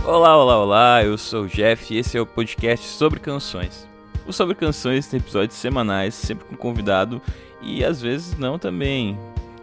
Olá, 0.04 0.36
olá, 0.36 0.59
olá, 0.59 1.04
eu 1.04 1.16
sou 1.16 1.45
o 1.45 1.48
Jeff 1.48 1.95
e 1.95 1.98
esse 1.98 2.18
é 2.18 2.20
o 2.20 2.27
podcast 2.27 2.84
sobre 2.86 3.20
canções. 3.20 3.92
O 4.27 4.32
Sobre 4.32 4.54
Canções 4.54 5.07
tem 5.07 5.18
episódios 5.18 5.57
semanais, 5.57 6.14
sempre 6.14 6.45
com 6.45 6.57
convidado 6.57 7.21
e 7.61 7.84
às 7.84 8.00
vezes 8.00 8.36
não 8.39 8.59
também. 8.59 9.18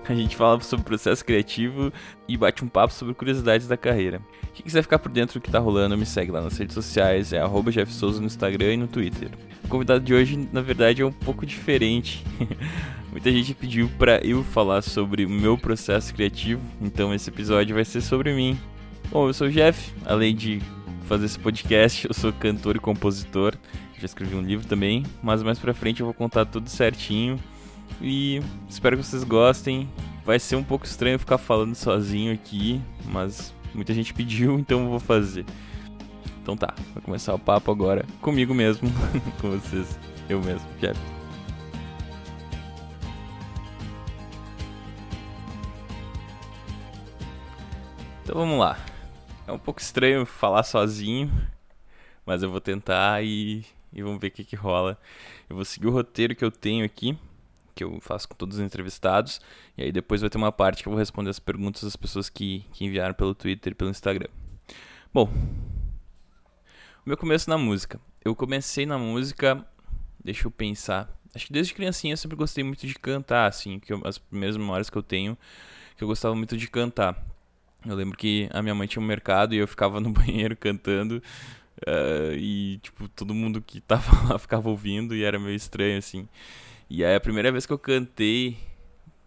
A 0.07 0.13
gente 0.13 0.35
fala 0.35 0.59
sobre 0.61 0.85
processo 0.85 1.23
criativo 1.23 1.93
e 2.27 2.35
bate 2.35 2.63
um 2.63 2.67
papo 2.67 2.91
sobre 2.91 3.13
curiosidades 3.13 3.67
da 3.67 3.77
carreira. 3.77 4.19
Quem 4.53 4.63
quiser 4.63 4.81
ficar 4.81 4.97
por 4.97 5.11
dentro 5.11 5.39
do 5.39 5.43
que 5.43 5.51
tá 5.51 5.59
rolando, 5.59 5.95
me 5.95 6.05
segue 6.05 6.31
lá 6.31 6.41
nas 6.41 6.57
redes 6.57 6.73
sociais, 6.73 7.31
é 7.31 7.39
arroba 7.39 7.71
no 7.71 8.25
Instagram 8.25 8.73
e 8.73 8.77
no 8.77 8.87
Twitter. 8.87 9.29
O 9.63 9.67
convidado 9.67 10.03
de 10.03 10.13
hoje, 10.13 10.49
na 10.51 10.61
verdade, 10.61 11.03
é 11.03 11.05
um 11.05 11.11
pouco 11.11 11.45
diferente. 11.45 12.25
Muita 13.11 13.31
gente 13.31 13.53
pediu 13.53 13.89
para 13.99 14.17
eu 14.25 14.43
falar 14.43 14.81
sobre 14.81 15.25
o 15.25 15.29
meu 15.29 15.57
processo 15.57 16.13
criativo, 16.13 16.61
então 16.81 17.13
esse 17.13 17.29
episódio 17.29 17.75
vai 17.75 17.85
ser 17.85 18.01
sobre 18.01 18.33
mim. 18.33 18.59
Bom, 19.11 19.27
eu 19.27 19.33
sou 19.33 19.47
o 19.47 19.51
Jeff, 19.51 19.93
além 20.05 20.35
de 20.35 20.59
fazer 21.05 21.25
esse 21.25 21.39
podcast, 21.39 22.07
eu 22.07 22.13
sou 22.13 22.33
cantor 22.33 22.75
e 22.75 22.79
compositor. 22.79 23.55
Já 23.99 24.05
escrevi 24.05 24.33
um 24.33 24.41
livro 24.41 24.65
também, 24.65 25.03
mas 25.21 25.43
mais 25.43 25.59
pra 25.59 25.73
frente 25.73 25.99
eu 25.99 26.05
vou 26.05 26.13
contar 26.13 26.45
tudo 26.45 26.69
certinho. 26.69 27.37
E 28.01 28.41
espero 28.69 28.95
que 28.95 29.03
vocês 29.03 29.25
gostem. 29.25 29.89
Vai 30.25 30.39
ser 30.39 30.55
um 30.55 30.63
pouco 30.63 30.85
estranho 30.85 31.19
ficar 31.19 31.37
falando 31.37 31.75
sozinho 31.75 32.33
aqui, 32.33 32.81
mas 33.05 33.53
muita 33.75 33.93
gente 33.93 34.13
pediu, 34.13 34.55
então 34.59 34.83
eu 34.83 34.89
vou 34.89 34.99
fazer. 35.01 35.45
Então 36.41 36.55
tá, 36.55 36.73
vai 36.93 37.03
começar 37.03 37.33
o 37.33 37.39
papo 37.39 37.69
agora 37.71 38.05
comigo 38.21 38.53
mesmo, 38.53 38.89
com 39.41 39.51
vocês, 39.51 39.99
eu 40.29 40.41
mesmo, 40.41 40.65
Jeff. 40.79 40.97
Então 48.23 48.35
vamos 48.35 48.59
lá. 48.59 48.77
É 49.45 49.51
um 49.51 49.59
pouco 49.59 49.81
estranho 49.81 50.25
falar 50.25 50.63
sozinho, 50.63 51.29
mas 52.25 52.43
eu 52.43 52.49
vou 52.49 52.61
tentar 52.61 53.23
e, 53.23 53.65
e 53.93 54.01
vamos 54.01 54.19
ver 54.19 54.27
o 54.27 54.31
que, 54.31 54.43
que 54.43 54.55
rola. 54.55 54.99
Eu 55.49 55.55
vou 55.55 55.65
seguir 55.65 55.87
o 55.87 55.91
roteiro 55.91 56.35
que 56.35 56.43
eu 56.43 56.51
tenho 56.51 56.85
aqui, 56.85 57.17
que 57.75 57.83
eu 57.83 57.99
faço 58.01 58.27
com 58.27 58.35
todos 58.35 58.57
os 58.57 58.63
entrevistados, 58.63 59.39
e 59.77 59.83
aí 59.83 59.91
depois 59.91 60.21
vai 60.21 60.29
ter 60.29 60.37
uma 60.37 60.51
parte 60.51 60.83
que 60.83 60.89
eu 60.89 60.91
vou 60.91 60.99
responder 60.99 61.29
as 61.29 61.39
perguntas 61.39 61.83
das 61.83 61.95
pessoas 61.95 62.29
que, 62.29 62.65
que 62.73 62.85
enviaram 62.85 63.13
pelo 63.13 63.33
Twitter 63.33 63.71
e 63.71 63.75
pelo 63.75 63.89
Instagram. 63.89 64.29
Bom, 65.13 65.29
o 67.05 67.09
meu 67.09 67.17
começo 67.17 67.49
na 67.49 67.57
música. 67.57 67.99
Eu 68.23 68.35
comecei 68.35 68.85
na 68.85 68.97
música, 68.97 69.65
deixa 70.23 70.45
eu 70.45 70.51
pensar. 70.51 71.09
Acho 71.33 71.47
que 71.47 71.53
desde 71.53 71.73
criancinha 71.73 72.13
eu 72.13 72.17
sempre 72.17 72.35
gostei 72.35 72.63
muito 72.63 72.85
de 72.85 72.93
cantar, 72.95 73.47
assim, 73.47 73.79
que 73.79 73.93
eu, 73.93 74.01
as 74.03 74.17
primeiras 74.17 74.57
memórias 74.57 74.89
que 74.89 74.97
eu 74.97 75.03
tenho, 75.03 75.37
que 75.95 76.03
eu 76.03 76.07
gostava 76.07 76.35
muito 76.35 76.57
de 76.57 76.67
cantar. 76.69 77.15
Eu 77.85 77.95
lembro 77.95 78.17
que 78.17 78.49
a 78.51 78.61
minha 78.61 78.75
mãe 78.75 78.87
tinha 78.87 79.01
um 79.01 79.05
mercado 79.05 79.55
e 79.55 79.57
eu 79.57 79.67
ficava 79.67 79.99
no 79.99 80.11
banheiro 80.13 80.55
cantando. 80.55 81.23
Uh, 81.87 82.33
e, 82.35 82.77
tipo, 82.81 83.07
todo 83.09 83.33
mundo 83.33 83.61
que 83.61 83.79
tava 83.79 84.11
lá 84.33 84.39
ficava 84.39 84.69
ouvindo 84.69 85.15
e 85.15 85.23
era 85.23 85.39
meio 85.39 85.55
estranho, 85.55 85.97
assim. 85.97 86.27
E 86.89 87.03
aí 87.03 87.15
a 87.15 87.19
primeira 87.19 87.51
vez 87.51 87.65
que 87.65 87.73
eu 87.73 87.79
cantei 87.79 88.57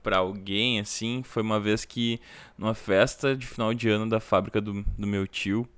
pra 0.02 0.18
alguém, 0.18 0.80
assim, 0.80 1.22
foi 1.22 1.42
uma 1.42 1.60
vez 1.60 1.84
que 1.84 2.20
numa 2.58 2.74
festa 2.74 3.36
de 3.36 3.46
final 3.46 3.72
de 3.72 3.88
ano 3.88 4.08
da 4.08 4.18
fábrica 4.20 4.60
do, 4.60 4.84
do 4.98 5.06
meu 5.06 5.26
tio 5.26 5.68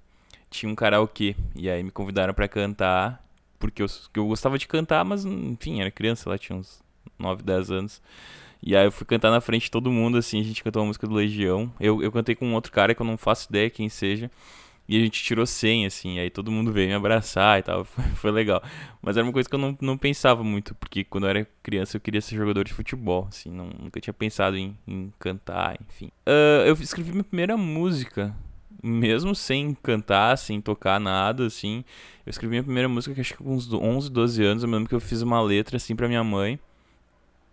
tinha 0.50 0.70
um 0.70 0.74
karaokê. 0.74 1.36
E 1.54 1.68
aí 1.68 1.82
me 1.82 1.90
convidaram 1.90 2.32
para 2.32 2.48
cantar, 2.48 3.22
porque 3.58 3.82
eu, 3.82 3.86
eu 4.14 4.26
gostava 4.26 4.58
de 4.58 4.66
cantar, 4.66 5.04
mas 5.04 5.24
enfim, 5.24 5.80
era 5.80 5.90
criança, 5.90 6.30
lá 6.30 6.38
tinha 6.38 6.56
uns 6.56 6.82
9, 7.18 7.42
10 7.42 7.70
anos. 7.70 8.02
E 8.62 8.74
aí 8.74 8.86
eu 8.86 8.92
fui 8.92 9.06
cantar 9.06 9.30
na 9.30 9.40
frente 9.40 9.64
de 9.64 9.70
todo 9.70 9.90
mundo, 9.90 10.16
assim, 10.16 10.40
a 10.40 10.44
gente 10.44 10.64
cantou 10.64 10.80
uma 10.82 10.88
música 10.88 11.06
do 11.06 11.14
Legião. 11.14 11.70
Eu, 11.78 12.02
eu 12.02 12.10
cantei 12.10 12.34
com 12.34 12.46
um 12.46 12.54
outro 12.54 12.72
cara 12.72 12.94
que 12.94 13.02
eu 13.02 13.06
não 13.06 13.18
faço 13.18 13.48
ideia 13.50 13.68
quem 13.68 13.88
seja. 13.90 14.30
E 14.86 14.98
a 14.98 15.00
gente 15.00 15.22
tirou 15.22 15.46
100, 15.46 15.86
assim, 15.86 16.18
aí 16.18 16.28
todo 16.28 16.50
mundo 16.50 16.70
veio 16.70 16.88
me 16.88 16.94
abraçar 16.94 17.58
e 17.58 17.62
tal, 17.62 17.84
foi, 17.86 18.04
foi, 18.04 18.30
legal. 18.30 18.62
Mas 19.00 19.16
era 19.16 19.24
uma 19.24 19.32
coisa 19.32 19.48
que 19.48 19.54
eu 19.54 19.58
não, 19.58 19.76
não 19.80 19.96
pensava 19.96 20.44
muito, 20.44 20.74
porque 20.74 21.04
quando 21.04 21.24
eu 21.24 21.30
era 21.30 21.48
criança 21.62 21.96
eu 21.96 22.00
queria 22.00 22.20
ser 22.20 22.36
jogador 22.36 22.64
de 22.64 22.72
futebol, 22.72 23.26
assim, 23.28 23.50
não, 23.50 23.66
nunca 23.66 24.00
tinha 24.00 24.12
pensado 24.12 24.56
em, 24.56 24.76
em 24.86 25.12
cantar, 25.18 25.78
enfim. 25.80 26.06
Uh, 26.26 26.66
eu 26.66 26.74
escrevi 26.74 27.12
minha 27.12 27.24
primeira 27.24 27.56
música, 27.56 28.34
mesmo 28.82 29.34
sem 29.34 29.74
cantar, 29.82 30.36
sem 30.36 30.60
tocar 30.60 31.00
nada, 31.00 31.46
assim. 31.46 31.82
Eu 32.26 32.30
escrevi 32.30 32.50
minha 32.50 32.62
primeira 32.62 32.88
música, 32.88 33.14
que 33.14 33.20
acho 33.22 33.34
que 33.34 33.42
com 33.42 33.54
uns 33.54 33.72
11, 33.72 34.10
12 34.10 34.44
anos, 34.44 34.62
eu 34.62 34.68
me 34.68 34.74
lembro 34.74 34.90
que 34.90 34.94
eu 34.94 35.00
fiz 35.00 35.22
uma 35.22 35.40
letra, 35.40 35.78
assim, 35.78 35.96
pra 35.96 36.06
minha 36.06 36.22
mãe. 36.22 36.58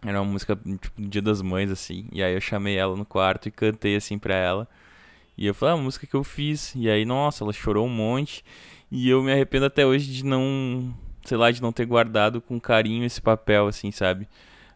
Era 0.05 0.19
uma 0.21 0.31
música, 0.31 0.55
tipo, 0.55 1.01
Dia 1.01 1.21
das 1.21 1.41
Mães, 1.41 1.69
assim. 1.71 2.07
E 2.11 2.21
aí 2.23 2.33
eu 2.33 2.41
chamei 2.41 2.75
ela 2.75 2.97
no 2.97 3.05
quarto 3.05 3.47
e 3.47 3.51
cantei, 3.51 3.95
assim, 3.95 4.17
pra 4.17 4.35
ela. 4.35 4.67
E 5.41 5.47
eu 5.47 5.55
falei, 5.55 5.73
ah, 5.73 5.77
a 5.79 5.81
música 5.81 6.05
que 6.05 6.13
eu 6.13 6.23
fiz. 6.23 6.71
E 6.75 6.87
aí, 6.87 7.03
nossa, 7.03 7.43
ela 7.43 7.51
chorou 7.51 7.87
um 7.87 7.89
monte. 7.89 8.45
E 8.91 9.09
eu 9.09 9.23
me 9.23 9.31
arrependo 9.31 9.65
até 9.65 9.83
hoje 9.83 10.05
de 10.13 10.23
não, 10.23 10.95
sei 11.25 11.35
lá, 11.35 11.49
de 11.49 11.59
não 11.59 11.71
ter 11.71 11.83
guardado 11.83 12.39
com 12.39 12.59
carinho 12.59 13.03
esse 13.03 13.19
papel, 13.19 13.65
assim, 13.65 13.89
sabe? 13.91 14.27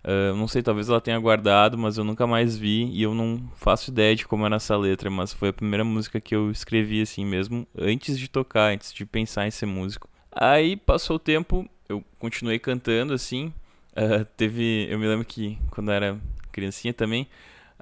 Uh, 0.03 0.35
não 0.35 0.47
sei, 0.47 0.63
talvez 0.63 0.89
ela 0.89 0.99
tenha 0.99 1.19
guardado, 1.19 1.77
mas 1.77 1.99
eu 1.99 2.03
nunca 2.03 2.25
mais 2.25 2.57
vi. 2.57 2.85
E 2.85 3.03
eu 3.03 3.13
não 3.13 3.47
faço 3.55 3.91
ideia 3.91 4.15
de 4.15 4.25
como 4.25 4.43
era 4.43 4.55
essa 4.55 4.75
letra. 4.75 5.07
Mas 5.07 5.31
foi 5.31 5.49
a 5.49 5.53
primeira 5.53 5.83
música 5.83 6.19
que 6.19 6.35
eu 6.35 6.49
escrevi, 6.49 6.99
assim 6.99 7.23
mesmo, 7.23 7.67
antes 7.77 8.17
de 8.17 8.27
tocar, 8.27 8.73
antes 8.73 8.91
de 8.91 9.05
pensar 9.05 9.45
em 9.45 9.51
ser 9.51 9.67
músico. 9.67 10.09
Aí 10.31 10.75
passou 10.75 11.17
o 11.17 11.19
tempo, 11.19 11.69
eu 11.87 12.03
continuei 12.17 12.57
cantando, 12.57 13.13
assim. 13.13 13.53
Uh, 13.91 14.25
teve. 14.35 14.87
Eu 14.89 14.97
me 14.97 15.05
lembro 15.05 15.25
que 15.25 15.59
quando 15.69 15.89
eu 15.89 15.93
era 15.93 16.19
criancinha 16.51 16.91
também, 16.91 17.27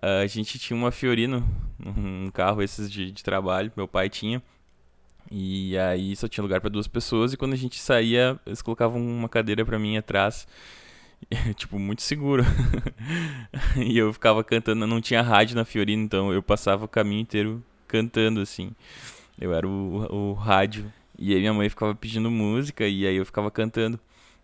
a 0.04 0.28
gente 0.28 0.60
tinha 0.60 0.76
uma 0.76 0.92
Fiorino, 0.92 1.48
um 1.80 2.30
carro 2.32 2.62
esses 2.62 2.92
de, 2.92 3.12
de 3.12 3.24
trabalho, 3.24 3.72
meu 3.76 3.88
pai 3.88 4.10
tinha. 4.10 4.42
E 5.32 5.78
aí 5.78 6.16
só 6.16 6.28
tinha 6.28 6.42
lugar 6.42 6.60
para 6.60 6.70
duas 6.70 6.88
pessoas 6.88 7.34
e 7.34 7.38
quando 7.38 7.54
a 7.54 7.58
gente 7.58 7.80
saía, 7.80 8.40
eles 8.46 8.62
colocavam 8.62 9.02
uma 9.02 9.30
cadeira 9.30 9.66
para 9.66 9.80
mim 9.80 9.98
atrás. 9.98 10.48
tipo, 11.56 11.80
muito 11.80 12.02
seguro. 12.02 12.44
e 13.78 13.98
eu 13.98 14.12
ficava 14.12 14.44
cantando, 14.44 14.86
não 14.86 15.00
tinha 15.00 15.22
rádio 15.22 15.56
na 15.56 15.66
Fiorino, 15.66 16.04
então 16.04 16.34
eu 16.34 16.44
passava 16.44 16.86
o 16.86 16.88
caminho 16.88 17.22
inteiro 17.22 17.64
cantando 17.88 18.42
assim. 18.42 18.72
Eu 19.40 19.54
era 19.54 19.68
o, 19.68 20.32
o 20.32 20.34
rádio. 20.34 20.92
E 21.18 21.34
aí 21.34 21.40
minha 21.40 21.54
mãe 21.54 21.70
ficava 21.70 21.96
pedindo 21.96 22.30
música 22.30 22.86
e 22.88 23.08
aí 23.08 23.16
eu 23.16 23.26
ficava 23.26 23.50
cantando. 23.50 24.00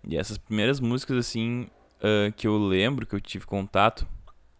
E 0.07 0.15
essas 0.15 0.37
primeiras 0.37 0.79
músicas, 0.79 1.17
assim, 1.17 1.67
uh, 1.99 2.31
que 2.35 2.47
eu 2.47 2.57
lembro, 2.57 3.05
que 3.05 3.15
eu 3.15 3.19
tive 3.19 3.45
contato, 3.45 4.07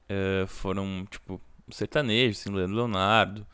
uh, 0.10 0.48
foram, 0.48 1.06
tipo, 1.10 1.42
sertanejo, 1.70 2.38
assim, 2.40 2.50
Leandro 2.52 2.76
Leonardo, 2.76 3.46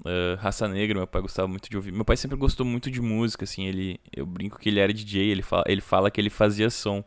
uh, 0.00 0.36
Raça 0.38 0.68
Negra, 0.68 0.98
meu 0.98 1.06
pai 1.06 1.22
gostava 1.22 1.48
muito 1.48 1.70
de 1.70 1.76
ouvir. 1.76 1.92
Meu 1.92 2.04
pai 2.04 2.16
sempre 2.16 2.36
gostou 2.36 2.66
muito 2.66 2.90
de 2.90 3.00
música, 3.00 3.44
assim, 3.44 3.66
ele, 3.66 4.00
eu 4.14 4.26
brinco 4.26 4.58
que 4.58 4.68
ele 4.68 4.80
era 4.80 4.92
DJ, 4.92 5.30
ele 5.30 5.42
fala, 5.42 5.64
ele 5.66 5.80
fala 5.80 6.10
que 6.10 6.20
ele 6.20 6.30
fazia 6.30 6.70
som. 6.70 7.04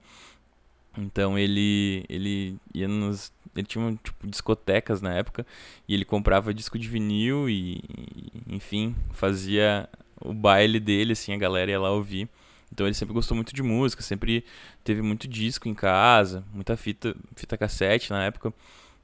Então 0.98 1.38
ele, 1.38 2.04
ele 2.10 2.58
ia 2.74 2.88
nos... 2.88 3.32
Ele 3.56 3.66
tinha, 3.66 4.00
tipo, 4.04 4.28
discotecas 4.28 5.02
na 5.02 5.14
época, 5.14 5.46
e 5.88 5.94
ele 5.94 6.06
comprava 6.06 6.54
disco 6.54 6.78
de 6.78 6.88
vinil 6.88 7.50
e, 7.50 7.78
e 7.78 8.56
enfim, 8.56 8.96
fazia 9.12 9.90
o 10.22 10.32
baile 10.32 10.80
dele, 10.80 11.14
assim, 11.14 11.34
a 11.34 11.38
galera 11.38 11.72
ia 11.72 11.80
lá 11.80 11.92
ouvir. 11.92 12.30
Então 12.72 12.86
ele 12.86 12.94
sempre 12.94 13.14
gostou 13.14 13.36
muito 13.36 13.54
de 13.54 13.64
música, 13.64 14.02
sempre 14.02 14.44
teve 14.84 15.02
muito 15.02 15.28
disco 15.28 15.68
em 15.68 15.74
casa, 15.74 16.44
muita 16.54 16.76
fita, 16.76 17.16
fita 17.36 17.58
cassete 17.58 18.12
na 18.12 18.24
época. 18.24 18.54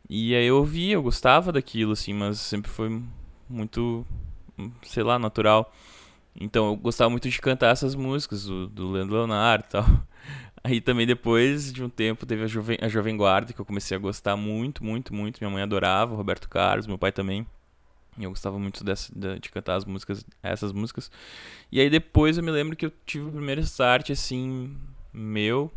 E 0.09 0.35
aí 0.35 0.45
eu 0.45 0.57
ouvia, 0.57 0.93
eu 0.95 1.03
gostava 1.03 1.51
daquilo, 1.51 1.93
assim, 1.93 2.13
mas 2.13 2.39
sempre 2.39 2.69
foi 2.69 3.01
muito, 3.49 4.05
sei 4.83 5.03
lá, 5.03 5.17
natural. 5.17 5.73
Então 6.39 6.67
eu 6.67 6.75
gostava 6.75 7.09
muito 7.09 7.29
de 7.29 7.39
cantar 7.39 7.71
essas 7.71 7.95
músicas 7.95 8.45
do, 8.45 8.67
do 8.67 8.91
Leandro 8.91 9.15
Leonardo 9.15 9.65
e 9.67 9.69
tal. 9.69 9.85
Aí 10.63 10.79
também 10.79 11.05
depois 11.05 11.73
de 11.73 11.83
um 11.83 11.89
tempo 11.89 12.25
teve 12.25 12.43
a 12.43 12.47
Jovem, 12.47 12.77
a 12.81 12.87
Jovem 12.87 13.17
Guarda, 13.17 13.51
que 13.53 13.59
eu 13.59 13.65
comecei 13.65 13.97
a 13.97 13.99
gostar 13.99 14.37
muito, 14.37 14.83
muito, 14.83 15.13
muito. 15.13 15.39
Minha 15.41 15.51
mãe 15.51 15.61
adorava, 15.63 16.15
Roberto 16.15 16.47
Carlos, 16.49 16.87
meu 16.87 16.97
pai 16.97 17.11
também. 17.11 17.45
Eu 18.19 18.29
gostava 18.29 18.59
muito 18.59 18.83
dessa, 18.83 19.11
de, 19.15 19.49
cantar 19.49 19.75
as 19.75 19.85
músicas, 19.85 20.25
essas 20.41 20.71
músicas. 20.71 21.09
E 21.71 21.79
aí 21.79 21.89
depois 21.89 22.37
eu 22.37 22.43
me 22.43 22.51
lembro 22.51 22.75
que 22.75 22.85
eu 22.85 22.91
tive 23.05 23.27
o 23.27 23.31
primeiro 23.31 23.61
start, 23.61 24.11
assim, 24.11 24.75
meu. 25.11 25.71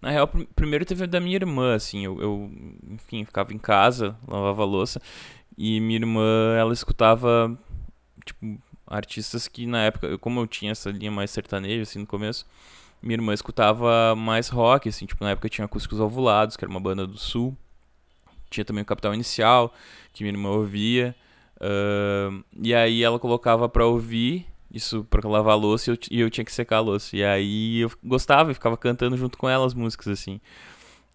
Na 0.00 0.10
real, 0.10 0.26
pr 0.26 0.44
primeiro 0.56 0.84
teve 0.84 1.06
da 1.06 1.20
minha 1.20 1.36
irmã, 1.36 1.74
assim, 1.74 2.04
eu, 2.04 2.20
eu, 2.20 2.50
enfim, 2.90 3.24
ficava 3.24 3.52
em 3.54 3.58
casa, 3.58 4.16
lavava 4.26 4.64
louça, 4.64 5.00
e 5.56 5.80
minha 5.80 5.98
irmã, 5.98 6.56
ela 6.58 6.72
escutava, 6.72 7.56
tipo, 8.24 8.60
artistas 8.86 9.46
que 9.46 9.64
na 9.64 9.84
época, 9.84 10.18
como 10.18 10.40
eu 10.40 10.46
tinha 10.46 10.72
essa 10.72 10.90
linha 10.90 11.10
mais 11.10 11.30
sertaneja, 11.30 11.82
assim, 11.82 12.00
no 12.00 12.06
começo, 12.06 12.44
minha 13.02 13.16
irmã 13.16 13.34
escutava 13.34 14.14
mais 14.14 14.48
rock, 14.48 14.88
assim, 14.88 15.06
tipo, 15.06 15.22
na 15.24 15.30
época 15.30 15.48
tinha 15.48 15.64
Acústicos 15.64 15.98
Ovulados, 15.98 16.56
que 16.56 16.64
era 16.64 16.70
uma 16.70 16.80
banda 16.80 17.06
do 17.06 17.18
sul. 17.18 17.56
Tinha 18.48 18.64
também 18.64 18.82
o 18.82 18.86
Capital 18.86 19.14
Inicial, 19.14 19.74
que 20.12 20.22
minha 20.22 20.32
irmã 20.32 20.50
ouvia. 20.50 21.16
Uh, 21.62 22.42
e 22.60 22.74
aí 22.74 23.04
ela 23.04 23.20
colocava 23.20 23.68
pra 23.68 23.86
ouvir 23.86 24.46
isso 24.72 25.04
pra 25.04 25.28
lavar 25.28 25.52
a 25.52 25.56
louça 25.56 25.90
e 25.90 25.92
eu, 25.92 25.98
e 26.10 26.20
eu 26.20 26.30
tinha 26.30 26.44
que 26.44 26.52
secar 26.52 26.78
a 26.78 26.80
louça. 26.80 27.16
E 27.16 27.22
aí 27.22 27.80
eu 27.80 27.92
gostava 28.02 28.50
e 28.50 28.54
ficava 28.54 28.76
cantando 28.76 29.16
junto 29.16 29.38
com 29.38 29.48
ela 29.48 29.64
as 29.64 29.74
músicas, 29.74 30.08
assim. 30.08 30.40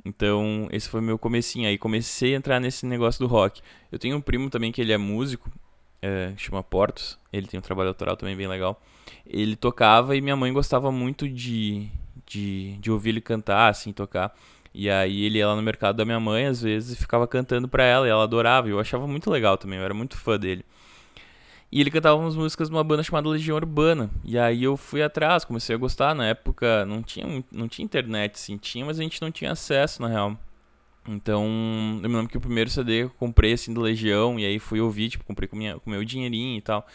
Então, 0.05 0.69
esse 0.71 0.87
foi 0.87 1.01
meu 1.01 1.17
comecinho. 1.17 1.67
Aí 1.67 1.77
comecei 1.77 2.33
a 2.33 2.37
entrar 2.37 2.59
nesse 2.59 2.85
negócio 2.85 3.19
do 3.19 3.27
rock. 3.27 3.61
Eu 3.91 3.99
tenho 3.99 4.15
um 4.15 4.21
primo 4.21 4.49
também 4.49 4.71
que 4.71 4.79
ele 4.79 4.93
é 4.93 4.97
músico, 4.97 5.51
é, 6.01 6.33
chama 6.37 6.63
Portos. 6.63 7.19
Ele 7.33 7.47
tem 7.47 7.57
um 7.57 7.63
trabalho 7.63 7.89
autoral 7.89 8.15
também 8.15 8.35
bem 8.35 8.47
legal. 8.47 8.81
Ele 9.25 9.55
tocava 9.55 10.15
e 10.15 10.21
minha 10.21 10.35
mãe 10.35 10.53
gostava 10.53 10.91
muito 10.91 11.27
de, 11.27 11.89
de, 12.25 12.77
de 12.77 12.91
ouvir 12.91 13.09
ele 13.09 13.21
cantar, 13.21 13.69
assim, 13.69 13.91
tocar. 13.91 14.33
E 14.79 14.91
aí 14.91 15.23
ele 15.23 15.39
ia 15.39 15.47
lá 15.47 15.55
no 15.55 15.61
mercado 15.63 15.95
da 15.95 16.05
minha 16.05 16.19
mãe, 16.19 16.45
às 16.45 16.61
vezes, 16.61 16.95
e 16.95 17.01
ficava 17.01 17.27
cantando 17.27 17.67
pra 17.67 17.83
ela, 17.83 18.05
e 18.05 18.11
ela 18.11 18.23
adorava. 18.23 18.67
E 18.67 18.71
eu 18.71 18.79
achava 18.79 19.07
muito 19.07 19.27
legal 19.27 19.57
também, 19.57 19.79
eu 19.79 19.83
era 19.83 19.93
muito 19.93 20.15
fã 20.15 20.37
dele. 20.37 20.63
E 21.71 21.81
ele 21.81 21.89
cantava 21.89 22.15
umas 22.15 22.35
músicas 22.35 22.69
de 22.69 22.75
uma 22.75 22.83
banda 22.83 23.01
chamada 23.01 23.27
Legião 23.27 23.55
Urbana. 23.55 24.11
E 24.23 24.37
aí 24.37 24.63
eu 24.63 24.77
fui 24.77 25.01
atrás, 25.01 25.43
comecei 25.43 25.73
a 25.75 25.79
gostar. 25.79 26.13
Na 26.13 26.27
época 26.27 26.85
não 26.85 27.01
tinha, 27.01 27.43
não 27.51 27.67
tinha 27.67 27.83
internet, 27.83 28.39
sim, 28.39 28.55
tinha, 28.55 28.85
mas 28.85 28.99
a 28.99 29.01
gente 29.01 29.19
não 29.19 29.31
tinha 29.31 29.51
acesso, 29.51 29.99
na 29.99 30.09
real. 30.09 30.37
Então, 31.07 31.43
eu 32.03 32.09
me 32.09 32.15
lembro 32.15 32.29
que 32.29 32.37
o 32.37 32.41
primeiro 32.41 32.69
CD 32.69 32.99
que 32.99 33.05
eu 33.05 33.09
comprei, 33.17 33.53
assim, 33.53 33.73
do 33.73 33.81
Legião, 33.81 34.39
e 34.39 34.45
aí 34.45 34.59
fui 34.59 34.79
ouvir, 34.79 35.09
tipo, 35.09 35.23
comprei 35.23 35.47
com, 35.47 35.55
minha, 35.55 35.79
com 35.79 35.89
meu 35.89 36.03
dinheirinho 36.05 36.55
e 36.55 36.61
tal, 36.61 36.85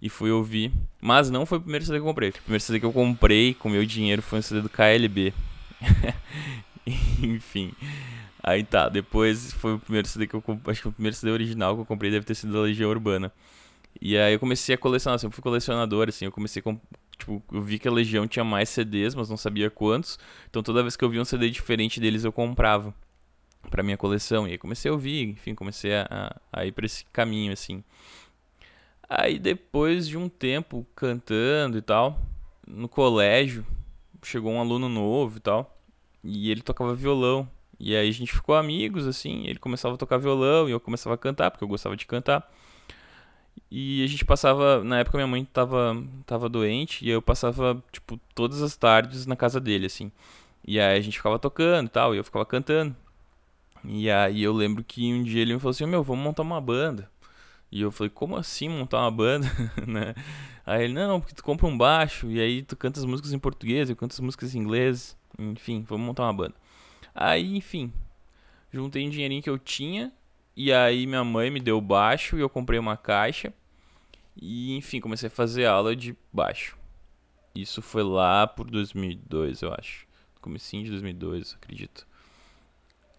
e 0.00 0.08
fui 0.08 0.30
ouvir. 0.30 0.70
Mas 1.00 1.28
não 1.28 1.44
foi 1.44 1.58
o 1.58 1.60
primeiro 1.60 1.84
CD 1.84 1.98
que 1.98 2.02
eu 2.02 2.06
comprei. 2.06 2.28
O 2.30 2.32
primeiro 2.34 2.62
CD 2.62 2.78
que 2.78 2.86
eu 2.86 2.92
comprei 2.92 3.52
com 3.54 3.68
meu 3.68 3.84
dinheiro 3.84 4.22
foi 4.22 4.38
um 4.38 4.42
CD 4.42 4.60
do 4.60 4.68
KLB. 4.68 5.34
Enfim. 7.22 7.72
Aí 8.42 8.64
tá, 8.64 8.88
depois 8.88 9.52
foi 9.52 9.74
o 9.74 9.78
primeiro 9.78 10.08
CD 10.08 10.26
que 10.26 10.34
eu 10.34 10.42
acho 10.66 10.82
que 10.82 10.88
o 10.88 10.92
primeiro 10.92 11.16
CD 11.16 11.32
original 11.32 11.74
que 11.76 11.82
eu 11.82 11.86
comprei 11.86 12.10
deve 12.10 12.26
ter 12.26 12.34
sido 12.34 12.52
da 12.52 12.60
Legião 12.60 12.90
Urbana. 12.90 13.32
E 14.00 14.16
aí 14.16 14.32
eu 14.32 14.40
comecei 14.40 14.74
a 14.74 14.78
colecionar, 14.78 15.16
assim, 15.16 15.26
eu 15.26 15.30
fui 15.30 15.42
colecionador, 15.42 16.08
assim, 16.08 16.24
eu 16.24 16.32
comecei 16.32 16.60
com, 16.60 16.80
tipo, 17.16 17.42
eu 17.52 17.62
vi 17.62 17.78
que 17.78 17.86
a 17.86 17.92
Legião 17.92 18.26
tinha 18.26 18.44
mais 18.44 18.68
CDs, 18.68 19.14
mas 19.14 19.28
não 19.28 19.36
sabia 19.36 19.70
quantos. 19.70 20.18
Então 20.50 20.62
toda 20.62 20.82
vez 20.82 20.96
que 20.96 21.04
eu 21.04 21.10
via 21.10 21.20
um 21.20 21.24
CD 21.24 21.50
diferente 21.50 22.00
deles, 22.00 22.24
eu 22.24 22.32
comprava 22.32 22.92
para 23.70 23.82
minha 23.82 23.96
coleção. 23.96 24.48
E 24.48 24.52
aí 24.52 24.58
comecei 24.58 24.90
a 24.90 24.94
ouvir, 24.94 25.28
enfim, 25.28 25.54
comecei 25.54 25.94
a, 25.94 26.34
a 26.52 26.66
ir 26.66 26.72
para 26.72 26.86
esse 26.86 27.04
caminho, 27.12 27.52
assim. 27.52 27.84
Aí 29.08 29.38
depois 29.38 30.08
de 30.08 30.16
um 30.16 30.28
tempo 30.28 30.86
cantando 30.96 31.78
e 31.78 31.82
tal, 31.82 32.18
no 32.66 32.88
colégio, 32.88 33.64
chegou 34.22 34.52
um 34.52 34.60
aluno 34.60 34.88
novo 34.88 35.36
e 35.36 35.40
tal, 35.40 35.78
e 36.24 36.50
ele 36.50 36.62
tocava 36.62 36.94
violão. 36.94 37.48
E 37.78 37.96
aí 37.96 38.08
a 38.08 38.12
gente 38.12 38.32
ficou 38.32 38.54
amigos, 38.54 39.06
assim, 39.06 39.46
ele 39.46 39.58
começava 39.58 39.94
a 39.94 39.98
tocar 39.98 40.18
violão 40.18 40.68
e 40.68 40.72
eu 40.72 40.80
começava 40.80 41.14
a 41.14 41.18
cantar, 41.18 41.50
porque 41.50 41.64
eu 41.64 41.68
gostava 41.68 41.96
de 41.96 42.06
cantar. 42.06 42.48
E 43.70 44.04
a 44.04 44.06
gente 44.06 44.24
passava, 44.24 44.84
na 44.84 45.00
época 45.00 45.18
minha 45.18 45.26
mãe 45.26 45.44
tava, 45.44 45.96
tava 46.26 46.48
doente, 46.48 47.04
e 47.04 47.10
eu 47.10 47.22
passava, 47.22 47.82
tipo, 47.90 48.20
todas 48.34 48.62
as 48.62 48.76
tardes 48.76 49.26
na 49.26 49.34
casa 49.34 49.58
dele, 49.60 49.86
assim. 49.86 50.12
E 50.66 50.78
aí 50.78 50.98
a 50.98 51.00
gente 51.00 51.16
ficava 51.16 51.38
tocando 51.38 51.86
e 51.86 51.90
tal, 51.90 52.14
e 52.14 52.18
eu 52.18 52.24
ficava 52.24 52.44
cantando. 52.46 52.94
E 53.84 54.10
aí 54.10 54.42
eu 54.42 54.52
lembro 54.52 54.84
que 54.84 55.12
um 55.12 55.22
dia 55.22 55.42
ele 55.42 55.54
me 55.54 55.60
falou 55.60 55.70
assim, 55.70 55.86
meu, 55.86 56.02
vamos 56.02 56.22
montar 56.22 56.42
uma 56.42 56.60
banda. 56.60 57.10
E 57.70 57.80
eu 57.82 57.90
falei, 57.90 58.10
como 58.10 58.36
assim 58.36 58.68
montar 58.68 59.00
uma 59.00 59.10
banda? 59.10 59.46
né? 59.86 60.14
Aí 60.64 60.84
ele, 60.84 60.94
não, 60.94 61.20
porque 61.20 61.34
tu 61.34 61.42
compra 61.42 61.66
um 61.66 61.76
baixo, 61.76 62.30
e 62.30 62.40
aí 62.40 62.62
tu 62.62 62.76
canta 62.76 63.00
as 63.00 63.06
músicas 63.06 63.32
em 63.32 63.38
português, 63.38 63.90
eu 63.90 63.96
canto 63.96 64.12
as 64.12 64.20
músicas 64.20 64.54
em 64.54 64.58
inglês. 64.60 65.16
Enfim, 65.38 65.84
vamos 65.88 66.06
montar 66.06 66.24
uma 66.24 66.32
banda. 66.32 66.54
Aí, 67.14 67.56
enfim, 67.56 67.92
juntei 68.72 69.06
um 69.06 69.10
dinheirinho 69.10 69.42
que 69.42 69.50
eu 69.50 69.58
tinha, 69.58 70.12
e 70.56 70.72
aí 70.72 71.06
minha 71.06 71.24
mãe 71.24 71.50
me 71.50 71.60
deu 71.60 71.80
baixo, 71.80 72.36
e 72.36 72.40
eu 72.40 72.48
comprei 72.48 72.78
uma 72.78 72.96
caixa. 72.96 73.52
E, 74.36 74.76
enfim, 74.76 75.00
comecei 75.00 75.26
a 75.26 75.30
fazer 75.30 75.66
aula 75.66 75.94
de 75.94 76.16
baixo. 76.32 76.76
Isso 77.54 77.82
foi 77.82 78.02
lá 78.02 78.46
por 78.46 78.70
2002, 78.70 79.62
eu 79.62 79.74
acho. 79.74 80.06
Comecinho 80.40 80.84
de 80.84 80.90
2002, 80.90 81.54
acredito. 81.54 82.06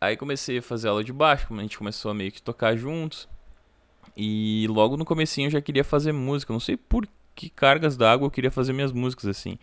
Aí 0.01 0.18
comecei 0.18 0.57
a 0.57 0.62
fazer 0.62 0.89
aula 0.89 1.04
de 1.04 1.13
baixo, 1.13 1.48
a 1.54 1.62
gente 1.62 1.77
começou 1.77 2.12
a 2.12 2.13
meio 2.13 2.31
que 2.31 2.42
tocar 2.42 2.75
juntos. 2.75 3.30
E 4.18 4.68
logo 4.69 4.98
no 4.98 5.06
comecinho 5.06 5.48
eu 5.48 5.51
já 5.51 5.62
queria 5.62 5.83
fazer 5.83 6.12
música, 6.12 6.51
não 6.51 6.59
sei 6.59 6.75
por 6.75 7.07
que 7.36 7.50
cargas 7.50 7.95
d'água 7.95 8.25
eu 8.27 8.31
queria 8.31 8.51
fazer 8.51 8.74
minhas 8.74 8.92
músicas 8.92 9.27
assim. 9.27 9.57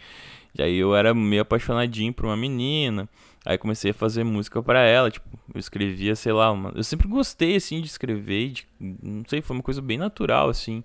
E 0.58 0.62
aí 0.62 0.76
eu 0.76 0.94
era 0.94 1.14
meio 1.14 1.43
apaixonadinho 1.43 2.12
por 2.12 2.26
uma 2.26 2.37
menina. 2.37 3.08
Aí 3.44 3.56
comecei 3.56 3.93
a 3.93 3.94
fazer 3.94 4.23
música 4.25 4.62
para 4.62 4.81
ela, 4.81 5.11
tipo, 5.11 5.26
eu 5.52 5.58
escrevia, 5.58 6.14
sei 6.14 6.32
lá, 6.32 6.52
uma... 6.52 6.73
eu 6.75 6.85
sempre 6.85 7.08
gostei 7.08 7.56
assim 7.56 7.81
de 7.81 7.87
escrever, 7.87 8.50
de... 8.50 8.67
não 8.79 9.25
sei, 9.26 9.41
foi 9.41 9.56
uma 9.56 9.62
coisa 9.62 9.81
bem 9.81 9.97
natural 9.97 10.50
assim. 10.50 10.85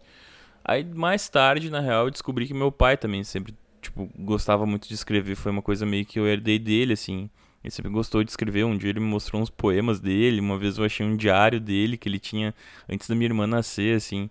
Aí 0.64 0.84
mais 0.84 1.28
tarde, 1.28 1.70
na 1.70 1.82
real, 1.82 2.06
eu 2.06 2.12
descobri 2.12 2.48
que 2.48 2.54
meu 2.54 2.72
pai 2.72 2.96
também 2.96 3.24
sempre, 3.24 3.54
tipo, 3.82 4.10
gostava 4.18 4.66
muito 4.66 4.88
de 4.88 4.94
escrever, 4.94 5.36
foi 5.36 5.52
uma 5.52 5.62
coisa 5.62 5.86
meio 5.86 6.06
que 6.06 6.18
eu 6.18 6.26
herdei 6.26 6.58
dele 6.58 6.94
assim. 6.94 7.30
Ele 7.66 7.72
sempre 7.72 7.92
gostou 7.92 8.24
de 8.24 8.30
escrever. 8.30 8.64
Um 8.64 8.78
dia 8.78 8.92
ele 8.92 9.00
me 9.00 9.08
mostrou 9.08 9.42
uns 9.42 9.50
poemas 9.50 10.00
dele. 10.00 10.40
Uma 10.40 10.56
vez 10.56 10.78
eu 10.78 10.86
achei 10.86 11.04
um 11.04 11.18
diário 11.18 11.60
dele 11.60 11.98
que 11.98 12.08
ele 12.08 12.20
tinha 12.20 12.54
antes 12.88 13.08
da 13.08 13.16
minha 13.16 13.28
irmã 13.28 13.48
nascer, 13.48 13.96
assim. 13.96 14.30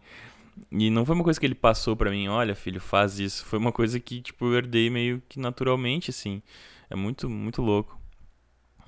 E 0.70 0.90
não 0.90 1.04
foi 1.04 1.14
uma 1.14 1.24
coisa 1.24 1.38
que 1.38 1.46
ele 1.46 1.54
passou 1.54 1.96
para 1.96 2.10
mim, 2.10 2.28
olha, 2.28 2.54
filho, 2.54 2.80
faz 2.80 3.18
isso. 3.18 3.44
Foi 3.44 3.58
uma 3.58 3.72
coisa 3.72 3.98
que, 3.98 4.20
tipo, 4.20 4.46
eu 4.46 4.54
herdei 4.54 4.90
meio 4.90 5.22
que 5.28 5.38
naturalmente, 5.38 6.10
assim. 6.10 6.42
É 6.90 6.96
muito, 6.96 7.28
muito 7.28 7.62
louco. 7.62 7.98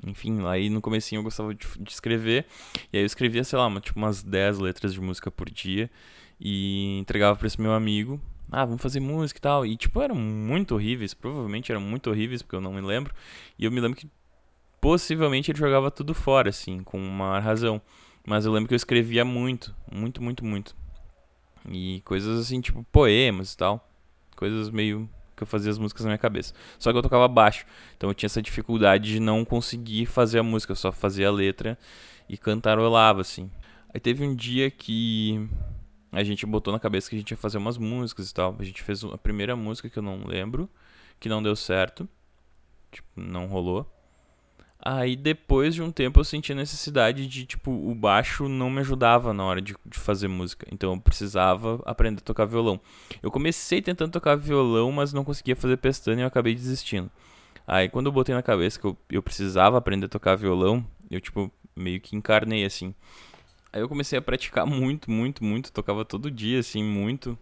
Enfim, 0.05 0.47
aí 0.47 0.69
no 0.69 0.81
comecinho 0.81 1.21
eu 1.21 1.23
gostava 1.23 1.55
de, 1.55 1.67
de 1.79 1.91
escrever. 1.91 2.47
E 2.93 2.97
aí 2.99 3.03
eu 3.03 3.07
escrevia, 3.07 3.43
sei 3.45 3.59
lá, 3.59 3.67
uma, 3.67 3.81
tipo 3.81 3.99
umas 3.99 4.23
10 4.23 4.59
letras 4.59 4.93
de 4.93 5.01
música 5.01 5.31
por 5.31 5.51
dia. 5.51 5.91
E 6.41 6.99
entregava 6.99 7.37
pra 7.37 7.47
esse 7.47 7.61
meu 7.61 7.73
amigo. 7.73 8.21
Ah, 8.51 8.65
vamos 8.65 8.83
fazer 8.83 9.01
música 9.01 9.39
e 9.39 9.43
tal. 9.43 9.67
E, 9.67 9.77
tipo, 9.77 10.01
eram 10.01 10.15
muito 10.15 10.75
horríveis. 10.75 11.15
Provavelmente 11.15 11.73
eram 11.73 11.81
muito 11.81 12.11
horríveis, 12.11 12.43
porque 12.43 12.57
eu 12.57 12.61
não 12.61 12.73
me 12.73 12.81
lembro. 12.81 13.15
E 13.59 13.65
eu 13.65 13.73
me 13.73 13.81
lembro 13.81 13.99
que 13.99 14.09
possivelmente 14.81 15.51
ele 15.51 15.59
jogava 15.59 15.91
tudo 15.91 16.15
fora, 16.15 16.51
assim, 16.51 16.83
com 16.83 16.99
uma 16.99 17.41
razão. 17.41 17.81
Mas 18.27 18.45
eu 18.45 18.53
lembro 18.53 18.69
que 18.69 18.75
eu 18.75 18.77
escrevia 18.77 19.25
muito, 19.25 19.75
muito, 19.91 20.23
muito, 20.23 20.45
muito. 20.45 20.77
E 21.71 22.01
coisas 22.05 22.39
assim, 22.41 22.61
tipo 22.61 22.85
poemas 22.93 23.53
e 23.53 23.57
tal. 23.57 23.89
Coisas 24.37 24.71
meio 24.71 25.09
que 25.37 25.43
eu 25.43 25.47
fazia 25.47 25.71
as 25.71 25.79
músicas 25.79 26.05
na 26.05 26.11
minha 26.11 26.19
cabeça. 26.19 26.55
Só 26.79 26.91
que 26.91 26.99
eu 26.99 27.03
tocava 27.03 27.29
baixo. 27.29 27.67
Então 27.97 28.09
eu 28.11 28.15
tinha 28.15 28.27
essa 28.27 28.41
dificuldade 28.41 29.13
de 29.13 29.21
não 29.21 29.45
conseguir 29.45 30.07
fazer 30.07 30.39
a 30.39 30.43
música. 30.43 30.73
Eu 30.73 30.77
só 30.77 30.91
fazia 30.91 31.29
a 31.29 31.33
letra 31.33 31.79
e 32.29 32.37
cantarolava, 32.37 33.21
assim. 33.21 33.51
Aí 33.93 34.01
teve 34.01 34.25
um 34.25 34.35
dia 34.35 34.71
que 34.71 35.49
a 36.11 36.25
gente 36.25 36.47
botou 36.47 36.73
na 36.73 36.81
cabeça 36.81 37.11
que 37.11 37.17
a 37.17 37.19
gente 37.19 37.31
ia 37.31 37.37
fazer 37.37 37.59
umas 37.59 37.77
músicas 37.77 38.31
e 38.31 38.35
tal. 38.35 38.57
A 38.59 38.65
gente 38.65 38.83
fez 38.83 39.05
a 39.05 39.19
primeira 39.19 39.55
música 39.55 39.89
que 39.89 39.99
eu 39.99 40.03
não 40.03 40.27
lembro, 40.27 40.69
que 41.21 41.29
não 41.29 41.43
deu 41.43 41.55
certo. 41.55 42.09
Tipo, 42.91 43.09
não 43.17 43.47
rolou. 43.47 43.91
Aí 44.89 45.17
depois 45.17 45.75
de 45.75 45.83
um 45.83 45.91
tempo 45.91 46.21
eu 46.21 46.25
senti 46.25 46.53
a 46.53 46.55
necessidade 46.55 47.27
de, 47.27 47.45
tipo, 47.45 47.73
o 47.73 47.93
baixo 47.93 48.49
não 48.49 48.71
me 48.71 48.79
ajudava 48.79 49.33
na 49.33 49.43
hora 49.43 49.61
de, 49.61 49.75
de, 49.85 49.99
fazer 49.99 50.29
música. 50.29 50.65
Então 50.71 50.93
eu 50.93 51.01
precisava 51.01 51.83
aprender 51.85 52.21
a 52.21 52.25
tocar 52.25 52.45
violão. 52.45 52.81
Eu 53.21 53.29
comecei 53.29 53.83
tentando 53.83 54.13
tocar 54.13 54.37
violão, 54.37 54.93
mas 54.93 55.13
não 55.13 55.25
conseguia 55.25 55.57
fazer 55.57 55.77
pestana 55.79 56.21
e 56.21 56.23
eu 56.23 56.29
acabei 56.29 56.55
desistindo. 56.55 57.11
Aí 57.67 57.89
quando 57.89 58.07
eu 58.07 58.13
botei 58.13 58.33
na 58.33 58.45
cabeça 58.45 58.79
que 58.79 58.87
eu, 58.87 58.97
eu 59.11 59.21
precisava 59.21 59.77
aprender 59.77 60.07
a 60.07 60.09
tocar 60.09 60.37
violão, 60.37 60.87
eu, 61.11 61.21
tipo, 61.21 61.51
meio 61.75 62.01
que 62.01 62.15
encarnei 62.15 62.65
assim. 62.65 62.95
Aí 63.73 63.81
eu 63.81 63.89
comecei 63.89 64.17
a 64.17 64.23
praticar 64.23 64.65
muito, 64.67 65.11
muito, 65.11 65.43
muito. 65.43 65.73
Tocava 65.73 66.05
todo 66.05 66.31
dia, 66.31 66.61
assim, 66.61 66.85
muito. 66.85 67.37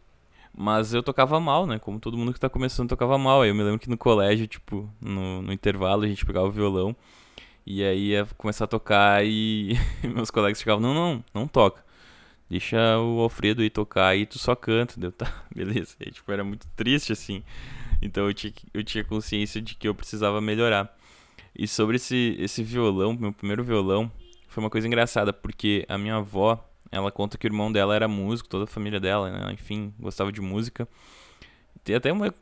Mas 0.56 0.94
eu 0.94 1.02
tocava 1.02 1.38
mal, 1.38 1.66
né? 1.66 1.78
Como 1.78 2.00
todo 2.00 2.16
mundo 2.16 2.32
que 2.32 2.40
tá 2.40 2.48
começando 2.48 2.88
tocava 2.88 3.18
mal. 3.18 3.42
Aí 3.42 3.50
eu 3.50 3.54
me 3.54 3.62
lembro 3.62 3.78
que 3.78 3.90
no 3.90 3.98
colégio, 3.98 4.46
tipo, 4.46 4.88
no, 4.98 5.42
no 5.42 5.52
intervalo, 5.52 6.04
a 6.04 6.08
gente 6.08 6.24
pegava 6.24 6.46
o 6.46 6.50
violão. 6.50 6.96
E 7.66 7.82
aí 7.82 8.10
ia 8.10 8.26
começar 8.36 8.64
a 8.64 8.68
tocar 8.68 9.24
e 9.24 9.74
meus 10.02 10.30
colegas 10.30 10.58
ficavam, 10.58 10.80
não, 10.80 10.94
não, 10.94 11.24
não 11.32 11.48
toca. 11.48 11.82
Deixa 12.48 12.98
o 12.98 13.20
Alfredo 13.20 13.62
aí 13.62 13.70
tocar 13.70 14.16
e 14.16 14.26
tu 14.26 14.38
só 14.38 14.54
canta. 14.54 14.94
Deu, 14.98 15.10
tá, 15.10 15.32
beleza. 15.54 15.96
E, 16.00 16.10
tipo, 16.10 16.30
era 16.30 16.44
muito 16.44 16.66
triste, 16.76 17.12
assim. 17.12 17.42
Então 18.02 18.26
eu 18.26 18.34
tinha, 18.34 18.52
eu 18.72 18.84
tinha 18.84 19.02
consciência 19.02 19.60
de 19.62 19.74
que 19.74 19.88
eu 19.88 19.94
precisava 19.94 20.40
melhorar. 20.40 20.94
E 21.56 21.66
sobre 21.66 21.96
esse, 21.96 22.36
esse 22.38 22.62
violão, 22.62 23.14
meu 23.14 23.32
primeiro 23.32 23.64
violão, 23.64 24.10
foi 24.48 24.62
uma 24.62 24.70
coisa 24.70 24.86
engraçada, 24.86 25.32
porque 25.32 25.86
a 25.88 25.96
minha 25.96 26.16
avó, 26.16 26.62
ela 26.90 27.10
conta 27.10 27.38
que 27.38 27.46
o 27.46 27.48
irmão 27.48 27.72
dela 27.72 27.94
era 27.94 28.06
músico, 28.06 28.48
toda 28.48 28.64
a 28.64 28.66
família 28.68 29.00
dela, 29.00 29.30
né? 29.30 29.52
Enfim, 29.52 29.94
gostava 29.98 30.30
de 30.30 30.40
música. 30.40 30.86
Tem 31.84 31.94
até 31.94 32.10
uma. 32.10 32.34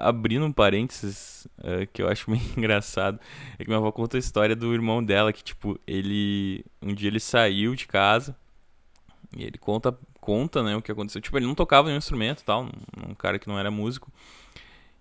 Abrindo 0.00 0.46
um 0.46 0.52
parênteses 0.52 1.46
uh, 1.58 1.86
que 1.92 2.02
eu 2.02 2.08
acho 2.08 2.28
meio 2.32 2.42
engraçado. 2.56 3.20
É 3.58 3.62
que 3.62 3.68
minha 3.68 3.78
avó 3.78 3.92
conta 3.92 4.16
a 4.16 4.18
história 4.18 4.56
do 4.56 4.72
irmão 4.72 5.04
dela, 5.04 5.32
que, 5.32 5.44
tipo, 5.44 5.78
ele. 5.86 6.64
Um 6.80 6.94
dia 6.94 7.08
ele 7.08 7.20
saiu 7.20 7.74
de 7.74 7.86
casa. 7.86 8.34
E 9.36 9.44
ele 9.44 9.58
conta, 9.58 9.96
conta, 10.20 10.62
né, 10.62 10.74
o 10.74 10.80
que 10.80 10.90
aconteceu. 10.90 11.20
Tipo, 11.20 11.36
ele 11.36 11.46
não 11.46 11.54
tocava 11.54 11.88
nenhum 11.88 11.98
instrumento 11.98 12.42
tal. 12.42 12.64
Um, 12.64 13.10
um 13.10 13.14
cara 13.14 13.38
que 13.38 13.46
não 13.46 13.58
era 13.58 13.70
músico. 13.70 14.10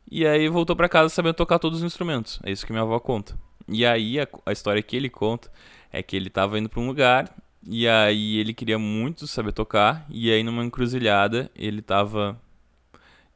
E 0.10 0.26
aí 0.28 0.48
voltou 0.50 0.76
para 0.76 0.90
casa 0.90 1.10
sabendo 1.10 1.36
tocar 1.36 1.58
todos 1.58 1.80
os 1.80 1.86
instrumentos. 1.86 2.40
É 2.44 2.52
isso 2.52 2.66
que 2.66 2.72
minha 2.72 2.84
avó 2.84 3.00
conta. 3.00 3.38
E 3.68 3.86
aí 3.86 4.20
a, 4.20 4.28
a 4.46 4.52
história 4.52 4.82
que 4.82 4.96
ele 4.96 5.10
conta 5.10 5.52
é 5.92 6.04
que 6.04 6.16
ele 6.16 6.30
tava 6.30 6.60
indo 6.60 6.70
para 6.70 6.80
um 6.80 6.88
lugar 6.88 7.34
e 7.66 7.88
aí 7.88 8.38
ele 8.38 8.54
queria 8.54 8.80
muito 8.80 9.28
saber 9.28 9.52
tocar 9.52 10.06
e 10.10 10.32
aí 10.32 10.42
numa 10.44 10.64
encruzilhada 10.64 11.52
ele 11.54 11.82
tava 11.82 12.40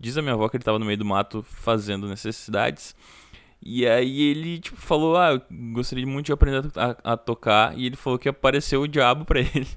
diz 0.01 0.17
a 0.17 0.21
minha 0.21 0.33
avó 0.33 0.49
que 0.49 0.57
ele 0.57 0.63
tava 0.63 0.79
no 0.79 0.85
meio 0.85 0.97
do 0.97 1.05
mato 1.05 1.43
fazendo 1.43 2.07
necessidades. 2.07 2.95
E 3.61 3.87
aí 3.87 4.21
ele 4.23 4.59
tipo 4.59 4.77
falou: 4.77 5.15
"Ah, 5.15 5.33
eu 5.33 5.41
gostaria 5.73 6.05
muito 6.05 6.25
de 6.27 6.33
aprender 6.33 6.63
a, 6.75 7.13
a 7.13 7.17
tocar" 7.17 7.77
e 7.77 7.85
ele 7.85 7.95
falou 7.95 8.19
que 8.19 8.27
apareceu 8.27 8.81
o 8.81 8.87
diabo 8.87 9.23
para 9.23 9.39
ele. 9.45 9.67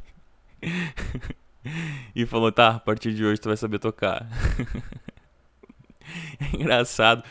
e 2.17 2.27
falou: 2.27 2.51
"Tá, 2.51 2.71
a 2.71 2.81
partir 2.81 3.15
de 3.15 3.25
hoje 3.25 3.41
tu 3.41 3.49
vai 3.49 3.57
saber 3.57 3.79
tocar". 3.79 4.27
é 6.41 6.57
engraçado, 6.57 7.23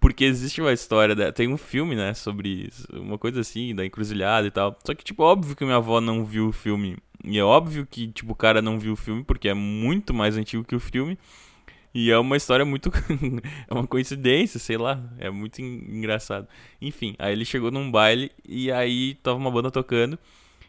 porque 0.00 0.24
existe 0.24 0.60
uma 0.60 0.72
história, 0.72 1.14
da, 1.14 1.32
tem 1.32 1.48
um 1.48 1.56
filme, 1.56 1.94
né, 1.94 2.12
sobre 2.12 2.66
isso, 2.66 2.86
uma 2.92 3.16
coisa 3.16 3.40
assim, 3.40 3.74
da 3.74 3.86
encruzilhada 3.86 4.46
e 4.46 4.50
tal. 4.50 4.76
Só 4.84 4.94
que, 4.94 5.04
tipo, 5.04 5.22
óbvio 5.22 5.56
que 5.56 5.64
minha 5.64 5.76
avó 5.76 6.00
não 6.00 6.24
viu 6.24 6.48
o 6.48 6.52
filme. 6.52 6.98
E 7.24 7.38
é 7.38 7.44
óbvio 7.44 7.86
que, 7.86 8.08
tipo, 8.08 8.32
o 8.32 8.36
cara 8.36 8.60
não 8.60 8.80
viu 8.80 8.94
o 8.94 8.96
filme, 8.96 9.22
porque 9.22 9.48
é 9.48 9.54
muito 9.54 10.12
mais 10.12 10.36
antigo 10.36 10.64
que 10.64 10.74
o 10.74 10.80
filme. 10.80 11.16
E 11.94 12.10
é 12.10 12.18
uma 12.18 12.36
história 12.36 12.64
muito. 12.64 12.90
é 13.68 13.74
uma 13.74 13.86
coincidência, 13.86 14.58
sei 14.58 14.78
lá. 14.78 15.02
É 15.18 15.30
muito 15.30 15.60
engraçado. 15.60 16.48
Enfim, 16.80 17.14
aí 17.18 17.32
ele 17.32 17.44
chegou 17.44 17.70
num 17.70 17.90
baile 17.90 18.32
e 18.46 18.72
aí 18.72 19.14
tava 19.16 19.36
uma 19.36 19.50
banda 19.50 19.70
tocando. 19.70 20.18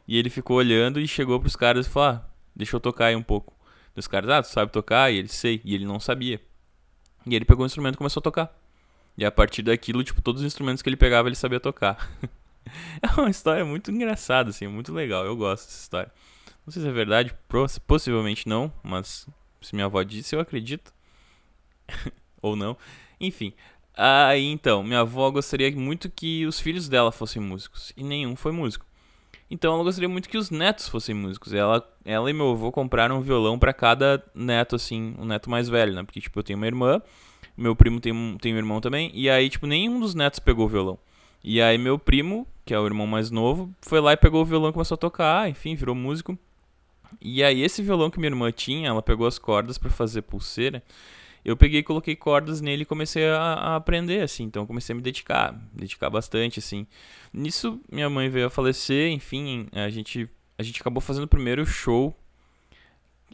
E 0.08 0.18
ele 0.18 0.30
ficou 0.30 0.58
olhando 0.58 1.00
e 1.00 1.08
chegou 1.08 1.40
pros 1.40 1.56
caras 1.56 1.88
e 1.88 1.90
falou: 1.90 2.10
Ah, 2.10 2.26
deixa 2.56 2.76
eu 2.76 2.80
tocar 2.80 3.06
aí 3.06 3.16
um 3.16 3.24
pouco. 3.24 3.54
E 3.96 4.00
os 4.00 4.08
caras, 4.08 4.30
ah, 4.30 4.42
tu 4.42 4.50
sabe 4.50 4.72
tocar? 4.72 5.12
E 5.12 5.18
ele, 5.18 5.28
sei. 5.28 5.62
E 5.64 5.74
ele 5.76 5.86
não 5.86 6.00
sabia. 6.00 6.42
E 7.26 7.36
ele 7.36 7.46
pegou 7.46 7.64
o 7.64 7.66
instrumento 7.66 7.96
e 7.96 7.98
começou 7.98 8.20
a 8.20 8.24
tocar. 8.24 8.54
E 9.18 9.24
a 9.24 9.32
partir 9.32 9.62
daquilo, 9.62 10.04
tipo, 10.04 10.22
todos 10.22 10.42
os 10.42 10.48
instrumentos 10.48 10.82
que 10.82 10.90
ele 10.90 10.98
pegava, 10.98 11.28
ele 11.28 11.36
sabia 11.36 11.60
tocar. 11.60 12.10
é 13.02 13.20
uma 13.20 13.30
história 13.30 13.64
muito 13.64 13.92
engraçada, 13.92 14.50
assim, 14.50 14.68
muito 14.68 14.92
legal. 14.92 15.24
Eu 15.24 15.38
gosto 15.38 15.66
dessa 15.66 15.82
história. 15.82 16.12
Não 16.66 16.74
sei 16.74 16.82
se 16.82 16.88
é 16.88 16.92
verdade, 16.92 17.34
possivelmente 17.86 18.48
não, 18.48 18.74
mas 18.82 19.28
se 19.62 19.76
minha 19.76 19.86
avó 19.86 20.02
disse, 20.02 20.36
eu 20.36 20.40
acredito. 20.40 20.94
Ou 22.42 22.56
não. 22.56 22.78
Enfim. 23.20 23.54
Aí 23.96 24.46
então, 24.46 24.84
minha 24.84 25.02
avó 25.02 25.30
gostaria 25.30 25.72
muito 25.76 26.10
que 26.10 26.46
os 26.46 26.60
filhos 26.60 26.90
dela 26.90 27.12
fossem 27.12 27.42
músicos. 27.42 27.94
E 27.96 28.04
nenhum 28.04 28.36
foi 28.36 28.52
músico. 28.52 28.86
Então 29.50 29.74
ela 29.74 29.84
gostaria 29.84 30.10
muito 30.10 30.28
que 30.28 30.38
os 30.38 30.50
netos 30.50 30.90
fossem 30.90 31.14
músicos. 31.14 31.54
Ela, 31.54 31.88
ela 32.04 32.30
e 32.30 32.34
meu 32.34 32.52
avô 32.52 32.72
compraram 32.72 33.18
um 33.18 33.22
violão 33.22 33.60
para 33.60 33.72
cada 33.72 34.24
neto, 34.34 34.76
assim, 34.76 35.16
um 35.20 35.26
neto 35.26 35.50
mais 35.50 35.70
velho, 35.70 35.94
né? 35.94 36.04
Porque, 36.04 36.20
tipo, 36.20 36.40
eu 36.40 36.44
tenho 36.44 36.58
uma 36.58 36.66
irmã, 36.66 37.02
meu 37.56 37.76
primo 37.76 38.00
tem 38.00 38.12
um, 38.12 38.38
tem 38.38 38.54
um 38.54 38.58
irmão 38.58 38.82
também, 38.82 39.12
e 39.14 39.30
aí, 39.30 39.50
tipo, 39.50 39.68
nenhum 39.68 40.00
dos 40.00 40.16
netos 40.16 40.40
pegou 40.40 40.66
o 40.66 40.70
violão. 40.70 40.98
E 41.44 41.62
aí 41.62 41.78
meu 41.78 42.00
primo, 42.00 42.48
que 42.66 42.74
é 42.74 42.80
o 42.80 42.86
irmão 42.86 43.06
mais 43.06 43.30
novo, 43.30 43.70
foi 43.82 44.00
lá 44.00 44.14
e 44.14 44.18
pegou 44.18 44.42
o 44.42 44.46
violão 44.46 44.70
e 44.70 44.74
começou 44.74 44.96
a 44.96 44.98
tocar, 44.98 45.50
enfim, 45.50 45.76
virou 45.76 45.94
músico. 45.94 46.38
E 47.22 47.44
aí 47.44 47.62
esse 47.62 47.84
violão 47.84 48.10
que 48.10 48.18
minha 48.18 48.30
irmã 48.30 48.52
tinha, 48.52 48.88
ela 48.88 49.02
pegou 49.02 49.28
as 49.28 49.38
cordas 49.38 49.78
para 49.78 49.90
fazer 49.90 50.22
pulseira. 50.24 50.82
Eu 51.46 51.58
peguei 51.58 51.84
coloquei 51.84 52.16
cordas 52.16 52.62
nele 52.62 52.84
e 52.84 52.86
comecei 52.86 53.28
a, 53.28 53.42
a, 53.42 53.76
aprender, 53.76 54.22
assim. 54.22 54.44
Então 54.44 54.66
comecei 54.66 54.94
a 54.94 54.96
me 54.96 55.02
dedicar, 55.02 55.54
me 55.54 55.82
dedicar 55.82 56.10
bastante, 56.10 56.60
assim. 56.60 56.88
Nisso, 57.34 57.82
minha 57.92 58.10
mãe 58.10 58.30
veio 58.30 58.48
a 58.48 58.50
falecer, 58.50 59.12
enfim, 59.12 59.68
a 59.74 59.90
gente, 59.90 60.30
a 60.58 60.64
gente 60.64 60.80
acabou 60.82 61.02
fazendo 61.02 61.26
o 61.26 61.28
primeiro 61.28 61.66
show. 61.66 62.16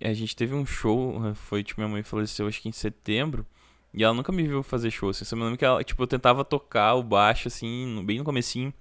A 0.01 0.13
gente 0.13 0.35
teve 0.35 0.55
um 0.55 0.65
show, 0.65 1.21
foi 1.35 1.63
tipo, 1.63 1.81
minha 1.81 1.91
mãe 1.91 2.01
faleceu 2.01 2.47
acho 2.47 2.61
que 2.61 2.69
em 2.69 2.71
setembro. 2.71 3.45
E 3.93 4.03
ela 4.03 4.13
nunca 4.13 4.31
me 4.31 4.43
viu 4.47 4.61
fazer 4.63 4.91
show, 4.91 5.09
assim. 5.09 5.25
Eu 5.31 5.37
me 5.37 5.43
lembro 5.43 5.57
que 5.57 5.65
ela, 5.65 5.83
tipo, 5.83 6.01
eu 6.01 6.07
tentava 6.07 6.45
tocar 6.45 6.95
o 6.95 7.03
baixo, 7.03 7.47
assim, 7.47 8.03
bem 8.05 8.19
no 8.19 8.23
comecinho. 8.23 8.73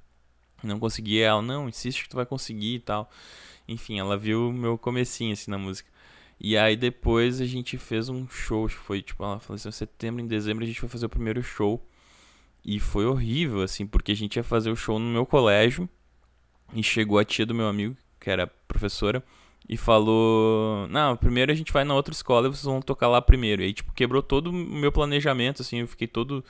Não 0.63 0.79
conseguia. 0.79 1.27
Ela, 1.27 1.43
não, 1.43 1.69
insiste 1.69 2.05
que 2.05 2.09
tu 2.11 2.17
vai 2.17 2.27
conseguir 2.27 2.77
e 2.77 2.81
tal. 2.81 3.11
Enfim, 3.67 3.99
ela 3.99 4.17
viu 4.17 4.53
meu 4.53 4.77
comecinho, 4.79 5.33
assim, 5.33 5.51
na 5.51 5.59
música. 5.59 5.91
E 6.41 6.57
aí 6.57 6.77
depois 6.77 7.41
a 7.41 7.47
gente 7.47 7.77
fez 7.77 8.09
um 8.09 8.29
show, 8.29 8.69
foi 8.69 9.03
tipo, 9.03 9.25
ela 9.25 9.37
assim, 9.37 9.69
em 9.69 9.73
setembro, 9.73 10.23
em 10.23 10.27
dezembro 10.27 10.65
a 10.65 10.67
gente 10.67 10.81
foi 10.81 10.89
fazer 10.89 11.07
o 11.07 11.09
primeiro 11.09 11.43
show. 11.43 11.85
E 12.65 12.79
foi 12.79 13.07
horrível, 13.07 13.63
assim, 13.63 13.87
porque 13.87 14.13
a 14.13 14.17
gente 14.17 14.37
ia 14.37 14.45
fazer 14.45 14.71
o 14.71 14.77
show 14.77 14.99
no 14.99 15.07
meu 15.07 15.25
colégio. 15.25 15.89
E 16.75 16.83
chegou 16.83 17.19
a 17.19 17.25
tia 17.25 17.47
do 17.47 17.55
meu 17.55 17.67
amigo, 17.67 17.97
que 18.21 18.29
era 18.31 18.47
professora, 18.47 19.25
e 19.69 19.77
falou: 19.77 20.87
Não, 20.89 21.17
primeiro 21.17 21.51
a 21.51 21.55
gente 21.55 21.73
vai 21.73 21.85
na 21.85 21.95
outra 21.95 22.13
escola 22.13 22.47
e 22.47 22.51
vocês 22.51 22.65
vão 22.65 22.83
tocar 22.83 23.09
lá 23.09 23.23
primeiro. 23.23 23.63
E 23.63 23.67
aí, 23.67 23.73
tipo, 23.73 23.93
quebrou 23.93 24.23
todo 24.23 24.51
o 24.51 24.53
meu 24.53 24.93
planejamento, 24.93 25.63
assim, 25.63 25.79
eu 25.79 25.89
fiquei 25.89 26.07
todo, 26.07 26.45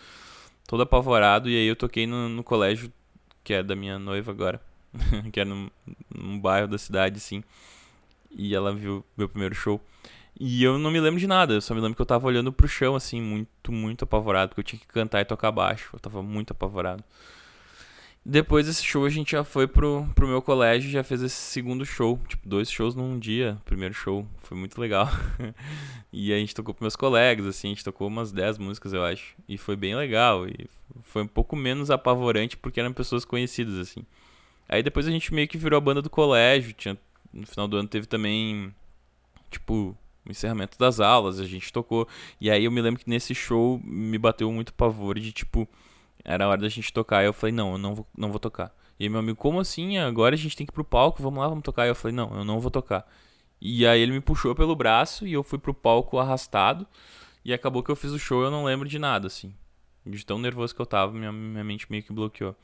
todo 0.67 0.83
apavorado. 0.83 1.49
E 1.49 1.57
aí 1.57 1.67
eu 1.67 1.77
toquei 1.77 2.07
no, 2.07 2.29
no 2.29 2.43
colégio, 2.43 2.93
que 3.45 3.55
é 3.55 3.63
da 3.63 3.77
minha 3.77 3.99
noiva 3.99 4.33
agora, 4.33 4.61
que 5.33 5.41
é 5.41 5.45
num, 5.45 5.71
num 6.13 6.39
bairro 6.41 6.67
da 6.69 6.79
cidade, 6.79 7.19
assim. 7.19 7.45
E 8.31 8.55
ela 8.55 8.75
viu 8.75 9.05
meu 9.17 9.29
primeiro 9.29 9.55
show. 9.55 9.81
E 10.41 10.63
eu 10.63 10.79
não 10.79 10.91
me 10.91 11.01
lembro 11.01 11.19
de 11.19 11.27
nada, 11.27 11.55
eu 11.55 11.61
só 11.61 11.75
me 11.75 11.81
lembro 11.81 11.97
que 11.97 12.03
eu 12.03 12.07
tava 12.07 12.27
olhando 12.27 12.53
pro 12.53 12.69
chão, 12.69 12.95
assim, 12.95 13.21
muito, 13.21 13.73
muito 13.73 14.05
apavorado, 14.05 14.51
porque 14.51 14.61
eu 14.61 14.65
tinha 14.65 14.79
que 14.79 14.87
cantar 14.87 15.21
e 15.21 15.25
tocar 15.25 15.51
baixo. 15.51 15.91
Eu 15.93 15.99
tava 15.99 16.23
muito 16.23 16.53
apavorado. 16.53 17.03
Depois 18.31 18.67
desse 18.67 18.85
show 18.85 19.07
a 19.07 19.09
gente 19.09 19.33
já 19.33 19.43
foi 19.43 19.67
pro, 19.67 20.07
pro 20.15 20.29
meu 20.29 20.43
colégio 20.43 20.91
já 20.91 21.03
fez 21.03 21.23
esse 21.23 21.35
segundo 21.35 21.87
show. 21.87 22.21
Tipo, 22.29 22.47
dois 22.47 22.71
shows 22.71 22.95
num 22.95 23.19
dia. 23.19 23.57
Primeiro 23.65 23.95
show. 23.95 24.27
Foi 24.39 24.57
muito 24.57 24.79
legal. 24.79 25.09
e 26.13 26.33
a 26.33 26.37
gente 26.37 26.55
tocou 26.55 26.75
pros 26.75 26.83
meus 26.83 26.97
colegas, 26.97 27.47
assim, 27.47 27.69
a 27.69 27.71
gente 27.71 27.85
tocou 27.85 28.07
umas 28.07 28.31
10 28.31 28.59
músicas, 28.59 28.93
eu 28.93 29.03
acho. 29.03 29.35
E 29.49 29.57
foi 29.57 29.77
bem 29.77 29.97
legal. 29.97 30.47
E 30.47 30.69
foi 31.03 31.23
um 31.23 31.27
pouco 31.27 31.57
menos 31.57 31.91
apavorante 31.91 32.57
porque 32.57 32.79
eram 32.79 32.93
pessoas 32.93 33.25
conhecidas, 33.25 33.79
assim. 33.79 34.05
Aí 34.69 34.83
depois 34.83 35.09
a 35.09 35.11
gente 35.11 35.33
meio 35.33 35.49
que 35.49 35.57
virou 35.57 35.79
a 35.79 35.81
banda 35.81 36.03
do 36.03 36.11
colégio. 36.11 36.75
Tinha, 36.75 36.99
no 37.33 37.47
final 37.47 37.69
do 37.69 37.77
ano 37.77 37.89
teve 37.89 38.07
também, 38.07 38.75
tipo, 39.51 39.97
o 40.27 40.31
encerramento 40.31 40.79
das 40.79 41.01
aulas, 41.01 41.41
a 41.41 41.47
gente 41.47 41.73
tocou. 41.73 42.07
E 42.41 42.51
aí 42.51 42.65
eu 42.65 42.71
me 42.71 42.81
lembro 42.81 43.01
que 43.03 43.09
nesse 43.09 43.35
show 43.35 43.81
me 43.85 44.19
bateu 44.19 44.51
muito 44.53 44.75
pavor 44.75 45.19
de 45.19 45.33
tipo, 45.33 45.69
era 46.25 46.45
a 46.45 46.49
hora 46.49 46.61
da 46.61 46.69
gente 46.69 46.93
tocar. 46.93 47.23
E 47.23 47.27
eu 47.27 47.33
falei, 47.33 47.55
não, 47.55 47.73
eu 47.73 47.79
não 47.79 47.95
vou, 47.95 48.07
não 48.17 48.31
vou 48.31 48.39
tocar. 48.39 48.75
E 48.99 49.05
aí 49.05 49.09
meu 49.09 49.21
amigo, 49.21 49.39
como 49.39 49.61
assim? 49.61 49.99
Agora 49.99 50.35
a 50.35 50.39
gente 50.39 50.57
tem 50.57 50.67
que 50.67 50.73
ir 50.73 50.75
pro 50.75 50.85
palco, 50.85 51.23
vamos 51.23 51.39
lá, 51.41 51.49
vamos 51.49 51.63
tocar. 51.63 51.87
E 51.87 51.89
eu 51.89 51.95
falei, 51.95 52.15
não, 52.15 52.37
eu 52.37 52.45
não 52.45 52.61
vou 52.61 52.71
tocar. 52.71 53.09
E 53.61 53.87
aí 53.87 54.01
ele 54.01 54.13
me 54.13 54.21
puxou 54.21 54.55
pelo 54.55 54.77
braço 54.77 55.27
e 55.27 55.33
eu 55.33 55.43
fui 55.43 55.59
pro 55.59 55.75
palco 55.75 56.19
arrastado. 56.19 56.87
E 57.45 57.53
acabou 57.53 57.83
que 57.83 57.91
eu 57.91 57.97
fiz 57.97 58.13
o 58.13 58.19
show 58.19 58.43
eu 58.43 58.51
não 58.51 58.65
lembro 58.65 58.89
de 58.89 58.99
nada, 58.99 59.27
assim. 59.27 59.55
De 60.05 60.25
tão 60.25 60.39
nervoso 60.39 60.75
que 60.75 60.81
eu 60.81 60.87
tava, 60.87 61.13
minha, 61.13 61.33
minha 61.33 61.65
mente 61.65 61.87
meio 61.91 62.03
que 62.03 62.13
bloqueou. 62.13 62.55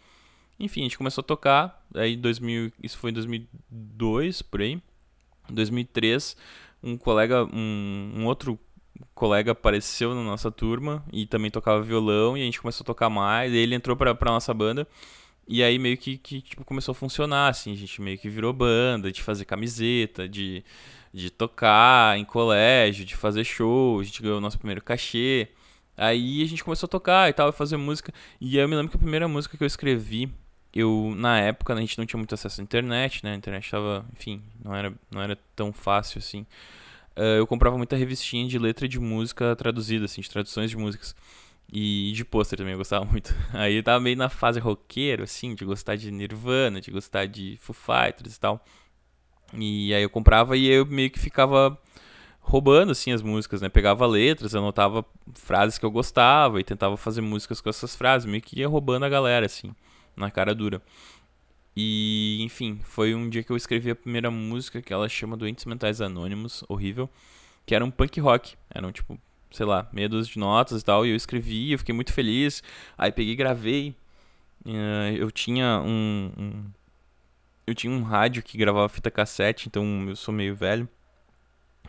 Enfim, 0.59 0.81
a 0.81 0.85
gente 0.85 0.99
começou 0.99 1.23
a 1.23 1.27
tocar. 1.27 1.85
Aí 1.95 2.17
2000, 2.17 2.73
isso 2.83 2.99
foi 2.99 3.11
em 3.11 3.15
2002, 3.15 4.43
por 4.43 4.61
aí. 4.61 4.81
Em 5.51 5.55
2003 5.55 6.37
um 6.85 6.99
colega, 6.99 7.45
um, 7.47 8.13
um 8.17 8.27
outro 8.27 8.59
colega 9.15 9.53
apareceu 9.53 10.15
na 10.15 10.23
nossa 10.23 10.51
turma 10.51 11.05
e 11.13 11.27
também 11.27 11.51
tocava 11.51 11.83
violão 11.83 12.37
e 12.37 12.43
a 12.43 12.45
gente 12.45 12.61
começou 12.61 12.85
a 12.85 12.87
tocar 12.87 13.09
mais. 13.09 13.53
E 13.53 13.57
ele 13.57 13.75
entrou 13.75 13.97
pra, 13.97 14.15
pra 14.15 14.31
nossa 14.31 14.53
banda. 14.53 14.87
E 15.49 15.63
aí 15.63 15.79
meio 15.79 15.97
que, 15.97 16.19
que 16.19 16.41
tipo, 16.43 16.65
começou 16.65 16.93
a 16.93 16.95
funcionar, 16.95 17.49
assim, 17.49 17.73
a 17.73 17.77
gente 17.77 18.01
meio 18.01 18.19
que 18.19 18.29
virou 18.29 18.53
banda, 18.53 19.13
de 19.13 19.23
fazer 19.23 19.45
camiseta, 19.45 20.29
de, 20.29 20.65
de 21.13 21.31
tocar 21.31 22.19
em 22.19 22.25
colégio, 22.25 23.05
de 23.05 23.15
fazer 23.17 23.45
show, 23.45 24.01
a 24.01 24.05
gente 24.05 24.23
ganhou 24.23 24.39
o 24.39 24.41
nosso 24.41 24.59
primeiro 24.59 24.83
cachê. 24.83 25.49
Aí 25.97 26.43
a 26.43 26.47
gente 26.47 26.65
começou 26.65 26.87
a 26.87 26.91
tocar 26.91 27.31
e 27.31 27.33
tal, 27.33 27.53
fazer 27.53 27.77
música. 27.77 28.13
E 28.41 28.57
eu 28.57 28.69
me 28.69 28.75
lembro 28.75 28.91
que 28.91 28.97
a 28.97 29.01
primeira 29.01 29.29
música 29.29 29.57
que 29.57 29.63
eu 29.63 29.67
escrevi, 29.67 30.33
eu, 30.75 31.15
na 31.17 31.39
época, 31.39 31.73
a 31.73 31.81
gente 31.81 31.97
não 31.97 32.05
tinha 32.05 32.19
muito 32.19 32.35
acesso 32.35 32.61
à 32.61 32.65
internet, 32.65 33.23
né? 33.23 33.33
A 33.33 33.37
internet 33.37 33.71
tava, 33.71 34.05
enfim, 34.13 34.43
não 34.63 34.75
era, 34.75 34.93
não 35.09 35.23
era 35.23 35.39
tão 35.55 35.73
fácil 35.73 36.19
assim. 36.19 36.41
Uh, 37.17 37.39
eu 37.39 37.47
comprava 37.47 37.79
muita 37.79 37.95
revistinha 37.97 38.49
de 38.49 38.59
letra 38.59 38.89
de 38.89 38.99
música 38.99 39.55
traduzida, 39.55 40.07
assim, 40.07 40.21
de 40.21 40.29
traduções 40.29 40.71
de 40.71 40.77
músicas. 40.77 41.15
E 41.73 42.13
de 42.15 42.25
pôster 42.25 42.59
também, 42.59 42.73
eu 42.73 42.79
gostava 42.79 43.05
muito. 43.05 43.35
Aí 43.55 43.77
eu 43.77 43.83
tava 43.85 44.01
meio 44.01 44.17
na 44.17 44.29
fase 44.29 44.59
roqueiro, 44.59 45.23
assim, 45.23 45.55
de 45.55 45.65
gostar 45.65 45.97
de 45.97 46.11
Nirvana, 46.11 46.81
de 46.81 46.91
gostar 46.91 47.27
de 47.27 47.57
Foo 47.61 47.75
Fighters 47.75 48.37
e 48.37 48.41
tal. 48.41 48.65
E 49.55 49.95
aí 49.95 50.03
eu 50.03 50.11
comprava 50.11 50.57
e 50.57 50.67
eu 50.67 50.85
meio 50.85 51.11
que 51.11 51.19
ficava 51.19 51.79
roubando, 52.41 52.93
assim, 52.93 53.13
as 53.13 53.23
músicas, 53.23 53.61
né? 53.63 53.69
Pegava 53.69 54.07
letras, 54.07 54.55
anotava 54.55 55.05
frases 55.35 55.79
que 55.79 55.87
eu 55.87 55.91
gostava 55.91 56.61
e 56.61 56.65
tentava 56.65 56.97
fazer 56.97 57.21
músicas 57.21 57.61
com 57.61 57.71
essas 57.71 57.95
frases. 57.95 58.27
Meio 58.27 58.43
que 58.43 58.59
ia 58.61 58.69
roubando 58.69 59.05
a 59.05 59.09
galera, 59.09 59.47
assim 59.47 59.73
na 60.17 60.31
cara 60.31 60.55
dura. 60.55 60.81
E, 61.77 62.39
enfim, 62.43 62.81
foi 62.85 63.15
um 63.15 63.29
dia 63.29 63.43
que 63.43 63.51
eu 63.51 63.57
escrevi 63.57 63.91
a 63.91 63.97
primeira 63.97 64.31
música 64.31 64.81
que 64.81 64.93
ela 64.93 65.09
chama 65.09 65.37
Doentes 65.37 65.65
Mentais 65.65 66.01
Anônimos, 66.01 66.63
horrível, 66.69 67.11
que 67.67 67.75
era 67.75 67.85
um 67.85 67.91
punk 67.91 68.21
rock. 68.21 68.57
Eram, 68.71 68.93
tipo, 68.93 69.19
sei 69.51 69.67
lá, 69.67 69.89
meia 69.93 70.09
dúzia 70.09 70.33
de 70.33 70.39
notas 70.39 70.83
e 70.83 70.85
tal, 70.85 71.05
e 71.05 71.11
eu 71.11 71.17
escrevi, 71.17 71.73
eu 71.73 71.79
fiquei 71.79 71.95
muito 71.95 72.13
feliz. 72.13 72.63
Aí 72.97 73.11
peguei 73.11 73.35
gravei. 73.35 73.95
Uh, 74.65 75.17
eu 75.17 75.31
tinha 75.31 75.81
um, 75.81 76.33
um, 76.39 76.65
Eu 77.67 77.75
tinha 77.75 77.93
um 77.93 78.03
rádio 78.03 78.43
que 78.43 78.57
gravava 78.57 78.89
fita 78.89 79.11
cassete, 79.11 79.69
então 79.69 80.09
eu 80.09 80.17
sou 80.17 80.33
meio 80.33 80.55
velho. 80.55 80.89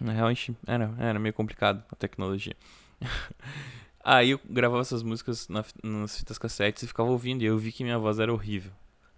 Na 0.02 0.12
real, 0.12 0.30
era, 0.68 0.94
era 1.00 1.20
meio 1.20 1.34
complicado 1.34 1.84
a 1.92 1.96
tecnologia. 1.96 2.56
Aí 4.08 4.30
eu 4.30 4.40
gravava 4.48 4.82
essas 4.82 5.02
músicas 5.02 5.48
na, 5.50 5.66
nas 5.82 6.20
fitas 6.20 6.38
cassetes 6.38 6.84
e 6.84 6.88
ficava 6.88 7.10
ouvindo, 7.10 7.42
e 7.42 7.46
eu 7.46 7.58
vi 7.58 7.72
que 7.72 7.84
minha 7.84 7.98
voz 7.98 8.20
era 8.20 8.32
horrível. 8.32 8.72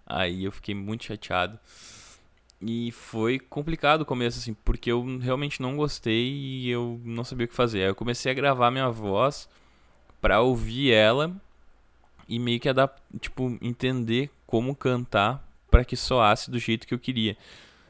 Aí 0.06 0.46
eu 0.46 0.51
fiquei 0.53 0.74
muito 0.74 1.03
chateado. 1.03 1.60
E 2.62 2.89
foi 2.94 3.38
complicado 3.38 4.01
o 4.01 4.06
começo, 4.06 4.39
assim, 4.39 4.53
porque 4.53 4.89
eu 4.89 5.06
realmente 5.20 5.62
não 5.62 5.75
gostei 5.75 6.32
e 6.32 6.70
eu 6.70 7.01
não 7.03 7.25
sabia 7.25 7.46
o 7.46 7.50
que 7.50 7.53
fazer. 7.53 7.82
Aí 7.82 7.89
eu 7.89 7.96
comecei 7.96 8.32
a 8.32 8.36
gravar 8.36 8.72
minha 8.72 8.89
voz 8.89 9.50
pra 10.22 10.39
ouvir 10.39 10.94
ela 10.94 11.36
e 12.25 12.39
meio 12.39 12.58
que 12.58 12.72
dar, 12.72 12.96
tipo, 13.20 13.58
entender 13.62 14.32
como 14.48 14.74
cantar 14.74 15.46
para 15.70 15.84
que 15.84 15.98
soasse 15.98 16.50
do 16.50 16.58
jeito 16.58 16.88
que 16.88 16.94
eu 16.94 17.00
queria. 17.00 17.36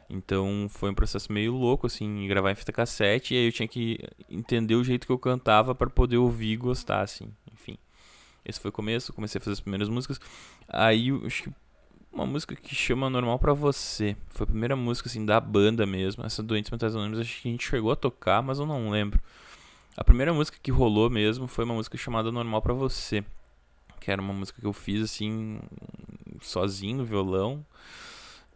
Então 0.10 0.68
foi 0.70 0.90
um 0.90 0.94
processo 0.94 1.32
meio 1.32 1.54
louco, 1.54 1.88
assim, 1.88 2.28
gravar 2.28 2.52
em 2.52 2.56
fita 2.56 2.72
cassete, 2.72 3.34
e 3.34 3.38
aí 3.38 3.46
eu 3.48 3.52
tinha 3.52 3.68
que 3.68 4.00
entender 4.30 4.76
o 4.76 4.84
jeito 4.84 5.06
que 5.06 5.12
eu 5.12 5.20
cantava 5.20 5.76
para 5.76 5.90
poder 5.90 6.18
ouvir 6.18 6.54
e 6.54 6.58
gostar, 6.58 7.02
assim, 7.02 7.28
enfim. 7.54 7.78
Esse 8.46 8.60
foi 8.60 8.70
o 8.70 8.72
começo, 8.72 9.12
comecei 9.12 9.40
a 9.40 9.42
fazer 9.42 9.54
as 9.54 9.60
primeiras 9.60 9.90
músicas. 9.90 10.20
Aí, 10.70 11.12
acho 11.26 11.44
que 11.44 11.52
uma 12.12 12.26
música 12.26 12.56
que 12.56 12.74
chama 12.74 13.10
Normal 13.10 13.38
para 13.38 13.54
Você. 13.54 14.16
Foi 14.30 14.46
a 14.46 14.48
primeira 14.48 14.76
música, 14.76 15.10
assim, 15.10 15.26
da 15.26 15.40
banda 15.40 15.86
mesmo. 15.86 16.26
Essa 16.26 16.42
Doentes 16.42 16.72
Mentais 16.72 16.96
Anônimos, 16.96 17.20
acho 17.20 17.42
que 17.42 17.50
a 17.50 17.52
gente 17.52 17.68
chegou 17.68 17.92
a 17.92 17.96
tocar, 17.96 18.42
mas 18.42 18.60
eu 18.60 18.66
não 18.66 18.90
lembro. 18.90 19.20
A 19.98 20.04
primeira 20.04 20.34
música 20.34 20.58
que 20.62 20.72
rolou 20.72 21.10
mesmo 21.10 21.46
foi 21.48 21.66
uma 21.66 21.74
música 21.74 21.98
chamada 21.98 22.32
Normal 22.32 22.62
para 22.62 22.74
Você. 22.74 23.24
Que 24.00 24.10
era 24.10 24.22
uma 24.22 24.34
música 24.34 24.62
que 24.62 24.66
eu 24.66 24.74
fiz, 24.74 25.04
assim, 25.04 25.60
sozinho 26.42 26.98
no 26.98 27.06
violão 27.06 27.66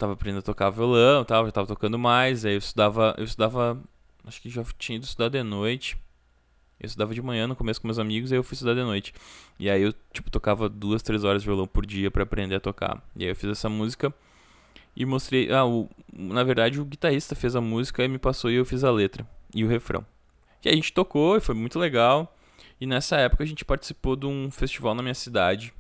tava 0.02 0.14
aprendendo 0.14 0.40
a 0.40 0.42
tocar 0.42 0.72
violão, 0.72 1.24
tal, 1.24 1.46
já 1.46 1.52
tava 1.52 1.68
tocando 1.68 1.98
mais, 2.00 2.44
aí 2.44 2.54
eu 2.54 2.58
estudava, 2.58 3.14
eu 3.18 3.24
estudava, 3.24 3.80
acho 4.26 4.42
que 4.42 4.50
já 4.50 4.64
tinha 4.78 4.96
ido 4.96 5.06
estudar 5.06 5.30
de 5.30 5.44
noite. 5.44 5.96
Eu 6.80 6.88
estudava 6.88 7.14
de 7.14 7.22
manhã 7.22 7.46
no 7.46 7.56
começo 7.56 7.80
com 7.80 7.88
meus 7.88 8.00
amigos, 8.00 8.32
aí 8.32 8.40
eu 8.40 8.44
fui 8.44 8.56
estudar 8.56 8.74
de 8.74 8.82
noite. 8.82 9.14
E 9.60 9.70
aí 9.70 9.84
eu, 9.84 9.94
tipo, 10.12 10.32
tocava 10.32 10.68
duas, 10.68 11.04
três 11.04 11.24
horas 11.24 11.44
de 11.44 11.48
violão 11.48 11.68
por 11.68 11.86
dia 11.86 12.10
para 12.10 12.24
aprender 12.24 12.56
a 12.56 12.60
tocar. 12.60 13.00
E 13.16 13.24
aí 13.24 13.30
eu 13.30 13.36
fiz 13.36 13.52
essa 13.52 13.70
música 13.70 14.12
e 14.96 15.06
mostrei. 15.06 15.52
Ah, 15.52 15.64
o, 15.64 15.88
na 16.12 16.44
verdade 16.44 16.82
o 16.82 16.86
guitarrista 16.86 17.36
fez 17.36 17.56
a 17.56 17.62
música 17.62 18.04
e 18.04 18.08
me 18.08 18.18
passou 18.18 18.50
e 18.50 18.56
eu 18.56 18.66
fiz 18.66 18.84
a 18.84 18.90
letra 18.90 19.28
e 19.54 19.64
o 19.64 19.68
refrão. 19.68 20.04
E 20.66 20.70
aí 20.70 20.74
a 20.74 20.76
gente 20.76 20.92
tocou 20.92 21.38
e 21.38 21.40
foi 21.40 21.54
muito 21.54 21.78
legal. 21.78 22.36
E 22.80 22.88
nessa 22.88 23.18
época 23.18 23.44
a 23.44 23.48
gente 23.48 23.64
participou 23.64 24.16
de 24.16 24.26
um 24.26 24.50
festival 24.50 24.96
na 24.96 25.04
minha 25.04 25.14
cidade 25.14 25.72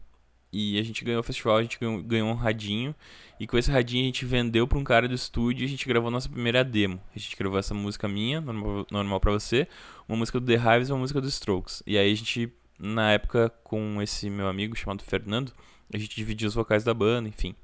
e 0.51 0.77
a 0.77 0.83
gente 0.83 1.03
ganhou 1.05 1.21
o 1.21 1.23
festival, 1.23 1.57
a 1.57 1.61
gente 1.61 1.79
ganhou, 1.79 2.29
um 2.29 2.33
radinho. 2.33 2.93
E 3.39 3.47
com 3.47 3.57
esse 3.57 3.71
radinho 3.71 4.03
a 4.03 4.05
gente 4.05 4.25
vendeu 4.25 4.67
para 4.67 4.77
um 4.77 4.83
cara 4.83 5.07
do 5.07 5.15
estúdio 5.15 5.63
e 5.63 5.65
a 5.65 5.69
gente 5.69 5.87
gravou 5.87 6.11
nossa 6.11 6.29
primeira 6.29 6.63
demo. 6.63 6.99
A 7.15 7.19
gente 7.19 7.35
gravou 7.37 7.57
essa 7.57 7.73
música 7.73 8.07
minha, 8.07 8.41
normal, 8.41 8.85
normal 8.91 9.19
para 9.19 9.31
você, 9.31 9.67
uma 10.07 10.17
música 10.17 10.39
do 10.39 10.45
The 10.45 10.55
Hives 10.55 10.89
e 10.89 10.91
uma 10.91 10.99
música 10.99 11.21
do 11.21 11.27
Strokes. 11.27 11.81
E 11.87 11.97
aí 11.97 12.11
a 12.11 12.15
gente, 12.15 12.51
na 12.77 13.13
época, 13.13 13.49
com 13.63 14.01
esse 14.01 14.29
meu 14.29 14.47
amigo 14.47 14.75
chamado 14.75 15.03
Fernando, 15.03 15.53
a 15.93 15.97
gente 15.97 16.15
dividia 16.15 16.47
os 16.47 16.53
vocais 16.53 16.83
da 16.83 16.93
banda, 16.93 17.29
enfim. 17.29 17.55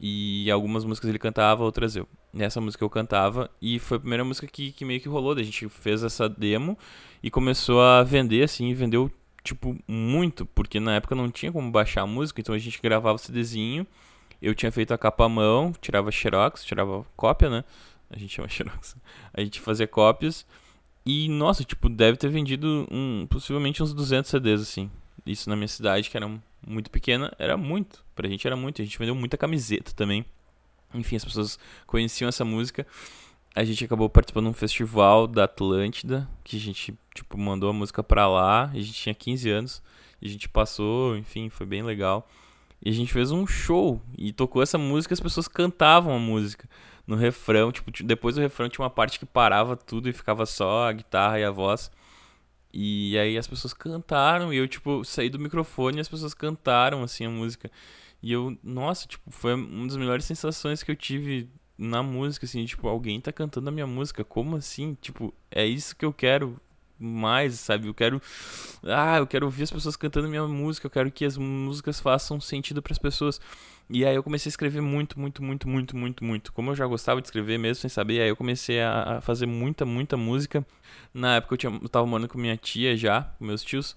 E 0.00 0.48
algumas 0.50 0.84
músicas 0.84 1.08
ele 1.08 1.18
cantava, 1.18 1.64
outras 1.64 1.96
eu. 1.96 2.06
Nessa 2.32 2.60
música 2.60 2.84
eu 2.84 2.90
cantava 2.90 3.50
e 3.60 3.78
foi 3.78 3.96
a 3.96 4.00
primeira 4.00 4.24
música 4.24 4.46
que, 4.46 4.70
que 4.70 4.84
meio 4.84 5.00
que 5.00 5.08
rolou. 5.08 5.32
A 5.32 5.42
gente 5.42 5.68
fez 5.68 6.04
essa 6.04 6.28
demo 6.28 6.78
e 7.22 7.30
começou 7.30 7.80
a 7.80 8.02
vender, 8.04 8.44
assim, 8.44 8.72
vendeu 8.74 9.10
tipo, 9.48 9.76
muito, 9.86 10.44
porque 10.46 10.78
na 10.78 10.96
época 10.96 11.14
não 11.14 11.30
tinha 11.30 11.50
como 11.50 11.70
baixar 11.70 12.02
a 12.02 12.06
música, 12.06 12.40
então 12.40 12.54
a 12.54 12.58
gente 12.58 12.80
gravava 12.80 13.16
o 13.16 13.18
CDzinho, 13.18 13.86
eu 14.40 14.54
tinha 14.54 14.70
feito 14.70 14.92
a 14.92 14.98
capa 14.98 15.24
à 15.24 15.28
mão, 15.28 15.72
tirava 15.80 16.10
xerox, 16.10 16.64
tirava 16.64 17.04
cópia, 17.16 17.50
né? 17.50 17.64
A 18.10 18.18
gente 18.18 18.34
chama 18.34 18.48
xerox. 18.48 18.96
A 19.32 19.40
gente 19.40 19.60
fazia 19.60 19.86
cópias 19.86 20.46
e, 21.04 21.28
nossa, 21.28 21.64
tipo, 21.64 21.88
deve 21.88 22.16
ter 22.16 22.28
vendido 22.28 22.86
um, 22.90 23.26
possivelmente 23.28 23.82
uns 23.82 23.94
200 23.94 24.30
CDs, 24.30 24.60
assim. 24.60 24.90
Isso 25.26 25.48
na 25.48 25.56
minha 25.56 25.68
cidade, 25.68 26.08
que 26.08 26.16
era 26.16 26.30
muito 26.66 26.90
pequena, 26.90 27.32
era 27.38 27.56
muito. 27.56 28.04
Pra 28.14 28.28
gente 28.28 28.46
era 28.46 28.56
muito. 28.56 28.80
A 28.80 28.84
gente 28.84 28.98
vendeu 28.98 29.14
muita 29.14 29.36
camiseta 29.36 29.92
também. 29.92 30.24
Enfim, 30.94 31.16
as 31.16 31.24
pessoas 31.24 31.58
conheciam 31.86 32.28
essa 32.28 32.44
música 32.44 32.86
a 33.54 33.64
gente 33.64 33.84
acabou 33.84 34.08
participando 34.08 34.44
de 34.44 34.50
um 34.50 34.54
festival 34.54 35.26
da 35.26 35.44
Atlântida, 35.44 36.28
que 36.44 36.56
a 36.56 36.60
gente, 36.60 36.96
tipo, 37.14 37.36
mandou 37.38 37.70
a 37.70 37.72
música 37.72 38.02
pra 38.02 38.28
lá, 38.28 38.64
a 38.64 38.74
gente 38.74 38.92
tinha 38.92 39.14
15 39.14 39.50
anos, 39.50 39.82
e 40.20 40.26
a 40.26 40.30
gente 40.30 40.48
passou, 40.48 41.16
enfim, 41.16 41.48
foi 41.48 41.66
bem 41.66 41.82
legal. 41.82 42.28
E 42.84 42.90
a 42.90 42.92
gente 42.92 43.12
fez 43.12 43.30
um 43.32 43.46
show 43.46 44.00
e 44.16 44.32
tocou 44.32 44.62
essa 44.62 44.78
música, 44.78 45.12
as 45.12 45.20
pessoas 45.20 45.48
cantavam 45.48 46.14
a 46.14 46.18
música 46.18 46.68
no 47.06 47.16
refrão, 47.16 47.72
tipo, 47.72 47.90
depois 48.04 48.34
do 48.34 48.40
refrão 48.40 48.68
tinha 48.68 48.84
uma 48.84 48.90
parte 48.90 49.18
que 49.18 49.26
parava 49.26 49.76
tudo 49.76 50.08
e 50.08 50.12
ficava 50.12 50.46
só 50.46 50.88
a 50.88 50.92
guitarra 50.92 51.40
e 51.40 51.44
a 51.44 51.50
voz. 51.50 51.90
E 52.72 53.18
aí 53.18 53.38
as 53.38 53.46
pessoas 53.46 53.72
cantaram 53.72 54.52
e 54.52 54.58
eu, 54.58 54.68
tipo, 54.68 55.04
saí 55.04 55.30
do 55.30 55.38
microfone 55.38 55.98
e 55.98 56.00
as 56.00 56.08
pessoas 56.08 56.34
cantaram, 56.34 57.02
assim, 57.02 57.24
a 57.24 57.30
música. 57.30 57.70
E 58.22 58.32
eu, 58.32 58.56
nossa, 58.62 59.06
tipo, 59.06 59.30
foi 59.30 59.54
uma 59.54 59.86
das 59.86 59.96
melhores 59.96 60.24
sensações 60.24 60.82
que 60.82 60.90
eu 60.90 60.96
tive 60.96 61.48
na 61.78 62.02
música, 62.02 62.44
assim, 62.44 62.64
tipo, 62.64 62.88
alguém 62.88 63.20
tá 63.20 63.32
cantando 63.32 63.68
a 63.68 63.72
minha 63.72 63.86
música, 63.86 64.24
como 64.24 64.56
assim? 64.56 64.96
Tipo, 65.00 65.32
é 65.50 65.64
isso 65.64 65.94
que 65.94 66.04
eu 66.04 66.12
quero 66.12 66.60
mais, 66.98 67.54
sabe? 67.60 67.86
Eu 67.86 67.94
quero. 67.94 68.20
Ah, 68.84 69.18
eu 69.18 69.26
quero 69.26 69.46
ouvir 69.46 69.62
as 69.62 69.70
pessoas 69.70 69.96
cantando 69.96 70.26
a 70.26 70.30
minha 70.30 70.46
música, 70.46 70.86
eu 70.86 70.90
quero 70.90 71.10
que 71.10 71.24
as 71.24 71.36
músicas 71.36 72.00
façam 72.00 72.40
sentido 72.40 72.82
para 72.82 72.92
as 72.92 72.98
pessoas. 72.98 73.40
E 73.88 74.04
aí 74.04 74.14
eu 74.14 74.22
comecei 74.22 74.50
a 74.50 74.52
escrever 74.52 74.82
muito, 74.82 75.18
muito, 75.18 75.42
muito, 75.42 75.68
muito, 75.68 75.96
muito, 75.96 76.24
muito. 76.24 76.52
Como 76.52 76.70
eu 76.70 76.74
já 76.74 76.86
gostava 76.86 77.22
de 77.22 77.28
escrever 77.28 77.58
mesmo 77.58 77.80
sem 77.80 77.88
saber, 77.88 78.20
aí 78.20 78.28
eu 78.28 78.36
comecei 78.36 78.82
a, 78.82 79.20
fazer 79.22 79.46
muita, 79.46 79.86
muita 79.86 80.16
música. 80.16 80.66
Na 81.14 81.36
época 81.36 81.54
eu, 81.54 81.58
tinha, 81.58 81.72
eu 81.80 81.88
tava 81.88 82.06
morando 82.06 82.28
com 82.28 82.38
minha 82.38 82.56
tia 82.56 82.96
já, 82.96 83.22
com 83.38 83.44
meus 83.44 83.62
tios. 83.62 83.96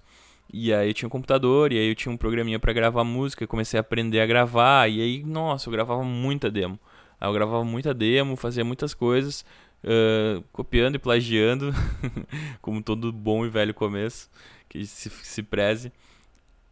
E 0.52 0.72
aí 0.72 0.88
eu 0.90 0.94
tinha 0.94 1.06
um 1.06 1.10
computador, 1.10 1.72
e 1.72 1.78
aí 1.78 1.88
eu 1.88 1.94
tinha 1.94 2.12
um 2.12 2.16
programinha 2.16 2.58
para 2.58 2.72
gravar 2.72 3.04
música, 3.04 3.46
comecei 3.46 3.78
a 3.78 3.80
aprender 3.80 4.20
a 4.20 4.26
gravar, 4.26 4.88
e 4.90 5.00
aí, 5.00 5.22
nossa, 5.24 5.68
eu 5.68 5.72
gravava 5.72 6.04
muita 6.04 6.50
demo. 6.50 6.78
Eu 7.26 7.32
gravava 7.32 7.64
muita 7.64 7.92
demo, 7.94 8.36
fazia 8.36 8.64
muitas 8.64 8.94
coisas, 8.94 9.44
uh, 9.84 10.42
copiando 10.52 10.96
e 10.96 10.98
plagiando, 10.98 11.72
como 12.60 12.82
todo 12.82 13.12
bom 13.12 13.44
e 13.46 13.48
velho 13.48 13.74
começo, 13.74 14.30
que 14.68 14.86
se, 14.86 15.10
se 15.10 15.42
preze. 15.42 15.92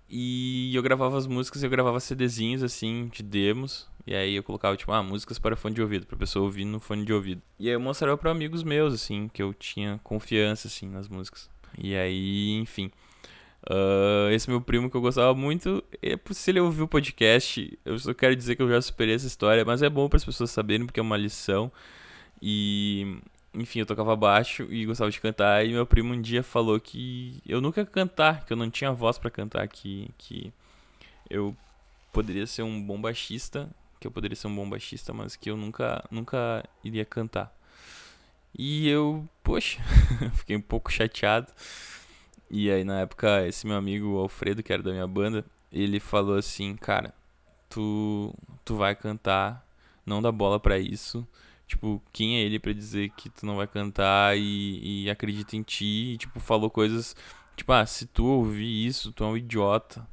E 0.08 0.74
eu 0.74 0.82
gravava 0.82 1.16
as 1.16 1.26
músicas, 1.26 1.62
eu 1.62 1.70
gravava 1.70 2.00
CDzinhos 2.00 2.64
assim, 2.64 3.08
de 3.12 3.22
demos. 3.22 3.88
E 4.04 4.14
aí 4.14 4.34
eu 4.34 4.42
colocava, 4.42 4.76
tipo, 4.76 4.90
ah, 4.90 5.02
músicas 5.02 5.38
para 5.38 5.54
fone 5.54 5.74
de 5.74 5.82
ouvido, 5.82 6.06
pra 6.06 6.16
pessoa 6.16 6.44
ouvir 6.44 6.64
no 6.64 6.80
fone 6.80 7.04
de 7.04 7.12
ouvido. 7.12 7.40
E 7.58 7.68
aí 7.68 7.74
eu 7.74 7.80
mostrava 7.80 8.16
para 8.18 8.30
amigos 8.30 8.64
meus, 8.64 8.92
assim, 8.92 9.28
que 9.32 9.40
eu 9.40 9.54
tinha 9.54 10.00
confiança, 10.02 10.66
assim, 10.66 10.88
nas 10.88 11.08
músicas. 11.08 11.48
E 11.78 11.94
aí, 11.94 12.56
enfim. 12.58 12.90
Uh, 13.68 14.30
esse 14.32 14.48
meu 14.48 14.60
primo 14.60 14.90
que 14.90 14.96
eu 14.96 15.00
gostava 15.00 15.34
muito, 15.34 15.84
é, 16.02 16.18
se 16.32 16.50
ele 16.50 16.60
ouviu 16.60 16.86
o 16.86 16.88
podcast, 16.88 17.78
eu 17.84 17.98
só 17.98 18.14
quero 18.14 18.34
dizer 18.34 18.56
que 18.56 18.62
eu 18.62 18.68
já 18.68 18.80
superei 18.80 19.14
essa 19.14 19.26
história, 19.26 19.64
mas 19.64 19.82
é 19.82 19.90
bom 19.90 20.08
para 20.08 20.16
as 20.16 20.24
pessoas 20.24 20.50
saberem 20.50 20.86
porque 20.86 21.00
é 21.00 21.02
uma 21.02 21.16
lição. 21.16 21.70
E, 22.40 23.18
enfim, 23.54 23.80
eu 23.80 23.86
tocava 23.86 24.16
baixo 24.16 24.66
e 24.70 24.86
gostava 24.86 25.10
de 25.10 25.20
cantar. 25.20 25.64
E 25.66 25.72
meu 25.72 25.86
primo 25.86 26.14
um 26.14 26.20
dia 26.20 26.42
falou 26.42 26.80
que 26.80 27.42
eu 27.46 27.60
nunca 27.60 27.80
ia 27.82 27.86
cantar, 27.86 28.44
que 28.46 28.52
eu 28.52 28.56
não 28.56 28.70
tinha 28.70 28.92
voz 28.92 29.18
para 29.18 29.30
cantar, 29.30 29.68
que, 29.68 30.10
que 30.16 30.52
eu 31.28 31.54
poderia 32.12 32.46
ser 32.46 32.62
um 32.62 32.82
bom 32.82 33.00
baixista, 33.00 33.68
que 34.00 34.06
eu 34.06 34.10
poderia 34.10 34.36
ser 34.36 34.46
um 34.46 34.56
bom 34.56 34.68
baixista, 34.68 35.12
mas 35.12 35.36
que 35.36 35.50
eu 35.50 35.56
nunca, 35.56 36.02
nunca 36.10 36.64
iria 36.82 37.04
cantar. 37.04 37.54
E 38.58 38.88
eu, 38.88 39.28
poxa, 39.44 39.78
fiquei 40.34 40.56
um 40.56 40.60
pouco 40.60 40.90
chateado. 40.90 41.52
E 42.50 42.70
aí, 42.70 42.84
na 42.84 43.00
época, 43.00 43.46
esse 43.46 43.66
meu 43.66 43.76
amigo 43.76 44.18
Alfredo, 44.18 44.62
que 44.62 44.72
era 44.72 44.82
da 44.82 44.90
minha 44.90 45.06
banda, 45.06 45.44
ele 45.72 46.00
falou 46.00 46.36
assim: 46.36 46.76
Cara, 46.76 47.14
tu, 47.68 48.34
tu 48.64 48.76
vai 48.76 48.94
cantar, 48.96 49.64
não 50.04 50.20
dá 50.20 50.32
bola 50.32 50.58
para 50.58 50.78
isso. 50.78 51.26
Tipo, 51.66 52.02
quem 52.12 52.36
é 52.36 52.40
ele 52.40 52.58
para 52.58 52.72
dizer 52.72 53.10
que 53.10 53.30
tu 53.30 53.46
não 53.46 53.56
vai 53.56 53.66
cantar 53.68 54.36
e, 54.36 55.04
e 55.04 55.10
acredita 55.10 55.56
em 55.56 55.62
ti? 55.62 56.14
E, 56.14 56.18
tipo, 56.18 56.40
falou 56.40 56.68
coisas. 56.68 57.14
Tipo, 57.56 57.72
ah, 57.72 57.86
se 57.86 58.06
tu 58.06 58.24
ouvir 58.26 58.86
isso, 58.86 59.12
tu 59.12 59.22
é 59.24 59.26
um 59.28 59.36
idiota, 59.36 60.06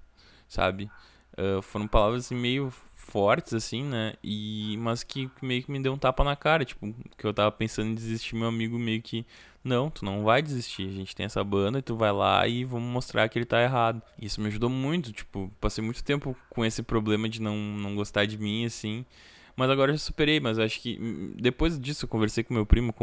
sabe? 0.47 0.91
Uh, 1.37 1.61
foram 1.61 1.87
palavras 1.87 2.25
assim, 2.25 2.35
meio 2.35 2.71
fortes, 3.09 3.53
assim, 3.53 3.83
né? 3.83 4.13
E, 4.23 4.75
mas 4.79 5.03
que 5.03 5.29
meio 5.41 5.63
que 5.63 5.71
me 5.71 5.79
deu 5.79 5.93
um 5.93 5.97
tapa 5.97 6.23
na 6.23 6.35
cara, 6.35 6.65
tipo, 6.65 6.93
que 7.17 7.25
eu 7.25 7.33
tava 7.33 7.51
pensando 7.51 7.89
em 7.89 7.95
desistir, 7.95 8.35
meu 8.35 8.47
amigo 8.47 8.77
meio 8.77 9.01
que, 9.01 9.25
não, 9.63 9.89
tu 9.89 10.05
não 10.05 10.23
vai 10.23 10.41
desistir, 10.41 10.87
a 10.87 10.91
gente 10.91 11.15
tem 11.15 11.25
essa 11.25 11.43
banda 11.43 11.79
e 11.79 11.81
tu 11.81 11.95
vai 11.95 12.11
lá 12.11 12.47
e 12.47 12.63
vamos 12.63 12.91
mostrar 12.91 13.27
que 13.29 13.37
ele 13.39 13.45
tá 13.45 13.61
errado. 13.61 14.01
Isso 14.21 14.41
me 14.41 14.47
ajudou 14.47 14.69
muito, 14.69 15.11
tipo, 15.11 15.51
passei 15.59 15.83
muito 15.83 16.03
tempo 16.03 16.35
com 16.49 16.65
esse 16.65 16.83
problema 16.83 17.27
de 17.29 17.41
não, 17.41 17.55
não 17.57 17.95
gostar 17.95 18.25
de 18.25 18.37
mim, 18.37 18.65
assim, 18.65 19.05
mas 19.57 19.71
agora 19.71 19.91
eu 19.91 19.95
já 19.97 20.03
superei, 20.03 20.39
mas 20.39 20.59
acho 20.59 20.79
que 20.79 20.99
hum, 21.01 21.33
depois 21.35 21.79
disso 21.79 22.05
eu 22.05 22.09
conversei 22.09 22.43
com 22.43 22.53
meu 22.53 22.65
primo, 22.65 22.93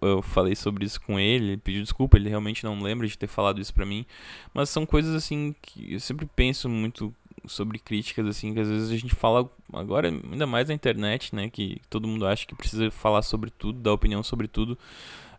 eu 0.00 0.22
falei 0.22 0.56
sobre 0.56 0.86
isso 0.86 0.98
com 1.02 1.20
ele, 1.20 1.48
ele 1.48 1.56
pediu 1.58 1.82
desculpa, 1.82 2.16
ele 2.16 2.30
realmente 2.30 2.64
não 2.64 2.80
lembra 2.80 3.06
de 3.06 3.18
ter 3.18 3.26
falado 3.26 3.60
isso 3.60 3.74
pra 3.74 3.84
mim. 3.84 4.06
Mas 4.54 4.70
são 4.70 4.86
coisas 4.86 5.14
assim 5.14 5.54
que 5.60 5.92
eu 5.92 6.00
sempre 6.00 6.26
penso 6.34 6.66
muito 6.66 7.14
sobre 7.48 7.78
críticas, 7.78 8.26
assim, 8.26 8.54
que 8.54 8.60
às 8.60 8.68
vezes 8.68 8.90
a 8.90 8.96
gente 8.96 9.14
fala, 9.14 9.50
agora 9.72 10.08
ainda 10.08 10.46
mais 10.46 10.68
na 10.68 10.74
internet, 10.74 11.34
né, 11.34 11.48
que 11.48 11.80
todo 11.88 12.06
mundo 12.06 12.26
acha 12.26 12.46
que 12.46 12.54
precisa 12.54 12.90
falar 12.90 13.22
sobre 13.22 13.50
tudo, 13.50 13.80
dar 13.80 13.92
opinião 13.92 14.22
sobre 14.22 14.46
tudo. 14.46 14.78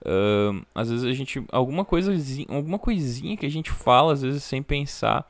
Uh, 0.01 0.65
às 0.73 0.89
vezes 0.89 1.05
a 1.05 1.11
gente, 1.11 1.43
alguma 1.51 1.83
coisinha, 1.83 2.47
alguma 2.49 2.79
coisinha 2.79 3.35
que 3.35 3.45
a 3.45 3.51
gente 3.51 3.69
fala, 3.69 4.13
às 4.13 4.21
vezes 4.21 4.43
sem 4.43 4.63
pensar, 4.63 5.29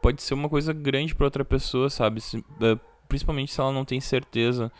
pode 0.00 0.22
ser 0.22 0.34
uma 0.34 0.48
coisa 0.48 0.72
grande 0.72 1.14
para 1.14 1.26
outra 1.26 1.44
pessoa, 1.44 1.90
sabe? 1.90 2.20
Se, 2.20 2.38
uh, 2.38 2.80
principalmente 3.08 3.52
se 3.52 3.60
ela 3.60 3.72
não 3.72 3.84
tem 3.84 4.00
certeza 4.00 4.72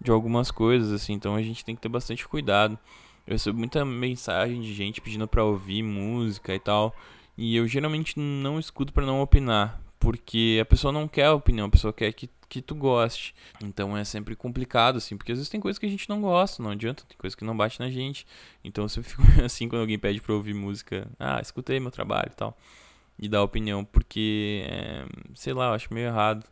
de 0.00 0.10
algumas 0.10 0.50
coisas, 0.50 0.92
assim, 0.92 1.12
então 1.12 1.34
a 1.34 1.42
gente 1.42 1.64
tem 1.64 1.74
que 1.74 1.82
ter 1.82 1.88
bastante 1.88 2.26
cuidado. 2.26 2.78
Eu 3.26 3.32
recebo 3.32 3.58
muita 3.58 3.84
mensagem 3.84 4.60
de 4.60 4.72
gente 4.72 5.00
pedindo 5.00 5.28
para 5.28 5.44
ouvir 5.44 5.82
música 5.82 6.54
e 6.54 6.58
tal, 6.58 6.94
e 7.36 7.56
eu 7.56 7.68
geralmente 7.68 8.18
não 8.18 8.58
escuto 8.58 8.92
para 8.92 9.04
não 9.04 9.20
opinar, 9.20 9.80
porque 9.98 10.58
a 10.60 10.64
pessoa 10.64 10.92
não 10.92 11.08
quer 11.08 11.26
a 11.26 11.34
opinião, 11.34 11.66
a 11.66 11.70
pessoa 11.70 11.92
quer 11.92 12.12
que, 12.12 12.30
que 12.48 12.62
tu 12.62 12.74
goste. 12.74 13.34
Então 13.62 13.96
é 13.96 14.04
sempre 14.04 14.36
complicado, 14.36 14.96
assim, 14.96 15.16
porque 15.16 15.32
às 15.32 15.38
vezes 15.38 15.50
tem 15.50 15.60
coisas 15.60 15.78
que 15.78 15.86
a 15.86 15.88
gente 15.88 16.08
não 16.08 16.20
gosta, 16.20 16.62
não 16.62 16.70
adianta, 16.70 17.04
tem 17.08 17.16
coisas 17.18 17.34
que 17.34 17.44
não 17.44 17.56
bate 17.56 17.80
na 17.80 17.90
gente. 17.90 18.26
Então 18.64 18.84
eu 18.84 18.88
sempre 18.88 19.10
fico 19.10 19.22
assim 19.44 19.68
quando 19.68 19.82
alguém 19.82 19.98
pede 19.98 20.20
pra 20.20 20.34
ouvir 20.34 20.54
música, 20.54 21.08
ah, 21.18 21.40
escutei 21.40 21.80
meu 21.80 21.90
trabalho 21.90 22.30
e 22.32 22.36
tal, 22.36 22.56
e 23.18 23.28
dar 23.28 23.42
opinião, 23.42 23.84
porque, 23.84 24.64
é, 24.68 25.04
sei 25.34 25.52
lá, 25.52 25.68
eu 25.68 25.72
acho 25.74 25.92
meio 25.92 26.06
errado. 26.06 26.44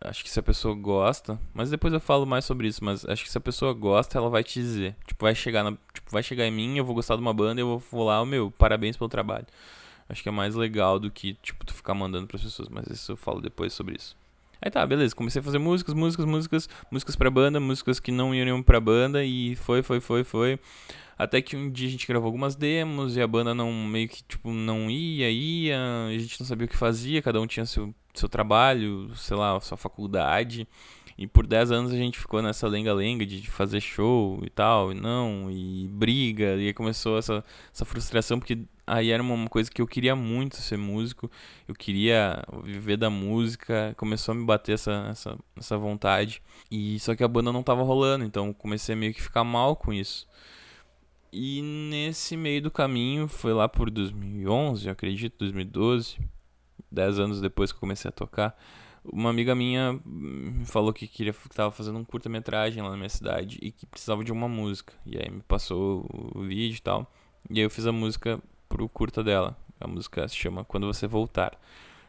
Acho 0.00 0.24
que 0.24 0.30
se 0.30 0.40
a 0.40 0.42
pessoa 0.42 0.74
gosta, 0.74 1.38
mas 1.52 1.70
depois 1.70 1.92
eu 1.92 2.00
falo 2.00 2.26
mais 2.26 2.44
sobre 2.44 2.66
isso, 2.66 2.82
mas 2.82 3.04
acho 3.04 3.22
que 3.22 3.30
se 3.30 3.36
a 3.38 3.40
pessoa 3.40 3.72
gosta, 3.72 4.16
ela 4.18 4.30
vai 4.30 4.42
te 4.42 4.54
dizer. 4.60 4.96
Tipo, 5.06 5.24
vai 5.24 5.34
chegar, 5.34 5.62
na, 5.62 5.72
tipo, 5.92 6.10
vai 6.10 6.22
chegar 6.22 6.46
em 6.46 6.50
mim, 6.50 6.76
eu 6.78 6.84
vou 6.84 6.94
gostar 6.94 7.16
de 7.16 7.22
uma 7.22 7.34
banda, 7.34 7.60
eu 7.60 7.78
vou 7.78 8.06
oh, 8.08 8.24
meu, 8.24 8.50
parabéns 8.50 8.96
pelo 8.96 9.08
trabalho. 9.10 9.46
Acho 10.08 10.22
que 10.22 10.28
é 10.28 10.32
mais 10.32 10.54
legal 10.54 10.98
do 10.98 11.10
que, 11.10 11.34
tipo, 11.42 11.64
tu 11.64 11.72
ficar 11.72 11.94
mandando 11.94 12.26
pras 12.26 12.42
pessoas, 12.42 12.68
mas 12.68 12.86
isso 12.86 13.12
eu 13.12 13.16
falo 13.16 13.40
depois 13.40 13.72
sobre 13.72 13.96
isso. 13.96 14.16
Aí 14.60 14.70
tá, 14.70 14.86
beleza, 14.86 15.14
comecei 15.14 15.40
a 15.40 15.42
fazer 15.42 15.58
músicas, 15.58 15.94
músicas, 15.94 16.24
músicas, 16.24 16.68
músicas 16.90 17.16
pra 17.16 17.30
banda, 17.30 17.60
músicas 17.60 18.00
que 18.00 18.10
não 18.10 18.34
iriam 18.34 18.62
pra 18.62 18.80
banda 18.80 19.24
e 19.24 19.56
foi, 19.56 19.82
foi, 19.82 20.00
foi, 20.00 20.24
foi. 20.24 20.58
Até 21.18 21.40
que 21.40 21.56
um 21.56 21.70
dia 21.70 21.86
a 21.86 21.90
gente 21.90 22.06
gravou 22.06 22.26
algumas 22.26 22.56
demos 22.56 23.16
e 23.16 23.20
a 23.20 23.26
banda 23.26 23.54
não 23.54 23.72
meio 23.72 24.08
que 24.08 24.22
tipo 24.24 24.50
não 24.52 24.90
ia, 24.90 25.30
ia, 25.30 25.78
a 26.08 26.18
gente 26.18 26.40
não 26.40 26.46
sabia 26.46 26.64
o 26.64 26.68
que 26.68 26.76
fazia, 26.76 27.22
cada 27.22 27.40
um 27.40 27.46
tinha 27.46 27.66
seu, 27.66 27.94
seu 28.14 28.28
trabalho, 28.28 29.10
sei 29.14 29.36
lá, 29.36 29.60
sua 29.60 29.76
faculdade. 29.76 30.66
E 31.16 31.26
por 31.26 31.46
10 31.46 31.70
anos 31.70 31.92
a 31.92 31.96
gente 31.96 32.18
ficou 32.18 32.42
nessa 32.42 32.66
lenga-lenga 32.66 33.24
de 33.24 33.48
fazer 33.48 33.80
show 33.80 34.40
e 34.44 34.50
tal, 34.50 34.90
e 34.92 34.94
não, 34.94 35.48
e 35.50 35.86
briga, 35.88 36.56
e 36.56 36.66
aí 36.68 36.72
começou 36.74 37.18
essa, 37.18 37.44
essa 37.72 37.84
frustração, 37.84 38.38
porque 38.38 38.58
aí 38.86 39.10
era 39.10 39.22
uma 39.22 39.48
coisa 39.48 39.70
que 39.70 39.80
eu 39.80 39.86
queria 39.86 40.14
muito 40.14 40.56
ser 40.56 40.76
músico, 40.76 41.30
eu 41.66 41.74
queria 41.74 42.44
viver 42.64 42.96
da 42.96 43.10
música, 43.10 43.94
começou 43.96 44.32
a 44.32 44.34
me 44.34 44.44
bater 44.44 44.72
essa, 44.72 45.08
essa, 45.10 45.38
essa 45.56 45.78
vontade, 45.78 46.42
e 46.70 46.98
só 47.00 47.14
que 47.14 47.24
a 47.24 47.28
banda 47.28 47.52
não 47.52 47.62
tava 47.62 47.82
rolando, 47.82 48.24
então 48.24 48.52
comecei 48.52 48.94
a 48.94 48.98
meio 48.98 49.14
que 49.14 49.22
ficar 49.22 49.44
mal 49.44 49.76
com 49.76 49.92
isso. 49.92 50.26
E 51.32 51.62
nesse 51.62 52.36
meio 52.36 52.62
do 52.62 52.70
caminho, 52.70 53.26
foi 53.26 53.52
lá 53.52 53.68
por 53.68 53.90
2011, 53.90 54.86
eu 54.86 54.92
acredito, 54.92 55.38
2012, 55.38 56.18
10 56.90 57.18
anos 57.18 57.40
depois 57.40 57.72
que 57.72 57.76
eu 57.76 57.80
comecei 57.80 58.08
a 58.08 58.12
tocar, 58.12 58.56
uma 59.04 59.28
amiga 59.28 59.54
minha 59.54 60.00
falou 60.64 60.92
que 60.92 61.06
queria 61.06 61.32
que 61.32 61.48
tava 61.50 61.70
fazendo 61.70 61.98
um 61.98 62.04
curta-metragem 62.04 62.82
lá 62.82 62.90
na 62.90 62.96
minha 62.96 63.08
cidade 63.08 63.58
e 63.60 63.70
que 63.70 63.84
precisava 63.84 64.24
de 64.24 64.32
uma 64.32 64.48
música. 64.48 64.94
E 65.04 65.18
aí 65.18 65.30
me 65.30 65.42
passou 65.42 66.08
o 66.34 66.42
vídeo 66.42 66.78
e 66.78 66.80
tal. 66.80 67.12
E 67.50 67.58
aí 67.58 67.66
eu 67.66 67.70
fiz 67.70 67.86
a 67.86 67.92
música 67.92 68.40
pro 68.74 68.88
curta 68.88 69.22
dela. 69.22 69.56
A 69.80 69.86
música 69.86 70.26
se 70.26 70.34
chama 70.34 70.64
Quando 70.64 70.88
Você 70.88 71.06
Voltar. 71.06 71.56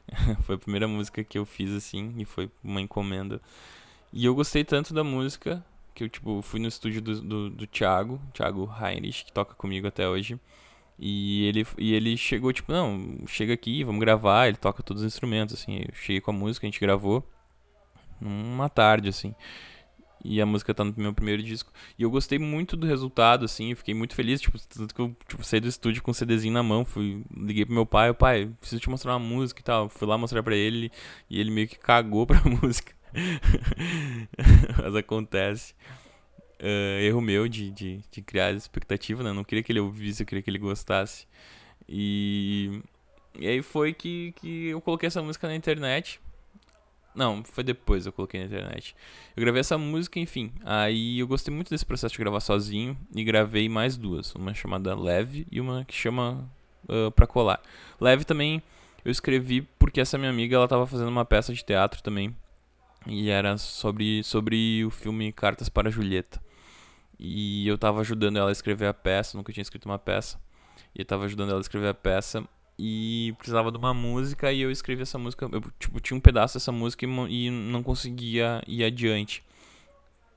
foi 0.41 0.55
a 0.55 0.57
primeira 0.57 0.87
música 0.87 1.23
que 1.23 1.37
eu 1.37 1.45
fiz 1.45 1.71
assim 1.71 2.15
e 2.17 2.25
foi 2.25 2.49
uma 2.63 2.81
encomenda. 2.81 3.39
E 4.11 4.25
eu 4.25 4.33
gostei 4.33 4.63
tanto 4.63 4.91
da 4.91 5.03
música 5.03 5.63
que 5.93 6.03
eu 6.03 6.09
tipo 6.09 6.41
fui 6.41 6.59
no 6.59 6.67
estúdio 6.67 7.03
do, 7.03 7.21
do, 7.21 7.49
do 7.51 7.67
Thiago, 7.67 8.19
Thiago 8.33 8.67
Heinrich, 8.81 9.25
que 9.25 9.31
toca 9.31 9.53
comigo 9.53 9.87
até 9.87 10.09
hoje. 10.09 10.39
E 10.97 11.45
ele, 11.45 11.67
e 11.77 11.93
ele 11.93 12.17
chegou, 12.17 12.51
tipo, 12.51 12.71
não, 12.71 13.27
chega 13.27 13.53
aqui, 13.53 13.83
vamos 13.83 14.01
gravar. 14.01 14.47
Ele 14.47 14.57
toca 14.57 14.81
todos 14.81 15.03
os 15.03 15.07
instrumentos, 15.07 15.53
assim. 15.53 15.83
Eu 15.87 15.93
cheguei 15.93 16.19
com 16.19 16.31
a 16.31 16.33
música, 16.33 16.65
a 16.65 16.69
gente 16.69 16.79
gravou 16.79 17.23
numa 18.19 18.69
tarde, 18.69 19.09
assim. 19.09 19.35
E 20.27 20.41
a 20.41 20.45
música 20.45 20.73
tá 20.73 20.83
no 20.83 20.93
meu 20.97 21.13
primeiro 21.13 21.43
disco. 21.43 21.71
E 21.97 22.03
eu 22.03 22.09
gostei 22.09 22.39
muito 22.39 22.75
do 22.75 22.87
resultado, 22.87 23.45
assim. 23.45 23.75
Fiquei 23.75 23.93
muito 23.93 24.15
feliz, 24.15 24.41
tipo, 24.41 24.57
tanto 24.59 24.93
que 24.93 24.99
eu 24.99 25.15
tipo, 25.27 25.43
saí 25.43 25.59
do 25.59 25.67
estúdio 25.67 26.01
com 26.01 26.11
um 26.11 26.13
CDzinho 26.13 26.53
na 26.53 26.63
mão. 26.63 26.83
Fui, 26.83 27.23
liguei 27.35 27.65
pro 27.65 27.75
meu 27.75 27.85
pai, 27.85 28.09
o 28.09 28.15
pai, 28.15 28.49
preciso 28.59 28.81
te 28.81 28.89
mostrar 28.89 29.13
uma 29.13 29.19
música 29.19 29.61
e 29.61 29.63
tal. 29.63 29.87
Fui 29.87 30.07
lá 30.07 30.17
mostrar 30.17 30.41
pra 30.41 30.55
ele 30.55 30.91
e 31.29 31.39
ele 31.39 31.51
meio 31.51 31.67
que 31.67 31.77
cagou 31.77 32.25
pra 32.25 32.41
música. 32.61 32.93
Mas 34.83 34.95
acontece 34.95 35.73
uh, 36.59 37.01
erro 37.01 37.21
meu 37.21 37.47
de, 37.47 37.71
de, 37.71 38.01
de 38.11 38.21
criar 38.21 38.51
expectativa, 38.53 39.23
né? 39.23 39.29
Eu 39.29 39.33
não 39.35 39.43
queria 39.43 39.63
que 39.63 39.71
ele 39.71 39.79
ouvisse, 39.79 40.23
eu 40.23 40.27
queria 40.27 40.41
que 40.41 40.49
ele 40.49 40.57
gostasse. 40.57 41.27
E, 41.87 42.81
e 43.37 43.47
aí 43.47 43.61
foi 43.61 43.93
que, 43.93 44.33
que 44.37 44.67
eu 44.67 44.81
coloquei 44.81 45.07
essa 45.07 45.21
música 45.21 45.47
na 45.47 45.55
internet. 45.55 46.19
Não, 47.15 47.43
foi 47.43 47.63
depois 47.63 48.05
eu 48.05 48.11
coloquei 48.11 48.41
na 48.41 48.45
internet. 48.45 48.95
Eu 49.35 49.41
gravei 49.41 49.61
essa 49.61 49.77
música, 49.77 50.19
enfim. 50.19 50.51
Aí 50.65 51.19
eu 51.19 51.27
gostei 51.27 51.53
muito 51.53 51.69
desse 51.69 51.85
processo 51.85 52.13
de 52.13 52.19
gravar 52.19 52.41
sozinho 52.41 52.97
e 53.15 53.23
gravei 53.23 53.69
mais 53.69 53.95
duas. 53.95 54.35
Uma 54.35 54.53
chamada 54.53 54.93
Leve 54.93 55.47
e 55.49 55.61
uma 55.61 55.85
que 55.85 55.93
chama 55.95 56.49
uh, 56.89 57.09
Pra 57.11 57.25
Colar. 57.25 57.61
Leve 57.99 58.25
também 58.25 58.61
eu 59.05 59.11
escrevi 59.11 59.61
porque 59.79 60.01
essa 60.01 60.17
minha 60.17 60.31
amiga 60.31 60.55
ela 60.55 60.67
tava 60.67 60.85
fazendo 60.87 61.07
uma 61.07 61.23
peça 61.23 61.53
de 61.53 61.63
teatro 61.63 62.03
também. 62.03 62.35
E 63.07 63.29
era 63.29 63.57
sobre, 63.57 64.23
sobre 64.23 64.83
o 64.83 64.89
filme 64.89 65.31
Cartas 65.31 65.69
para 65.69 65.91
Julieta. 65.91 66.41
E 67.19 67.67
eu 67.67 67.77
tava 67.77 68.01
ajudando 68.01 68.37
ela 68.37 68.49
a 68.49 68.51
escrever 68.51 68.87
a 68.87 68.93
peça, 68.93 69.37
nunca 69.37 69.53
tinha 69.53 69.61
escrito 69.61 69.85
uma 69.85 69.99
peça. 69.99 70.41
E 70.93 71.01
eu 71.01 71.05
tava 71.05 71.25
ajudando 71.25 71.49
ela 71.49 71.59
a 71.59 71.61
escrever 71.61 71.87
a 71.87 71.93
peça 71.93 72.43
e 72.77 73.33
precisava 73.37 73.71
de 73.71 73.77
uma 73.77 73.93
música 73.93 74.51
e 74.51 74.61
eu 74.61 74.69
escrevi 74.69 75.01
essa 75.01 75.17
música, 75.17 75.47
eu 75.51 75.61
tipo 75.79 75.99
tinha 75.99 76.17
um 76.17 76.19
pedaço 76.19 76.55
dessa 76.55 76.71
música 76.71 77.05
e, 77.05 77.09
e 77.29 77.49
não 77.49 77.81
conseguia 77.81 78.61
ir 78.67 78.83
adiante. 78.83 79.43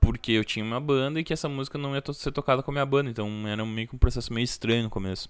Porque 0.01 0.33
eu 0.33 0.45
tinha 0.45 0.65
uma 0.65 0.81
banda 0.81 1.19
e 1.21 1.25
que 1.25 1.33
essa 1.33 1.49
música 1.49 1.77
não 1.77 1.95
ia 1.95 2.01
to 2.01 2.15
ser 2.15 2.31
tocada 2.31 2.63
com 2.63 2.71
a 2.71 2.75
minha 2.75 2.87
banda, 2.87 3.11
então 3.11 3.47
era 3.47 3.65
meio 3.65 3.89
que 3.89 3.97
um 3.97 3.99
processo 3.99 4.33
meio 4.33 4.45
estranho 4.45 4.85
no 4.85 4.91
começo. 4.91 5.29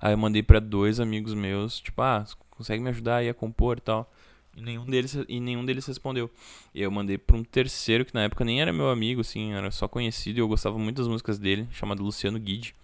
Aí 0.00 0.12
eu 0.12 0.18
mandei 0.18 0.42
para 0.42 0.60
dois 0.60 1.00
amigos 1.00 1.34
meus, 1.34 1.80
tipo, 1.80 2.00
ah, 2.02 2.24
consegue 2.50 2.82
me 2.82 2.90
ajudar 2.90 3.16
aí 3.16 3.28
a 3.28 3.34
compor 3.34 3.78
e 3.78 3.80
tal. 3.80 4.12
E 4.54 4.60
nenhum 4.60 4.84
deles, 4.84 5.16
e 5.28 5.40
nenhum 5.40 5.64
deles 5.64 5.86
respondeu. 5.86 6.30
E 6.74 6.82
eu 6.82 6.90
mandei 6.90 7.16
pra 7.16 7.36
um 7.36 7.42
terceiro, 7.42 8.04
que 8.04 8.14
na 8.14 8.22
época 8.24 8.44
nem 8.44 8.60
era 8.60 8.72
meu 8.72 8.90
amigo, 8.90 9.22
assim, 9.22 9.54
era 9.54 9.70
só 9.70 9.88
conhecido, 9.88 10.38
e 10.38 10.40
eu 10.40 10.48
gostava 10.48 10.78
muito 10.78 10.98
das 10.98 11.08
músicas 11.08 11.38
dele, 11.38 11.66
chamado 11.72 12.02
Luciano 12.02 12.38
Guide. 12.38 12.74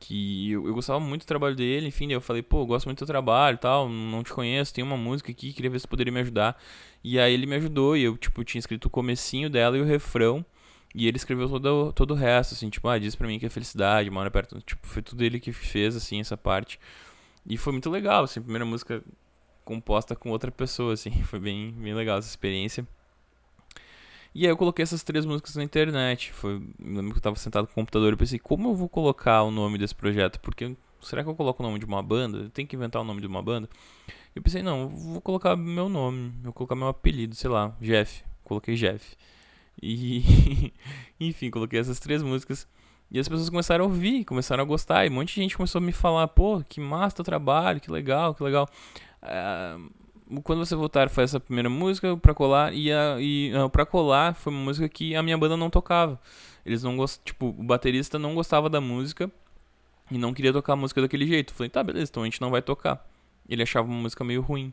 Que 0.00 0.52
eu, 0.52 0.66
eu 0.66 0.74
gostava 0.74 1.00
muito 1.00 1.22
do 1.24 1.26
trabalho 1.26 1.56
dele, 1.56 1.88
enfim, 1.88 2.10
eu 2.12 2.20
falei, 2.20 2.42
pô, 2.42 2.62
eu 2.62 2.66
gosto 2.66 2.86
muito 2.86 2.98
do 2.98 3.00
teu 3.00 3.06
trabalho 3.06 3.58
tal, 3.58 3.88
não 3.88 4.22
te 4.22 4.32
conheço, 4.32 4.72
tem 4.72 4.84
uma 4.84 4.96
música 4.96 5.32
aqui, 5.32 5.52
queria 5.52 5.70
ver 5.70 5.80
se 5.80 5.88
poderia 5.88 6.12
me 6.12 6.20
ajudar. 6.20 6.60
E 7.02 7.18
aí 7.18 7.32
ele 7.34 7.46
me 7.46 7.56
ajudou, 7.56 7.96
e 7.96 8.04
eu, 8.04 8.16
tipo, 8.16 8.44
tinha 8.44 8.60
escrito 8.60 8.86
o 8.86 8.90
comecinho 8.90 9.50
dela 9.50 9.76
e 9.76 9.80
o 9.80 9.84
refrão. 9.84 10.44
E 10.94 11.06
ele 11.06 11.16
escreveu 11.16 11.48
todo, 11.48 11.92
todo 11.92 12.10
o 12.12 12.14
resto, 12.14 12.54
assim, 12.54 12.70
tipo, 12.70 12.88
ah, 12.88 12.98
diz 12.98 13.14
pra 13.14 13.26
mim 13.26 13.38
que 13.38 13.46
é 13.46 13.50
felicidade, 13.50 14.10
mora 14.10 14.30
perto. 14.30 14.60
Tipo, 14.62 14.86
foi 14.86 15.02
tudo 15.02 15.22
ele 15.22 15.38
que 15.38 15.52
fez, 15.52 15.94
assim, 15.94 16.20
essa 16.20 16.36
parte. 16.36 16.80
E 17.46 17.56
foi 17.56 17.72
muito 17.72 17.90
legal, 17.90 18.24
assim, 18.24 18.40
primeira 18.40 18.64
música 18.64 19.02
composta 19.64 20.16
com 20.16 20.30
outra 20.30 20.50
pessoa, 20.50 20.94
assim. 20.94 21.10
Foi 21.24 21.38
bem, 21.38 21.72
bem 21.72 21.94
legal 21.94 22.18
essa 22.18 22.28
experiência. 22.28 22.86
E 24.38 24.46
aí 24.46 24.52
eu 24.52 24.56
coloquei 24.56 24.84
essas 24.84 25.02
três 25.02 25.26
músicas 25.26 25.56
na 25.56 25.64
internet. 25.64 26.32
Foi, 26.32 26.52
eu 26.52 26.62
lembro 26.78 27.10
que 27.10 27.18
eu 27.18 27.20
tava 27.20 27.34
sentado 27.34 27.66
com 27.66 27.72
o 27.72 27.74
computador 27.74 28.12
e 28.12 28.16
pensei, 28.16 28.38
como 28.38 28.68
eu 28.68 28.74
vou 28.76 28.88
colocar 28.88 29.42
o 29.42 29.50
nome 29.50 29.78
desse 29.78 29.96
projeto? 29.96 30.38
Porque 30.38 30.76
será 31.02 31.24
que 31.24 31.28
eu 31.28 31.34
coloco 31.34 31.60
o 31.60 31.66
nome 31.66 31.80
de 31.80 31.84
uma 31.84 32.00
banda? 32.00 32.38
Eu 32.38 32.48
tenho 32.48 32.68
que 32.68 32.76
inventar 32.76 33.02
o 33.02 33.04
nome 33.04 33.20
de 33.20 33.26
uma 33.26 33.42
banda? 33.42 33.68
Eu 34.36 34.40
pensei, 34.40 34.62
não, 34.62 34.88
vou 34.88 35.20
colocar 35.20 35.56
meu 35.56 35.88
nome, 35.88 36.32
vou 36.40 36.52
colocar 36.52 36.76
meu 36.76 36.86
apelido, 36.86 37.34
sei 37.34 37.50
lá, 37.50 37.76
Jeff. 37.80 38.22
Coloquei 38.44 38.76
Jeff. 38.76 39.16
E 39.82 40.72
enfim, 41.18 41.50
coloquei 41.50 41.80
essas 41.80 41.98
três 41.98 42.22
músicas. 42.22 42.68
E 43.10 43.18
as 43.18 43.28
pessoas 43.28 43.50
começaram 43.50 43.86
a 43.86 43.88
ouvir, 43.88 44.24
começaram 44.24 44.62
a 44.62 44.64
gostar. 44.64 45.04
E 45.04 45.10
um 45.10 45.14
monte 45.14 45.34
de 45.34 45.40
gente 45.40 45.56
começou 45.56 45.80
a 45.80 45.82
me 45.82 45.90
falar, 45.90 46.28
pô, 46.28 46.62
que 46.62 46.80
massa 46.80 47.16
teu 47.16 47.24
trabalho, 47.24 47.80
que 47.80 47.90
legal, 47.90 48.36
que 48.36 48.44
legal. 48.44 48.68
Uh, 49.20 49.90
quando 50.42 50.58
você 50.58 50.74
voltar 50.74 51.08
foi 51.08 51.24
essa 51.24 51.40
primeira 51.40 51.70
música 51.70 52.16
para 52.16 52.34
colar 52.34 52.74
e 52.74 52.92
a 52.92 53.16
e 53.20 53.52
uh, 53.54 53.68
para 53.70 53.86
colar 53.86 54.34
foi 54.34 54.52
uma 54.52 54.62
música 54.62 54.88
que 54.88 55.14
a 55.16 55.22
minha 55.22 55.38
banda 55.38 55.56
não 55.56 55.70
tocava. 55.70 56.20
Eles 56.64 56.82
não 56.82 56.96
gost, 56.96 57.20
tipo, 57.24 57.46
o 57.46 57.62
baterista 57.62 58.18
não 58.18 58.34
gostava 58.34 58.68
da 58.68 58.80
música 58.80 59.30
e 60.10 60.18
não 60.18 60.34
queria 60.34 60.52
tocar 60.52 60.74
a 60.74 60.76
música 60.76 61.00
daquele 61.00 61.26
jeito. 61.26 61.54
Falei: 61.54 61.70
"Tá, 61.70 61.82
beleza, 61.82 62.10
então 62.10 62.22
a 62.22 62.26
gente 62.26 62.40
não 62.40 62.50
vai 62.50 62.62
tocar". 62.62 63.06
Ele 63.48 63.62
achava 63.62 63.88
uma 63.88 64.00
música 64.00 64.24
meio 64.24 64.42
ruim. 64.42 64.72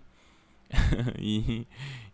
e, 1.20 1.66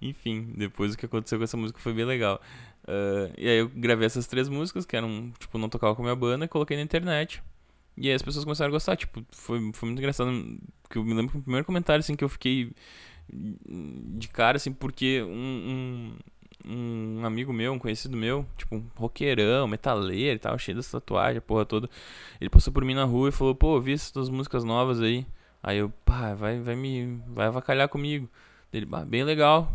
enfim, 0.01 0.54
depois 0.58 0.93
o 0.93 0.97
que 0.97 1.06
aconteceu 1.06 1.38
com 1.38 1.43
essa 1.43 1.58
música 1.58 1.80
foi 1.80 1.93
bem 1.93 2.06
legal. 2.06 2.41
Uh, 2.84 3.34
e 3.38 3.47
aí 3.47 3.58
eu 3.60 3.69
gravei 3.69 4.06
essas 4.06 4.27
três 4.27 4.49
músicas 4.49 4.86
que 4.86 4.95
eram, 4.95 5.32
tipo, 5.39 5.58
não 5.58 5.69
tocava 5.69 5.95
com 5.95 6.01
a 6.01 6.06
minha 6.06 6.15
banda, 6.15 6.45
e 6.45 6.47
coloquei 6.47 6.77
na 6.77 6.84
internet. 6.84 7.41
E 7.97 8.08
aí 8.10 8.13
as 8.13 8.21
pessoas 8.21 8.45
começaram 8.45 8.69
a 8.69 8.71
gostar, 8.71 8.95
tipo, 8.95 9.23
foi, 9.32 9.71
foi 9.73 9.88
muito 9.88 9.99
engraçado. 9.99 10.32
Que 10.89 10.97
eu 10.97 11.04
me 11.04 11.13
lembro 11.13 11.32
que 11.32 11.38
o 11.38 11.41
primeiro 11.41 11.65
comentário 11.65 11.99
assim 11.99 12.15
que 12.15 12.23
eu 12.23 12.30
fiquei 12.30 12.71
de 13.31 14.27
cara, 14.27 14.57
assim, 14.57 14.73
porque 14.73 15.21
um, 15.23 16.13
um, 16.65 17.19
um, 17.19 17.25
amigo 17.25 17.53
meu, 17.53 17.73
um 17.73 17.79
conhecido 17.79 18.17
meu, 18.17 18.45
tipo, 18.57 18.75
um 18.75 18.85
roqueirão, 18.95 19.67
metaleiro 19.67 20.35
e 20.35 20.39
tal, 20.39 20.57
cheio 20.57 20.75
dessa 20.75 20.99
tatuagem, 20.99 21.37
a 21.37 21.41
porra 21.41 21.65
toda, 21.65 21.89
ele 22.39 22.49
passou 22.49 22.73
por 22.73 22.83
mim 22.83 22.93
na 22.93 23.05
rua 23.05 23.29
e 23.29 23.31
falou, 23.31 23.55
pô, 23.55 23.79
vi 23.79 23.93
essas 23.93 24.29
músicas 24.29 24.63
novas 24.63 25.01
aí. 25.01 25.25
Aí 25.63 25.77
eu, 25.77 25.89
pá, 26.03 26.33
vai, 26.33 26.59
vai 26.59 26.75
me. 26.75 27.21
Vai 27.27 27.47
avacalhar 27.47 27.87
comigo. 27.87 28.29
Ele, 28.73 28.85
bah, 28.85 29.05
bem 29.05 29.23
legal. 29.23 29.71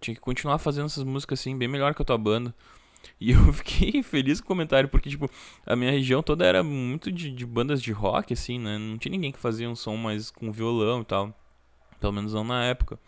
Tinha 0.00 0.14
que 0.14 0.20
continuar 0.20 0.58
fazendo 0.58 0.86
essas 0.86 1.04
músicas 1.04 1.40
assim, 1.40 1.56
bem 1.56 1.68
melhor 1.68 1.94
que 1.94 2.02
a 2.02 2.04
tua 2.04 2.18
banda. 2.18 2.54
E 3.20 3.32
eu 3.32 3.40
fiquei 3.52 4.02
feliz 4.02 4.40
com 4.40 4.46
o 4.46 4.48
comentário, 4.48 4.88
porque, 4.88 5.10
tipo, 5.10 5.28
a 5.66 5.74
minha 5.74 5.90
região 5.90 6.22
toda 6.22 6.44
era 6.46 6.62
muito 6.62 7.10
de, 7.10 7.30
de 7.30 7.46
bandas 7.46 7.82
de 7.82 7.92
rock, 7.92 8.32
assim, 8.32 8.58
né? 8.58 8.78
Não 8.78 8.96
tinha 8.98 9.10
ninguém 9.10 9.32
que 9.32 9.38
fazia 9.38 9.68
um 9.68 9.74
som 9.74 9.96
mais 9.96 10.30
com 10.30 10.52
violão 10.52 11.00
e 11.00 11.04
tal. 11.04 11.34
Pelo 12.04 12.12
menos 12.12 12.34
não 12.34 12.44
na 12.44 12.62
época. 12.66 12.98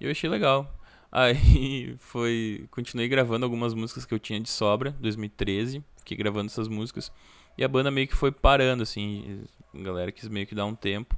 E 0.00 0.04
eu 0.04 0.10
achei 0.10 0.28
legal. 0.28 0.68
Aí 1.12 1.94
foi. 1.98 2.66
Continuei 2.68 3.06
gravando 3.06 3.44
algumas 3.46 3.74
músicas 3.74 4.04
que 4.04 4.12
eu 4.12 4.18
tinha 4.18 4.40
de 4.40 4.48
sobra, 4.48 4.90
2013. 4.98 5.84
Fiquei 5.98 6.16
gravando 6.16 6.46
essas 6.46 6.66
músicas. 6.66 7.12
E 7.56 7.62
a 7.62 7.68
banda 7.68 7.92
meio 7.92 8.08
que 8.08 8.16
foi 8.16 8.32
parando, 8.32 8.82
assim. 8.82 9.44
A 9.72 9.78
galera 9.78 10.10
quis 10.10 10.26
meio 10.26 10.48
que 10.48 10.54
dar 10.56 10.66
um 10.66 10.74
tempo. 10.74 11.16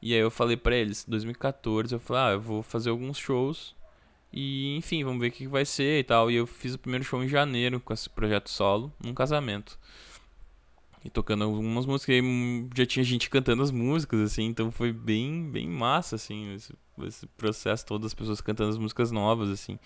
E 0.00 0.14
aí 0.14 0.20
eu 0.20 0.30
falei 0.30 0.56
para 0.56 0.76
eles, 0.76 1.04
2014, 1.08 1.92
eu 1.92 1.98
falei, 1.98 2.22
ah, 2.22 2.30
eu 2.34 2.40
vou 2.40 2.62
fazer 2.62 2.90
alguns 2.90 3.16
shows 3.16 3.74
e, 4.32 4.76
enfim, 4.76 5.02
vamos 5.02 5.20
ver 5.20 5.28
o 5.28 5.32
que 5.32 5.48
vai 5.48 5.64
ser 5.64 5.98
e 5.98 6.04
tal. 6.04 6.30
E 6.30 6.36
eu 6.36 6.46
fiz 6.46 6.74
o 6.74 6.78
primeiro 6.78 7.04
show 7.04 7.24
em 7.24 7.28
janeiro 7.28 7.80
com 7.80 7.92
esse 7.92 8.08
projeto 8.08 8.50
solo, 8.50 8.92
num 9.02 9.14
casamento. 9.14 9.76
E 11.04 11.10
tocando 11.10 11.44
algumas 11.44 11.84
músicas, 11.84 12.16
e 12.16 12.68
já 12.74 12.86
tinha 12.86 13.04
gente 13.04 13.28
cantando 13.28 13.62
as 13.62 13.70
músicas, 13.70 14.20
assim, 14.20 14.44
então 14.44 14.70
foi 14.70 14.90
bem, 14.90 15.50
bem 15.50 15.68
massa, 15.68 16.16
assim, 16.16 16.54
esse, 16.54 16.72
esse 17.02 17.26
processo 17.26 17.84
todo, 17.84 18.06
as 18.06 18.14
pessoas 18.14 18.40
cantando 18.40 18.70
as 18.70 18.78
músicas 18.78 19.10
novas, 19.10 19.50
assim. 19.50 19.78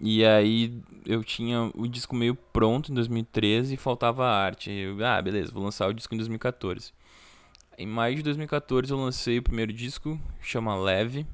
E 0.00 0.24
aí 0.24 0.80
eu 1.04 1.22
tinha 1.22 1.70
o 1.74 1.86
disco 1.86 2.16
meio 2.16 2.34
pronto 2.34 2.90
em 2.90 2.94
2013 2.94 3.74
e 3.74 3.76
faltava 3.76 4.26
arte. 4.26 4.70
Eu, 4.70 5.04
ah, 5.04 5.20
beleza, 5.20 5.52
vou 5.52 5.62
lançar 5.62 5.86
o 5.88 5.92
disco 5.92 6.14
em 6.14 6.16
2014. 6.18 6.92
Em 7.76 7.86
maio 7.86 8.16
de 8.16 8.22
2014 8.22 8.90
eu 8.90 8.96
lancei 8.96 9.38
o 9.38 9.42
primeiro 9.42 9.72
disco, 9.72 10.18
chama 10.40 10.74
Leve 10.74 11.26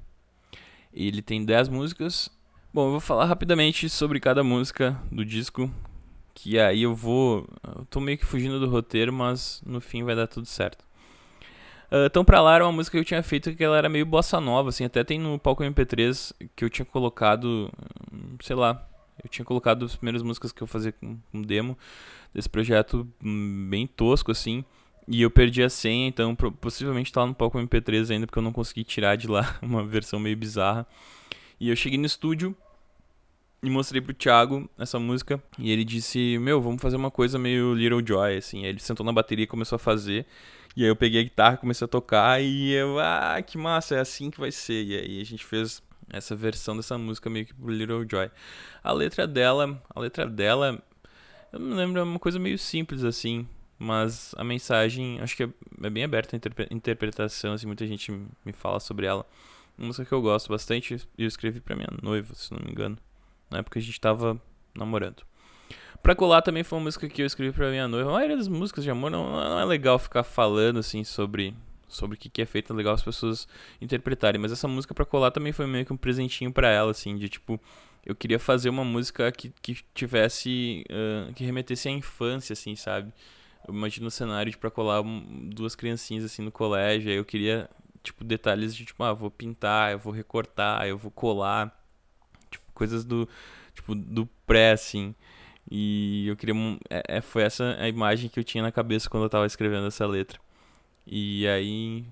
ele 0.92 1.22
tem 1.22 1.44
10 1.44 1.68
músicas. 1.68 2.30
Bom, 2.72 2.86
eu 2.86 2.90
vou 2.92 3.00
falar 3.00 3.24
rapidamente 3.24 3.88
sobre 3.88 4.20
cada 4.20 4.42
música 4.42 5.00
do 5.10 5.24
disco. 5.24 5.70
Que 6.40 6.58
aí 6.58 6.82
eu 6.82 6.94
vou. 6.94 7.48
Eu 7.76 7.84
tô 7.86 7.98
meio 7.98 8.16
que 8.16 8.24
fugindo 8.24 8.60
do 8.60 8.68
roteiro, 8.68 9.12
mas 9.12 9.60
no 9.66 9.80
fim 9.80 10.04
vai 10.04 10.14
dar 10.14 10.28
tudo 10.28 10.46
certo. 10.46 10.84
Uh, 11.90 12.24
Pra 12.24 12.40
Lá 12.40 12.54
era 12.54 12.64
uma 12.64 12.72
música 12.72 12.96
que 12.96 13.00
eu 13.00 13.04
tinha 13.04 13.22
feito 13.24 13.54
que 13.56 13.64
ela 13.64 13.76
era 13.76 13.88
meio 13.88 14.06
bossa 14.06 14.40
nova, 14.40 14.68
assim. 14.68 14.84
Até 14.84 15.02
tem 15.02 15.18
no 15.18 15.36
palco 15.36 15.64
MP3 15.64 16.32
que 16.54 16.64
eu 16.64 16.70
tinha 16.70 16.86
colocado. 16.86 17.72
Sei 18.40 18.54
lá. 18.54 18.86
Eu 19.22 19.28
tinha 19.28 19.44
colocado 19.44 19.84
as 19.84 19.96
primeiras 19.96 20.22
músicas 20.22 20.52
que 20.52 20.62
eu 20.62 20.66
fazia 20.68 20.92
com 20.92 21.18
um 21.34 21.42
demo 21.42 21.76
desse 22.32 22.48
projeto 22.48 23.08
hum, 23.24 23.66
bem 23.68 23.84
tosco, 23.84 24.30
assim. 24.30 24.64
E 25.08 25.22
eu 25.22 25.30
perdi 25.30 25.60
a 25.60 25.68
senha, 25.68 26.06
então 26.06 26.36
possivelmente 26.36 27.12
tá 27.12 27.22
lá 27.22 27.26
no 27.26 27.34
palco 27.34 27.58
MP3 27.58 28.12
ainda, 28.12 28.26
porque 28.26 28.38
eu 28.38 28.42
não 28.42 28.52
consegui 28.52 28.84
tirar 28.84 29.16
de 29.16 29.26
lá 29.26 29.58
uma 29.60 29.84
versão 29.84 30.20
meio 30.20 30.36
bizarra. 30.36 30.86
E 31.58 31.68
eu 31.68 31.74
cheguei 31.74 31.98
no 31.98 32.06
estúdio 32.06 32.56
e 33.62 33.70
mostrei 33.70 34.00
pro 34.00 34.14
Thiago 34.14 34.68
essa 34.78 34.98
música. 34.98 35.42
E 35.58 35.70
ele 35.70 35.84
disse: 35.84 36.38
Meu, 36.38 36.60
vamos 36.60 36.80
fazer 36.80 36.96
uma 36.96 37.10
coisa 37.10 37.38
meio 37.38 37.74
Little 37.74 38.04
Joy, 38.06 38.36
assim. 38.36 38.64
Aí 38.64 38.70
ele 38.70 38.80
sentou 38.80 39.04
na 39.04 39.12
bateria 39.12 39.44
e 39.44 39.46
começou 39.46 39.76
a 39.76 39.78
fazer. 39.78 40.26
E 40.76 40.84
aí 40.84 40.88
eu 40.88 40.96
peguei 40.96 41.20
a 41.20 41.24
guitarra, 41.24 41.56
comecei 41.56 41.84
a 41.84 41.88
tocar. 41.88 42.40
E 42.42 42.72
eu, 42.72 42.98
ah, 43.00 43.40
que 43.42 43.58
massa, 43.58 43.96
é 43.96 44.00
assim 44.00 44.30
que 44.30 44.38
vai 44.38 44.52
ser. 44.52 44.84
E 44.84 44.96
aí 44.96 45.20
a 45.20 45.24
gente 45.24 45.44
fez 45.44 45.82
essa 46.10 46.34
versão 46.34 46.76
dessa 46.76 46.96
música 46.96 47.28
meio 47.28 47.46
que 47.46 47.54
pro 47.54 47.70
Little 47.70 48.06
Joy. 48.08 48.30
A 48.82 48.92
letra 48.92 49.26
dela, 49.26 49.82
a 49.94 50.00
letra 50.00 50.26
dela, 50.26 50.82
eu 51.52 51.58
não 51.58 51.76
lembro, 51.76 52.00
é 52.00 52.02
uma 52.02 52.18
coisa 52.18 52.38
meio 52.38 52.58
simples 52.58 53.04
assim. 53.04 53.46
Mas 53.78 54.34
a 54.36 54.42
mensagem, 54.42 55.20
acho 55.20 55.36
que 55.36 55.44
é, 55.44 55.48
é 55.84 55.90
bem 55.90 56.02
aberta 56.02 56.36
a 56.36 56.74
interpretação, 56.74 57.52
assim, 57.52 57.66
muita 57.66 57.86
gente 57.86 58.10
me 58.44 58.52
fala 58.52 58.80
sobre 58.80 59.06
ela. 59.06 59.24
Uma 59.76 59.86
música 59.86 60.04
que 60.04 60.12
eu 60.12 60.20
gosto 60.20 60.48
bastante, 60.48 60.96
e 61.16 61.22
eu 61.22 61.28
escrevi 61.28 61.60
pra 61.60 61.76
minha 61.76 61.88
noiva, 62.02 62.34
se 62.34 62.52
não 62.52 62.60
me 62.64 62.72
engano. 62.72 62.98
Na 63.50 63.58
época 63.58 63.78
a 63.78 63.82
gente 63.82 64.00
tava 64.00 64.40
namorando. 64.74 65.22
Pra 66.02 66.14
colar 66.14 66.42
também 66.42 66.62
foi 66.62 66.78
uma 66.78 66.84
música 66.84 67.08
que 67.08 67.20
eu 67.20 67.26
escrevi 67.26 67.52
pra 67.52 67.70
minha 67.70 67.88
noiva. 67.88 68.10
A 68.10 68.14
maioria 68.14 68.36
das 68.36 68.48
músicas 68.48 68.84
de 68.84 68.90
amor 68.90 69.10
não, 69.10 69.30
não 69.30 69.58
é 69.58 69.64
legal 69.64 69.98
ficar 69.98 70.22
falando, 70.22 70.78
assim, 70.78 71.02
sobre 71.04 71.54
sobre 71.88 72.16
o 72.16 72.20
que, 72.20 72.28
que 72.28 72.42
é 72.42 72.46
feito, 72.46 72.72
é 72.72 72.76
legal 72.76 72.94
as 72.94 73.02
pessoas 73.02 73.48
interpretarem. 73.80 74.40
Mas 74.40 74.52
essa 74.52 74.68
música 74.68 74.94
pra 74.94 75.04
colar 75.04 75.30
também 75.30 75.52
foi 75.52 75.66
meio 75.66 75.86
que 75.86 75.92
um 75.92 75.96
presentinho 75.96 76.52
pra 76.52 76.68
ela, 76.68 76.90
assim, 76.90 77.16
de 77.16 77.28
tipo, 77.28 77.58
eu 78.04 78.14
queria 78.14 78.38
fazer 78.38 78.68
uma 78.68 78.84
música 78.84 79.30
que, 79.32 79.52
que 79.62 79.78
tivesse, 79.94 80.84
uh, 80.90 81.32
que 81.32 81.44
remetesse 81.44 81.88
à 81.88 81.90
infância, 81.90 82.52
assim, 82.52 82.76
sabe? 82.76 83.12
Eu 83.66 83.74
imagino 83.74 84.06
um 84.06 84.10
cenário 84.10 84.50
de 84.50 84.58
pra 84.58 84.70
colar 84.70 85.02
duas 85.54 85.74
criancinhas 85.74 86.24
assim 86.24 86.42
no 86.42 86.52
colégio. 86.52 87.10
Aí 87.10 87.16
eu 87.16 87.24
queria, 87.24 87.68
tipo, 88.02 88.24
detalhes 88.24 88.74
de 88.74 88.84
tipo, 88.84 89.02
ah, 89.02 89.12
vou 89.12 89.30
pintar, 89.30 89.92
eu 89.92 89.98
vou 89.98 90.12
recortar, 90.12 90.86
eu 90.86 90.96
vou 90.96 91.10
colar. 91.10 91.77
Coisas 92.78 93.04
do. 93.04 93.28
Tipo, 93.74 93.94
do 93.94 94.26
pré, 94.46 94.72
assim. 94.72 95.14
E 95.70 96.28
eu 96.28 96.36
queria. 96.36 96.54
É, 96.88 97.18
é, 97.18 97.20
foi 97.20 97.42
essa 97.42 97.76
a 97.78 97.88
imagem 97.88 98.30
que 98.30 98.38
eu 98.40 98.44
tinha 98.44 98.62
na 98.62 98.72
cabeça 98.72 99.10
quando 99.10 99.24
eu 99.24 99.30
tava 99.30 99.46
escrevendo 99.46 99.86
essa 99.86 100.06
letra. 100.06 100.40
E 101.06 101.46
aí 101.48 102.04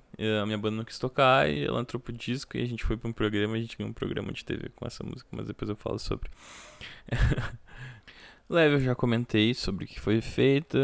a 0.42 0.46
minha 0.46 0.56
banda 0.56 0.76
não 0.78 0.84
quis 0.84 0.98
tocar 0.98 1.50
e 1.50 1.64
ela 1.64 1.80
entrou 1.80 2.00
pro 2.00 2.14
disco 2.14 2.56
e 2.56 2.62
a 2.62 2.66
gente 2.66 2.82
foi 2.82 2.96
pra 2.96 3.10
um 3.10 3.12
programa, 3.12 3.54
a 3.54 3.60
gente 3.60 3.76
ganhou 3.76 3.90
um 3.90 3.94
programa 3.94 4.32
de 4.32 4.42
TV 4.42 4.70
com 4.74 4.86
essa 4.86 5.04
música, 5.04 5.28
mas 5.32 5.46
depois 5.46 5.68
eu 5.68 5.76
falo 5.76 5.98
sobre. 5.98 6.30
Leve, 8.48 8.76
eu 8.76 8.80
já 8.80 8.94
comentei 8.94 9.52
sobre 9.52 9.84
o 9.84 9.88
que 9.88 10.00
foi 10.00 10.22
feito 10.22 10.78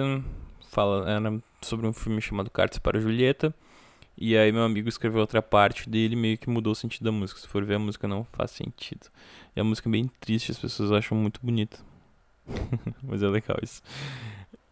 fala 0.72 1.08
era 1.08 1.38
sobre 1.60 1.86
um 1.86 1.92
filme 1.92 2.20
chamado 2.20 2.50
Cartas 2.50 2.78
para 2.78 2.98
Julieta. 2.98 3.54
E 4.16 4.36
aí 4.36 4.52
meu 4.52 4.62
amigo 4.62 4.88
escreveu 4.88 5.20
outra 5.20 5.42
parte 5.42 5.88
dele 5.88 6.14
meio 6.14 6.38
que 6.38 6.48
mudou 6.50 6.72
o 6.72 6.76
sentido 6.76 7.04
da 7.04 7.12
música. 7.12 7.40
Se 7.40 7.48
for 7.48 7.64
ver 7.64 7.74
a 7.74 7.78
música 7.78 8.06
não 8.06 8.24
faz 8.32 8.50
sentido. 8.50 9.08
E 9.56 9.60
a 9.60 9.64
música 9.64 9.88
é 9.88 9.92
bem 9.92 10.10
triste, 10.20 10.50
as 10.50 10.58
pessoas 10.58 10.92
acham 10.92 11.16
muito 11.16 11.40
bonita. 11.42 11.78
Mas 13.02 13.22
é 13.22 13.28
legal 13.28 13.56
isso. 13.62 13.82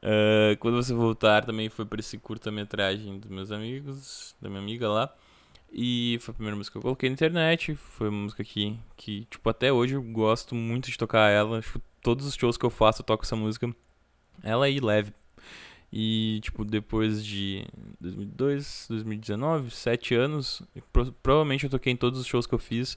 Uh, 0.02 0.56
quando 0.58 0.76
você 0.82 0.94
voltar 0.94 1.44
também 1.44 1.68
foi 1.68 1.84
para 1.84 2.00
esse 2.00 2.16
curta-metragem 2.16 3.18
dos 3.18 3.30
meus 3.30 3.52
amigos, 3.52 4.34
da 4.40 4.48
minha 4.48 4.60
amiga 4.60 4.88
lá. 4.88 5.14
E 5.72 6.18
foi 6.20 6.32
a 6.32 6.34
primeira 6.34 6.56
música 6.56 6.72
que 6.72 6.78
eu 6.78 6.82
coloquei 6.82 7.08
na 7.08 7.14
internet. 7.14 7.74
Foi 7.74 8.08
uma 8.08 8.22
música 8.22 8.42
que, 8.42 8.76
que 8.96 9.24
tipo, 9.26 9.48
até 9.48 9.72
hoje 9.72 9.94
eu 9.94 10.02
gosto 10.02 10.54
muito 10.54 10.90
de 10.90 10.98
tocar 10.98 11.28
ela. 11.30 11.60
Tipo, 11.60 11.80
todos 12.02 12.26
os 12.26 12.34
shows 12.34 12.56
que 12.56 12.64
eu 12.64 12.70
faço 12.70 13.02
eu 13.02 13.06
toco 13.06 13.24
essa 13.24 13.36
música. 13.36 13.72
Ela 14.42 14.66
aí 14.66 14.80
leve 14.80 15.12
e, 15.92 16.38
tipo, 16.42 16.64
depois 16.64 17.24
de 17.24 17.66
2002, 18.00 18.86
2019, 18.88 19.70
sete 19.70 20.14
anos, 20.14 20.62
pro, 20.92 21.12
provavelmente 21.12 21.64
eu 21.64 21.70
toquei 21.70 21.92
em 21.92 21.96
todos 21.96 22.20
os 22.20 22.26
shows 22.26 22.46
que 22.46 22.54
eu 22.54 22.58
fiz. 22.58 22.96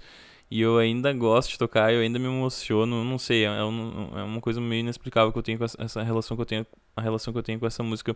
E 0.51 0.61
eu 0.61 0.77
ainda 0.77 1.11
gosto 1.13 1.49
de 1.51 1.57
tocar, 1.57 1.91
eu 1.91 2.01
ainda 2.01 2.19
me 2.19 2.25
emociono, 2.25 3.03
não 3.03 3.17
sei, 3.17 3.43
é, 3.45 3.63
um, 3.63 4.11
é 4.15 4.21
uma 4.21 4.39
coisa 4.39 4.61
meio 4.61 4.81
inexplicável 4.81 5.31
que 5.31 5.39
eu 5.39 5.41
tenho 5.41 5.57
com 5.57 5.63
essa 5.63 6.03
relação 6.03 6.37
que 6.37 6.41
eu 6.41 6.45
tenho, 6.45 6.67
a 6.95 7.01
relação 7.01 7.33
que 7.33 7.39
eu 7.39 7.43
tenho 7.43 7.59
com 7.59 7.65
essa 7.65 7.81
música. 7.81 8.15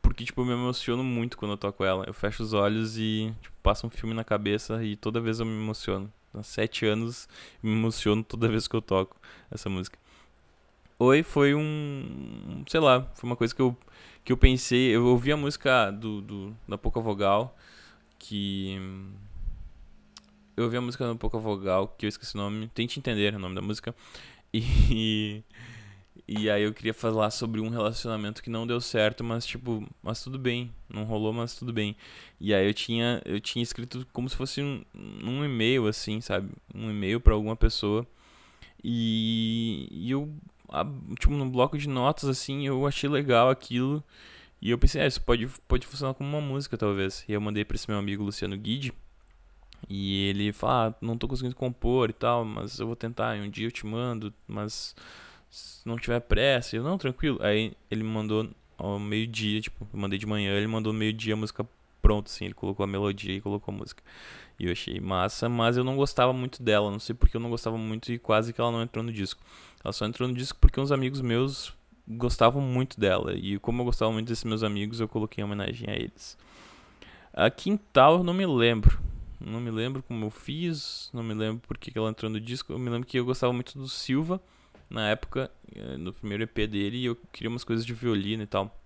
Porque, 0.00 0.24
tipo, 0.24 0.40
eu 0.42 0.44
me 0.44 0.52
emociono 0.52 1.02
muito 1.02 1.36
quando 1.36 1.52
eu 1.52 1.56
toco 1.58 1.84
ela. 1.84 2.04
Eu 2.06 2.14
fecho 2.14 2.42
os 2.42 2.52
olhos 2.52 2.96
e, 2.96 3.34
tipo, 3.42 3.56
passa 3.62 3.86
um 3.86 3.90
filme 3.90 4.14
na 4.14 4.22
cabeça 4.22 4.82
e 4.84 4.94
toda 4.94 5.20
vez 5.20 5.40
eu 5.40 5.46
me 5.46 5.52
emociono. 5.52 6.12
Há 6.32 6.42
sete 6.44 6.86
anos, 6.86 7.28
me 7.62 7.72
emociono 7.72 8.22
toda 8.22 8.48
vez 8.48 8.68
que 8.68 8.76
eu 8.76 8.82
toco 8.82 9.16
essa 9.50 9.68
música. 9.68 9.98
Oi 11.02 11.22
foi 11.22 11.54
um. 11.54 12.62
Sei 12.68 12.78
lá, 12.78 13.10
foi 13.14 13.26
uma 13.30 13.34
coisa 13.34 13.54
que 13.54 13.62
eu, 13.62 13.74
que 14.22 14.30
eu 14.30 14.36
pensei. 14.36 14.94
Eu 14.94 15.06
ouvi 15.06 15.32
a 15.32 15.36
música 15.36 15.90
do, 15.90 16.20
do 16.20 16.56
da 16.68 16.76
Pouca 16.76 17.00
Vogal, 17.00 17.56
que. 18.18 18.76
Eu 20.54 20.64
ouvi 20.64 20.76
a 20.76 20.80
música 20.82 21.06
da 21.06 21.14
Pouca 21.14 21.38
Vogal, 21.38 21.88
que 21.96 22.04
eu 22.04 22.08
esqueci 22.08 22.34
o 22.34 22.38
nome. 22.38 22.68
Tente 22.74 22.98
entender 22.98 23.34
o 23.34 23.38
nome 23.38 23.54
da 23.54 23.62
música. 23.62 23.94
E. 24.52 25.42
E 26.28 26.50
aí 26.50 26.62
eu 26.62 26.74
queria 26.74 26.94
falar 26.94 27.30
sobre 27.30 27.60
um 27.60 27.70
relacionamento 27.70 28.42
que 28.42 28.50
não 28.50 28.66
deu 28.66 28.80
certo, 28.80 29.24
mas 29.24 29.46
tipo, 29.46 29.84
mas 30.02 30.22
tudo 30.22 30.38
bem, 30.38 30.70
não 30.88 31.04
rolou, 31.04 31.32
mas 31.32 31.54
tudo 31.56 31.72
bem. 31.72 31.96
E 32.40 32.54
aí 32.54 32.66
eu 32.66 32.74
tinha 32.74 33.22
eu 33.24 33.40
tinha 33.40 33.62
escrito 33.62 34.06
como 34.12 34.28
se 34.28 34.36
fosse 34.36 34.62
um, 34.62 34.84
um 34.94 35.44
e-mail 35.44 35.86
assim, 35.88 36.20
sabe? 36.20 36.50
Um 36.74 36.90
e-mail 36.90 37.20
para 37.20 37.34
alguma 37.34 37.56
pessoa. 37.56 38.06
E, 38.82 39.88
e 39.90 40.10
eu 40.10 40.32
tipo, 41.18 41.32
no 41.34 41.48
bloco 41.48 41.76
de 41.78 41.88
notas, 41.88 42.28
assim, 42.28 42.66
eu 42.66 42.86
achei 42.86 43.08
legal 43.08 43.50
aquilo. 43.50 44.02
E 44.60 44.70
eu 44.70 44.78
pensei, 44.78 45.00
ah, 45.02 45.06
isso 45.06 45.20
pode, 45.22 45.48
pode 45.66 45.86
funcionar 45.86 46.14
como 46.14 46.28
uma 46.28 46.40
música, 46.40 46.76
talvez. 46.76 47.24
E 47.28 47.32
eu 47.32 47.40
mandei 47.40 47.64
pra 47.64 47.74
esse 47.74 47.88
meu 47.88 47.98
amigo 47.98 48.22
Luciano 48.22 48.56
Guide. 48.56 48.92
E 49.88 50.28
ele 50.28 50.52
fala, 50.52 50.88
ah, 50.90 50.94
não 51.00 51.16
tô 51.16 51.26
conseguindo 51.26 51.54
compor 51.56 52.10
e 52.10 52.12
tal, 52.12 52.44
mas 52.44 52.78
eu 52.78 52.86
vou 52.86 52.96
tentar, 52.96 53.36
um 53.38 53.48
dia 53.48 53.66
eu 53.66 53.72
te 53.72 53.86
mando, 53.86 54.32
mas 54.46 54.94
se 55.50 55.86
não 55.86 55.96
tiver 55.96 56.20
pressa, 56.20 56.76
eu, 56.76 56.82
não, 56.84 56.98
tranquilo. 56.98 57.38
Aí 57.42 57.72
ele 57.90 58.02
me 58.02 58.10
mandou 58.10 58.50
ao 58.76 58.98
meio-dia, 58.98 59.60
tipo, 59.60 59.88
eu 59.92 59.98
mandei 59.98 60.18
de 60.18 60.26
manhã, 60.26 60.52
ele 60.52 60.66
mandou 60.66 60.92
meio-dia 60.92 61.34
a 61.34 61.36
música 61.36 61.66
pronto, 62.00 62.26
assim, 62.28 62.46
ele 62.46 62.54
colocou 62.54 62.84
a 62.84 62.86
melodia 62.86 63.34
e 63.34 63.40
colocou 63.40 63.74
a 63.74 63.76
música. 63.76 64.02
E 64.58 64.66
eu 64.66 64.72
achei 64.72 65.00
massa, 65.00 65.48
mas 65.48 65.76
eu 65.76 65.84
não 65.84 65.96
gostava 65.96 66.32
muito 66.32 66.62
dela, 66.62 66.90
não 66.90 66.98
sei 66.98 67.14
porque 67.14 67.36
eu 67.36 67.40
não 67.40 67.50
gostava 67.50 67.76
muito 67.78 68.12
e 68.12 68.18
quase 68.18 68.52
que 68.52 68.60
ela 68.60 68.70
não 68.70 68.82
entrou 68.82 69.02
no 69.02 69.12
disco. 69.12 69.42
Ela 69.82 69.92
só 69.92 70.06
entrou 70.06 70.28
no 70.28 70.34
disco 70.34 70.58
porque 70.60 70.80
uns 70.80 70.92
amigos 70.92 71.20
meus 71.20 71.74
gostavam 72.06 72.60
muito 72.60 72.98
dela, 72.98 73.34
e 73.34 73.58
como 73.58 73.82
eu 73.82 73.84
gostava 73.84 74.10
muito 74.10 74.28
desses 74.28 74.44
meus 74.44 74.62
amigos, 74.62 75.00
eu 75.00 75.08
coloquei 75.08 75.42
em 75.42 75.44
homenagem 75.44 75.88
a 75.88 75.94
eles. 75.94 76.36
A 77.32 77.48
Quintal 77.50 78.18
eu 78.18 78.24
não 78.24 78.34
me 78.34 78.46
lembro. 78.46 79.00
Não 79.40 79.60
me 79.60 79.70
lembro 79.70 80.02
como 80.02 80.26
eu 80.26 80.30
fiz, 80.30 81.08
não 81.14 81.22
me 81.22 81.32
lembro 81.32 81.62
porque 81.66 81.90
ela 81.96 82.10
entrou 82.10 82.30
no 82.30 82.38
disco. 82.38 82.72
Eu 82.72 82.78
me 82.78 82.90
lembro 82.90 83.06
que 83.06 83.18
eu 83.18 83.24
gostava 83.24 83.52
muito 83.52 83.78
do 83.78 83.88
Silva 83.88 84.40
na 84.90 85.08
época, 85.08 85.50
eh, 85.74 85.96
no 85.96 86.12
primeiro 86.12 86.42
EP 86.42 86.66
dele, 86.66 86.98
e 86.98 87.04
eu 87.06 87.16
queria 87.32 87.48
umas 87.48 87.64
coisas 87.64 87.86
de 87.86 87.94
violino 87.94 88.42
e 88.42 88.46
tal. 88.46 88.76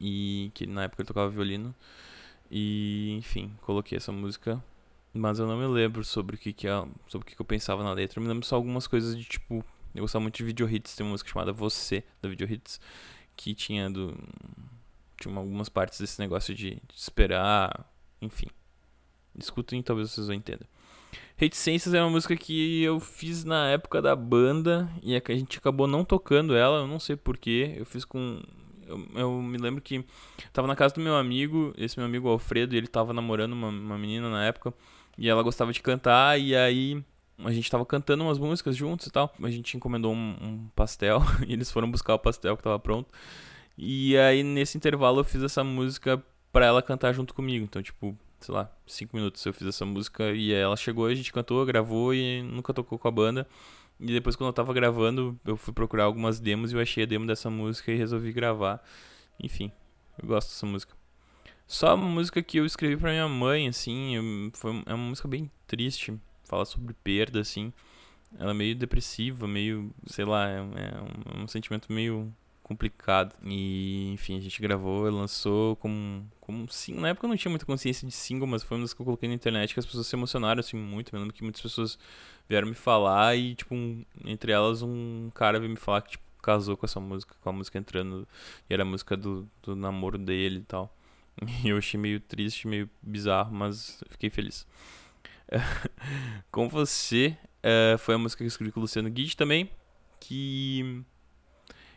E 0.00 0.50
que 0.54 0.66
na 0.66 0.84
época 0.84 1.02
ele 1.02 1.06
tocava 1.06 1.30
violino. 1.30 1.72
E, 2.50 3.14
enfim, 3.18 3.52
coloquei 3.62 3.96
essa 3.96 4.10
música. 4.10 4.62
Mas 5.14 5.38
eu 5.38 5.46
não 5.46 5.58
me 5.58 5.66
lembro 5.66 6.02
sobre 6.02 6.36
o 6.36 6.38
que, 6.38 6.52
que, 6.52 6.66
é, 6.66 6.72
sobre 7.06 7.26
o 7.26 7.28
que, 7.28 7.36
que 7.36 7.40
eu 7.40 7.46
pensava 7.46 7.84
na 7.84 7.92
letra. 7.92 8.18
Eu 8.18 8.22
me 8.22 8.28
lembro 8.28 8.46
só 8.46 8.56
algumas 8.56 8.86
coisas 8.86 9.16
de 9.16 9.24
tipo. 9.24 9.64
Eu 9.94 10.02
gostava 10.02 10.22
muito 10.22 10.36
de 10.36 10.44
video 10.44 10.68
hits. 10.68 10.94
Tem 10.94 11.04
uma 11.04 11.12
música 11.12 11.30
chamada 11.30 11.52
Você, 11.52 12.02
da 12.20 12.28
video 12.28 12.50
hits. 12.50 12.80
Que 13.36 13.54
tinha 13.54 13.90
do. 13.90 14.16
Tinha 15.20 15.34
algumas 15.36 15.68
partes 15.68 16.00
desse 16.00 16.18
negócio 16.20 16.54
de, 16.54 16.70
de 16.70 16.94
esperar. 16.96 17.90
Enfim. 18.20 18.46
Escutem, 19.38 19.82
talvez 19.82 20.10
vocês 20.10 20.28
não 20.28 20.34
entendam. 20.34 20.66
Reticências 21.36 21.94
é 21.94 22.00
uma 22.00 22.10
música 22.10 22.36
que 22.36 22.82
eu 22.82 23.00
fiz 23.00 23.44
na 23.44 23.68
época 23.68 24.00
da 24.00 24.14
banda 24.14 24.88
e 25.02 25.16
a 25.16 25.22
gente 25.34 25.58
acabou 25.58 25.86
não 25.86 26.04
tocando 26.04 26.54
ela, 26.54 26.78
eu 26.78 26.86
não 26.86 27.00
sei 27.00 27.16
porquê. 27.16 27.74
Eu 27.76 27.84
fiz 27.84 28.04
com. 28.04 28.40
Eu, 28.86 29.08
eu, 29.14 29.42
me 29.42 29.58
lembro 29.58 29.80
que 29.80 30.04
tava 30.52 30.68
na 30.68 30.76
casa 30.76 30.94
do 30.94 31.00
meu 31.00 31.16
amigo, 31.16 31.72
esse 31.76 31.98
meu 31.98 32.06
amigo 32.06 32.28
Alfredo, 32.28 32.74
e 32.74 32.78
ele 32.78 32.86
tava 32.86 33.12
namorando 33.12 33.52
uma, 33.52 33.68
uma 33.68 33.98
menina 33.98 34.28
na 34.30 34.44
época, 34.44 34.74
e 35.16 35.28
ela 35.28 35.42
gostava 35.42 35.72
de 35.72 35.80
cantar, 35.80 36.38
e 36.38 36.54
aí 36.54 37.02
a 37.44 37.52
gente 37.52 37.70
tava 37.70 37.84
cantando 37.84 38.24
umas 38.24 38.38
músicas 38.38 38.76
juntos 38.76 39.06
e 39.06 39.10
tal. 39.10 39.32
A 39.42 39.50
gente 39.50 39.76
encomendou 39.76 40.12
um, 40.12 40.36
um 40.40 40.68
pastel, 40.74 41.20
e 41.46 41.52
eles 41.52 41.70
foram 41.70 41.90
buscar 41.90 42.14
o 42.14 42.18
pastel 42.18 42.56
que 42.56 42.62
tava 42.62 42.78
pronto. 42.78 43.10
E 43.76 44.16
aí 44.18 44.42
nesse 44.42 44.76
intervalo 44.76 45.20
eu 45.20 45.24
fiz 45.24 45.42
essa 45.42 45.64
música 45.64 46.22
pra 46.52 46.66
ela 46.66 46.82
cantar 46.82 47.12
junto 47.12 47.34
comigo. 47.34 47.64
Então, 47.64 47.82
tipo, 47.82 48.16
sei 48.40 48.54
lá, 48.54 48.70
cinco 48.86 49.16
minutos 49.16 49.44
eu 49.44 49.52
fiz 49.52 49.66
essa 49.66 49.84
música 49.84 50.32
e 50.32 50.52
ela 50.52 50.76
chegou, 50.76 51.06
a 51.06 51.14
gente 51.14 51.32
cantou, 51.32 51.64
gravou 51.64 52.14
e 52.14 52.42
nunca 52.42 52.74
tocou 52.74 52.98
com 52.98 53.08
a 53.08 53.10
banda. 53.10 53.46
E 53.98 54.06
depois 54.06 54.36
quando 54.36 54.48
eu 54.48 54.52
tava 54.52 54.72
gravando, 54.72 55.38
eu 55.44 55.56
fui 55.56 55.72
procurar 55.72 56.04
algumas 56.04 56.40
demos 56.40 56.72
e 56.72 56.76
eu 56.76 56.80
achei 56.80 57.04
a 57.04 57.06
demo 57.06 57.26
dessa 57.26 57.48
música 57.48 57.92
e 57.92 57.96
resolvi 57.96 58.32
gravar. 58.32 58.82
Enfim, 59.40 59.70
eu 60.20 60.28
gosto 60.28 60.48
dessa 60.48 60.66
música. 60.66 60.94
Só 61.66 61.94
uma 61.94 62.08
música 62.08 62.42
que 62.42 62.58
eu 62.58 62.66
escrevi 62.66 62.96
pra 62.96 63.10
minha 63.10 63.28
mãe, 63.28 63.68
assim, 63.68 64.50
foi, 64.54 64.82
é 64.86 64.94
uma 64.94 65.08
música 65.08 65.26
bem 65.26 65.50
triste, 65.66 66.12
fala 66.52 66.66
sobre 66.66 66.92
perda, 66.92 67.40
assim. 67.40 67.72
Ela 68.38 68.50
é 68.50 68.54
meio 68.54 68.76
depressiva, 68.76 69.48
meio, 69.48 69.90
sei 70.06 70.24
lá, 70.26 70.48
é, 70.48 70.56
é 70.58 71.38
um, 71.38 71.44
um 71.44 71.48
sentimento 71.48 71.90
meio 71.90 72.30
complicado. 72.62 73.34
E, 73.42 74.12
enfim, 74.12 74.36
a 74.36 74.40
gente 74.40 74.60
gravou 74.60 75.08
lançou 75.10 75.76
como, 75.76 76.26
como 76.40 76.70
sim. 76.70 76.94
Na 76.94 77.08
época 77.08 77.26
eu 77.26 77.28
não 77.30 77.36
tinha 77.36 77.50
muita 77.50 77.64
consciência 77.64 78.06
de 78.06 78.12
single, 78.12 78.46
mas 78.46 78.62
foi 78.62 78.76
uma 78.76 78.84
das 78.84 78.92
que 78.92 79.00
eu 79.00 79.04
coloquei 79.04 79.28
na 79.28 79.34
internet 79.34 79.72
que 79.72 79.80
as 79.80 79.86
pessoas 79.86 80.06
se 80.06 80.14
emocionaram 80.14 80.60
assim 80.60 80.76
muito. 80.76 81.14
Eu 81.14 81.20
lembro 81.20 81.34
que 81.34 81.42
muitas 81.42 81.62
pessoas 81.62 81.98
vieram 82.48 82.68
me 82.68 82.74
falar 82.74 83.34
e, 83.34 83.54
tipo, 83.54 83.74
um, 83.74 84.04
entre 84.26 84.52
elas 84.52 84.82
um 84.82 85.30
cara 85.34 85.58
veio 85.58 85.70
me 85.70 85.78
falar 85.78 86.02
que, 86.02 86.12
tipo, 86.12 86.24
casou 86.42 86.76
com 86.76 86.84
essa 86.84 87.00
música, 87.00 87.34
com 87.40 87.48
a 87.48 87.52
música 87.52 87.78
entrando. 87.78 88.28
E 88.68 88.74
era 88.74 88.82
a 88.82 88.86
música 88.86 89.16
do, 89.16 89.48
do 89.62 89.74
namoro 89.74 90.18
dele 90.18 90.58
e 90.58 90.64
tal. 90.64 90.94
E 91.64 91.68
eu 91.70 91.78
achei 91.78 91.98
meio 91.98 92.20
triste, 92.20 92.68
meio 92.68 92.90
bizarro, 93.02 93.54
mas 93.54 94.02
fiquei 94.10 94.28
feliz. 94.28 94.66
Com 96.50 96.68
você, 96.68 97.36
uh, 97.58 97.98
foi 97.98 98.14
a 98.14 98.18
música 98.18 98.38
que 98.38 98.44
eu 98.44 98.48
escrevi 98.48 98.72
com 98.72 98.80
o 98.80 98.82
Luciano 98.82 99.10
Guide 99.10 99.36
também. 99.36 99.70
Que 100.20 101.02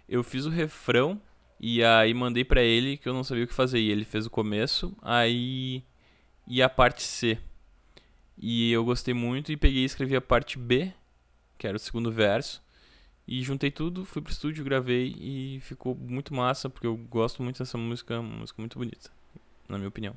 eu 0.08 0.24
fiz 0.24 0.46
o 0.46 0.50
refrão 0.50 1.22
e 1.60 1.84
aí 1.84 2.14
mandei 2.14 2.44
para 2.44 2.62
ele 2.62 2.98
que 2.98 3.08
eu 3.08 3.14
não 3.14 3.24
sabia 3.24 3.44
o 3.44 3.48
que 3.48 3.54
fazer. 3.54 3.80
E 3.80 3.92
ele 3.92 4.06
fez 4.06 4.26
o 4.26 4.30
começo, 4.30 4.96
aí 5.02 5.84
e 6.48 6.62
a 6.62 6.70
parte 6.70 7.04
C. 7.04 7.38
E 8.38 8.72
eu 8.72 8.84
gostei 8.84 9.14
muito 9.14 9.52
e 9.52 9.58
peguei 9.58 9.84
e 9.84 9.86
escrevi 9.86 10.16
a 10.16 10.22
parte 10.22 10.58
B, 10.58 10.94
que 11.58 11.68
era 11.68 11.78
o 11.78 11.80
segundo 11.80 12.12
verso. 12.12 12.62
E 13.28 13.42
juntei 13.42 13.72
tudo, 13.72 14.06
fui 14.06 14.22
pro 14.22 14.32
estúdio, 14.32 14.64
gravei 14.64 15.16
e 15.18 15.60
ficou 15.62 15.96
muito 15.96 16.34
massa, 16.34 16.70
porque 16.70 16.86
eu 16.86 16.96
gosto 16.96 17.42
muito 17.42 17.58
dessa 17.58 17.78
música, 17.78 18.20
uma 18.20 18.38
música 18.38 18.62
muito 18.62 18.78
bonita, 18.78 19.10
na 19.68 19.78
minha 19.78 19.88
opinião. 19.88 20.16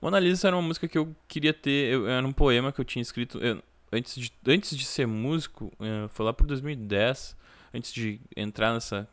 Mona 0.00 0.18
Lisa 0.18 0.48
era 0.48 0.56
uma 0.56 0.62
música 0.62 0.86
que 0.86 0.98
eu 0.98 1.14
queria 1.26 1.52
ter, 1.52 1.92
eu, 1.92 2.08
era 2.08 2.26
um 2.26 2.32
poema 2.32 2.72
que 2.72 2.80
eu 2.80 2.84
tinha 2.84 3.02
escrito 3.02 3.38
eu, 3.38 3.62
antes, 3.92 4.14
de, 4.14 4.32
antes 4.46 4.76
de 4.76 4.84
ser 4.84 5.06
músico, 5.06 5.72
eh, 5.80 6.08
foi 6.10 6.26
lá 6.26 6.32
por 6.32 6.46
2010 6.46 7.36
antes 7.74 7.92
de 7.92 8.20
entrar 8.36 8.72
nessa 8.72 9.08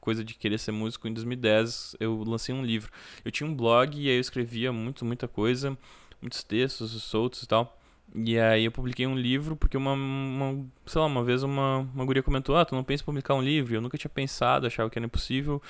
coisa 0.00 0.24
de 0.24 0.34
querer 0.34 0.58
ser 0.58 0.72
músico, 0.72 1.06
em 1.08 1.12
2010 1.12 1.96
eu 2.00 2.22
lancei 2.24 2.54
um 2.54 2.64
livro. 2.64 2.90
Eu 3.24 3.30
tinha 3.30 3.48
um 3.48 3.54
blog 3.54 4.00
e 4.00 4.08
aí 4.08 4.16
eu 4.16 4.20
escrevia 4.20 4.72
muito, 4.72 5.04
muita 5.04 5.28
coisa, 5.28 5.76
muitos 6.20 6.42
textos 6.42 6.90
soltos 7.02 7.42
e 7.42 7.46
tal. 7.46 7.78
E 8.14 8.38
aí 8.38 8.64
eu 8.64 8.72
publiquei 8.72 9.06
um 9.06 9.16
livro 9.16 9.54
porque 9.54 9.76
uma, 9.76 9.92
uma 9.92 10.66
sei 10.86 11.00
lá, 11.00 11.06
uma 11.06 11.22
vez 11.22 11.42
uma, 11.42 11.78
uma 11.94 12.04
guria 12.04 12.22
comentou, 12.22 12.56
ah, 12.56 12.64
tu 12.64 12.74
não 12.74 12.82
pensa 12.82 13.02
em 13.02 13.06
publicar 13.06 13.34
um 13.34 13.42
livro? 13.42 13.74
Eu 13.74 13.80
nunca 13.80 13.98
tinha 13.98 14.08
pensado, 14.08 14.66
achava 14.66 14.88
que 14.88 14.98
era 14.98 15.06
impossível. 15.06 15.60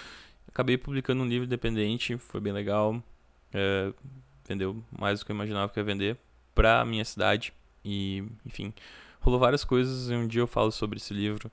Acabei 0.46 0.78
publicando 0.78 1.22
um 1.22 1.26
livro 1.26 1.46
independente, 1.46 2.16
foi 2.16 2.40
bem 2.40 2.52
legal. 2.52 3.02
É, 3.52 3.92
vendeu 4.48 4.82
mais 4.98 5.20
do 5.20 5.26
que 5.26 5.32
eu 5.32 5.34
imaginava 5.34 5.72
que 5.72 5.78
ia 5.78 5.84
vender 5.84 6.16
pra 6.54 6.84
minha 6.84 7.04
cidade. 7.04 7.52
E, 7.84 8.24
enfim, 8.44 8.72
rolou 9.20 9.38
várias 9.38 9.64
coisas 9.64 10.11
e 10.11 10.14
um 10.14 10.26
dia 10.26 10.40
eu 10.40 10.46
falo 10.46 10.72
sobre 10.72 10.98
esse 10.98 11.14
livro 11.14 11.50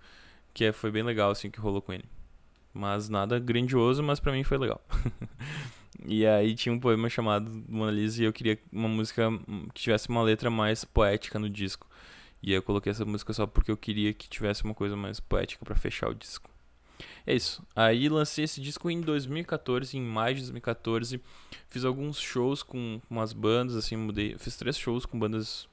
que 0.54 0.64
é, 0.64 0.72
foi 0.72 0.90
bem 0.90 1.04
legal, 1.04 1.32
assim, 1.32 1.52
que 1.52 1.60
rolou 1.60 1.82
com 1.82 1.92
ele. 1.92 2.06
Mas 2.74 3.10
nada 3.10 3.38
grandioso, 3.38 4.02
mas 4.02 4.20
pra 4.20 4.32
mim 4.32 4.44
foi 4.44 4.58
legal. 4.58 4.82
e 6.08 6.26
aí 6.26 6.56
tinha 6.56 6.74
um 6.74 6.80
poema 6.80 7.10
chamado 7.10 7.52
Mona 7.68 7.92
Lisa 7.92 8.24
e 8.24 8.26
eu 8.26 8.34
queria 8.34 8.58
uma 8.72 8.88
música 8.88 9.30
que 9.74 9.82
tivesse 9.82 10.08
uma 10.10 10.24
letra 10.24 10.50
mais 10.50 10.86
poética 10.86 11.38
no 11.38 11.50
disco. 11.50 11.88
E 12.42 12.52
aí 12.52 12.56
eu 12.56 12.64
coloquei 12.64 12.92
essa 12.92 13.04
música 13.04 13.34
só 13.34 13.46
porque 13.46 13.70
eu 13.70 13.78
queria 13.78 14.14
que 14.14 14.30
tivesse 14.30 14.64
uma 14.64 14.74
coisa 14.74 14.96
mais 14.96 15.20
poética 15.20 15.66
para 15.66 15.76
fechar 15.76 16.10
o 16.10 16.16
disco. 16.16 16.50
É 17.26 17.34
isso. 17.34 17.64
Aí 17.76 18.08
lancei 18.08 18.46
esse 18.46 18.62
disco 18.62 18.90
em 18.90 19.02
2014, 19.02 19.98
em 19.98 20.02
maio 20.02 20.36
de 20.36 20.42
2014. 20.42 21.22
Fiz 21.70 21.84
alguns 21.84 22.20
shows 22.20 22.62
com 22.64 23.02
umas 23.10 23.34
bandas, 23.34 23.76
assim, 23.76 23.96
mudei. 23.96 24.38
Fiz 24.38 24.56
três 24.56 24.78
shows 24.78 25.06
com 25.06 25.18
bandas 25.18 25.64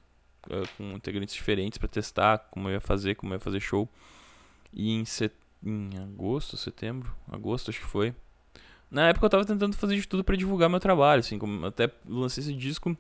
uh, 0.46 0.66
com 0.76 0.92
integrantes 0.92 1.35
diferentes 1.35 1.78
para 1.78 1.88
testar 1.88 2.38
como 2.50 2.68
eu 2.68 2.74
ia 2.74 2.80
fazer, 2.80 3.14
como 3.14 3.32
eu 3.32 3.37
ia 3.37 3.40
fazer 3.40 3.61
show. 3.61 3.88
E 4.72 4.90
em, 4.90 5.04
set... 5.04 5.32
em 5.62 5.90
agosto, 5.98 6.56
setembro, 6.56 7.14
agosto 7.30 7.70
acho 7.70 7.80
que 7.80 7.87
foi. 7.87 8.14
Na 8.90 9.08
época 9.08 9.26
eu 9.26 9.30
tava 9.30 9.44
tentando 9.44 9.76
fazer 9.76 9.96
de 9.96 10.06
tudo 10.06 10.22
para 10.22 10.37
divulgar 10.37 10.68
meu 10.68 10.80
trabalho, 10.80 11.20
assim, 11.20 11.38
como 11.38 11.64
até 11.66 11.90
lancei 12.06 12.42
esse 12.42 12.54
disco 12.54 12.96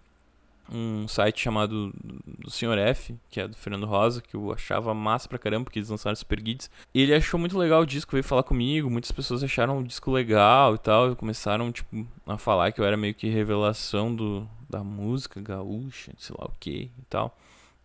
um 0.70 1.06
site 1.08 1.40
chamado 1.40 1.92
do 2.38 2.50
Sr. 2.50 2.78
F, 2.78 3.14
que 3.30 3.40
é 3.40 3.48
do 3.48 3.56
Fernando 3.56 3.86
Rosa, 3.86 4.22
que 4.22 4.34
eu 4.34 4.52
achava 4.52 4.94
massa 4.94 5.28
pra 5.28 5.38
caramba, 5.38 5.64
porque 5.64 5.78
eles 5.78 5.88
lançaram 5.88 6.14
Super 6.16 6.40
Guides. 6.40 6.70
Ele 6.94 7.14
achou 7.14 7.38
muito 7.38 7.58
legal 7.58 7.82
o 7.82 7.86
disco, 7.86 8.12
veio 8.12 8.24
falar 8.24 8.42
comigo, 8.42 8.90
muitas 8.90 9.12
pessoas 9.12 9.42
acharam 9.42 9.78
o 9.78 9.84
disco 9.84 10.10
legal 10.10 10.74
e 10.74 10.78
tal, 10.78 11.12
e 11.12 11.16
começaram, 11.16 11.70
tipo, 11.72 12.06
a 12.26 12.38
falar 12.38 12.72
que 12.72 12.80
eu 12.80 12.84
era 12.84 12.96
meio 12.96 13.14
que 13.14 13.28
revelação 13.28 14.14
do, 14.14 14.48
da 14.68 14.82
música 14.82 15.40
gaúcha, 15.40 16.12
sei 16.18 16.34
lá 16.38 16.46
o 16.46 16.52
que 16.58 16.90
e 16.98 17.04
tal. 17.08 17.36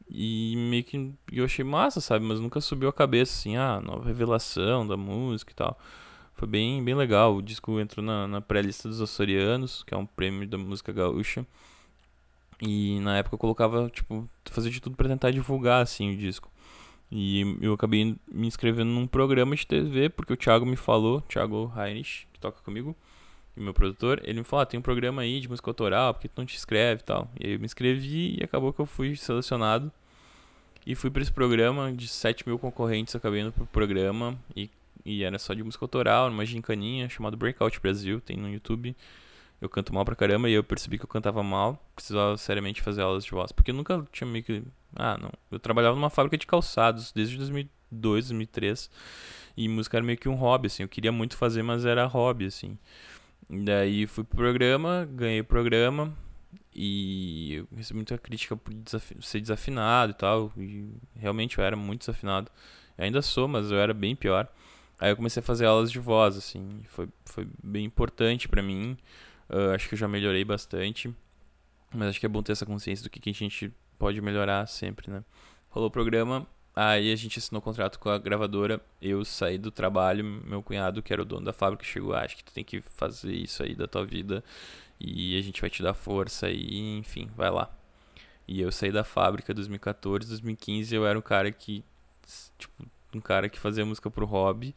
E 0.09 0.55
meio 0.55 0.83
que 0.83 1.13
eu 1.31 1.45
achei 1.45 1.65
massa, 1.65 1.99
sabe? 1.99 2.23
Mas 2.23 2.39
nunca 2.39 2.61
subiu 2.61 2.87
a 2.87 2.93
cabeça, 2.93 3.33
assim, 3.33 3.57
ah, 3.57 3.81
nova 3.81 4.05
revelação 4.05 4.87
da 4.87 4.95
música 4.95 5.51
e 5.51 5.55
tal. 5.55 5.77
Foi 6.33 6.47
bem, 6.47 6.81
bem 6.83 6.95
legal. 6.95 7.35
O 7.35 7.41
disco 7.41 7.79
entrou 7.79 8.05
na, 8.05 8.27
na 8.27 8.39
pré-lista 8.39 8.87
dos 8.87 9.01
Açorianos, 9.01 9.83
que 9.83 9.93
é 9.93 9.97
um 9.97 10.05
prêmio 10.05 10.47
da 10.47 10.57
música 10.57 10.93
gaúcha. 10.93 11.45
E 12.61 12.99
na 13.01 13.17
época 13.17 13.35
eu 13.35 13.39
colocava, 13.39 13.89
tipo, 13.89 14.27
fazia 14.45 14.71
de 14.71 14.79
tudo 14.79 14.95
para 14.95 15.07
tentar 15.07 15.31
divulgar, 15.31 15.81
assim, 15.81 16.13
o 16.13 16.17
disco. 16.17 16.51
E 17.11 17.57
eu 17.61 17.73
acabei 17.73 18.15
me 18.27 18.47
inscrevendo 18.47 18.91
num 18.91 19.07
programa 19.07 19.55
de 19.55 19.65
TV, 19.65 20.09
porque 20.09 20.33
o 20.33 20.37
Thiago 20.37 20.65
me 20.65 20.75
falou, 20.75 21.21
Thiago 21.21 21.71
Heinrich, 21.77 22.27
que 22.33 22.39
toca 22.39 22.61
comigo, 22.61 22.95
e 23.55 23.61
meu 23.61 23.73
produtor, 23.73 24.21
ele 24.23 24.39
me 24.39 24.43
falou, 24.43 24.63
ah, 24.63 24.65
tem 24.65 24.79
um 24.79 24.83
programa 24.83 25.21
aí 25.21 25.39
de 25.39 25.49
música 25.49 25.69
autoral, 25.69 26.13
porque 26.13 26.27
tu 26.27 26.37
não 26.37 26.45
te 26.45 26.55
inscreve 26.55 27.01
e 27.01 27.03
tal. 27.03 27.29
E 27.39 27.47
aí 27.47 27.53
eu 27.53 27.59
me 27.59 27.65
inscrevi 27.65 28.37
e 28.39 28.43
acabou 28.43 28.73
que 28.73 28.79
eu 28.79 28.85
fui 28.85 29.15
selecionado. 29.15 29.91
E 30.85 30.95
fui 30.95 31.09
para 31.09 31.21
esse 31.21 31.31
programa 31.31 31.91
de 31.91 32.07
7 32.07 32.47
mil 32.47 32.57
concorrentes, 32.59 33.15
acabei 33.15 33.41
indo 33.41 33.51
pro 33.51 33.65
programa 33.65 34.37
e, 34.55 34.69
e 35.03 35.23
era 35.23 35.37
só 35.39 35.53
de 35.53 35.63
música 35.63 35.83
autoral, 35.83 36.29
numa 36.29 36.45
gincaninha 36.45 37.09
chamada 37.09 37.35
Breakout 37.35 37.79
Brasil, 37.81 38.21
tem 38.21 38.37
no 38.37 38.49
YouTube. 38.49 38.95
Eu 39.59 39.69
canto 39.69 39.93
mal 39.93 40.05
pra 40.05 40.15
caramba 40.15 40.49
e 40.49 40.53
eu 40.53 40.63
percebi 40.63 40.97
que 40.97 41.05
eu 41.05 41.09
cantava 41.09 41.41
mal, 41.41 41.81
precisava 41.95 42.37
seriamente 42.37 42.81
fazer 42.81 43.01
aulas 43.01 43.25
de 43.25 43.31
voz, 43.31 43.51
porque 43.51 43.71
eu 43.71 43.75
nunca 43.75 44.05
tinha 44.11 44.29
meio 44.29 44.43
que... 44.43 44.63
Ah, 44.95 45.17
não, 45.19 45.31
eu 45.51 45.59
trabalhava 45.59 45.95
numa 45.95 46.09
fábrica 46.09 46.37
de 46.37 46.45
calçados 46.45 47.11
desde 47.11 47.37
2002, 47.37 48.25
2003, 48.25 48.89
e 49.55 49.67
música 49.67 49.97
era 49.97 50.05
meio 50.05 50.17
que 50.17 50.29
um 50.29 50.35
hobby, 50.35 50.67
assim, 50.67 50.83
eu 50.83 50.89
queria 50.89 51.11
muito 51.11 51.35
fazer, 51.35 51.63
mas 51.63 51.85
era 51.85 52.05
hobby, 52.05 52.45
assim. 52.45 52.77
Daí 53.49 54.05
fui 54.05 54.23
pro 54.23 54.37
programa, 54.37 55.07
ganhei 55.11 55.39
o 55.39 55.45
programa 55.45 56.13
e 56.75 57.55
eu 57.55 57.67
recebi 57.75 57.97
muita 57.97 58.17
crítica 58.17 58.55
por 58.55 58.73
desafi 58.73 59.15
ser 59.21 59.41
desafinado 59.41 60.11
e 60.11 60.15
tal. 60.15 60.51
E 60.57 60.93
realmente 61.15 61.57
eu 61.57 61.63
era 61.63 61.75
muito 61.75 62.01
desafinado. 62.01 62.51
Eu 62.97 63.05
ainda 63.05 63.21
sou, 63.21 63.47
mas 63.47 63.71
eu 63.71 63.79
era 63.79 63.93
bem 63.93 64.15
pior. 64.15 64.47
Aí 64.99 65.11
eu 65.11 65.15
comecei 65.15 65.39
a 65.39 65.43
fazer 65.43 65.65
aulas 65.65 65.91
de 65.91 65.99
voz, 65.99 66.37
assim. 66.37 66.81
Foi, 66.89 67.07
foi 67.25 67.47
bem 67.63 67.85
importante 67.85 68.47
para 68.47 68.61
mim. 68.61 68.97
Uh, 69.49 69.73
acho 69.73 69.87
que 69.87 69.95
eu 69.95 69.99
já 69.99 70.07
melhorei 70.07 70.43
bastante. 70.43 71.13
Mas 71.93 72.09
acho 72.09 72.19
que 72.19 72.25
é 72.25 72.29
bom 72.29 72.43
ter 72.43 72.51
essa 72.51 72.65
consciência 72.65 73.03
do 73.03 73.09
que, 73.09 73.19
que 73.19 73.29
a 73.29 73.33
gente 73.33 73.71
pode 73.97 74.21
melhorar 74.21 74.67
sempre, 74.67 75.09
né? 75.09 75.23
Rolou 75.69 75.89
o 75.89 75.91
programa, 75.91 76.45
aí 76.75 77.11
a 77.11 77.15
gente 77.15 77.39
assinou 77.39 77.61
contrato 77.61 77.99
com 77.99 78.09
a 78.09 78.17
gravadora. 78.17 78.81
Eu 79.01 79.23
saí 79.23 79.57
do 79.57 79.71
trabalho, 79.71 80.23
meu 80.23 80.61
cunhado, 80.61 81.01
que 81.01 81.13
era 81.13 81.21
o 81.21 81.25
dono 81.25 81.45
da 81.45 81.53
fábrica, 81.53 81.83
chegou, 81.83 82.13
ah, 82.13 82.21
acho 82.21 82.37
que 82.37 82.43
tu 82.43 82.53
tem 82.53 82.63
que 82.63 82.81
fazer 82.81 83.33
isso 83.33 83.63
aí 83.63 83.75
da 83.75 83.87
tua 83.87 84.05
vida 84.05 84.43
e 84.99 85.37
a 85.37 85.41
gente 85.41 85.61
vai 85.61 85.69
te 85.69 85.83
dar 85.83 85.93
força 85.93 86.49
e, 86.49 86.97
enfim, 86.97 87.29
vai 87.35 87.49
lá. 87.49 87.69
E 88.47 88.61
eu 88.61 88.71
saí 88.71 88.91
da 88.91 89.03
fábrica 89.03 89.51
em 89.51 89.55
2014, 89.55 90.27
2015 90.29 90.95
eu 90.95 91.05
era 91.05 91.17
um 91.17 91.21
cara 91.21 91.51
que, 91.51 91.83
tipo, 92.57 92.85
um 93.13 93.19
cara 93.19 93.49
que 93.49 93.59
fazia 93.59 93.85
música 93.85 94.09
pro 94.09 94.25
hobby 94.25 94.73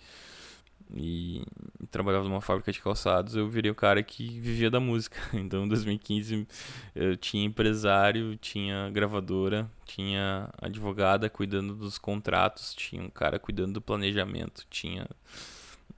e 0.95 1.43
trabalhava 1.91 2.25
numa 2.25 2.41
fábrica 2.41 2.73
de 2.73 2.81
calçados, 2.81 3.37
eu 3.37 3.49
virei 3.49 3.71
o 3.71 3.75
cara 3.75 4.03
que 4.03 4.41
vivia 4.41 4.71
da 4.71 4.81
música. 4.81 5.19
Então, 5.35 5.65
em 5.65 5.69
2015, 5.69 6.47
eu 6.95 7.17
tinha 7.17 7.45
empresário, 7.45 8.37
tinha 8.37 8.91
gravadora, 8.91 9.71
tinha 9.85 10.49
advogada 10.61 11.29
cuidando 11.29 11.75
dos 11.75 11.99
contratos, 11.99 12.75
tinha 12.75 13.03
um 13.03 13.11
cara 13.11 13.39
cuidando 13.39 13.75
do 13.75 13.81
planejamento, 13.81 14.67
tinha 14.71 15.07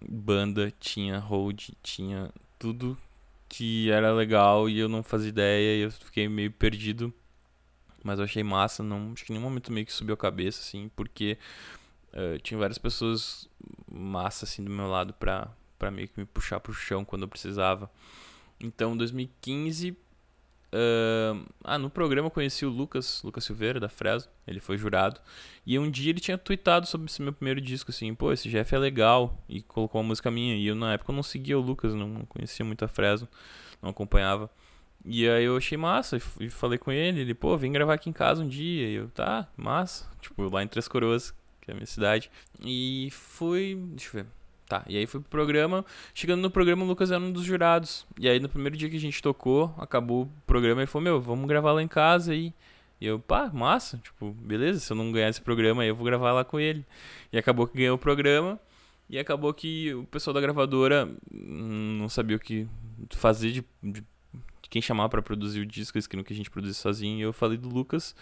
banda, 0.01 0.73
tinha 0.81 1.19
hold, 1.19 1.71
tinha 1.83 2.31
tudo 2.59 2.97
que 3.49 3.91
era 3.91 4.13
legal 4.13 4.69
e 4.69 4.79
eu 4.79 4.89
não 4.89 5.03
fazia 5.03 5.29
ideia 5.29 5.77
e 5.77 5.81
eu 5.83 5.91
fiquei 5.91 6.29
meio 6.29 6.51
perdido. 6.51 7.13
Mas 8.03 8.19
eu 8.19 8.25
achei 8.25 8.43
massa, 8.43 8.83
não, 8.83 9.13
acho 9.13 9.25
que 9.25 9.33
em 9.33 9.37
nenhum 9.37 9.49
momento 9.49 9.73
meio 9.73 9.87
que 9.87 9.93
subiu 9.93 10.15
a 10.15 10.17
cabeça, 10.17 10.61
assim, 10.61 10.91
porque 10.97 11.39
uh, 12.13 12.39
tinha 12.41 12.59
várias 12.59 12.79
pessoas 12.79 13.49
massa 13.93 14.45
assim 14.45 14.63
do 14.65 14.71
meu 14.71 14.89
lado 14.89 15.13
pra, 15.15 15.49
pra 15.79 15.91
meio 15.91 16.09
que 16.09 16.19
me 16.19 16.27
puxar 16.27 16.61
pro 16.61 16.73
chão 16.73 17.05
quando 17.05 17.23
eu 17.23 17.29
precisava. 17.29 17.91
Então, 18.61 18.97
2015, 18.97 19.91
uh, 19.91 21.45
ah, 21.65 21.79
no 21.79 21.91
programa 21.91 22.29
eu 22.29 22.31
conheci 22.31 22.65
o 22.65 22.71
Lucas, 22.71 23.21
Lucas 23.25 23.45
Silveira, 23.45 23.81
da 23.81 23.89
Fresno, 23.89 24.31
ele 24.47 24.61
foi 24.61 24.79
jurado, 24.79 25.21
e 25.67 25.79
um 25.79 25.91
dia 25.91 26.11
ele 26.11 26.21
tinha 26.21 26.39
tweetado 26.39 26.87
sobre 26.87 27.09
esse 27.09 27.21
meu 27.21 27.33
primeiro 27.33 27.61
disco, 27.61 27.91
assim, 27.91 28.15
pô, 28.15 28.33
esse 28.33 28.49
Jeff 28.49 28.73
é 28.73 28.79
legal, 28.79 29.37
e 29.49 29.63
colocou 29.63 30.01
uma 30.01 30.07
música 30.07 30.31
minha, 30.31 30.55
e 30.55 30.67
eu 30.67 30.77
na 30.77 30.93
época 30.93 31.11
eu 31.11 31.17
não 31.17 31.23
seguia 31.25 31.59
o 31.59 31.63
Lucas, 31.63 31.93
não 31.93 32.25
conhecia 32.27 32.65
muito 32.65 32.85
a 32.85 32.89
Fresno, 32.89 33.29
não 33.83 33.91
acompanhava. 33.91 34.49
E 35.05 35.29
aí 35.29 35.45
eu 35.45 35.57
achei 35.57 35.77
massa 35.77 36.19
e 36.39 36.49
falei 36.49 36.79
com 36.79 36.93
ele, 36.93 37.21
ele, 37.21 37.35
pô, 37.35 37.57
vem 37.57 37.73
gravar 37.73 37.95
aqui 37.95 38.09
em 38.09 38.13
casa 38.13 38.43
um 38.43 38.49
dia. 38.49 38.89
E 38.89 38.95
eu, 38.95 39.09
tá, 39.09 39.49
massa. 39.57 40.09
Tipo, 40.21 40.49
lá 40.49 40.63
em 40.63 40.69
Três 40.69 40.87
Coroas, 40.87 41.35
que 41.63 41.71
é 41.71 41.73
a 41.73 41.75
minha 41.75 41.87
cidade. 41.87 42.31
E 42.63 43.09
fui. 43.11 43.79
Deixa 43.93 44.09
eu 44.09 44.23
ver. 44.25 44.31
Tá, 44.69 44.85
e 44.89 44.97
aí 44.97 45.07
fui 45.07 45.21
pro 45.21 45.29
programa. 45.29 45.85
Chegando 46.15 46.41
no 46.41 46.51
programa, 46.51 46.85
o 46.85 46.87
Lucas 46.87 47.11
era 47.11 47.23
um 47.23 47.33
dos 47.33 47.45
jurados. 47.45 48.07
E 48.19 48.29
aí 48.29 48.41
no 48.41 48.49
primeiro 48.49 48.77
dia 48.77 48.89
que 48.91 48.97
a 48.97 49.01
gente 49.01 49.23
tocou, 49.23 49.75
acabou 49.79 50.23
o 50.25 50.31
programa, 50.47 50.81
ele 50.81 50.87
falou: 50.87 51.05
Meu, 51.05 51.21
vamos 51.21 51.47
gravar 51.47 51.73
lá 51.73 51.83
em 51.83 51.89
casa 51.89 52.33
aí. 52.33 52.53
E 53.01 53.07
eu, 53.07 53.19
pá, 53.19 53.51
massa. 53.53 53.99
Tipo, 53.99 54.31
beleza, 54.33 54.81
se 54.81 54.93
eu 54.93 54.97
não 54.97 55.11
ganhar 55.13 55.29
esse 55.29 55.41
programa 55.41 55.83
aí, 55.83 55.89
eu 55.89 55.97
vou 55.97 56.05
gravar 56.05 56.33
lá 56.33 56.45
com 56.45 56.59
ele. 56.59 56.85
E 57.33 57.39
acabou 57.39 57.67
que 57.67 57.77
ganhou 57.77 57.97
o 57.97 57.99
programa. 57.99 58.61
E 59.11 59.19
acabou 59.19 59.53
que 59.53 59.93
o 59.93 60.05
pessoal 60.05 60.33
da 60.33 60.41
gravadora 60.41 61.09
não 61.31 62.09
sabia 62.09 62.37
o 62.37 62.41
que 62.41 62.67
fazer 63.11 63.51
de, 63.51 63.65
de, 63.83 64.01
de 64.01 64.71
quem 64.71 64.81
chamar 64.81 65.09
para 65.11 65.21
produzir 65.21 65.61
o 65.61 65.67
disco, 65.67 65.99
eles 65.99 66.07
queriam 66.07 66.25
que 66.25 66.33
a 66.33 66.37
gente 66.37 66.51
produzisse 66.51 66.81
sozinho. 66.81 67.19
E 67.19 67.21
eu 67.21 67.33
falei 67.33 67.59
do 67.59 67.69
Lucas. 67.69 68.17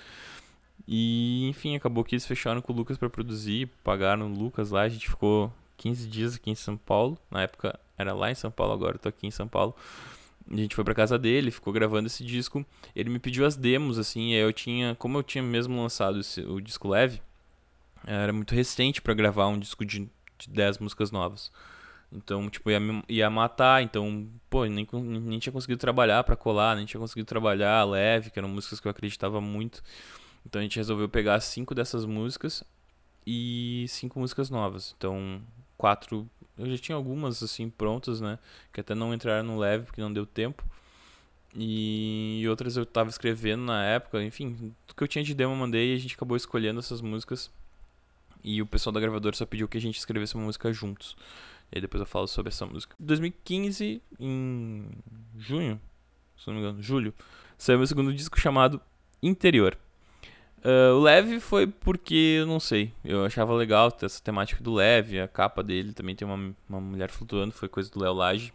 E, 0.87 1.49
enfim, 1.49 1.77
acabou 1.77 2.05
que 2.05 2.15
eles 2.15 2.27
fecharam 2.27 2.61
com 2.61 2.73
o 2.73 2.77
Lucas 2.77 2.99
para 2.99 3.11
produzir, 3.11 3.69
pagaram 3.85 4.33
o 4.33 4.35
Lucas 4.35 4.71
lá, 4.71 4.83
a 4.83 4.89
gente 4.89 5.09
ficou 5.09 5.53
15 5.77 6.09
dias 6.09 6.35
aqui 6.35 6.51
em 6.51 6.55
São 6.55 6.77
Paulo. 6.77 7.19
Na 7.31 7.43
época 7.43 7.79
era 7.97 8.13
lá 8.13 8.31
em 8.31 8.35
São 8.35 8.51
Paulo, 8.51 8.73
agora 8.73 8.97
eu 8.97 8.99
tô 8.99 9.09
aqui 9.09 9.27
em 9.27 9.31
São 9.31 9.47
Paulo. 9.47 9.75
A 10.51 10.57
gente 10.57 10.75
foi 10.75 10.85
pra 10.85 10.95
casa 10.95 11.19
dele, 11.19 11.51
ficou 11.51 11.73
gravando 11.73 12.07
esse 12.07 12.25
disco. 12.25 12.65
Ele 12.95 13.11
me 13.11 13.19
pediu 13.19 13.47
as 13.47 13.57
demos, 13.57 13.99
assim, 13.99 14.33
eu 14.33 14.53
tinha, 14.53 14.95
como 14.97 15.19
eu 15.19 15.23
tinha 15.23 15.43
mesmo 15.43 15.81
lançado 15.81 16.19
esse, 16.19 16.41
o 16.41 16.61
disco 16.61 16.89
leve, 16.89 17.23
era 18.07 18.33
muito 18.33 18.55
recente 18.55 19.01
para 19.01 19.15
gravar 19.15 19.47
um 19.47 19.59
disco 19.59 19.85
de, 19.85 20.09
de 20.39 20.49
10 20.49 20.79
músicas 20.79 21.11
novas. 21.11 21.53
Então, 22.13 22.51
tipo, 22.51 22.71
ia, 22.71 22.81
ia 23.09 23.31
matar, 23.31 23.83
então, 23.83 24.29
pô, 24.49 24.65
nem, 24.65 24.87
nem 24.93 25.39
tinha 25.39 25.53
conseguido 25.53 25.79
trabalhar 25.79 26.25
para 26.25 26.35
colar, 26.35 26.75
nem 26.75 26.85
tinha 26.85 27.01
conseguido 27.01 27.27
trabalhar 27.27 27.85
leve, 27.85 28.31
que 28.31 28.39
eram 28.39 28.49
músicas 28.49 28.81
que 28.81 28.89
eu 28.89 28.91
acreditava 28.91 29.41
muito. 29.41 29.83
Então 30.45 30.61
a 30.61 30.63
gente 30.63 30.77
resolveu 30.77 31.09
pegar 31.09 31.41
cinco 31.41 31.75
dessas 31.75 32.05
músicas 32.05 32.65
e 33.27 33.87
cinco 33.89 34.19
músicas 34.19 34.51
novas. 34.51 34.95
Então, 34.97 35.41
quatro. 35.77 36.29
Eu 36.59 36.67
já 36.71 36.77
tinha 36.77 36.97
algumas 36.97 37.43
assim 37.43 37.71
prontas, 37.71 38.21
né? 38.21 38.39
Que 38.73 38.81
até 38.81 38.95
não 38.95 39.15
entraram 39.15 39.47
no 39.47 39.59
leve 39.59 39.87
porque 39.87 40.01
não 40.01 40.13
deu 40.13 40.27
tempo. 40.27 40.65
E 41.55 42.45
outras 42.49 42.77
eu 42.77 42.87
tava 42.87 43.11
escrevendo 43.11 43.65
na 43.65 43.85
época, 43.85 44.23
enfim, 44.23 44.73
o 44.89 44.95
que 44.95 45.03
eu 45.03 45.09
tinha 45.09 45.25
de 45.25 45.35
demo 45.35 45.53
eu 45.53 45.57
mandei 45.57 45.93
e 45.93 45.97
a 45.97 45.99
gente 45.99 46.15
acabou 46.15 46.37
escolhendo 46.37 46.79
essas 46.79 47.01
músicas. 47.01 47.51
E 48.43 48.63
o 48.63 48.67
pessoal 48.67 48.93
da 48.93 49.01
gravadora 49.01 49.37
só 49.37 49.45
pediu 49.45 49.69
que 49.69 49.77
a 49.77 49.81
gente 49.81 49.99
escrevesse 49.99 50.35
uma 50.35 50.45
música 50.45 50.73
juntos. 50.73 51.17
E 51.73 51.77
aí 51.77 51.81
depois 51.81 52.01
eu 52.01 52.07
falo 52.07 52.27
sobre 52.27 52.51
essa 52.51 52.67
música. 52.67 52.95
Em 53.01 53.05
2015, 53.05 54.03
em 54.19 54.91
junho, 55.37 55.81
se 56.39 56.47
não 56.47 56.55
me 56.55 56.61
engano, 56.61 56.83
julho, 56.83 57.13
saiu 57.59 57.79
meu 57.79 57.87
segundo 57.87 58.13
disco 58.13 58.39
chamado 58.39 58.81
Interior. 59.23 59.77
Uh, 60.63 60.95
o 60.95 61.01
Leve 61.01 61.41
foi 61.41 61.67
porque, 61.67 62.37
eu 62.41 62.47
não 62.47 62.61
sei, 62.61 62.93
eu 63.03 63.25
achava 63.25 63.55
legal 63.55 63.91
essa 64.03 64.23
temática 64.23 64.63
do 64.63 64.75
Leve, 64.75 65.19
a 65.19 65.27
capa 65.27 65.63
dele 65.63 65.95
também 65.95 66.15
tem 66.15 66.29
uma, 66.29 66.55
uma 66.69 66.81
mulher 66.81 67.11
flutuando, 67.11 67.53
foi 67.53 67.69
coisa 67.69 67.91
do 67.91 67.99
Léo 67.99 68.13
Lage. 68.13 68.53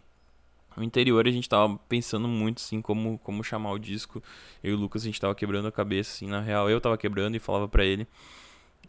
O 0.76 0.82
interior 0.82 1.26
a 1.26 1.30
gente 1.30 1.48
tava 1.48 1.76
pensando 1.88 2.28
muito, 2.28 2.58
assim, 2.58 2.82
como, 2.82 3.18
como 3.18 3.42
chamar 3.42 3.72
o 3.72 3.78
disco. 3.78 4.22
Eu 4.62 4.72
e 4.72 4.74
o 4.74 4.78
Lucas 4.78 5.02
a 5.02 5.06
gente 5.06 5.20
tava 5.20 5.34
quebrando 5.34 5.66
a 5.66 5.72
cabeça, 5.72 6.12
assim, 6.12 6.28
na 6.28 6.40
real 6.40 6.68
eu 6.68 6.80
tava 6.80 6.98
quebrando 6.98 7.34
e 7.34 7.38
falava 7.38 7.66
para 7.66 7.84
ele. 7.84 8.06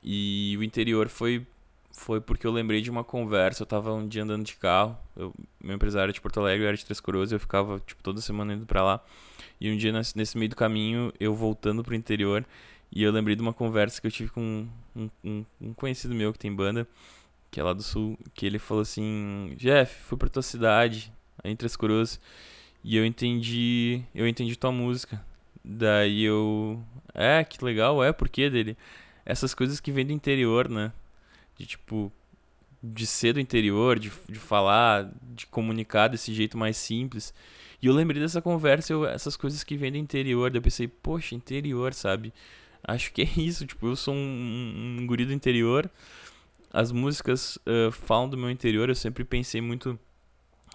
E 0.03 0.55
o 0.59 0.63
interior 0.63 1.07
foi 1.07 1.45
foi 1.97 2.21
porque 2.21 2.45
eu 2.45 2.51
lembrei 2.51 2.79
de 2.79 2.91
uma 2.91 3.03
conversa, 3.03 3.63
eu 3.63 3.67
tava 3.67 3.91
um 3.91 4.07
dia 4.07 4.21
andando 4.21 4.45
de 4.45 4.55
carro, 4.55 4.95
eu, 5.15 5.33
meu 5.59 5.75
empresário 5.75 6.03
era 6.03 6.13
de 6.13 6.21
Porto 6.21 6.39
Alegre, 6.39 6.63
eu 6.63 6.67
era 6.67 6.77
de 6.77 6.85
Três 6.85 6.99
Coroas, 6.99 7.31
eu 7.31 7.39
ficava, 7.39 7.79
tipo, 7.79 8.03
toda 8.03 8.21
semana 8.21 8.53
indo 8.53 8.67
pra 8.67 8.83
lá. 8.83 9.03
E 9.59 9.71
um 9.71 9.75
dia, 9.75 9.91
nesse 9.91 10.37
meio 10.37 10.49
do 10.49 10.55
caminho, 10.55 11.11
eu 11.19 11.33
voltando 11.33 11.83
pro 11.83 11.95
interior, 11.95 12.45
e 12.91 13.03
eu 13.03 13.11
lembrei 13.11 13.35
de 13.35 13.41
uma 13.41 13.53
conversa 13.53 13.99
que 13.99 14.07
eu 14.07 14.11
tive 14.11 14.29
com 14.31 14.67
um, 14.95 15.09
um, 15.23 15.45
um, 15.61 15.73
conhecido 15.73 16.15
meu 16.15 16.31
que 16.31 16.39
tem 16.39 16.53
banda, 16.53 16.87
que 17.51 17.59
é 17.59 17.63
lá 17.63 17.73
do 17.73 17.83
sul, 17.83 18.17
que 18.33 18.45
ele 18.45 18.59
falou 18.59 18.81
assim: 18.81 19.53
Jeff, 19.57 19.93
fui 20.03 20.17
pra 20.17 20.29
tua 20.29 20.41
cidade, 20.41 21.11
em 21.43 21.55
Três 21.55 21.75
Coroas, 21.75 22.19
e 22.83 22.95
eu 22.95 23.05
entendi. 23.05 24.01
Eu 24.15 24.27
entendi 24.27 24.55
tua 24.55 24.71
música. 24.71 25.23
Daí 25.63 26.23
eu. 26.23 26.81
É, 27.13 27.43
que 27.43 27.63
legal, 27.63 28.03
é, 28.03 28.13
por 28.13 28.29
quê 28.29 28.49
dele? 28.49 28.77
Essas 29.25 29.53
coisas 29.53 29.79
que 29.79 29.91
vêm 29.91 30.05
do 30.05 30.13
interior, 30.13 30.69
né? 30.69 30.91
De 31.57 31.65
tipo. 31.65 32.11
De 32.81 33.07
ser 33.07 33.33
do 33.33 33.39
interior, 33.39 33.97
de, 33.99 34.11
de 34.29 34.39
falar, 34.39 35.11
de 35.35 35.47
comunicar 35.47 36.07
desse 36.07 36.33
jeito 36.33 36.57
mais 36.57 36.77
simples. 36.77 37.33
E 37.81 37.87
eu 37.87 37.93
lembrei 37.93 38.21
dessa 38.21 38.41
conversa, 38.41 38.93
eu, 38.93 39.05
essas 39.05 39.35
coisas 39.35 39.63
que 39.63 39.75
vêm 39.75 39.91
do 39.91 39.97
interior. 39.97 40.49
Daí 40.49 40.59
eu 40.59 40.63
pensei, 40.63 40.87
poxa, 40.87 41.35
interior, 41.35 41.93
sabe? 41.93 42.31
Acho 42.83 43.11
que 43.11 43.21
é 43.21 43.25
isso, 43.37 43.65
tipo, 43.65 43.87
eu 43.87 43.95
sou 43.95 44.13
um, 44.13 44.97
um 44.99 45.07
guri 45.07 45.25
do 45.25 45.33
interior. 45.33 45.89
As 46.71 46.91
músicas 46.91 47.57
uh, 47.57 47.91
falam 47.91 48.29
do 48.29 48.37
meu 48.37 48.49
interior, 48.49 48.89
eu 48.89 48.95
sempre 48.95 49.23
pensei 49.23 49.61
muito 49.61 49.97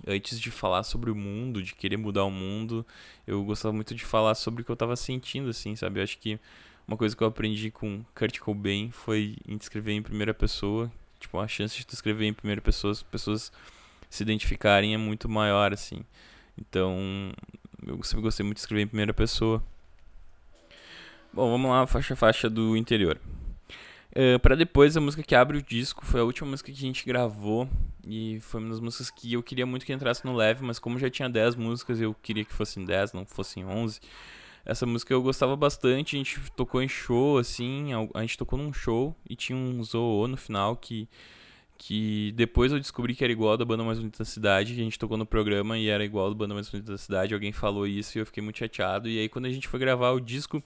antes 0.07 0.40
de 0.40 0.50
falar 0.50 0.82
sobre 0.82 1.11
o 1.11 1.14
mundo, 1.14 1.62
de 1.62 1.74
querer 1.74 1.96
mudar 1.96 2.24
o 2.24 2.30
mundo, 2.30 2.84
eu 3.26 3.44
gostava 3.44 3.72
muito 3.72 3.94
de 3.94 4.05
falar 4.05 4.34
sobre 4.34 4.62
o 4.62 4.64
que 4.64 4.70
eu 4.70 4.76
tava 4.76 4.96
sentindo, 4.96 5.50
assim, 5.50 5.76
sabe? 5.76 6.00
Eu 6.00 6.05
acho 6.05 6.18
que 6.18 6.40
uma 6.86 6.96
coisa 6.96 7.16
que 7.16 7.22
eu 7.22 7.28
aprendi 7.28 7.70
com 7.70 8.05
Kurt 8.14 8.38
Cobain 8.40 8.90
foi 8.90 9.36
em 9.46 9.57
escrever 9.57 9.92
em 9.92 10.03
primeira 10.03 10.34
pessoa. 10.34 10.90
Tipo, 11.20 11.38
a 11.38 11.46
chance 11.46 11.76
de 11.76 11.86
tu 11.86 11.94
escrever 11.94 12.26
em 12.26 12.32
primeira 12.32 12.61
pessoa, 12.61 12.90
as 12.90 13.03
pessoas 13.03 13.53
se 14.11 14.22
identificarem 14.22 14.92
é 14.92 14.98
muito 14.98 15.28
maior, 15.28 15.72
assim. 15.72 16.05
Então, 16.59 17.32
eu 17.86 18.03
sempre 18.03 18.22
gostei 18.22 18.44
muito 18.44 18.57
de 18.57 18.62
escrever 18.62 18.82
em 18.82 18.88
primeira 18.88 19.14
pessoa. 19.14 19.62
Bom, 21.35 21.51
vamos 21.51 21.70
lá, 21.70 21.87
faixa 21.87 22.14
faixa 22.14 22.51
do 22.51 22.76
interior. 22.76 23.18
Uh, 24.11 24.39
para 24.41 24.55
depois, 24.55 24.99
a 24.99 25.01
música 25.01 25.22
que 25.22 25.35
abre 25.35 25.57
o 25.57 25.62
disco 25.62 26.05
foi 26.05 26.20
a 26.20 26.24
última 26.24 26.51
música 26.51 26.70
que 26.70 26.76
a 26.76 26.80
gente 26.80 27.07
gravou 27.07 27.66
e 28.07 28.39
foi 28.43 28.61
uma 28.61 28.68
das 28.68 28.80
músicas 28.80 29.09
que 29.09 29.33
eu 29.33 29.43
queria 29.43 29.64
muito 29.64 29.87
que 29.87 29.95
entrasse 29.95 30.26
no 30.26 30.35
leve, 30.37 30.62
mas 30.62 30.78
como 30.78 30.99
já 30.99 31.09
tinha 31.09 31.30
10 31.30 31.55
músicas, 31.55 32.03
eu 32.03 32.14
queria 32.22 32.45
que 32.45 32.53
fossem 32.53 32.85
10, 32.85 33.14
não 33.14 33.24
fossem 33.24 33.64
11. 33.64 33.99
Essa 34.62 34.85
música 34.85 35.14
eu 35.14 35.22
gostava 35.22 35.57
bastante, 35.57 36.16
a 36.16 36.18
gente 36.18 36.39
tocou 36.55 36.83
em 36.83 36.89
show, 36.89 37.39
assim, 37.39 37.89
a 38.12 38.20
gente 38.20 38.37
tocou 38.37 38.59
num 38.59 38.70
show 38.70 39.16
e 39.26 39.35
tinha 39.35 39.57
um 39.57 39.83
zoô 39.83 40.28
no 40.28 40.37
final 40.37 40.76
que, 40.76 41.09
que 41.78 42.30
depois 42.37 42.72
eu 42.72 42.78
descobri 42.78 43.14
que 43.14 43.24
era 43.24 43.33
igual 43.33 43.57
da 43.57 43.64
Banda 43.64 43.83
Mais 43.83 43.99
Bonita 43.99 44.18
da 44.18 44.24
Cidade, 44.26 44.74
que 44.74 44.80
a 44.83 44.85
gente 44.85 44.99
tocou 44.99 45.16
no 45.16 45.24
programa 45.24 45.78
e 45.78 45.89
era 45.89 46.05
igual 46.05 46.28
da 46.28 46.35
Banda 46.37 46.53
Mais 46.53 46.68
Bonita 46.68 46.93
da 46.93 46.99
Cidade, 46.99 47.33
alguém 47.33 47.53
falou 47.53 47.87
isso 47.87 48.18
e 48.18 48.20
eu 48.20 48.26
fiquei 48.26 48.43
muito 48.43 48.59
chateado. 48.59 49.09
E 49.09 49.18
aí 49.18 49.30
quando 49.30 49.47
a 49.47 49.51
gente 49.51 49.66
foi 49.66 49.80
gravar 49.80 50.11
o 50.11 50.20
disco, 50.20 50.62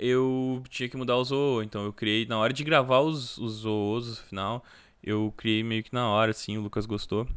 eu 0.00 0.62
tinha 0.70 0.88
que 0.88 0.96
mudar 0.96 1.16
o 1.18 1.24
zoô, 1.24 1.62
então 1.62 1.84
eu 1.84 1.92
criei, 1.92 2.24
na 2.24 2.38
hora 2.38 2.54
de 2.54 2.64
gravar 2.64 3.00
os, 3.00 3.36
os 3.36 3.52
zoos, 3.52 4.08
no 4.08 4.16
final, 4.16 4.64
eu 5.04 5.32
criei 5.36 5.62
meio 5.62 5.82
que 5.82 5.92
na 5.92 6.08
hora, 6.08 6.30
assim, 6.30 6.56
o 6.56 6.62
Lucas 6.62 6.86
gostou. 6.86 7.28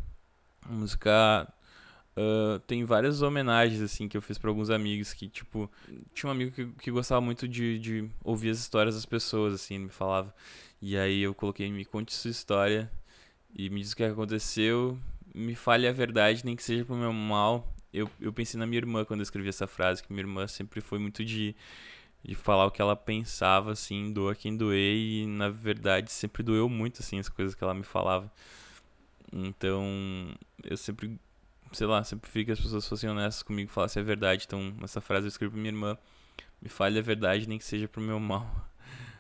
A 0.61 0.72
música 0.72 1.53
uh, 2.16 2.59
tem 2.59 2.86
várias 2.86 3.22
homenagens, 3.22 3.82
assim, 3.82 4.07
que 4.07 4.16
eu 4.16 4.22
fiz 4.22 4.38
para 4.38 4.49
alguns 4.49 4.70
amigos 4.70 5.14
que, 5.14 5.28
tipo, 5.28 5.70
tinha 6.14 6.30
um 6.30 6.32
amigo 6.32 6.51
que, 6.51 6.66
que 6.82 6.89
gostava 6.89 7.20
muito 7.20 7.49
de, 7.49 7.78
de 7.80 8.09
ouvir 8.24 8.51
as 8.51 8.59
histórias 8.59 8.95
das 8.95 9.05
pessoas, 9.05 9.53
assim, 9.53 9.76
ele 9.76 9.84
me 9.86 9.89
falava. 9.89 10.34
E 10.82 10.97
aí 10.97 11.22
eu 11.22 11.34
coloquei, 11.34 11.70
me 11.70 11.84
conte 11.84 12.14
sua 12.14 12.32
história 12.32 12.89
e 13.53 13.70
me 13.70 13.82
diz 13.82 13.91
o 13.91 13.95
que 13.97 14.05
aconteceu, 14.05 14.97
me 15.36 15.53
fale 15.53 15.86
a 15.86 15.91
verdade, 15.91 16.45
nem 16.45 16.55
que 16.55 16.64
seja 16.64 16.86
pro 16.86 16.95
meu 16.95 17.11
mal. 17.11 17.76
Eu, 17.93 18.09
eu 18.22 18.32
pensei 18.32 18.57
na 18.57 18.66
minha 18.66 18.80
irmã 18.80 19.03
quando 19.03 19.20
eu 19.20 19.24
escrevi 19.24 19.49
essa 19.49 19.68
frase, 19.68 20.01
que 20.01 20.14
minha 20.14 20.22
irmã 20.22 20.47
sempre 20.47 20.80
foi 20.80 20.97
muito 20.97 21.26
de 21.26 21.53
de 22.24 22.36
falar 22.36 22.65
o 22.65 22.71
que 22.71 22.82
ela 22.82 22.95
pensava, 22.95 23.71
assim, 23.71 24.13
doa 24.13 24.34
quem 24.34 24.55
doer, 24.55 24.95
e 24.95 25.28
na 25.28 25.49
verdade 25.49 26.11
sempre 26.11 26.41
doeu 26.41 26.69
muito, 26.69 27.01
assim, 27.01 27.19
as 27.19 27.28
coisas 27.28 27.53
que 27.53 27.63
ela 27.63 27.74
me 27.74 27.84
falava. 27.84 28.32
Então, 29.32 29.84
eu 30.63 30.78
sempre, 30.78 31.19
sei 31.74 31.88
lá, 31.88 32.03
sempre 32.03 32.21
preferi 32.21 32.45
que 32.45 32.51
as 32.51 32.59
pessoas 32.59 32.88
fossem 32.88 33.09
honestas 33.09 33.43
comigo 33.43 33.69
e 33.69 33.74
falassem 33.74 34.01
a 34.01 34.05
verdade. 34.05 34.45
Então, 34.45 34.74
essa 34.84 35.01
frase 35.01 35.26
eu 35.26 35.30
escrevi 35.30 35.51
pra 35.51 35.59
minha 35.59 35.74
irmã: 35.74 35.97
me 36.61 36.69
fale 36.69 36.99
a 36.99 37.01
verdade, 37.01 37.49
nem 37.49 37.57
que 37.57 37.65
seja 37.65 37.88
pro 37.88 38.01
meu 38.01 38.19
mal. 38.19 38.45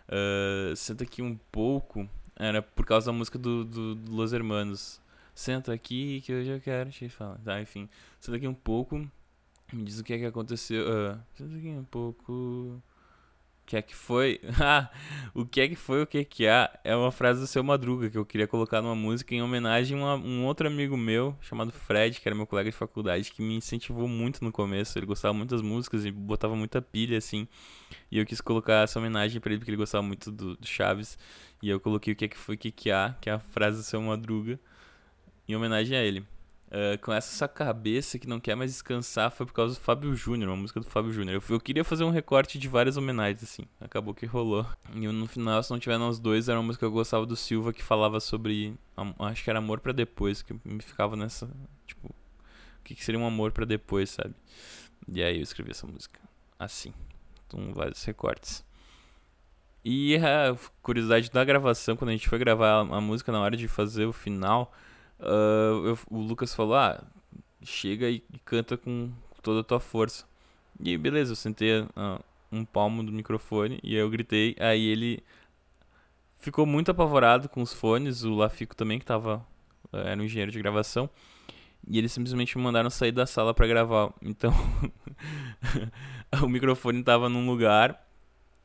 Uh, 0.07 0.75
senta 0.77 1.03
aqui 1.03 1.21
um 1.21 1.35
pouco, 1.51 2.07
era 2.35 2.61
por 2.61 2.85
causa 2.85 3.07
da 3.07 3.11
música 3.11 3.37
do, 3.37 3.65
do, 3.65 3.95
do 3.95 4.11
Los 4.15 4.31
Hermanos. 4.31 5.01
Senta 5.35 5.73
aqui 5.73 6.21
que 6.21 6.31
hoje 6.31 6.51
eu 6.51 6.61
quero 6.61 6.91
te 6.91 7.09
falar. 7.09 7.39
Tá, 7.39 7.59
enfim, 7.59 7.89
senta 8.19 8.37
aqui 8.37 8.47
um 8.47 8.53
pouco, 8.53 8.97
me 9.73 9.83
diz 9.83 9.99
o 9.99 10.03
que 10.03 10.13
é 10.13 10.19
que 10.19 10.25
aconteceu. 10.25 10.85
Uh, 10.85 11.19
senta 11.33 11.57
aqui 11.57 11.69
um 11.69 11.83
pouco 11.83 12.81
que 13.65 13.77
é 13.77 13.81
que 13.81 13.95
foi? 13.95 14.39
O 15.33 15.45
que 15.45 15.61
é 15.61 15.67
que 15.67 15.75
foi, 15.75 16.03
o 16.03 16.07
que 16.07 16.19
é 16.19 16.23
que 16.23 16.47
há? 16.47 16.69
É 16.83 16.95
uma 16.95 17.11
frase 17.11 17.39
do 17.39 17.47
Seu 17.47 17.63
Madruga 17.63 18.09
que 18.09 18.17
eu 18.17 18.25
queria 18.25 18.47
colocar 18.47 18.81
numa 18.81 18.95
música 18.95 19.33
em 19.33 19.41
homenagem 19.41 19.99
a 19.99 20.15
um 20.15 20.45
outro 20.45 20.67
amigo 20.67 20.95
meu 20.95 21.35
chamado 21.41 21.71
Fred, 21.71 22.19
que 22.21 22.27
era 22.27 22.35
meu 22.35 22.45
colega 22.45 22.69
de 22.69 22.75
faculdade, 22.75 23.31
que 23.31 23.41
me 23.41 23.55
incentivou 23.55 24.07
muito 24.07 24.43
no 24.43 24.51
começo. 24.51 24.97
Ele 24.99 25.07
gostava 25.07 25.33
muito 25.33 25.49
das 25.51 25.61
músicas 25.61 26.05
e 26.05 26.11
botava 26.11 26.55
muita 26.55 26.81
pilha 26.81 27.17
assim. 27.17 27.47
E 28.11 28.19
eu 28.19 28.25
quis 28.25 28.41
colocar 28.41 28.83
essa 28.83 28.99
homenagem 28.99 29.41
para 29.41 29.51
ele 29.51 29.59
porque 29.59 29.71
ele 29.71 29.77
gostava 29.77 30.03
muito 30.03 30.31
do, 30.31 30.55
do, 30.55 30.67
Chaves. 30.67 31.17
E 31.61 31.69
eu 31.69 31.79
coloquei 31.79 32.13
o 32.13 32.15
que 32.15 32.25
é 32.25 32.27
que 32.27 32.37
foi, 32.37 32.55
o 32.55 32.57
que 32.57 32.67
é 32.67 32.71
que 32.71 32.91
há, 32.91 33.15
que 33.19 33.29
é 33.29 33.33
a 33.33 33.39
frase 33.39 33.77
do 33.77 33.83
Seu 33.83 34.01
Madruga, 34.01 34.59
em 35.47 35.55
homenagem 35.55 35.97
a 35.97 36.03
ele. 36.03 36.23
Uh, 36.73 36.97
com 37.03 37.13
essa 37.13 37.47
cabeça 37.47 38.17
que 38.17 38.27
não 38.27 38.39
quer 38.39 38.55
mais 38.55 38.71
descansar 38.71 39.29
foi 39.29 39.45
por 39.45 39.53
causa 39.53 39.75
do 39.75 39.79
Fábio 39.79 40.15
Júnior, 40.15 40.49
uma 40.49 40.57
música 40.57 40.79
do 40.79 40.87
Fábio 40.87 41.13
Júnior. 41.13 41.35
Eu, 41.35 41.55
eu, 41.55 41.59
queria 41.59 41.83
fazer 41.83 42.03
um 42.03 42.09
recorte 42.09 42.57
de 42.57 42.67
várias 42.67 42.97
homenagens, 42.97 43.43
assim. 43.43 43.61
Acabou 43.79 44.11
que 44.11 44.25
rolou. 44.25 44.65
E 44.91 45.07
no 45.07 45.27
final, 45.27 45.61
se 45.61 45.69
não 45.69 45.77
tiver 45.77 45.99
nós 45.99 46.17
dois, 46.17 46.49
era 46.49 46.57
uma 46.57 46.65
música 46.65 46.79
que 46.79 46.87
eu 46.87 46.91
gostava 46.91 47.27
do 47.27 47.35
Silva 47.35 47.71
que 47.71 47.83
falava 47.83 48.19
sobre. 48.19 48.75
Acho 49.19 49.43
que 49.43 49.51
era 49.51 49.59
amor 49.59 49.81
para 49.81 49.91
depois, 49.91 50.41
que 50.41 50.55
me 50.65 50.81
ficava 50.81 51.15
nessa. 51.15 51.47
Tipo, 51.85 52.07
o 52.07 52.83
que, 52.83 52.95
que 52.95 53.05
seria 53.05 53.21
um 53.21 53.27
amor 53.27 53.51
para 53.51 53.65
depois, 53.65 54.09
sabe? 54.09 54.33
E 55.07 55.21
aí 55.21 55.37
eu 55.37 55.43
escrevi 55.43 55.69
essa 55.69 55.85
música. 55.85 56.19
Assim. 56.57 56.91
Com 57.49 57.71
vários 57.71 58.03
recortes. 58.03 58.65
E 59.85 60.15
a 60.15 60.57
curiosidade 60.81 61.29
da 61.29 61.45
gravação, 61.45 61.95
quando 61.95 62.09
a 62.09 62.13
gente 62.13 62.27
foi 62.27 62.39
gravar 62.39 62.79
a 62.79 62.99
música 62.99 63.31
na 63.31 63.41
hora 63.41 63.55
de 63.55 63.67
fazer 63.67 64.05
o 64.05 64.13
final 64.13 64.73
uh, 65.23 65.87
eu, 65.87 65.99
o 66.09 66.19
Lucas 66.19 66.53
falou: 66.53 66.75
ah, 66.75 67.03
chega 67.61 68.09
e, 68.09 68.23
e, 68.33 68.39
canta 68.39 68.77
com 68.77 69.11
toda 69.41 69.61
a 69.61 69.63
tua 69.63 69.79
força. 69.79 70.25
E 70.79 70.97
beleza, 70.97 71.31
eu 71.31 71.35
sentei 71.35 71.81
uh, 71.81 71.87
um 72.51 72.65
palmo 72.65 73.03
do 73.03 73.11
microfone 73.11 73.79
e 73.83 73.95
eu 73.95 74.09
gritei. 74.09 74.55
Aí 74.59 74.85
ele 74.85 75.23
ficou 76.37 76.65
muito 76.65 76.91
apavorado 76.91 77.47
com 77.49 77.61
os 77.61 77.73
fones, 77.73 78.23
o 78.23 78.35
Lafico 78.35 78.75
também, 78.75 78.99
que 78.99 79.05
tava, 79.05 79.45
uh, 79.91 79.97
era 79.97 80.19
um 80.19 80.23
engenheiro 80.25 80.51
de 80.51 80.59
gravação. 80.59 81.09
E 81.87 81.97
eles 81.97 82.13
simplesmente 82.13 82.57
me 82.57 82.63
mandaram 82.63 82.89
sair 82.89 83.11
da 83.11 83.25
sala 83.25 83.53
para 83.53 83.67
gravar. 83.67 84.13
Então, 84.21 84.53
o 86.41 86.47
microfone 86.47 87.03
tava 87.03 87.29
num 87.29 87.45
lugar 87.45 88.07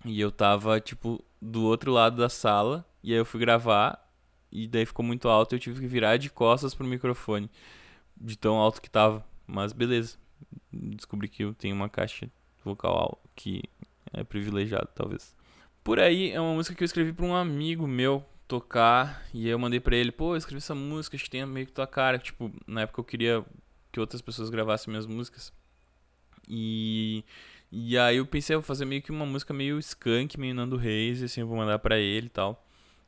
e 0.04 0.20
eu 0.20 0.30
tava, 0.30 0.80
tipo, 0.80 1.22
do 1.42 1.64
outro 1.64 1.92
lado 1.92 2.16
da 2.16 2.28
sala. 2.28 2.84
E 3.02 3.12
aí 3.12 3.18
eu 3.18 3.24
fui 3.24 3.40
gravar 3.40 4.07
e 4.50 4.66
daí 4.66 4.86
ficou 4.86 5.04
muito 5.04 5.28
alto 5.28 5.54
e 5.54 5.56
eu 5.56 5.60
tive 5.60 5.80
que 5.80 5.86
virar 5.86 6.16
de 6.16 6.30
costas 6.30 6.74
pro 6.74 6.86
microfone. 6.86 7.50
De 8.16 8.36
tão 8.36 8.56
alto 8.56 8.80
que 8.82 8.90
tava. 8.90 9.24
Mas 9.46 9.72
beleza. 9.72 10.16
Descobri 10.72 11.28
que 11.28 11.44
eu 11.44 11.54
tenho 11.54 11.74
uma 11.74 11.88
caixa 11.88 12.30
vocal 12.64 13.22
que 13.34 13.62
é 14.12 14.24
privilegiado, 14.24 14.88
talvez. 14.94 15.36
Por 15.84 15.98
aí 15.98 16.30
é 16.30 16.40
uma 16.40 16.54
música 16.54 16.74
que 16.74 16.82
eu 16.82 16.86
escrevi 16.86 17.12
pra 17.12 17.24
um 17.24 17.34
amigo 17.34 17.86
meu 17.86 18.24
tocar. 18.46 19.22
E 19.32 19.48
eu 19.48 19.58
mandei 19.58 19.80
pra 19.80 19.96
ele, 19.96 20.10
pô, 20.10 20.32
eu 20.34 20.38
escrevi 20.38 20.58
essa 20.58 20.74
música, 20.74 21.16
acho 21.16 21.24
que 21.24 21.30
tem 21.30 21.44
meio 21.46 21.66
que 21.66 21.72
tua 21.72 21.86
cara. 21.86 22.18
Tipo, 22.18 22.50
na 22.66 22.82
época 22.82 23.00
eu 23.00 23.04
queria 23.04 23.44
que 23.92 24.00
outras 24.00 24.22
pessoas 24.22 24.50
gravassem 24.50 24.90
minhas 24.90 25.06
músicas. 25.06 25.52
E. 26.48 27.24
E 27.70 27.98
aí 27.98 28.16
eu 28.16 28.26
pensei, 28.26 28.56
eu 28.56 28.60
vou 28.60 28.66
fazer 28.66 28.86
meio 28.86 29.02
que 29.02 29.10
uma 29.10 29.26
música 29.26 29.52
meio 29.52 29.78
skunk, 29.78 30.40
meio 30.40 30.54
Nando 30.54 30.76
Reis, 30.78 31.22
assim, 31.22 31.42
eu 31.42 31.46
vou 31.46 31.58
mandar 31.58 31.78
pra 31.78 31.98
ele 31.98 32.26
e 32.26 32.30
tal. 32.30 32.66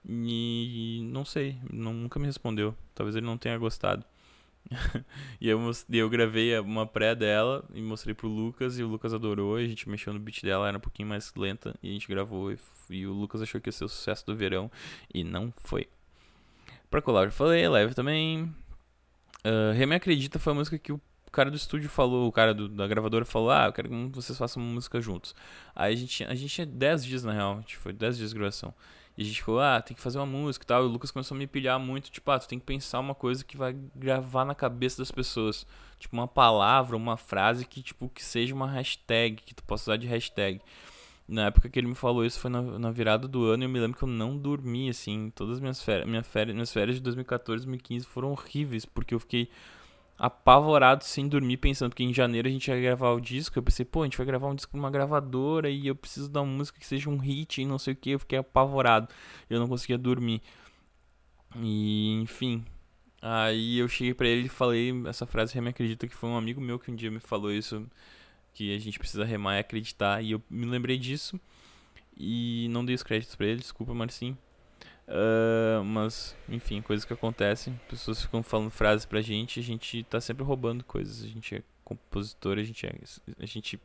E 0.08 1.02
não 1.04 1.24
sei, 1.24 1.58
nunca 1.70 2.18
me 2.18 2.26
respondeu. 2.26 2.74
Talvez 2.94 3.16
ele 3.16 3.26
não 3.26 3.36
tenha 3.36 3.58
gostado. 3.58 4.04
e 5.40 5.48
eu, 5.48 5.60
eu 5.90 6.10
gravei 6.10 6.58
uma 6.58 6.86
pré 6.86 7.14
dela 7.14 7.64
e 7.74 7.80
mostrei 7.80 8.14
pro 8.14 8.28
Lucas 8.28 8.78
e 8.78 8.82
o 8.82 8.88
Lucas 8.88 9.12
adorou. 9.12 9.56
A 9.56 9.64
gente 9.64 9.88
mexeu 9.88 10.12
no 10.12 10.20
beat 10.20 10.42
dela, 10.42 10.68
era 10.68 10.76
um 10.76 10.80
pouquinho 10.80 11.08
mais 11.08 11.32
lenta 11.34 11.74
e 11.82 11.90
a 11.90 11.92
gente 11.92 12.08
gravou. 12.08 12.52
E, 12.52 12.58
e 12.90 13.06
o 13.06 13.12
Lucas 13.12 13.42
achou 13.42 13.60
que 13.60 13.68
ia 13.68 13.72
ser 13.72 13.84
o 13.84 13.88
sucesso 13.88 14.26
do 14.26 14.36
verão 14.36 14.70
e 15.12 15.24
não 15.24 15.52
foi. 15.56 15.88
Pra 16.90 17.02
colar 17.02 17.24
eu 17.24 17.32
falei, 17.32 17.68
leve 17.68 17.94
também. 17.94 18.44
Uh, 19.44 19.72
Remy 19.74 19.94
Acredita 19.94 20.38
foi 20.38 20.52
a 20.52 20.56
música 20.56 20.78
que 20.78 20.92
o 20.92 21.00
cara 21.30 21.50
do 21.50 21.56
estúdio 21.56 21.88
falou, 21.88 22.28
o 22.28 22.32
cara 22.32 22.52
do, 22.52 22.68
da 22.68 22.86
gravadora 22.86 23.24
falou: 23.24 23.50
Ah, 23.50 23.66
eu 23.66 23.72
quero 23.72 23.88
que 23.88 24.08
vocês 24.12 24.36
façam 24.36 24.62
música 24.62 25.00
juntos. 25.00 25.34
Aí 25.74 25.94
a 25.94 25.96
gente, 25.96 26.24
a 26.24 26.34
gente 26.34 26.52
tinha 26.52 26.66
10 26.66 27.04
dias 27.04 27.24
na 27.24 27.32
real, 27.32 27.54
a 27.54 27.60
gente 27.60 27.76
foi 27.76 27.92
10 27.92 28.18
dias 28.18 28.30
de 28.30 28.36
gravação. 28.36 28.74
E 29.16 29.22
a 29.22 29.24
gente 29.24 29.42
falou, 29.42 29.60
ah, 29.60 29.80
tem 29.82 29.94
que 29.94 30.02
fazer 30.02 30.18
uma 30.18 30.26
música 30.26 30.64
e 30.64 30.66
tal. 30.66 30.82
E 30.82 30.86
o 30.86 30.88
Lucas 30.88 31.10
começou 31.10 31.34
a 31.34 31.38
me 31.38 31.46
pilhar 31.46 31.78
muito, 31.78 32.10
tipo, 32.10 32.30
ah, 32.30 32.38
tu 32.38 32.48
tem 32.48 32.58
que 32.58 32.64
pensar 32.64 33.00
uma 33.00 33.14
coisa 33.14 33.44
que 33.44 33.56
vai 33.56 33.76
gravar 33.94 34.44
na 34.44 34.54
cabeça 34.54 34.98
das 34.98 35.10
pessoas. 35.10 35.66
Tipo, 35.98 36.16
uma 36.16 36.28
palavra, 36.28 36.96
uma 36.96 37.16
frase 37.16 37.66
que, 37.66 37.82
tipo, 37.82 38.08
que 38.08 38.24
seja 38.24 38.54
uma 38.54 38.70
hashtag, 38.70 39.42
que 39.42 39.54
tu 39.54 39.62
possa 39.64 39.90
usar 39.90 39.96
de 39.96 40.06
hashtag. 40.06 40.60
Na 41.28 41.46
época 41.46 41.68
que 41.68 41.78
ele 41.78 41.86
me 41.86 41.94
falou 41.94 42.24
isso 42.24 42.40
foi 42.40 42.50
na, 42.50 42.60
na 42.60 42.90
virada 42.90 43.28
do 43.28 43.44
ano 43.44 43.62
e 43.62 43.66
eu 43.66 43.68
me 43.68 43.78
lembro 43.78 43.96
que 43.96 44.02
eu 44.02 44.08
não 44.08 44.36
dormi, 44.36 44.88
assim. 44.88 45.30
Todas 45.34 45.56
as 45.56 45.60
minhas 45.60 45.82
férias, 45.82 46.08
minha 46.08 46.24
férias, 46.24 46.54
minhas 46.54 46.72
férias 46.72 46.96
de 46.96 47.02
2014 47.02 47.64
2015 47.66 48.06
foram 48.06 48.32
horríveis, 48.32 48.84
porque 48.84 49.14
eu 49.14 49.20
fiquei 49.20 49.48
apavorado 50.20 51.02
sem 51.02 51.26
dormir, 51.26 51.56
pensando 51.56 51.94
que 51.96 52.04
em 52.04 52.12
janeiro 52.12 52.46
a 52.46 52.50
gente 52.50 52.68
ia 52.68 52.78
gravar 52.78 53.12
o 53.12 53.20
disco. 53.20 53.58
Eu 53.58 53.62
pensei, 53.62 53.86
pô, 53.86 54.02
a 54.02 54.04
gente 54.04 54.18
vai 54.18 54.26
gravar 54.26 54.48
um 54.48 54.54
disco 54.54 54.76
numa 54.76 54.90
gravadora 54.90 55.70
e 55.70 55.86
eu 55.86 55.96
preciso 55.96 56.28
dar 56.28 56.42
uma 56.42 56.52
música 56.52 56.78
que 56.78 56.86
seja 56.86 57.08
um 57.08 57.16
hit 57.16 57.62
e 57.62 57.64
não 57.64 57.78
sei 57.78 57.94
o 57.94 57.96
que. 57.96 58.10
Eu 58.10 58.18
fiquei 58.18 58.38
apavorado. 58.38 59.08
Eu 59.48 59.58
não 59.58 59.66
conseguia 59.66 59.96
dormir. 59.96 60.42
E, 61.56 62.20
enfim. 62.20 62.62
Aí 63.22 63.78
eu 63.78 63.88
cheguei 63.88 64.12
pra 64.12 64.28
ele 64.28 64.46
e 64.46 64.48
falei 64.48 64.92
essa 65.06 65.26
frase, 65.26 65.58
me 65.60 65.70
acredita 65.70 66.06
que 66.06 66.14
foi 66.14 66.28
um 66.28 66.36
amigo 66.36 66.60
meu 66.60 66.78
que 66.78 66.90
um 66.90 66.94
dia 66.94 67.10
me 67.10 67.20
falou 67.20 67.50
isso. 67.50 67.86
Que 68.52 68.74
a 68.76 68.78
gente 68.78 68.98
precisa 68.98 69.24
remar 69.24 69.56
e 69.56 69.60
acreditar. 69.60 70.22
E 70.22 70.32
eu 70.32 70.42
me 70.50 70.66
lembrei 70.66 70.98
disso. 70.98 71.40
E 72.16 72.68
não 72.70 72.84
dei 72.84 72.94
os 72.94 73.02
créditos 73.02 73.36
pra 73.36 73.46
ele, 73.46 73.60
desculpa, 73.60 73.94
Marcinho. 73.94 74.36
Uh, 75.10 75.82
mas, 75.84 76.36
enfim, 76.48 76.80
coisas 76.80 77.04
que 77.04 77.12
acontecem. 77.12 77.78
Pessoas 77.88 78.22
ficam 78.22 78.42
falando 78.42 78.70
frases 78.70 79.04
pra 79.04 79.20
gente, 79.20 79.58
a 79.58 79.62
gente 79.62 80.04
tá 80.04 80.20
sempre 80.20 80.44
roubando 80.44 80.84
coisas. 80.84 81.24
A 81.24 81.26
gente 81.26 81.56
é 81.56 81.62
compositor, 81.84 82.58
a 82.58 82.62
gente 82.62 82.86
é. 82.86 82.94
A 83.38 83.46
gente, 83.46 83.80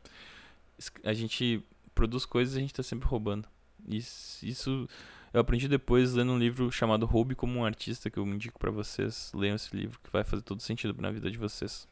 a 1.02 1.12
gente 1.12 1.62
produz 1.94 2.24
coisas 2.24 2.56
a 2.56 2.60
gente 2.60 2.72
tá 2.72 2.82
sempre 2.82 3.08
roubando. 3.08 3.48
Isso, 3.88 4.44
isso 4.46 4.88
eu 5.32 5.40
aprendi 5.40 5.68
depois 5.68 6.14
lendo 6.14 6.32
um 6.32 6.38
livro 6.38 6.70
chamado 6.70 7.04
Roube 7.04 7.34
como 7.34 7.58
um 7.58 7.64
Artista, 7.64 8.08
que 8.08 8.18
eu 8.18 8.26
indico 8.26 8.58
para 8.58 8.70
vocês. 8.70 9.32
Leiam 9.34 9.56
esse 9.56 9.76
livro 9.76 9.98
que 10.02 10.10
vai 10.10 10.22
fazer 10.22 10.42
todo 10.42 10.62
sentido 10.62 10.94
na 11.00 11.10
vida 11.10 11.30
de 11.30 11.36
vocês. 11.36 11.88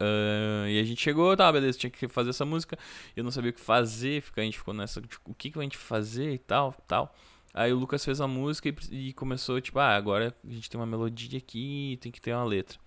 Uh, 0.00 0.66
e 0.68 0.80
a 0.80 0.84
gente 0.84 1.02
chegou, 1.02 1.36
tá, 1.36 1.52
beleza, 1.52 1.78
tinha 1.78 1.90
que 1.90 2.08
fazer 2.08 2.30
essa 2.30 2.44
música. 2.44 2.78
Eu 3.14 3.24
não 3.24 3.30
sabia 3.30 3.50
o 3.50 3.52
que 3.52 3.60
fazer, 3.60 4.24
a 4.34 4.40
gente 4.40 4.56
ficou 4.56 4.72
nessa, 4.72 5.00
tipo, 5.02 5.30
o 5.30 5.34
que, 5.34 5.50
que 5.50 5.58
a 5.58 5.62
gente 5.62 5.76
fazer 5.76 6.32
e 6.32 6.38
tal, 6.38 6.72
tal. 6.88 7.14
Aí 7.52 7.72
o 7.72 7.78
Lucas 7.78 8.04
fez 8.04 8.20
a 8.20 8.28
música 8.28 8.68
e, 8.68 9.08
e, 9.08 9.12
começou, 9.12 9.60
tipo, 9.60 9.78
ah, 9.78 9.96
agora 9.96 10.34
a 10.44 10.52
gente 10.52 10.70
tem 10.70 10.80
uma 10.80 10.86
melodia 10.86 11.38
aqui, 11.38 11.98
tem 12.00 12.12
que 12.12 12.20
ter 12.20 12.32
uma 12.32 12.44
letra. 12.44 12.78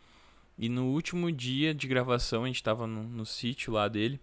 E 0.57 0.69
no 0.69 0.85
último 0.85 1.31
dia 1.31 1.73
de 1.73 1.87
gravação, 1.87 2.43
a 2.43 2.47
gente 2.47 2.63
tava 2.63 2.87
no, 2.87 3.03
no 3.03 3.25
sítio 3.25 3.73
lá 3.73 3.87
dele. 3.87 4.19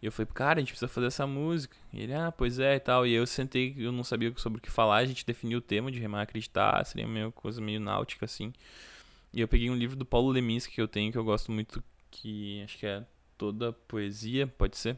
E 0.00 0.06
eu 0.06 0.12
falei, 0.12 0.30
cara, 0.32 0.58
a 0.58 0.60
gente 0.60 0.70
precisa 0.70 0.88
fazer 0.88 1.08
essa 1.08 1.26
música. 1.26 1.76
E 1.92 2.00
ele, 2.02 2.14
ah, 2.14 2.32
pois 2.32 2.58
é 2.58 2.76
e 2.76 2.80
tal. 2.80 3.06
E 3.06 3.12
eu 3.12 3.26
sentei, 3.26 3.74
eu 3.76 3.90
não 3.92 4.04
sabia 4.04 4.32
sobre 4.36 4.58
o 4.58 4.62
que 4.62 4.70
falar, 4.70 4.98
a 4.98 5.04
gente 5.04 5.26
definiu 5.26 5.58
o 5.58 5.62
tema 5.62 5.90
de 5.90 5.98
remar 5.98 6.22
acreditar, 6.22 6.84
seria 6.84 7.06
uma 7.06 7.32
coisa 7.32 7.60
meio 7.60 7.80
náutica, 7.80 8.24
assim. 8.24 8.52
E 9.32 9.40
eu 9.40 9.48
peguei 9.48 9.68
um 9.70 9.76
livro 9.76 9.96
do 9.96 10.04
Paulo 10.04 10.30
Leminski 10.30 10.74
que 10.74 10.80
eu 10.80 10.88
tenho, 10.88 11.12
que 11.12 11.18
eu 11.18 11.24
gosto 11.24 11.52
muito, 11.52 11.82
que 12.10 12.62
acho 12.62 12.78
que 12.78 12.86
é 12.86 13.04
Toda 13.36 13.72
Poesia, 13.72 14.46
pode 14.46 14.76
ser? 14.76 14.96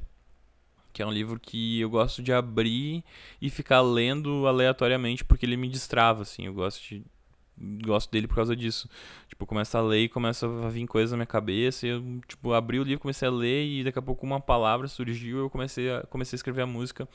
Que 0.93 1.03
é 1.03 1.07
um 1.07 1.11
livro 1.11 1.38
que 1.38 1.80
eu 1.80 1.91
gosto 1.91 2.22
de 2.22 2.32
abrir 2.32 3.05
e 3.41 3.51
ficar 3.51 3.80
lendo 3.80 4.47
aleatoriamente, 4.47 5.24
porque 5.24 5.47
ele 5.47 5.57
me 5.57 5.68
destrava, 5.68 6.22
assim. 6.22 6.47
Eu 6.47 6.55
gosto 6.55 6.82
de 6.82 7.05
gosto 7.84 8.11
dele 8.11 8.26
por 8.26 8.36
causa 8.36 8.57
disso. 8.57 8.88
Tipo, 9.28 9.47
começa 9.47 9.78
a 9.78 9.82
ler 9.82 10.05
e 10.05 10.09
começa 10.09 10.47
a 10.47 10.68
vir 10.68 10.86
coisas 10.86 11.11
na 11.12 11.18
minha 11.18 11.26
cabeça. 11.26 11.86
E 11.86 11.91
eu, 11.91 12.20
tipo, 12.26 12.53
abri 12.53 12.78
o 12.80 12.82
livro, 12.82 13.01
comecei 13.01 13.28
a 13.28 13.30
ler 13.30 13.64
e 13.66 13.84
daqui 13.84 13.99
a 13.99 14.03
pouco 14.03 14.24
uma 14.24 14.41
palavra 14.41 14.88
surgiu 14.88 15.38
eu 15.38 15.51
comecei 15.51 15.91
a, 15.91 16.03
comecei 16.03 16.36
a 16.36 16.38
escrever 16.38 16.62
a 16.62 16.66
música. 16.66 17.09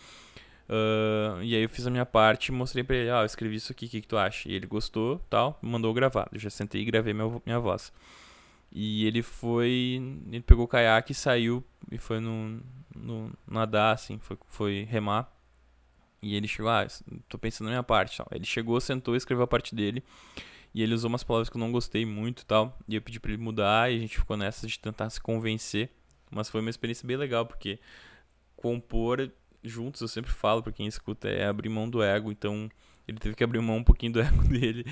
Uh, 0.68 1.44
e 1.44 1.56
aí 1.56 1.62
eu 1.62 1.70
fiz 1.70 1.86
a 1.86 1.92
minha 1.92 2.06
parte 2.08 2.52
mostrei 2.52 2.84
pra 2.84 2.96
ele, 2.96 3.12
ah, 3.12 3.20
eu 3.20 3.26
escrevi 3.26 3.56
isso 3.56 3.72
aqui, 3.72 3.86
o 3.86 3.90
que, 3.90 4.02
que 4.02 4.08
tu 4.08 4.18
acha? 4.18 4.50
E 4.50 4.54
ele 4.54 4.66
gostou, 4.66 5.20
tal, 5.30 5.60
mandou 5.62 5.94
gravar. 5.94 6.28
Eu 6.32 6.40
já 6.40 6.50
sentei 6.50 6.82
e 6.82 6.86
gravei 6.86 7.14
minha, 7.14 7.42
minha 7.46 7.60
voz. 7.60 7.92
E 8.72 9.06
ele 9.06 9.22
foi, 9.22 10.02
ele 10.32 10.42
pegou 10.42 10.66
o 10.66 10.68
caiaque 10.68 11.12
e 11.12 11.16
saiu 11.16 11.64
e 11.92 11.98
foi 11.98 12.20
no, 12.20 12.62
no 12.96 13.32
nadar, 13.48 13.94
assim, 13.94 14.18
foi, 14.20 14.38
foi 14.48 14.84
remar. 14.90 15.32
E 16.22 16.36
ele 16.36 16.48
chegou, 16.48 16.72
ah, 16.72 16.88
tô 17.30 17.38
pensando 17.38 17.66
na 17.66 17.72
minha 17.72 17.84
parte. 17.84 18.18
Tal. 18.18 18.28
Ele 18.32 18.46
chegou, 18.46 18.80
sentou, 18.82 19.16
escreveu 19.16 19.44
a 19.44 19.48
parte 19.48 19.76
dele. 19.76 20.04
E 20.74 20.82
ele 20.82 20.94
usou 20.94 21.08
umas 21.08 21.24
palavras 21.24 21.50
que 21.50 21.56
eu 21.56 21.60
não 21.60 21.72
gostei 21.72 22.06
muito 22.06 22.46
tal. 22.46 22.78
E 22.88 22.96
eu 22.96 23.02
pedi 23.02 23.20
pra 23.20 23.32
ele 23.32 23.42
mudar 23.42 23.92
e 23.92 23.96
a 23.96 24.00
gente 24.00 24.18
ficou 24.18 24.36
nessa 24.36 24.68
de 24.68 24.80
tentar 24.80 25.10
se 25.10 25.22
convencer. 25.22 25.90
Mas 26.32 26.50
foi 26.50 26.62
uma 26.62 26.70
experiência 26.70 27.08
bem 27.08 27.16
legal, 27.16 27.46
porque 27.46 27.80
compor 28.56 29.32
juntos, 29.64 30.02
eu 30.02 30.08
sempre 30.08 30.32
falo 30.32 30.62
pra 30.62 30.72
quem 30.72 30.88
escuta, 30.88 31.30
é 31.30 31.46
abrir 31.46 31.70
mão 31.70 31.90
do 31.90 32.02
ego. 32.04 32.32
Então 32.32 32.70
ele 33.08 33.20
teve 33.20 33.36
que 33.36 33.44
abrir 33.44 33.62
mão 33.62 33.78
um 33.78 33.84
pouquinho 33.84 34.14
do 34.14 34.20
ego 34.20 34.44
dele. 34.50 34.86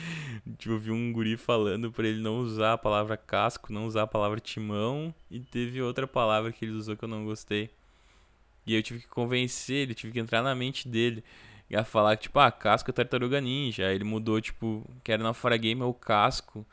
Eu 0.66 0.80
vi 0.80 0.92
um 0.92 1.12
guri 1.12 1.36
falando 1.36 1.92
pra 1.92 2.08
ele 2.08 2.22
não 2.22 2.38
usar 2.40 2.74
a 2.74 2.78
palavra 2.78 3.18
casco, 3.18 3.74
não 3.74 3.86
usar 3.86 4.04
a 4.04 4.08
palavra 4.08 4.40
timão. 4.40 5.14
E 5.30 5.40
teve 5.40 5.82
outra 5.82 6.08
palavra 6.08 6.52
que 6.52 6.64
ele 6.64 6.74
usou 6.74 6.96
que 6.96 7.04
eu 7.04 7.10
não 7.10 7.26
gostei. 7.26 7.72
E 8.66 8.76
eu 8.76 8.84
tive 8.84 9.02
que 9.02 9.08
convencer 9.08 9.76
ele, 9.78 9.94
tive 9.94 10.14
que 10.14 10.20
entrar 10.20 10.42
na 10.42 10.56
mente 10.56 10.88
dele. 10.88 11.24
A 11.76 11.84
falar 11.84 12.18
tipo, 12.18 12.38
ah, 12.40 12.52
casco 12.52 12.92
é 12.92 12.94
tartaruga 12.94 13.42
ninja. 13.42 13.88
Aí 13.88 13.96
ele 13.96 14.04
mudou, 14.04 14.40
tipo, 14.40 14.88
que 15.04 15.12
era 15.12 15.24
na 15.24 15.34
Fora 15.34 15.58
Game 15.58 15.82
é 15.82 15.86
o 15.86 15.94
casco 15.94 16.66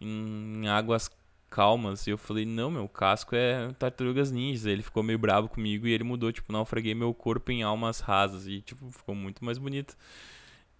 em 0.00 0.68
águas 0.68 1.10
calmas. 1.50 2.06
E 2.06 2.10
eu 2.10 2.18
falei, 2.18 2.44
não, 2.44 2.70
meu, 2.70 2.88
casco 2.88 3.34
é 3.34 3.72
tartarugas 3.78 4.30
ninjas. 4.30 4.66
Aí 4.66 4.72
ele 4.72 4.82
ficou 4.82 5.02
meio 5.02 5.18
bravo 5.18 5.48
comigo 5.48 5.86
e 5.86 5.92
ele 5.92 6.04
mudou, 6.04 6.30
tipo, 6.32 6.52
naufraguei 6.52 6.94
meu 6.94 7.12
corpo 7.12 7.50
em 7.50 7.62
almas 7.62 8.00
rasas. 8.00 8.46
E, 8.46 8.60
tipo, 8.60 8.90
ficou 8.92 9.14
muito 9.14 9.44
mais 9.44 9.58
bonito. 9.58 9.96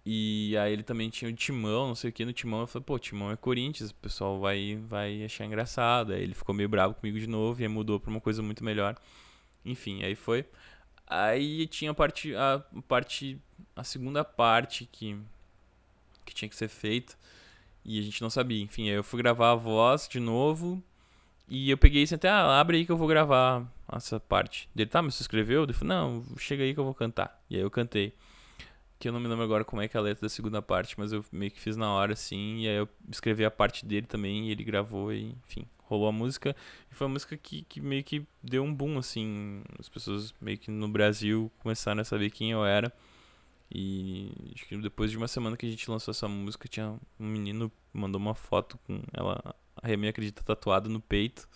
E 0.05 0.55
aí 0.57 0.71
ele 0.71 0.83
também 0.83 1.09
tinha 1.09 1.31
o 1.31 1.33
Timão, 1.33 1.87
não 1.87 1.95
sei 1.95 2.11
o 2.11 2.13
que, 2.13 2.23
no 2.23 2.31
Timão. 2.33 2.61
Eu 2.61 2.67
falei, 2.67 2.83
pô, 2.85 2.99
Timão 2.99 3.31
é 3.31 3.35
Corinthians, 3.35 3.89
o 3.89 3.95
pessoal 3.95 4.39
vai, 4.39 4.79
vai 4.87 5.23
achar 5.23 5.45
engraçado. 5.45 6.13
Aí 6.13 6.21
ele 6.21 6.35
ficou 6.35 6.53
meio 6.53 6.69
bravo 6.69 6.93
comigo 6.93 7.19
de 7.19 7.27
novo 7.27 7.59
e 7.59 7.63
aí 7.63 7.69
mudou 7.69 7.99
pra 7.99 8.11
uma 8.11 8.21
coisa 8.21 8.41
muito 8.43 8.63
melhor. 8.63 8.95
Enfim, 9.65 10.03
aí 10.03 10.15
foi. 10.15 10.45
Aí 11.07 11.67
tinha 11.67 11.91
a 11.91 11.93
parte, 11.93 12.35
a 12.35 12.63
parte, 12.87 13.39
a 13.75 13.83
segunda 13.83 14.23
parte 14.23 14.87
que, 14.91 15.17
que 16.25 16.33
tinha 16.33 16.49
que 16.49 16.55
ser 16.55 16.67
feita 16.67 17.15
e 17.83 17.99
a 17.99 18.01
gente 18.01 18.21
não 18.21 18.29
sabia. 18.29 18.63
Enfim, 18.63 18.89
aí 18.89 18.95
eu 18.95 19.03
fui 19.03 19.21
gravar 19.21 19.51
a 19.51 19.55
voz 19.55 20.07
de 20.07 20.19
novo 20.19 20.81
e 21.47 21.69
eu 21.69 21.77
peguei 21.77 22.03
e 22.03 22.07
sentei, 22.07 22.29
ah, 22.29 22.59
abre 22.59 22.77
aí 22.77 22.85
que 22.85 22.91
eu 22.91 22.97
vou 22.97 23.07
gravar 23.07 23.65
essa 23.91 24.19
parte. 24.19 24.67
Ele, 24.75 24.85
tá, 24.87 25.01
mas 25.01 25.15
você 25.15 25.23
escreveu? 25.23 25.63
Ele 25.63 25.73
falou, 25.73 25.93
não, 25.93 26.37
chega 26.37 26.63
aí 26.63 26.73
que 26.73 26.79
eu 26.79 26.85
vou 26.85 26.95
cantar. 26.95 27.39
E 27.49 27.55
aí 27.55 27.61
eu 27.61 27.69
cantei. 27.69 28.13
Que 28.97 29.07
eu 29.09 29.13
não 29.13 29.19
me 29.19 29.27
lembro 29.27 29.43
agora 29.43 29.63
como 29.63 29.81
é 29.81 29.87
que 29.87 29.95
é 29.95 29.99
a 29.99 30.03
letra 30.03 30.21
da 30.23 30.29
segunda 30.29 30.61
parte, 30.61 30.97
mas 30.97 31.11
eu 31.11 31.23
meio 31.31 31.51
que 31.51 31.59
fiz 31.59 31.75
na 31.75 31.91
hora, 31.91 32.13
assim, 32.13 32.61
e 32.61 32.67
aí 32.67 32.75
eu 32.77 32.89
escrevi 33.11 33.43
a 33.43 33.51
parte 33.51 33.85
dele 33.85 34.07
também, 34.07 34.47
e 34.47 34.51
ele 34.51 34.63
gravou, 34.63 35.13
e 35.13 35.35
enfim, 35.45 35.67
rolou 35.87 36.07
a 36.07 36.11
música. 36.11 36.55
E 36.91 36.95
foi 36.95 37.07
uma 37.07 37.13
música 37.13 37.37
que, 37.37 37.63
que 37.63 37.81
meio 37.81 38.03
que 38.03 38.25
deu 38.43 38.63
um 38.63 38.73
boom, 38.73 38.97
assim. 38.97 39.63
As 39.79 39.89
pessoas 39.89 40.33
meio 40.39 40.57
que 40.57 40.69
no 40.69 40.87
Brasil 40.87 41.51
começaram 41.59 42.01
a 42.01 42.03
saber 42.05 42.29
quem 42.29 42.51
eu 42.51 42.65
era. 42.65 42.91
E 43.73 44.31
acho 44.53 44.67
que 44.67 44.77
depois 44.77 45.09
de 45.11 45.17
uma 45.17 45.27
semana 45.27 45.57
que 45.57 45.65
a 45.65 45.69
gente 45.69 45.89
lançou 45.89 46.11
essa 46.11 46.27
música, 46.27 46.67
tinha 46.67 46.99
um 47.19 47.25
menino 47.25 47.71
mandou 47.93 48.19
uma 48.19 48.35
foto 48.35 48.77
com 48.85 49.01
ela, 49.13 49.55
a 49.75 49.87
Remy 49.87 50.09
acredita, 50.09 50.43
tatuada 50.43 50.89
no 50.89 50.99
peito. 50.99 51.47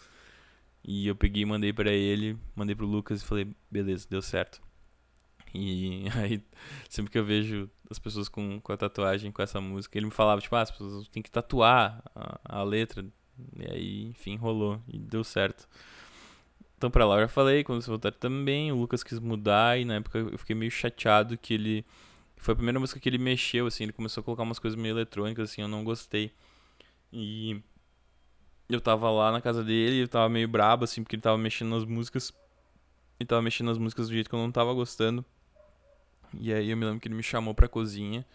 E 0.83 1.07
eu 1.07 1.15
peguei 1.15 1.43
e 1.43 1.45
mandei 1.45 1.73
para 1.73 1.91
ele, 1.91 2.37
mandei 2.55 2.75
pro 2.75 2.85
Lucas 2.85 3.21
e 3.21 3.25
falei, 3.25 3.53
beleza, 3.69 4.07
deu 4.09 4.21
certo. 4.21 4.61
E 5.53 6.05
aí, 6.15 6.43
sempre 6.89 7.11
que 7.11 7.17
eu 7.17 7.25
vejo 7.25 7.69
as 7.89 7.99
pessoas 7.99 8.29
com, 8.29 8.59
com 8.61 8.71
a 8.71 8.77
tatuagem, 8.77 9.31
com 9.31 9.41
essa 9.41 9.59
música, 9.59 9.97
ele 9.97 10.05
me 10.05 10.11
falava, 10.11 10.41
tipo, 10.41 10.55
ah, 10.55 10.61
as 10.61 10.71
pessoas 10.71 11.07
têm 11.09 11.21
que 11.21 11.31
tatuar 11.31 12.01
a, 12.15 12.59
a 12.59 12.63
letra 12.63 13.05
e 13.55 13.71
aí, 13.71 14.05
enfim, 14.05 14.35
rolou 14.35 14.81
e 14.87 14.97
deu 14.97 15.23
certo. 15.23 15.67
Então 16.77 16.89
pra 16.89 17.05
Laura 17.05 17.25
eu 17.25 17.29
falei, 17.29 17.63
quando 17.63 17.81
você 17.81 17.89
voltar 17.89 18.11
também, 18.11 18.71
o 18.71 18.75
Lucas 18.75 19.03
quis 19.03 19.19
mudar 19.19 19.79
e 19.79 19.85
na 19.85 19.95
época 19.95 20.19
eu 20.19 20.37
fiquei 20.37 20.55
meio 20.55 20.71
chateado 20.71 21.37
que 21.37 21.53
ele. 21.53 21.85
Foi 22.37 22.53
a 22.53 22.55
primeira 22.55 22.79
música 22.79 22.99
que 22.99 23.09
ele 23.09 23.17
mexeu, 23.17 23.67
assim, 23.67 23.83
ele 23.83 23.91
começou 23.91 24.21
a 24.21 24.23
colocar 24.23 24.43
umas 24.43 24.59
coisas 24.59 24.79
meio 24.79 24.93
eletrônicas, 24.93 25.51
assim, 25.51 25.61
eu 25.61 25.67
não 25.67 25.83
gostei. 25.83 26.31
E 27.11 27.61
eu 28.69 28.79
tava 28.79 29.09
lá 29.09 29.31
na 29.31 29.41
casa 29.41 29.63
dele 29.63 30.03
eu 30.03 30.07
tava 30.07 30.29
meio 30.29 30.47
brabo, 30.47 30.85
assim, 30.85 31.03
porque 31.03 31.15
ele 31.15 31.21
tava 31.21 31.37
mexendo 31.37 31.69
nas 31.69 31.83
músicas. 31.83 32.33
E 33.19 33.25
tava 33.25 33.41
mexendo 33.41 33.67
nas 33.67 33.77
músicas 33.77 34.07
do 34.07 34.13
jeito 34.13 34.29
que 34.29 34.35
eu 34.35 34.39
não 34.39 34.51
tava 34.51 34.73
gostando. 34.73 35.25
E 36.39 36.53
aí 36.53 36.69
eu 36.69 36.77
me 36.77 36.85
lembro 36.85 37.01
que 37.01 37.07
ele 37.07 37.15
me 37.15 37.23
chamou 37.23 37.53
pra 37.53 37.67
cozinha 37.67 38.25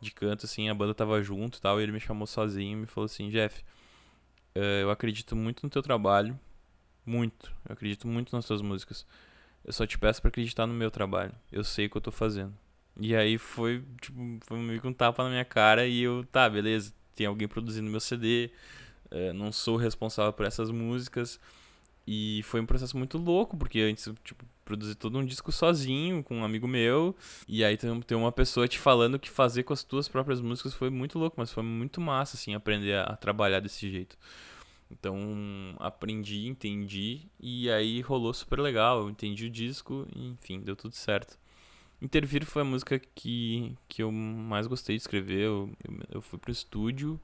de 0.00 0.10
canto, 0.10 0.46
assim, 0.46 0.68
a 0.68 0.74
banda 0.74 0.94
tava 0.94 1.22
junto 1.22 1.58
e 1.58 1.60
tal, 1.60 1.80
e 1.80 1.82
ele 1.82 1.92
me 1.92 2.00
chamou 2.00 2.26
sozinho 2.26 2.78
e 2.78 2.80
me 2.82 2.86
falou 2.86 3.06
assim, 3.06 3.30
Jeff, 3.30 3.64
eu 4.54 4.90
acredito 4.90 5.34
muito 5.36 5.62
no 5.62 5.70
teu 5.70 5.82
trabalho. 5.82 6.38
Muito. 7.04 7.52
Eu 7.68 7.72
acredito 7.72 8.06
muito 8.08 8.34
nas 8.34 8.46
tuas 8.46 8.62
músicas. 8.62 9.06
Eu 9.64 9.72
só 9.72 9.86
te 9.86 9.98
peço 9.98 10.20
para 10.20 10.28
acreditar 10.28 10.66
no 10.66 10.74
meu 10.74 10.90
trabalho. 10.90 11.32
Eu 11.50 11.64
sei 11.64 11.86
o 11.86 11.90
que 11.90 11.96
eu 11.96 12.00
tô 12.00 12.10
fazendo. 12.10 12.54
E 13.00 13.14
aí 13.16 13.38
foi, 13.38 13.82
tipo, 14.00 14.38
foi 14.42 14.58
meio 14.58 14.80
que 14.80 14.86
um 14.86 14.92
tapa 14.92 15.24
na 15.24 15.30
minha 15.30 15.44
cara 15.44 15.86
e 15.86 16.02
eu, 16.02 16.24
tá, 16.30 16.48
beleza, 16.48 16.92
tem 17.14 17.26
alguém 17.26 17.48
produzindo 17.48 17.90
meu 17.90 17.98
CD, 18.00 18.50
eh, 19.10 19.32
não 19.32 19.50
sou 19.50 19.76
responsável 19.76 20.32
por 20.32 20.46
essas 20.46 20.70
músicas. 20.70 21.40
E 22.06 22.42
foi 22.44 22.60
um 22.60 22.66
processo 22.66 22.96
muito 22.96 23.18
louco, 23.18 23.56
porque 23.56 23.80
antes, 23.80 24.08
tipo, 24.22 24.44
produzi 24.64 24.94
todo 24.94 25.18
um 25.18 25.24
disco 25.24 25.52
sozinho, 25.52 26.22
com 26.22 26.38
um 26.38 26.44
amigo 26.44 26.66
meu, 26.66 27.14
e 27.46 27.64
aí 27.64 27.76
tem, 27.76 27.90
uma 28.16 28.32
pessoa 28.32 28.66
te 28.66 28.78
falando 28.78 29.18
que 29.18 29.30
fazer 29.30 29.62
com 29.62 29.72
as 29.72 29.84
tuas 29.84 30.08
próprias 30.08 30.40
músicas 30.40 30.74
foi 30.74 30.90
muito 30.90 31.18
louco, 31.18 31.36
mas 31.38 31.52
foi 31.52 31.62
muito 31.62 32.00
massa, 32.00 32.36
assim, 32.36 32.54
aprender 32.54 32.94
a, 32.94 33.04
a 33.04 33.16
trabalhar 33.16 33.60
desse 33.60 33.90
jeito. 33.90 34.16
Então, 34.90 35.16
aprendi, 35.78 36.46
entendi, 36.46 37.22
e 37.40 37.70
aí 37.70 38.00
rolou 38.00 38.32
super 38.32 38.60
legal, 38.60 39.00
eu 39.00 39.10
entendi 39.10 39.46
o 39.46 39.50
disco, 39.50 40.06
enfim, 40.14 40.60
deu 40.60 40.76
tudo 40.76 40.94
certo. 40.94 41.38
Intervir 42.00 42.44
foi 42.44 42.62
a 42.62 42.64
música 42.64 42.98
que, 42.98 43.74
que 43.88 44.02
eu 44.02 44.12
mais 44.12 44.66
gostei 44.66 44.96
de 44.96 45.02
escrever, 45.02 45.44
eu, 45.44 45.70
eu, 45.88 45.98
eu 46.16 46.20
fui 46.20 46.38
pro 46.38 46.52
estúdio, 46.52 47.20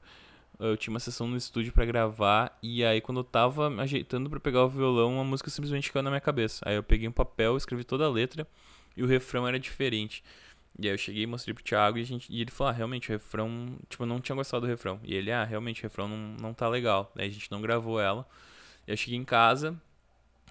eu 0.61 0.77
tinha 0.77 0.93
uma 0.93 0.99
sessão 0.99 1.27
no 1.27 1.35
estúdio 1.35 1.73
para 1.73 1.85
gravar 1.85 2.57
e 2.61 2.83
aí 2.85 3.01
quando 3.01 3.21
eu 3.21 3.23
tava 3.23 3.67
ajeitando 3.81 4.29
para 4.29 4.39
pegar 4.39 4.63
o 4.63 4.69
violão, 4.69 5.19
a 5.19 5.23
música 5.23 5.49
simplesmente 5.49 5.91
caiu 5.91 6.03
na 6.03 6.11
minha 6.11 6.21
cabeça. 6.21 6.63
Aí 6.67 6.75
eu 6.75 6.83
peguei 6.83 7.07
um 7.07 7.11
papel, 7.11 7.57
escrevi 7.57 7.83
toda 7.83 8.05
a 8.05 8.09
letra 8.09 8.47
e 8.95 9.03
o 9.03 9.07
refrão 9.07 9.47
era 9.47 9.59
diferente. 9.59 10.23
E 10.79 10.87
aí 10.87 10.93
eu 10.93 10.97
cheguei 10.97 11.23
e 11.23 11.27
mostrei 11.27 11.53
pro 11.53 11.63
Thiago 11.63 11.97
e, 11.97 12.01
a 12.01 12.05
gente, 12.05 12.31
e 12.31 12.41
ele 12.41 12.51
falou, 12.51 12.71
ah, 12.71 12.73
realmente 12.73 13.09
o 13.09 13.11
refrão, 13.11 13.77
tipo, 13.89 14.03
eu 14.03 14.07
não 14.07 14.21
tinha 14.21 14.35
gostado 14.35 14.65
do 14.65 14.69
refrão. 14.69 14.99
E 15.03 15.13
ele, 15.13 15.31
ah, 15.31 15.43
realmente 15.43 15.81
o 15.81 15.83
refrão 15.83 16.07
não, 16.07 16.35
não 16.39 16.53
tá 16.53 16.67
legal. 16.69 17.11
Aí 17.17 17.27
a 17.27 17.31
gente 17.31 17.51
não 17.51 17.61
gravou 17.61 17.99
ela. 17.99 18.27
Eu 18.87 18.95
cheguei 18.95 19.17
em 19.17 19.25
casa, 19.25 19.79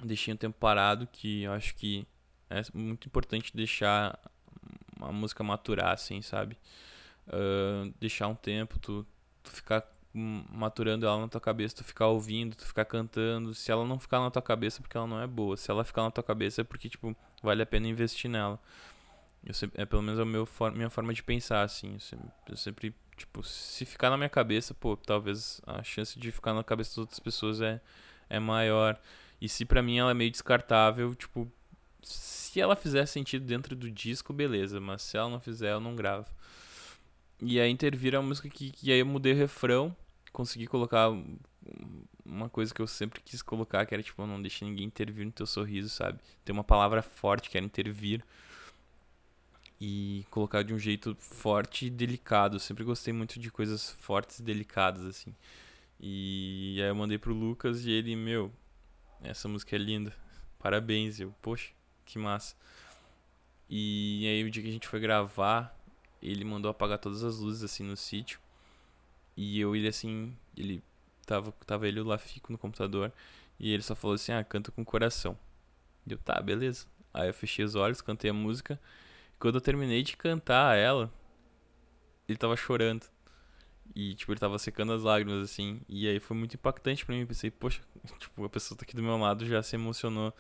deixei 0.03 0.35
um 0.35 0.37
tempo 0.37 0.57
parado, 0.59 1.07
que 1.07 1.43
eu 1.43 1.53
acho 1.53 1.75
que 1.75 2.07
é 2.49 2.63
muito 2.75 3.07
importante 3.07 3.57
deixar 3.57 4.19
a 5.01 5.13
música 5.13 5.43
maturar, 5.43 5.93
assim, 5.93 6.21
sabe? 6.21 6.57
Uh, 7.29 7.93
deixar 7.99 8.29
um 8.29 8.35
tempo, 8.35 8.79
tu, 8.79 9.07
tu 9.43 9.51
ficar 9.51 9.83
maturando 10.13 11.07
ela 11.07 11.21
na 11.21 11.29
tua 11.29 11.41
cabeça, 11.41 11.77
tu 11.77 11.85
ficar 11.85 12.09
ouvindo, 12.09 12.57
tu 12.57 12.67
ficar 12.67 12.85
cantando. 12.85 13.55
Se 13.55 13.71
ela 13.71 13.85
não 13.85 13.99
ficar 13.99 14.21
na 14.21 14.31
tua 14.31 14.43
cabeça, 14.43 14.81
é 14.81 14.83
porque 14.83 14.97
ela 14.97 15.07
não 15.07 15.21
é 15.21 15.27
boa. 15.27 15.57
Se 15.57 15.71
ela 15.71 15.85
ficar 15.85 16.03
na 16.03 16.11
tua 16.11 16.25
cabeça, 16.25 16.61
é 16.61 16.65
porque, 16.65 16.89
tipo, 16.89 17.17
vale 17.43 17.63
a 17.63 17.67
pena 17.67 17.87
investir 17.87 18.31
nela. 18.31 18.59
Eu 19.45 19.55
sempre, 19.55 19.81
é 19.81 19.87
pelo 19.87 20.03
menos 20.03 20.21
a 20.21 20.25
meu, 20.25 20.47
minha 20.75 20.91
forma 20.91 21.15
de 21.15 21.23
pensar, 21.23 21.63
assim. 21.63 21.95
Eu 21.95 22.01
sempre, 22.01 22.29
eu 22.49 22.57
sempre, 22.57 22.95
tipo, 23.17 23.43
se 23.43 23.85
ficar 23.85 24.11
na 24.11 24.17
minha 24.17 24.29
cabeça, 24.29 24.75
pô, 24.75 24.97
talvez 24.97 25.61
a 25.67 25.83
chance 25.83 26.19
de 26.19 26.31
ficar 26.33 26.53
na 26.55 26.65
cabeça 26.65 26.91
das 26.91 26.99
outras 26.99 27.21
pessoas 27.21 27.61
é, 27.61 27.81
é 28.29 28.39
maior. 28.39 28.99
E 29.41 29.49
se 29.49 29.65
pra 29.65 29.83
mim 29.83 29.99
ela 29.99 30.11
é 30.11 30.15
meio 30.15 30.31
descartável, 30.31 31.15
tipo, 31.15 31.51
se 32.03 32.61
ela 32.61 32.77
fizer 32.77 33.07
sentido 33.07 33.45
dentro 33.47 33.77
do 33.77 33.91
disco, 33.91 34.33
beleza. 34.33 34.81
Mas 34.81 35.03
se 35.03 35.17
ela 35.17 35.31
não 35.31 35.41
fizer, 35.41 35.73
eu 35.73 35.81
não 35.81 35.95
gravo. 35.97 36.27
E 37.43 37.59
aí 37.59 37.71
intervir 37.71 38.15
a 38.15 38.23
música 38.23 38.49
que, 38.49 38.71
que 38.71 38.93
aí 38.93 38.99
eu 38.99 39.07
mudei 39.07 39.33
o 39.33 39.37
refrão, 39.37 39.97
consegui 40.33 40.67
colocar 40.67 41.11
uma 42.25 42.49
coisa 42.49 42.73
que 42.73 42.81
eu 42.81 42.87
sempre 42.87 43.21
quis 43.21 43.43
colocar, 43.43 43.85
que 43.87 43.95
era 43.95 44.03
tipo, 44.03 44.27
não 44.27 44.41
deixe 44.41 44.65
ninguém 44.65 44.87
intervir 44.87 45.25
no 45.25 45.33
teu 45.33 45.47
sorriso, 45.47 45.89
sabe? 45.89 46.21
Ter 46.45 46.53
uma 46.53 46.65
palavra 46.65 47.03
forte, 47.03 47.51
que 47.51 47.57
era 47.57 47.67
intervir. 47.67 48.25
E 49.81 50.27
colocar 50.31 50.63
de 50.63 50.75
um 50.75 50.79
jeito 50.79 51.17
forte 51.19 51.87
e 51.87 51.91
delicado. 51.91 52.57
Eu 52.57 52.61
sempre 52.61 52.85
gostei 52.85 53.15
muito 53.15 53.41
de 53.41 53.51
coisas 53.51 53.91
fortes 53.93 54.39
e 54.39 54.43
delicadas, 54.43 55.05
assim. 55.07 55.35
E 55.99 56.79
aí 56.83 56.89
eu 56.89 56.95
mandei 56.95 57.17
pro 57.17 57.33
Lucas 57.33 57.87
e 57.87 57.91
ele, 57.91 58.15
meu, 58.15 58.53
essa 59.23 59.49
música 59.49 59.75
é 59.77 59.79
linda. 59.79 60.15
Parabéns. 60.59 61.19
Eu, 61.19 61.35
poxa, 61.41 61.71
que 62.05 62.19
massa. 62.19 62.55
E 63.71 64.27
aí 64.27 64.45
o 64.45 64.51
dia 64.51 64.63
que 64.63 64.69
a 64.69 64.73
gente 64.73 64.87
foi 64.87 65.01
gravar, 65.01 65.80
ele 66.23 66.45
mandou 66.45 66.71
apagar 66.71 66.99
todas 66.99 67.25
as 67.25 67.39
luzes 67.39 67.63
assim 67.63 67.85
no 67.85 67.97
sítio. 67.97 68.41
E 69.37 69.61
eu 69.61 69.75
ele 69.77 69.89
assim, 69.89 70.37
ele 70.57 70.83
tava 71.27 71.53
tava 71.67 71.89
ele 71.89 72.01
lá 72.03 72.19
fico 72.19 72.53
no 72.53 72.59
computador 72.59 73.13
e 73.59 73.73
ele 73.73 73.83
só 73.83 73.95
falou 73.95 74.15
assim: 74.17 74.33
"Ah, 74.33 74.45
canta 74.45 74.71
com 74.73 74.85
coração". 74.85 75.39
E 76.07 76.13
eu, 76.13 76.19
tá, 76.19 76.41
beleza. 76.41 76.87
Aí 77.13 77.29
eu 77.29 77.35
fechei 77.35 77.65
os 77.65 77.75
olhos, 77.75 78.01
cantei 78.01 78.31
a 78.31 78.35
música. 78.35 78.81
E 79.35 79.39
quando 79.39 79.57
eu 79.57 79.61
terminei 79.61 80.03
de 80.03 80.17
cantar 80.17 80.77
ela, 80.77 81.13
ele 82.29 82.39
tava 82.39 82.57
chorando. 82.57 83.07
E, 83.95 84.15
tipo, 84.15 84.33
ele 84.33 84.39
tava 84.41 84.59
secando 84.59 84.93
as 84.93 85.03
lágrimas, 85.03 85.43
assim. 85.51 85.81
E 85.89 86.09
aí 86.09 86.21
foi 86.21 86.37
muito 86.37 86.55
impactante 86.55 87.05
para 87.05 87.15
mim. 87.15 87.27
pensei, 87.27 87.51
poxa, 87.51 87.83
tipo, 88.19 88.45
a 88.45 88.49
pessoa 88.49 88.79
tá 88.79 88.85
aqui 88.85 88.95
do 88.95 89.03
meu 89.03 89.17
lado 89.17 89.47
já 89.47 89.63
se 89.63 89.77
emocionou. 89.77 90.33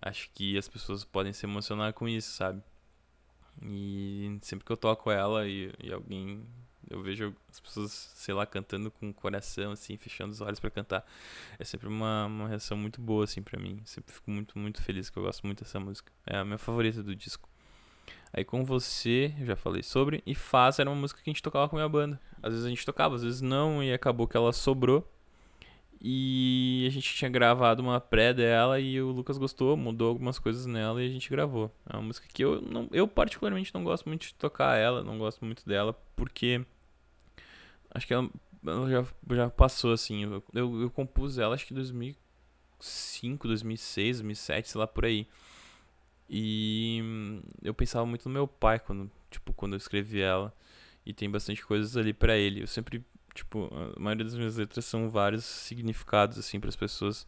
Acho 0.00 0.30
que 0.34 0.58
as 0.58 0.68
pessoas 0.68 1.04
podem 1.04 1.32
se 1.32 1.46
emocionar 1.46 1.92
com 1.94 2.08
isso, 2.08 2.32
sabe? 2.32 2.62
E 3.62 4.38
sempre 4.42 4.64
que 4.64 4.72
eu 4.72 4.76
toco 4.76 5.10
ela 5.10 5.46
e, 5.46 5.72
e 5.82 5.92
alguém. 5.92 6.44
Eu 6.88 7.02
vejo 7.02 7.34
as 7.50 7.58
pessoas, 7.58 7.90
sei 8.14 8.32
lá, 8.32 8.46
cantando 8.46 8.92
com 8.92 9.10
o 9.10 9.14
coração, 9.14 9.72
assim, 9.72 9.96
fechando 9.96 10.32
os 10.32 10.40
olhos 10.40 10.60
para 10.60 10.70
cantar. 10.70 11.04
É 11.58 11.64
sempre 11.64 11.88
uma, 11.88 12.26
uma 12.26 12.48
reação 12.48 12.76
muito 12.76 13.00
boa, 13.00 13.24
assim, 13.24 13.42
para 13.42 13.58
mim. 13.60 13.80
Sempre 13.84 14.14
fico 14.14 14.30
muito, 14.30 14.56
muito 14.56 14.80
feliz, 14.82 15.10
que 15.10 15.18
eu 15.18 15.22
gosto 15.24 15.44
muito 15.44 15.64
dessa 15.64 15.80
música. 15.80 16.12
É 16.24 16.36
a 16.36 16.44
minha 16.44 16.58
favorita 16.58 17.02
do 17.02 17.16
disco. 17.16 17.48
Aí 18.32 18.44
com 18.44 18.64
você, 18.64 19.34
eu 19.40 19.46
já 19.46 19.56
falei 19.56 19.82
sobre. 19.82 20.22
E 20.26 20.34
Faz 20.34 20.78
era 20.78 20.88
uma 20.88 20.96
música 20.96 21.20
que 21.20 21.28
a 21.28 21.32
gente 21.32 21.42
tocava 21.42 21.68
com 21.68 21.76
a 21.76 21.78
minha 21.80 21.88
banda. 21.88 22.20
Às 22.42 22.52
vezes 22.52 22.66
a 22.66 22.68
gente 22.68 22.84
tocava, 22.84 23.14
às 23.16 23.22
vezes 23.22 23.40
não, 23.40 23.82
e 23.82 23.92
acabou 23.92 24.28
que 24.28 24.36
ela 24.36 24.52
sobrou. 24.52 25.10
E 26.00 26.84
a 26.86 26.90
gente 26.90 27.14
tinha 27.14 27.30
gravado 27.30 27.82
uma 27.82 28.00
pré 28.00 28.32
dela 28.34 28.78
e 28.78 29.00
o 29.00 29.10
Lucas 29.10 29.38
gostou, 29.38 29.76
mudou 29.76 30.08
algumas 30.08 30.38
coisas 30.38 30.66
nela 30.66 31.02
e 31.02 31.06
a 31.06 31.10
gente 31.10 31.30
gravou. 31.30 31.70
É 31.88 31.96
uma 31.96 32.02
música 32.02 32.28
que 32.32 32.44
eu, 32.44 32.60
não, 32.60 32.88
eu 32.92 33.08
particularmente 33.08 33.72
não 33.72 33.82
gosto 33.82 34.06
muito 34.06 34.26
de 34.26 34.34
tocar 34.34 34.76
ela, 34.76 35.02
não 35.02 35.18
gosto 35.18 35.44
muito 35.44 35.66
dela, 35.66 35.94
porque 36.14 36.64
acho 37.90 38.06
que 38.06 38.12
ela, 38.12 38.28
ela 38.64 38.90
já, 38.90 39.06
já 39.34 39.50
passou 39.50 39.92
assim. 39.92 40.24
Eu, 40.24 40.42
eu, 40.82 40.90
compus 40.90 41.38
ela 41.38 41.54
acho 41.54 41.66
que 41.66 41.72
em 41.72 41.76
2005, 41.76 43.48
2006, 43.48 44.18
2007, 44.18 44.68
sei 44.68 44.78
lá 44.78 44.86
por 44.86 45.06
aí. 45.06 45.26
E 46.28 47.00
eu 47.62 47.72
pensava 47.72 48.04
muito 48.04 48.28
no 48.28 48.34
meu 48.34 48.46
pai 48.46 48.78
quando, 48.78 49.10
tipo, 49.30 49.52
quando 49.54 49.72
eu 49.74 49.78
escrevi 49.78 50.20
ela. 50.20 50.52
E 51.06 51.12
tem 51.14 51.30
bastante 51.30 51.64
coisas 51.64 51.96
ali 51.96 52.12
para 52.12 52.36
ele. 52.36 52.62
Eu 52.62 52.66
sempre 52.66 53.04
Tipo, 53.36 53.70
a 53.96 54.00
maioria 54.00 54.24
das 54.24 54.34
minhas 54.34 54.56
letras 54.56 54.84
são 54.86 55.10
vários 55.10 55.44
significados, 55.44 56.38
assim, 56.38 56.58
para 56.58 56.70
as 56.70 56.76
pessoas. 56.76 57.26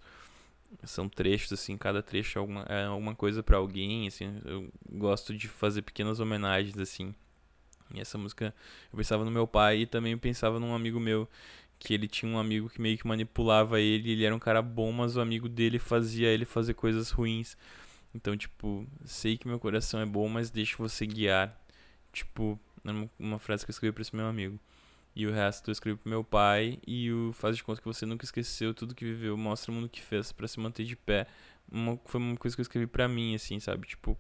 São 0.84 1.09
trechos, 1.09 1.52
assim, 1.52 1.76
cada 1.76 2.02
trecho 2.02 2.38
é 2.38 2.40
alguma, 2.40 2.62
é 2.62 2.84
alguma 2.86 3.14
coisa 3.14 3.42
para 3.42 3.59
alguém, 3.59 4.09
assim. 4.09 4.40
Eu 4.44 4.72
gosto 4.90 5.36
de 5.36 5.46
fazer 5.48 5.82
pequenas 5.82 6.18
homenagens, 6.18 6.78
assim. 6.78 7.14
E 7.94 8.00
essa 8.00 8.18
música, 8.18 8.54
eu 8.92 8.96
pensava 8.96 9.24
no 9.24 9.30
meu 9.30 9.46
pai 9.46 9.80
e 9.80 9.86
também 9.86 10.16
pensava 10.16 10.59
num 10.59 10.74
amigo 10.74 10.98
meu, 10.98 11.28
que 11.78 11.94
ele 11.94 12.09
tinha 12.09 12.30
um 12.30 12.38
amigo 12.38 12.68
que 12.68 12.80
meio 12.80 12.98
que 12.98 13.06
manipulava 13.06 13.80
ele, 13.80 14.11
ele 14.12 14.24
era 14.24 14.34
um 14.34 14.38
cara 14.38 14.61
bom, 14.61 14.92
mas 14.92 15.16
o 15.16 15.20
amigo 15.20 15.48
dele 15.48 15.78
fazia 15.78 16.28
ele 16.28 16.44
fazer 16.44 16.74
coisas 16.74 17.11
ruins. 17.11 17.56
Então, 18.14 18.36
tipo, 18.36 18.86
sei 19.04 19.36
que 19.38 19.46
meu 19.46 19.59
coração 19.59 20.00
é 20.00 20.06
bom, 20.06 20.28
mas 20.28 20.50
deixa 20.50 20.76
você 20.76 21.06
guiar. 21.06 21.59
Tipo, 22.12 22.59
uma 23.18 23.38
frase 23.38 23.64
que 23.64 23.70
eu 23.70 23.72
escrevi 23.72 23.92
pra 23.92 24.02
esse 24.02 24.16
meu 24.16 24.26
amigo. 24.26 24.59
E 25.18 25.26
o 25.26 25.32
resto 25.32 25.68
eu 25.68 25.72
escrevo 25.72 25.98
pro 25.98 26.08
meu 26.08 26.22
pai. 26.22 26.78
E 26.86 27.10
o 27.10 27.32
faz 27.32 27.56
de 27.56 27.64
conta 27.64 27.80
que 27.80 27.88
você 27.88 28.06
nunca 28.06 28.24
esqueceu 28.24 28.72
tudo 28.72 28.94
que 28.94 29.04
viveu. 29.04 29.36
Mostra 29.36 29.72
o 29.72 29.74
mundo 29.74 29.88
que 29.88 30.00
fez 30.00 30.30
para 30.30 30.46
se 30.46 30.60
manter 30.60 30.84
de 30.84 30.94
pé. 30.94 31.26
Uma, 31.68 31.98
foi 32.04 32.20
uma 32.20 32.36
coisa 32.36 32.56
que 32.56 32.60
eu 32.60 32.62
escrevi 32.62 32.86
pra 32.86 33.08
mim, 33.08 33.34
assim, 33.34 33.58
sabe? 33.58 33.88
Tipo, 33.88 34.16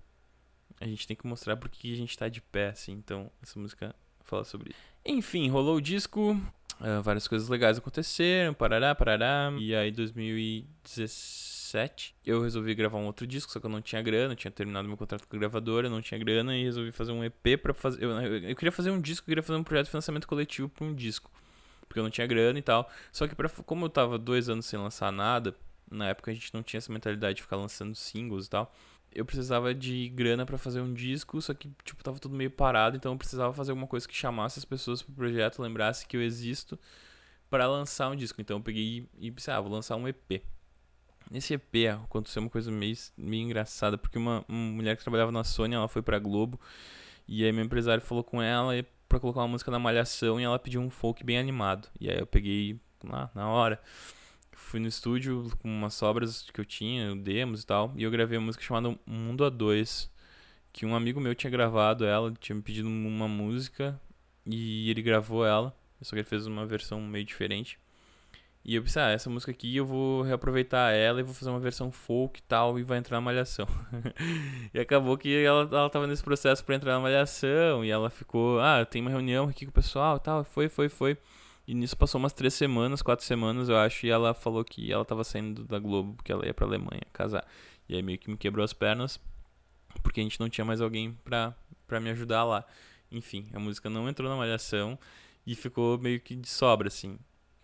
a 0.80 0.86
gente 0.86 1.06
tem 1.06 1.16
que 1.16 1.24
mostrar 1.24 1.56
porque 1.56 1.92
a 1.92 1.94
gente 1.94 2.18
tá 2.18 2.28
de 2.28 2.40
pé, 2.40 2.70
assim. 2.70 2.94
Então, 2.94 3.30
essa 3.40 3.56
música 3.60 3.94
fala 4.24 4.42
sobre 4.42 4.70
isso. 4.70 4.80
Enfim, 5.06 5.48
rolou 5.48 5.76
o 5.76 5.80
disco. 5.80 6.32
Uh, 6.80 7.00
várias 7.00 7.28
coisas 7.28 7.48
legais 7.48 7.78
aconteceram. 7.78 8.52
Parará, 8.52 8.92
parará. 8.92 9.52
E 9.56 9.76
aí, 9.76 9.92
2017 9.92 11.57
2017, 11.68 12.14
eu 12.24 12.40
resolvi 12.42 12.74
gravar 12.74 12.98
um 12.98 13.06
outro 13.06 13.26
disco, 13.26 13.52
só 13.52 13.60
que 13.60 13.66
eu 13.66 13.70
não 13.70 13.82
tinha 13.82 14.00
grana, 14.00 14.34
tinha 14.34 14.50
terminado 14.50 14.88
meu 14.88 14.96
contrato 14.96 15.26
com 15.26 15.36
a 15.36 15.38
gravadora, 15.38 15.88
não 15.88 16.00
tinha 16.00 16.18
grana 16.18 16.56
e 16.56 16.64
resolvi 16.64 16.90
fazer 16.90 17.12
um 17.12 17.22
EP 17.22 17.60
para 17.60 17.74
fazer. 17.74 18.02
Eu, 18.02 18.10
eu, 18.10 18.38
eu, 18.38 18.56
queria 18.56 18.72
fazer 18.72 18.90
um 18.90 19.00
disco, 19.00 19.24
eu 19.24 19.30
queria 19.30 19.42
fazer 19.42 19.58
um 19.58 19.64
projeto 19.64 19.86
de 19.86 19.90
financiamento 19.90 20.26
coletivo 20.26 20.68
para 20.68 20.86
um 20.86 20.94
disco, 20.94 21.30
porque 21.86 21.98
eu 21.98 22.02
não 22.02 22.10
tinha 22.10 22.26
grana 22.26 22.58
e 22.58 22.62
tal. 22.62 22.90
Só 23.12 23.26
que 23.26 23.34
pra, 23.34 23.48
como 23.48 23.84
eu 23.84 23.90
tava 23.90 24.18
dois 24.18 24.48
anos 24.48 24.66
sem 24.66 24.78
lançar 24.78 25.12
nada, 25.12 25.54
na 25.90 26.08
época 26.08 26.30
a 26.30 26.34
gente 26.34 26.52
não 26.54 26.62
tinha 26.62 26.78
essa 26.78 26.92
mentalidade 26.92 27.36
de 27.36 27.42
ficar 27.42 27.56
lançando 27.56 27.94
singles 27.94 28.46
e 28.46 28.50
tal. 28.50 28.74
Eu 29.14 29.24
precisava 29.24 29.74
de 29.74 30.08
grana 30.10 30.44
para 30.44 30.58
fazer 30.58 30.80
um 30.80 30.92
disco, 30.92 31.40
só 31.40 31.54
que 31.54 31.70
tipo 31.84 32.02
tava 32.02 32.18
tudo 32.18 32.34
meio 32.34 32.50
parado, 32.50 32.96
então 32.96 33.12
eu 33.12 33.18
precisava 33.18 33.52
fazer 33.52 33.72
alguma 33.72 33.86
coisa 33.86 34.06
que 34.06 34.14
chamasse 34.14 34.58
as 34.58 34.64
pessoas 34.64 35.02
pro 35.02 35.14
projeto, 35.14 35.62
lembrasse 35.62 36.06
que 36.06 36.16
eu 36.16 36.22
existo 36.22 36.78
para 37.48 37.66
lançar 37.66 38.10
um 38.10 38.16
disco. 38.16 38.40
Então 38.40 38.58
eu 38.58 38.62
peguei 38.62 39.08
e 39.18 39.30
pensei, 39.30 39.52
ah, 39.52 39.60
vou 39.60 39.72
lançar 39.72 39.96
um 39.96 40.06
EP. 40.06 40.42
Nesse 41.30 41.54
EP 41.54 41.90
aconteceu 42.04 42.40
uma 42.40 42.48
coisa 42.48 42.70
meio, 42.70 42.96
meio 43.16 43.42
engraçada, 43.42 43.98
porque 43.98 44.16
uma, 44.16 44.44
uma 44.48 44.72
mulher 44.72 44.96
que 44.96 45.02
trabalhava 45.02 45.30
na 45.30 45.44
Sony, 45.44 45.74
ela 45.74 45.88
foi 45.88 46.00
pra 46.00 46.18
Globo, 46.18 46.58
e 47.26 47.44
aí 47.44 47.52
meu 47.52 47.64
empresário 47.64 48.02
falou 48.02 48.24
com 48.24 48.40
ela 48.40 48.72
pra 49.08 49.20
colocar 49.20 49.40
uma 49.40 49.48
música 49.48 49.70
na 49.70 49.78
Malhação, 49.78 50.40
e 50.40 50.44
ela 50.44 50.58
pediu 50.58 50.80
um 50.80 50.88
folk 50.88 51.22
bem 51.22 51.38
animado. 51.38 51.88
E 52.00 52.10
aí 52.10 52.18
eu 52.18 52.26
peguei 52.26 52.80
lá, 53.04 53.30
na 53.34 53.48
hora, 53.48 53.80
fui 54.52 54.80
no 54.80 54.88
estúdio 54.88 55.50
com 55.58 55.68
umas 55.68 55.94
sobras 55.94 56.42
que 56.50 56.60
eu 56.60 56.64
tinha, 56.64 57.14
demos 57.14 57.62
e 57.62 57.66
tal, 57.66 57.92
e 57.96 58.02
eu 58.02 58.10
gravei 58.10 58.38
uma 58.38 58.46
música 58.46 58.64
chamada 58.64 58.98
Mundo 59.06 59.44
a 59.44 59.50
Dois, 59.50 60.10
que 60.72 60.86
um 60.86 60.94
amigo 60.94 61.20
meu 61.20 61.34
tinha 61.34 61.50
gravado 61.50 62.06
ela, 62.06 62.32
tinha 62.40 62.56
me 62.56 62.62
pedido 62.62 62.88
uma 62.88 63.28
música, 63.28 64.00
e 64.46 64.88
ele 64.90 65.02
gravou 65.02 65.44
ela, 65.44 65.76
só 66.00 66.10
que 66.10 66.16
ele 66.16 66.24
fez 66.24 66.46
uma 66.46 66.64
versão 66.64 67.00
meio 67.02 67.24
diferente. 67.24 67.78
E 68.68 68.74
eu 68.74 68.82
pensei, 68.82 69.00
ah, 69.00 69.08
essa 69.08 69.30
música 69.30 69.50
aqui 69.50 69.74
eu 69.76 69.86
vou 69.86 70.20
reaproveitar 70.20 70.92
ela 70.92 71.20
e 71.20 71.22
vou 71.22 71.32
fazer 71.32 71.48
uma 71.48 71.58
versão 71.58 71.90
folk 71.90 72.38
e 72.38 72.42
tal, 72.42 72.78
e 72.78 72.82
vai 72.82 72.98
entrar 72.98 73.16
na 73.16 73.22
Malhação. 73.22 73.66
e 74.74 74.78
acabou 74.78 75.16
que 75.16 75.34
ela, 75.42 75.62
ela 75.62 75.88
tava 75.88 76.06
nesse 76.06 76.22
processo 76.22 76.62
para 76.62 76.74
entrar 76.74 76.92
na 76.92 77.00
Malhação, 77.00 77.82
e 77.82 77.90
ela 77.90 78.10
ficou, 78.10 78.60
ah, 78.60 78.84
tem 78.84 79.00
uma 79.00 79.10
reunião 79.10 79.48
aqui 79.48 79.64
com 79.64 79.70
o 79.70 79.72
pessoal 79.72 80.18
e 80.18 80.20
tal, 80.20 80.44
foi, 80.44 80.68
foi, 80.68 80.90
foi. 80.90 81.16
E 81.66 81.72
nisso 81.72 81.96
passou 81.96 82.18
umas 82.18 82.34
três 82.34 82.52
semanas, 82.52 83.00
quatro 83.00 83.24
semanas, 83.24 83.70
eu 83.70 83.76
acho, 83.78 84.04
e 84.04 84.10
ela 84.10 84.34
falou 84.34 84.62
que 84.62 84.92
ela 84.92 85.02
tava 85.02 85.24
saindo 85.24 85.64
da 85.64 85.78
Globo, 85.78 86.12
porque 86.12 86.30
ela 86.30 86.44
ia 86.44 86.52
pra 86.52 86.66
Alemanha 86.66 87.00
casar. 87.10 87.46
E 87.88 87.96
aí 87.96 88.02
meio 88.02 88.18
que 88.18 88.28
me 88.30 88.36
quebrou 88.36 88.62
as 88.62 88.74
pernas, 88.74 89.18
porque 90.02 90.20
a 90.20 90.22
gente 90.22 90.38
não 90.38 90.50
tinha 90.50 90.66
mais 90.66 90.82
alguém 90.82 91.16
pra, 91.24 91.54
pra 91.86 92.00
me 92.00 92.10
ajudar 92.10 92.44
lá. 92.44 92.66
Enfim, 93.10 93.48
a 93.54 93.58
música 93.58 93.88
não 93.88 94.10
entrou 94.10 94.28
na 94.28 94.36
Malhação, 94.36 94.98
e 95.48 95.54
ficou 95.54 95.96
meio 95.96 96.20
que 96.20 96.36
de 96.36 96.46
sobra, 96.46 96.88
assim. 96.88 97.18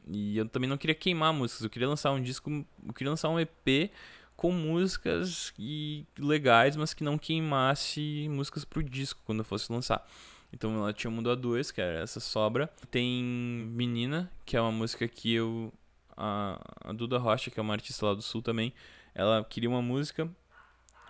E 0.07 0.37
eu 0.37 0.49
também 0.49 0.69
não 0.69 0.77
queria 0.77 0.95
queimar 0.95 1.33
músicas, 1.33 1.65
eu 1.65 1.71
queria 1.71 1.89
lançar 1.89 2.13
um 2.13 2.23
disco, 2.23 2.51
eu 2.87 2.93
queria 2.93 3.11
lançar 3.11 3.31
um 3.31 3.41
EP 3.41 3.91
com 4.37 4.53
músicas 4.53 5.53
e 5.59 6.05
legais, 6.19 6.77
mas 6.77 6.93
que 6.93 7.05
não 7.05 7.17
queimasse 7.17 8.29
músicas 8.29 8.65
pro 8.65 8.83
disco 8.83 9.21
quando 9.25 9.39
eu 9.39 9.45
fosse 9.45 9.73
lançar. 9.73 10.07
Então 10.53 10.75
ela 10.77 10.93
tinha 10.93 11.11
Mundo 11.11 11.31
a 11.31 11.35
2, 11.35 11.71
que 11.71 11.81
era 11.81 12.01
essa 12.01 12.21
sobra. 12.21 12.71
Tem 12.91 13.25
Menina, 13.25 14.31
que 14.45 14.57
é 14.57 14.61
uma 14.61 14.73
música 14.73 15.09
que 15.09 15.33
eu. 15.35 15.73
A 16.17 16.93
Duda 16.95 17.19
Rocha, 17.19 17.51
que 17.51 17.59
é 17.59 17.63
uma 17.63 17.75
artista 17.75 18.07
lá 18.07 18.15
do 18.15 18.23
sul 18.23 18.41
também, 18.41 18.73
ela 19.15 19.43
queria 19.45 19.69
uma 19.69 19.83
música. 19.83 20.31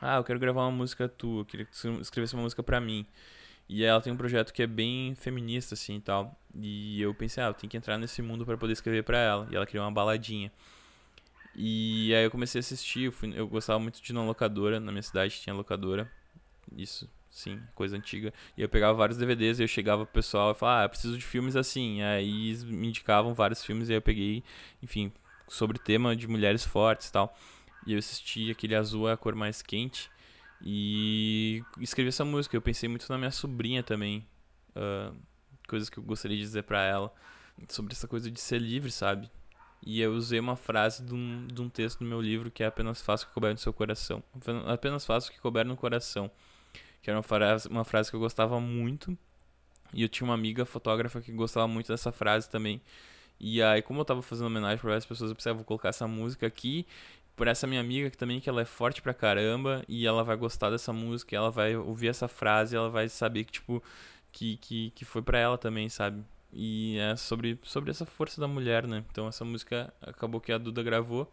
Ah, 0.01 0.17
eu 0.17 0.25
quero 0.25 0.39
gravar 0.39 0.63
uma 0.63 0.71
música 0.71 1.09
tua, 1.09 1.41
eu 1.41 1.45
queria 1.45 1.67
que 1.67 1.77
você 1.77 1.91
escrevesse 2.01 2.35
uma 2.35 2.43
música 2.43 2.63
pra 2.63 2.81
mim. 2.81 3.07
E 3.69 3.85
ela 3.85 4.01
tem 4.01 4.13
um 4.13 4.17
projeto 4.17 4.53
que 4.53 4.63
é 4.63 4.67
bem 4.67 5.15
feminista, 5.15 5.75
assim, 5.75 5.97
e 5.97 6.01
tal. 6.01 6.39
E 6.55 7.01
eu 7.01 7.15
pensei, 7.15 7.43
ah, 7.43 7.49
eu 7.49 7.55
tenho 7.55 7.71
que 7.71 7.77
entrar 7.77 7.99
nesse 7.99 8.21
mundo 8.23 8.45
para 8.45 8.57
poder 8.57 8.73
escrever 8.73 9.03
para 9.03 9.19
ela. 9.19 9.49
E 9.51 9.57
ela 9.57 9.67
criou 9.67 9.85
uma 9.85 9.91
baladinha. 9.93 10.53
E 11.55 12.13
aí 12.15 12.25
eu 12.25 12.31
comecei 12.31 12.59
a 12.59 12.61
assistir, 12.61 13.05
eu, 13.05 13.13
fui, 13.13 13.33
eu 13.35 13.47
gostava 13.47 13.79
muito 13.79 14.03
de 14.03 14.13
ir 14.13 14.15
na 14.15 14.25
locadora, 14.25 14.81
na 14.81 14.91
minha 14.91 15.03
cidade 15.03 15.41
tinha 15.41 15.55
locadora. 15.55 16.11
Isso, 16.77 17.09
sim, 17.31 17.61
coisa 17.75 17.97
antiga. 17.97 18.33
E 18.57 18.63
eu 18.63 18.69
pegava 18.69 18.95
vários 18.95 19.17
DVDs 19.19 19.61
e 19.61 19.63
eu 19.63 19.69
chegava 19.69 20.05
pro 20.05 20.15
pessoal 20.15 20.51
e 20.51 20.55
falava, 20.55 20.83
ah, 20.83 20.85
eu 20.85 20.89
preciso 20.89 21.17
de 21.17 21.25
filmes 21.25 21.55
assim. 21.57 22.03
Aí 22.03 22.57
me 22.67 22.89
indicavam 22.89 23.33
vários 23.35 23.65
filmes 23.65 23.89
e 23.89 23.93
aí 23.93 23.99
eu 23.99 24.03
peguei, 24.03 24.43
enfim, 24.83 25.13
sobre 25.49 25.79
tema 25.79 26.17
de 26.17 26.27
mulheres 26.27 26.65
fortes 26.65 27.09
e 27.09 27.13
tal. 27.13 27.37
E 27.87 27.93
eu 27.93 27.99
assisti 27.99 28.51
aquele 28.51 28.75
azul 28.75 29.09
é 29.09 29.13
a 29.13 29.17
cor 29.17 29.35
mais 29.35 29.63
quente. 29.63 30.11
E 30.65 31.63
escrevi 31.79 32.09
essa 32.09 32.25
música. 32.25 32.57
Eu 32.57 32.63
pensei 32.63 32.89
muito 32.89 33.07
na 33.11 33.19
minha 33.19 33.31
sobrinha 33.31 33.83
também. 33.83 34.27
Uh, 34.75 35.15
coisas 35.69 35.91
que 35.91 35.99
eu 35.99 36.03
gostaria 36.03 36.37
de 36.39 36.43
dizer 36.43 36.63
para 36.63 36.83
ela. 36.83 37.13
Sobre 37.69 37.93
essa 37.93 38.09
coisa 38.09 38.31
de 38.31 38.41
ser 38.41 38.59
livre, 38.59 38.91
sabe? 38.91 39.31
E 39.85 40.01
eu 40.01 40.15
usei 40.15 40.41
uma 40.41 40.57
frase 40.57 41.03
de 41.03 41.15
um, 41.15 41.47
de 41.47 41.61
um 41.61 41.69
texto 41.69 41.99
do 41.99 42.07
meu 42.07 42.21
livro 42.21 42.51
que 42.51 42.63
é 42.63 42.67
apenas 42.67 43.03
faça 43.03 43.25
o 43.25 43.29
que 43.29 43.35
couber 43.35 43.53
no 43.53 43.59
seu 43.59 43.73
coração. 43.73 44.23
Apenas 44.67 45.05
faça 45.05 45.29
o 45.29 45.33
que 45.33 45.39
couber 45.39 45.67
no 45.67 45.77
coração. 45.77 46.31
Que 47.03 47.11
era 47.11 47.19
uma 47.19 47.23
frase, 47.23 47.69
uma 47.69 47.85
frase 47.85 48.09
que 48.09 48.17
eu 48.17 48.21
gostava 48.21 48.59
muito. 48.59 49.17
E 49.93 50.03
eu 50.03 50.09
tinha 50.09 50.27
uma 50.27 50.35
amiga 50.35 50.65
fotógrafa 50.65 51.21
que 51.21 51.31
gostava 51.31 51.69
muito 51.69 51.89
dessa 51.89 52.11
frase 52.11 52.49
também. 52.49 52.81
E 53.39 53.63
aí, 53.63 53.83
como 53.83 54.01
eu 54.01 54.05
tava 54.07 54.23
fazendo 54.23 54.47
homenagem 54.47 54.79
para 54.79 54.89
várias 54.89 55.05
pessoas, 55.05 55.31
eu 55.31 55.37
pensei, 55.37 55.53
ah, 55.53 55.55
vou 55.55 55.65
colocar 55.65 55.91
essa 55.91 56.09
música 56.09 56.47
aqui 56.47 56.87
por 57.37 57.49
essa 57.49 57.67
minha 57.67 57.81
amiga 57.81 58.11
que 58.11 58.17
também 58.17 58.41
que 58.41 58.49
ela 58.49 58.63
é 58.63 58.65
forte 58.65 59.03
pra 59.03 59.15
caramba 59.15 59.85
e 59.89 60.07
ela 60.07 60.23
vai 60.25 60.37
gostar 60.37 60.71
dessa 60.71 60.93
música, 60.93 61.35
ela 61.37 61.51
vai 61.51 61.77
ouvir 61.77 62.09
essa 62.09 62.29
frase, 62.29 62.77
ela 62.77 62.91
vai 62.91 63.09
saber 63.09 63.45
que 63.45 63.53
tipo 63.53 63.83
que 64.33 64.57
que, 64.59 64.91
que 64.91 65.05
foi 65.05 65.23
para 65.23 65.39
ela 65.39 65.59
também, 65.59 65.89
sabe? 65.89 66.25
E 66.53 66.99
é 66.99 67.17
sobre 67.17 67.59
sobre 67.63 67.91
essa 67.91 68.07
força 68.07 68.41
da 68.41 68.49
mulher, 68.49 68.87
né? 68.87 69.05
Então 69.11 69.29
essa 69.29 69.45
música 69.45 69.93
acabou 70.03 70.41
que 70.41 70.53
a 70.53 70.59
Duda 70.59 70.83
gravou 70.83 71.31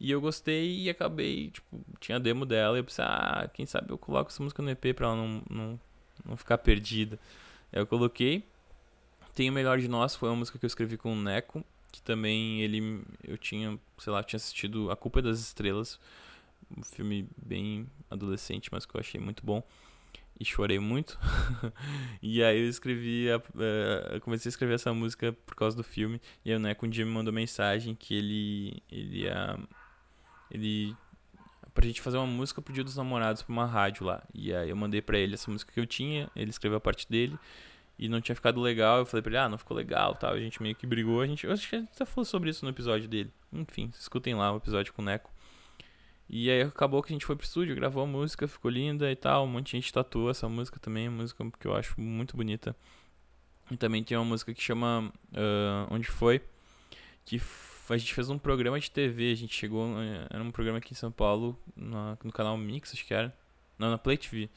e 0.00 0.10
eu 0.10 0.20
gostei 0.20 0.82
e 0.82 0.90
acabei, 0.90 1.50
tipo, 1.50 1.80
tinha 2.00 2.16
a 2.16 2.18
demo 2.20 2.46
dela 2.46 2.76
e 2.76 2.80
eu 2.80 2.84
pensei, 2.84 3.04
ah, 3.04 3.48
quem 3.52 3.66
sabe 3.66 3.90
eu 3.90 3.98
coloco 3.98 4.30
essa 4.30 4.42
música 4.42 4.62
no 4.62 4.70
EP 4.70 4.94
pra 4.94 5.08
ela 5.08 5.16
não, 5.16 5.42
não, 5.50 5.80
não 6.24 6.36
ficar 6.36 6.58
perdida. 6.58 7.18
Eu 7.72 7.86
coloquei. 7.86 8.44
Tem 9.34 9.50
o 9.50 9.52
Melhor 9.52 9.78
de 9.78 9.88
Nós, 9.88 10.14
foi 10.16 10.28
uma 10.28 10.36
música 10.36 10.58
que 10.58 10.64
eu 10.64 10.68
escrevi 10.68 10.96
com 10.96 11.12
o 11.12 11.16
Neco 11.16 11.64
que 11.92 12.02
também 12.02 12.60
ele 12.62 13.02
eu 13.24 13.38
tinha, 13.38 13.78
sei 13.98 14.12
lá, 14.12 14.22
tinha 14.22 14.36
assistido 14.36 14.90
A 14.90 14.96
Culpa 14.96 15.20
é 15.20 15.22
das 15.22 15.40
Estrelas, 15.40 15.98
um 16.76 16.82
filme 16.82 17.28
bem 17.36 17.86
adolescente, 18.10 18.68
mas 18.70 18.84
que 18.84 18.94
eu 18.94 19.00
achei 19.00 19.20
muito 19.20 19.44
bom 19.44 19.62
e 20.38 20.44
chorei 20.44 20.78
muito. 20.78 21.18
e 22.22 22.42
aí 22.42 22.60
eu 22.60 22.68
escrevi, 22.68 23.30
a, 23.30 23.38
uh, 23.38 24.14
eu 24.14 24.20
comecei 24.20 24.48
a 24.48 24.50
escrever 24.50 24.74
essa 24.74 24.92
música 24.94 25.32
por 25.44 25.54
causa 25.54 25.76
do 25.76 25.82
filme. 25.82 26.20
E 26.44 26.52
aí 26.52 26.58
Neco 26.58 26.86
um 26.86 26.88
dia 26.88 27.04
me 27.04 27.10
mandou 27.10 27.32
mensagem 27.32 27.94
que 27.94 28.14
ele 28.14 28.82
ele 28.90 29.22
ia 29.22 29.58
ele 30.50 30.96
pra 31.74 31.86
gente 31.86 32.00
fazer 32.00 32.16
uma 32.16 32.26
música 32.26 32.60
pro 32.60 32.72
Dia 32.72 32.82
dos 32.82 32.96
Namorados 32.96 33.42
pra 33.42 33.52
uma 33.52 33.66
rádio 33.66 34.06
lá. 34.06 34.22
E 34.34 34.54
aí 34.54 34.70
eu 34.70 34.76
mandei 34.76 35.02
para 35.02 35.18
ele 35.18 35.34
essa 35.34 35.50
música 35.50 35.72
que 35.72 35.80
eu 35.80 35.86
tinha, 35.86 36.30
ele 36.34 36.50
escreveu 36.50 36.78
a 36.78 36.80
parte 36.80 37.08
dele 37.08 37.38
e 37.98 38.08
não 38.08 38.20
tinha 38.20 38.34
ficado 38.34 38.60
legal. 38.60 38.98
Eu 38.98 39.06
falei 39.06 39.22
pra 39.22 39.30
ele, 39.30 39.38
ah, 39.38 39.48
não 39.48 39.58
ficou 39.58 39.76
legal 39.76 40.14
tal. 40.14 40.32
A 40.32 40.40
gente 40.40 40.62
meio 40.62 40.74
que 40.74 40.86
brigou. 40.86 41.20
A 41.20 41.26
gente, 41.26 41.44
eu 41.46 41.52
acho 41.52 41.68
que 41.68 41.76
a 41.76 41.80
gente 41.80 41.90
até 41.94 42.04
falou 42.04 42.24
sobre 42.24 42.50
isso 42.50 42.64
no 42.64 42.70
episódio 42.70 43.08
dele. 43.08 43.32
Enfim, 43.52 43.90
escutem 43.98 44.34
lá 44.34 44.52
o 44.52 44.58
episódio 44.58 44.92
com 44.92 45.02
o 45.02 45.04
Neco. 45.04 45.30
E 46.28 46.50
aí 46.50 46.62
acabou 46.62 47.02
que 47.02 47.12
a 47.12 47.14
gente 47.14 47.24
foi 47.24 47.34
pro 47.34 47.46
estúdio, 47.46 47.74
gravou 47.74 48.02
a 48.02 48.06
música, 48.06 48.46
ficou 48.46 48.70
linda 48.70 49.10
e 49.10 49.16
tal. 49.16 49.44
Um 49.44 49.48
monte 49.48 49.66
de 49.66 49.72
gente 49.72 49.92
tatuou 49.92 50.30
essa 50.30 50.48
música 50.48 50.78
também, 50.78 51.08
uma 51.08 51.22
música 51.22 51.44
que 51.58 51.66
eu 51.66 51.74
acho 51.74 51.98
muito 52.00 52.36
bonita. 52.36 52.76
E 53.70 53.76
também 53.76 54.04
tem 54.04 54.16
uma 54.16 54.24
música 54.24 54.52
que 54.54 54.62
chama 54.62 55.12
uh, 55.32 55.94
Onde 55.94 56.06
Foi, 56.06 56.42
que 57.24 57.40
a 57.90 57.96
gente 57.96 58.14
fez 58.14 58.28
um 58.28 58.38
programa 58.38 58.78
de 58.78 58.90
TV. 58.90 59.32
A 59.32 59.34
gente 59.34 59.54
chegou, 59.54 59.86
era 60.30 60.42
um 60.42 60.50
programa 60.50 60.78
aqui 60.78 60.92
em 60.92 60.96
São 60.96 61.10
Paulo, 61.10 61.58
no 61.76 62.32
canal 62.32 62.56
Mix, 62.56 62.92
acho 62.92 63.06
que 63.06 63.14
era. 63.14 63.34
Não, 63.78 63.90
na 63.90 63.98
Play 63.98 64.18
TV. 64.18 64.50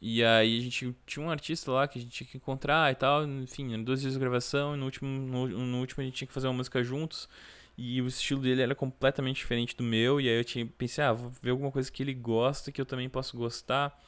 E 0.00 0.24
aí 0.24 0.58
a 0.58 0.62
gente 0.62 0.96
tinha 1.04 1.24
um 1.24 1.30
artista 1.30 1.70
lá 1.70 1.86
que 1.86 1.98
a 1.98 2.02
gente 2.02 2.12
tinha 2.12 2.26
que 2.26 2.36
encontrar 2.36 2.90
e 2.90 2.94
tal. 2.94 3.26
Enfim, 3.26 3.82
dois 3.84 4.00
dias 4.00 4.14
de 4.14 4.18
gravação. 4.18 4.74
E 4.74 4.78
no 4.78 4.86
último, 4.86 5.08
no, 5.08 5.46
no, 5.48 5.78
último 5.78 6.00
a 6.02 6.04
gente 6.04 6.14
tinha 6.14 6.28
que 6.28 6.32
fazer 6.32 6.46
uma 6.46 6.54
música 6.54 6.82
juntos. 6.82 7.28
E 7.76 8.00
o 8.00 8.06
estilo 8.06 8.40
dele 8.42 8.62
era 8.62 8.74
completamente 8.74 9.36
diferente 9.36 9.76
do 9.76 9.82
meu. 9.82 10.20
E 10.20 10.28
aí 10.28 10.38
eu 10.38 10.44
tinha, 10.44 10.66
pensei, 10.66 11.04
ah, 11.04 11.12
vou 11.12 11.30
ver 11.42 11.50
alguma 11.50 11.70
coisa 11.70 11.90
que 11.92 12.02
ele 12.02 12.14
gosta, 12.14 12.72
que 12.72 12.80
eu 12.80 12.86
também 12.86 13.08
posso 13.10 13.36
gostar. 13.36 13.98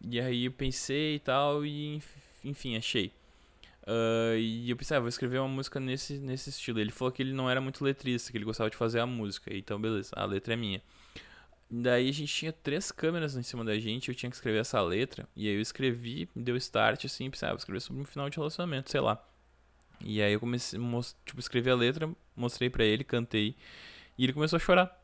E 0.00 0.20
aí 0.20 0.46
eu 0.46 0.52
pensei 0.52 1.16
e 1.16 1.18
tal. 1.18 1.66
E 1.66 2.00
enfim, 2.44 2.76
achei. 2.76 3.12
Uh, 3.82 4.36
e 4.36 4.70
eu 4.70 4.76
pensei, 4.76 4.96
ah, 4.96 5.00
vou 5.00 5.08
escrever 5.08 5.38
uma 5.38 5.48
música 5.48 5.78
nesse, 5.78 6.14
nesse 6.14 6.50
estilo. 6.50 6.80
Ele 6.80 6.90
falou 6.90 7.12
que 7.12 7.22
ele 7.22 7.32
não 7.32 7.48
era 7.48 7.60
muito 7.60 7.84
letrista, 7.84 8.32
que 8.32 8.38
ele 8.38 8.44
gostava 8.44 8.70
de 8.70 8.76
fazer 8.76 9.00
a 9.00 9.06
música. 9.06 9.54
Então, 9.54 9.80
beleza, 9.80 10.12
a 10.16 10.24
letra 10.24 10.54
é 10.54 10.56
minha. 10.56 10.82
Daí 11.68 12.08
a 12.08 12.12
gente 12.12 12.32
tinha 12.32 12.52
três 12.52 12.92
câmeras 12.92 13.36
em 13.36 13.42
cima 13.42 13.64
da 13.64 13.76
gente, 13.78 14.08
eu 14.08 14.14
tinha 14.14 14.30
que 14.30 14.36
escrever 14.36 14.60
essa 14.60 14.80
letra, 14.80 15.28
e 15.34 15.48
aí 15.48 15.54
eu 15.54 15.60
escrevi, 15.60 16.28
deu 16.34 16.56
start 16.56 17.04
assim, 17.04 17.28
pensei, 17.28 17.48
ah, 17.48 17.52
vou 17.52 17.58
escrever 17.58 17.80
sobre 17.80 18.02
um 18.02 18.04
final 18.04 18.30
de 18.30 18.36
relacionamento, 18.36 18.90
sei 18.90 19.00
lá. 19.00 19.20
E 20.00 20.22
aí 20.22 20.32
eu 20.32 20.40
comecei, 20.40 20.78
tipo, 21.24 21.40
escrevi 21.40 21.70
a 21.70 21.74
letra, 21.74 22.08
mostrei 22.36 22.70
para 22.70 22.84
ele, 22.84 23.02
cantei, 23.02 23.56
e 24.16 24.24
ele 24.24 24.32
começou 24.32 24.58
a 24.58 24.60
chorar. 24.60 25.02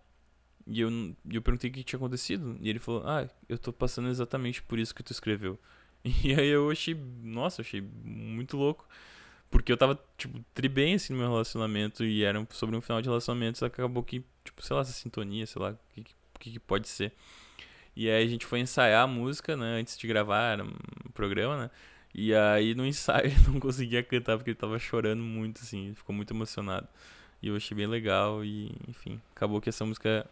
E 0.66 0.80
eu, 0.80 0.90
eu 1.30 1.42
perguntei 1.42 1.68
o 1.70 1.72
que 1.72 1.82
tinha 1.82 1.98
acontecido, 1.98 2.56
e 2.60 2.68
ele 2.68 2.78
falou, 2.78 3.02
ah, 3.06 3.28
eu 3.48 3.58
tô 3.58 3.72
passando 3.72 4.08
exatamente 4.08 4.62
por 4.62 4.78
isso 4.78 4.94
que 4.94 5.02
tu 5.02 5.12
escreveu. 5.12 5.58
E 6.24 6.34
aí 6.34 6.48
eu 6.48 6.70
achei, 6.70 6.94
nossa, 7.22 7.62
achei 7.62 7.80
muito 7.80 8.56
louco. 8.56 8.88
Porque 9.50 9.70
eu 9.70 9.76
tava, 9.76 10.00
tipo, 10.16 10.44
tri 10.54 10.68
bem 10.68 10.94
assim 10.94 11.12
no 11.12 11.18
meu 11.18 11.28
relacionamento 11.30 12.04
e 12.04 12.24
era 12.24 12.44
sobre 12.50 12.74
um 12.74 12.80
final 12.80 13.02
de 13.02 13.08
relacionamento, 13.08 13.64
acabou 13.64 14.02
que, 14.02 14.24
tipo, 14.44 14.62
sei 14.62 14.74
lá, 14.74 14.82
essa 14.82 14.92
sintonia, 14.92 15.46
sei 15.46 15.60
lá, 15.60 15.72
o 15.72 15.78
que, 16.02 16.14
que, 16.42 16.52
que 16.52 16.58
pode 16.58 16.88
ser. 16.88 17.12
E 17.94 18.10
aí 18.10 18.24
a 18.24 18.28
gente 18.28 18.46
foi 18.46 18.60
ensaiar 18.60 19.04
a 19.04 19.06
música, 19.06 19.56
né? 19.56 19.80
Antes 19.80 19.96
de 19.96 20.06
gravar 20.06 20.60
um 20.60 21.10
programa, 21.14 21.56
né? 21.56 21.70
E 22.14 22.34
aí 22.34 22.74
no 22.74 22.86
ensaio 22.86 23.26
ele 23.32 23.40
não 23.46 23.60
conseguia 23.60 24.02
cantar 24.02 24.36
porque 24.36 24.50
ele 24.50 24.58
tava 24.58 24.78
chorando 24.78 25.22
muito, 25.22 25.62
assim. 25.62 25.94
Ficou 25.94 26.14
muito 26.14 26.32
emocionado. 26.34 26.88
E 27.42 27.48
eu 27.48 27.56
achei 27.56 27.76
bem 27.76 27.86
legal 27.86 28.44
e, 28.44 28.72
enfim, 28.88 29.20
acabou 29.34 29.60
que 29.60 29.68
essa 29.68 29.84
música 29.84 30.28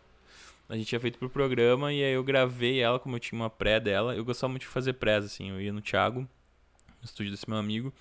a 0.68 0.76
gente 0.76 0.86
tinha 0.86 1.00
feito 1.00 1.18
pro 1.18 1.28
programa 1.28 1.92
e 1.92 2.02
aí 2.04 2.12
eu 2.12 2.22
gravei 2.22 2.80
ela 2.80 3.00
como 3.00 3.16
eu 3.16 3.20
tinha 3.20 3.40
uma 3.40 3.50
pré 3.50 3.80
dela. 3.80 4.14
Eu 4.14 4.24
gostava 4.24 4.50
muito 4.50 4.62
de 4.62 4.68
fazer 4.68 4.94
prés, 4.94 5.24
assim. 5.24 5.50
Eu 5.50 5.60
ia 5.60 5.72
no 5.72 5.80
Thiago, 5.80 6.20
no 6.20 7.04
estúdio 7.04 7.32
desse 7.32 7.48
meu 7.48 7.58
amigo. 7.58 7.92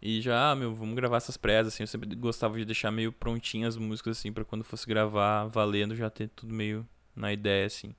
E 0.00 0.20
já, 0.22 0.52
ah, 0.52 0.54
meu, 0.54 0.74
vamos 0.74 0.94
gravar 0.94 1.18
essas 1.18 1.36
prés, 1.36 1.66
assim. 1.66 1.82
Eu 1.82 1.86
sempre 1.86 2.14
gostava 2.16 2.56
de 2.58 2.64
deixar 2.64 2.90
meio 2.90 3.12
prontinhas 3.12 3.76
as 3.76 3.80
músicas, 3.80 4.18
assim, 4.18 4.32
para 4.32 4.44
quando 4.44 4.64
fosse 4.64 4.86
gravar 4.86 5.46
valendo 5.46 5.94
já 5.94 6.08
ter 6.08 6.28
tudo 6.30 6.54
meio 6.54 6.86
na 7.18 7.32
ideia, 7.32 7.66
assim. 7.66 7.94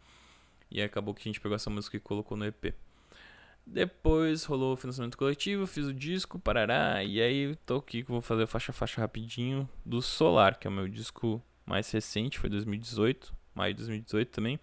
E 0.72 0.82
acabou 0.82 1.13
que 1.13 1.22
a 1.22 1.24
gente 1.24 1.39
pegou 1.39 1.55
essa 1.55 1.70
música 1.70 1.97
e 1.97 1.99
colocou 1.99 2.38
no 2.38 2.45
EP. 2.45 2.74
Depois 3.65 4.45
rolou 4.45 4.74
o 4.74 4.78
financiamento 4.78 5.17
coletivo, 5.17 5.67
fiz 5.67 5.86
o 5.86 5.93
disco, 5.93 6.39
parará, 6.39 7.03
e 7.03 7.22
aí 7.22 7.55
tô 7.65 7.78
aqui 7.78 8.03
que 8.03 8.09
vou 8.09 8.22
fazer 8.22 8.47
faixa 8.47 8.74
faixa 8.74 8.99
rapidinho 8.99 9.70
do 9.86 10.01
Solar, 10.01 10.57
que 10.57 10.67
é 10.67 10.70
o 10.72 10.74
meu 10.74 10.88
disco 10.88 11.41
mais 11.67 11.91
recente, 11.91 12.39
foi 12.39 12.49
2018, 12.49 13.32
maio 13.53 13.74
de 13.74 13.78
2018 13.80 14.30
também. 14.30 14.59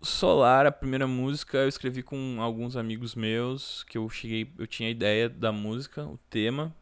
Solar, 0.00 0.66
a 0.66 0.70
primeira 0.70 1.08
música 1.08 1.58
eu 1.58 1.68
escrevi 1.68 2.04
com 2.04 2.36
alguns 2.40 2.76
amigos 2.76 3.16
meus, 3.16 3.82
que 3.82 3.98
eu 3.98 4.08
cheguei, 4.08 4.48
eu 4.56 4.68
tinha 4.68 4.88
a 4.88 4.92
ideia 4.92 5.28
da 5.28 5.50
música, 5.50 6.06
o 6.06 6.16
tema 6.30 6.72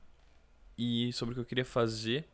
e 0.76 1.10
sobre 1.14 1.32
o 1.32 1.34
que 1.36 1.40
eu 1.40 1.46
queria 1.46 1.64
fazer. 1.64 2.26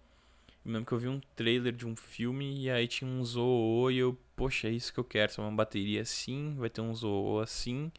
Eu 0.65 0.73
lembro 0.73 0.87
que 0.87 0.93
eu 0.93 0.99
vi 0.99 1.09
um 1.09 1.21
trailer 1.37 1.73
de 1.73 1.87
um 1.87 1.95
filme 1.95 2.61
e 2.61 2.69
aí 2.69 2.89
tinha 2.89 3.09
um 3.09 3.25
zoô 3.25 3.91
e 3.91 3.99
eu, 3.99 4.19
poxa, 4.37 4.69
é 4.69 4.71
isso 4.71 4.93
que 4.93 5.01
eu 5.01 5.05
quero, 5.05 5.33
uma 5.39 5.51
bateria 5.53 6.03
assim, 6.03 6.55
vai 6.59 6.71
ter 6.71 6.81
um 6.81 6.95
zoô 6.95 7.41
assim. 7.41 7.91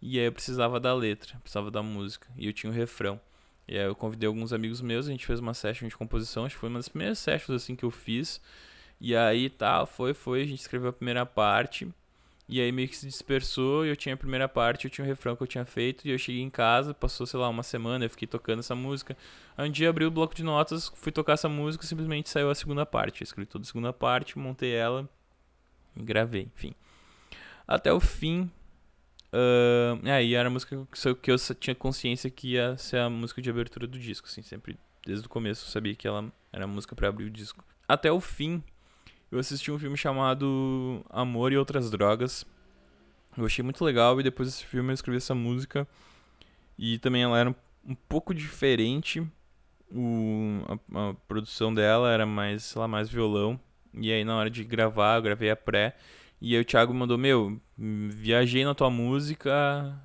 E 0.00 0.18
aí 0.18 0.26
eu 0.26 0.32
precisava 0.32 0.78
da 0.78 0.94
letra, 0.94 1.38
precisava 1.38 1.70
da 1.70 1.82
música 1.82 2.26
e 2.36 2.46
eu 2.46 2.52
tinha 2.52 2.70
o 2.70 2.74
refrão. 2.74 3.20
E 3.66 3.78
aí 3.78 3.84
eu 3.86 3.94
convidei 3.94 4.26
alguns 4.26 4.52
amigos 4.52 4.80
meus, 4.80 5.08
a 5.08 5.10
gente 5.10 5.26
fez 5.26 5.40
uma 5.40 5.54
session 5.54 5.88
de 5.88 5.96
composição, 5.96 6.44
acho 6.44 6.54
que 6.54 6.60
foi 6.60 6.68
uma 6.68 6.78
das 6.78 6.88
primeiras 6.88 7.18
sessions 7.18 7.62
assim 7.62 7.74
que 7.74 7.84
eu 7.84 7.90
fiz. 7.90 8.40
E 9.00 9.16
aí 9.16 9.50
tá, 9.50 9.86
foi, 9.86 10.14
foi, 10.14 10.42
a 10.42 10.46
gente 10.46 10.60
escreveu 10.60 10.90
a 10.90 10.92
primeira 10.92 11.24
parte. 11.26 11.88
E 12.46 12.60
aí 12.60 12.70
meio 12.70 12.88
que 12.88 12.96
se 12.96 13.06
dispersou, 13.06 13.86
eu 13.86 13.96
tinha 13.96 14.14
a 14.14 14.18
primeira 14.18 14.46
parte, 14.46 14.84
eu 14.84 14.90
tinha 14.90 15.04
o 15.04 15.08
refrão 15.08 15.34
que 15.34 15.42
eu 15.42 15.46
tinha 15.46 15.64
feito, 15.64 16.06
e 16.06 16.10
eu 16.10 16.18
cheguei 16.18 16.42
em 16.42 16.50
casa, 16.50 16.92
passou, 16.92 17.26
sei 17.26 17.40
lá, 17.40 17.48
uma 17.48 17.62
semana, 17.62 18.04
eu 18.04 18.10
fiquei 18.10 18.28
tocando 18.28 18.58
essa 18.58 18.74
música. 18.74 19.16
Aí 19.56 19.66
um 19.68 19.72
dia 19.72 19.88
abri 19.88 20.04
o 20.04 20.10
bloco 20.10 20.34
de 20.34 20.42
notas, 20.44 20.92
fui 20.94 21.10
tocar 21.10 21.32
essa 21.34 21.48
música, 21.48 21.86
simplesmente 21.86 22.28
saiu 22.28 22.50
a 22.50 22.54
segunda 22.54 22.84
parte. 22.84 23.22
Eu 23.22 23.24
escrevi 23.24 23.46
toda 23.46 23.62
a 23.62 23.66
segunda 23.66 23.92
parte, 23.94 24.38
montei 24.38 24.74
ela 24.74 25.08
gravei, 25.96 26.48
enfim. 26.54 26.74
Até 27.66 27.92
o 27.92 28.00
fim. 28.00 28.50
Uh, 29.32 29.98
aí 30.08 30.34
era 30.34 30.48
a 30.48 30.50
música 30.50 30.86
que 31.20 31.30
eu 31.30 31.36
tinha 31.58 31.74
consciência 31.74 32.30
que 32.30 32.52
ia 32.52 32.76
ser 32.76 32.98
a 32.98 33.10
música 33.10 33.42
de 33.42 33.50
abertura 33.50 33.86
do 33.86 33.98
disco, 33.98 34.28
assim, 34.28 34.42
sempre 34.42 34.78
desde 35.04 35.26
o 35.26 35.28
começo 35.28 35.66
eu 35.66 35.70
sabia 35.70 35.94
que 35.94 36.06
ela 36.06 36.32
era 36.52 36.64
a 36.64 36.68
música 36.68 36.94
para 36.94 37.08
abrir 37.08 37.24
o 37.24 37.30
disco. 37.30 37.64
Até 37.86 38.10
o 38.10 38.20
fim, 38.20 38.62
eu 39.30 39.38
assisti 39.38 39.70
um 39.70 39.78
filme 39.78 39.96
chamado 39.96 41.04
Amor 41.10 41.52
e 41.52 41.56
Outras 41.56 41.90
Drogas. 41.90 42.46
Eu 43.36 43.44
achei 43.44 43.62
muito 43.62 43.84
legal 43.84 44.18
e 44.20 44.22
depois 44.22 44.48
desse 44.48 44.64
filme 44.64 44.90
eu 44.90 44.94
escrevi 44.94 45.18
essa 45.18 45.34
música. 45.34 45.86
E 46.78 46.98
também 46.98 47.22
ela 47.22 47.38
era 47.38 47.54
um 47.84 47.94
pouco 47.94 48.32
diferente. 48.32 49.20
O, 49.90 50.60
a, 50.68 51.10
a 51.10 51.14
produção 51.28 51.74
dela 51.74 52.10
era 52.10 52.24
mais, 52.24 52.64
sei 52.64 52.80
lá, 52.80 52.88
mais 52.88 53.08
violão. 53.08 53.60
E 54.00 54.12
aí 54.12 54.24
na 54.24 54.36
hora 54.36 54.50
de 54.50 54.64
gravar, 54.64 55.16
eu 55.16 55.22
gravei 55.22 55.50
a 55.50 55.56
pré. 55.56 55.96
E 56.40 56.54
aí 56.54 56.60
o 56.60 56.64
Thiago 56.64 56.92
mandou, 56.92 57.16
meu, 57.16 57.60
viajei 57.76 58.64
na 58.64 58.74
tua 58.74 58.90
música, 58.90 59.98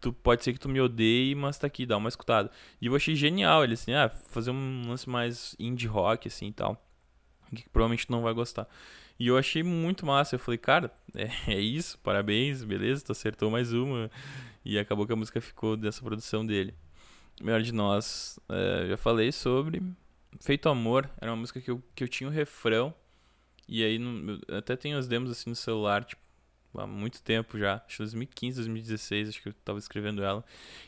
tu 0.00 0.12
pode 0.12 0.44
ser 0.44 0.52
que 0.52 0.60
tu 0.60 0.68
me 0.68 0.80
odeie, 0.80 1.34
mas 1.34 1.58
tá 1.58 1.66
aqui, 1.66 1.84
dá 1.84 1.96
uma 1.96 2.08
escutada. 2.08 2.50
E 2.80 2.86
eu 2.86 2.96
achei 2.96 3.14
genial, 3.14 3.64
ele 3.64 3.74
assim, 3.74 3.92
ah, 3.92 4.08
fazer 4.08 4.50
um 4.50 4.82
lance 4.88 5.08
mais 5.08 5.54
indie 5.58 5.86
rock 5.86 6.28
assim 6.28 6.48
e 6.48 6.52
tal 6.52 6.80
que 7.54 7.68
provavelmente 7.68 8.10
não 8.10 8.22
vai 8.22 8.34
gostar. 8.34 8.68
E 9.18 9.28
eu 9.28 9.38
achei 9.38 9.62
muito 9.62 10.04
massa. 10.04 10.34
Eu 10.34 10.38
falei, 10.38 10.58
cara, 10.58 10.92
é, 11.14 11.52
é 11.52 11.60
isso, 11.60 11.98
parabéns, 11.98 12.64
beleza, 12.64 13.04
tu 13.04 13.12
acertou 13.12 13.50
mais 13.50 13.72
uma. 13.72 14.10
E 14.64 14.78
acabou 14.78 15.06
que 15.06 15.12
a 15.12 15.16
música 15.16 15.40
ficou 15.40 15.76
dessa 15.76 16.02
produção 16.02 16.44
dele. 16.44 16.74
Melhor 17.40 17.62
de 17.62 17.72
Nós, 17.72 18.38
é, 18.48 18.88
já 18.88 18.96
falei 18.96 19.30
sobre. 19.30 19.82
Feito 20.40 20.68
Amor 20.68 21.08
era 21.20 21.30
uma 21.30 21.36
música 21.36 21.60
que 21.60 21.70
eu, 21.70 21.82
que 21.94 22.02
eu 22.02 22.08
tinha 22.08 22.28
um 22.28 22.32
refrão. 22.32 22.94
E 23.68 23.82
aí, 23.82 23.98
até 24.56 24.76
tenho 24.76 24.98
as 24.98 25.08
demos 25.08 25.30
assim 25.30 25.50
no 25.50 25.56
celular, 25.56 26.04
tipo, 26.04 26.22
há 26.80 26.86
muito 26.86 27.22
tempo 27.22 27.58
já. 27.58 27.76
Acho 27.86 27.96
que 27.96 27.98
2015, 27.98 28.56
2016, 28.56 29.28
acho 29.28 29.42
que 29.42 29.48
eu 29.48 29.52
tava 29.64 29.78
escrevendo 29.78 30.22
ela. 30.22 30.44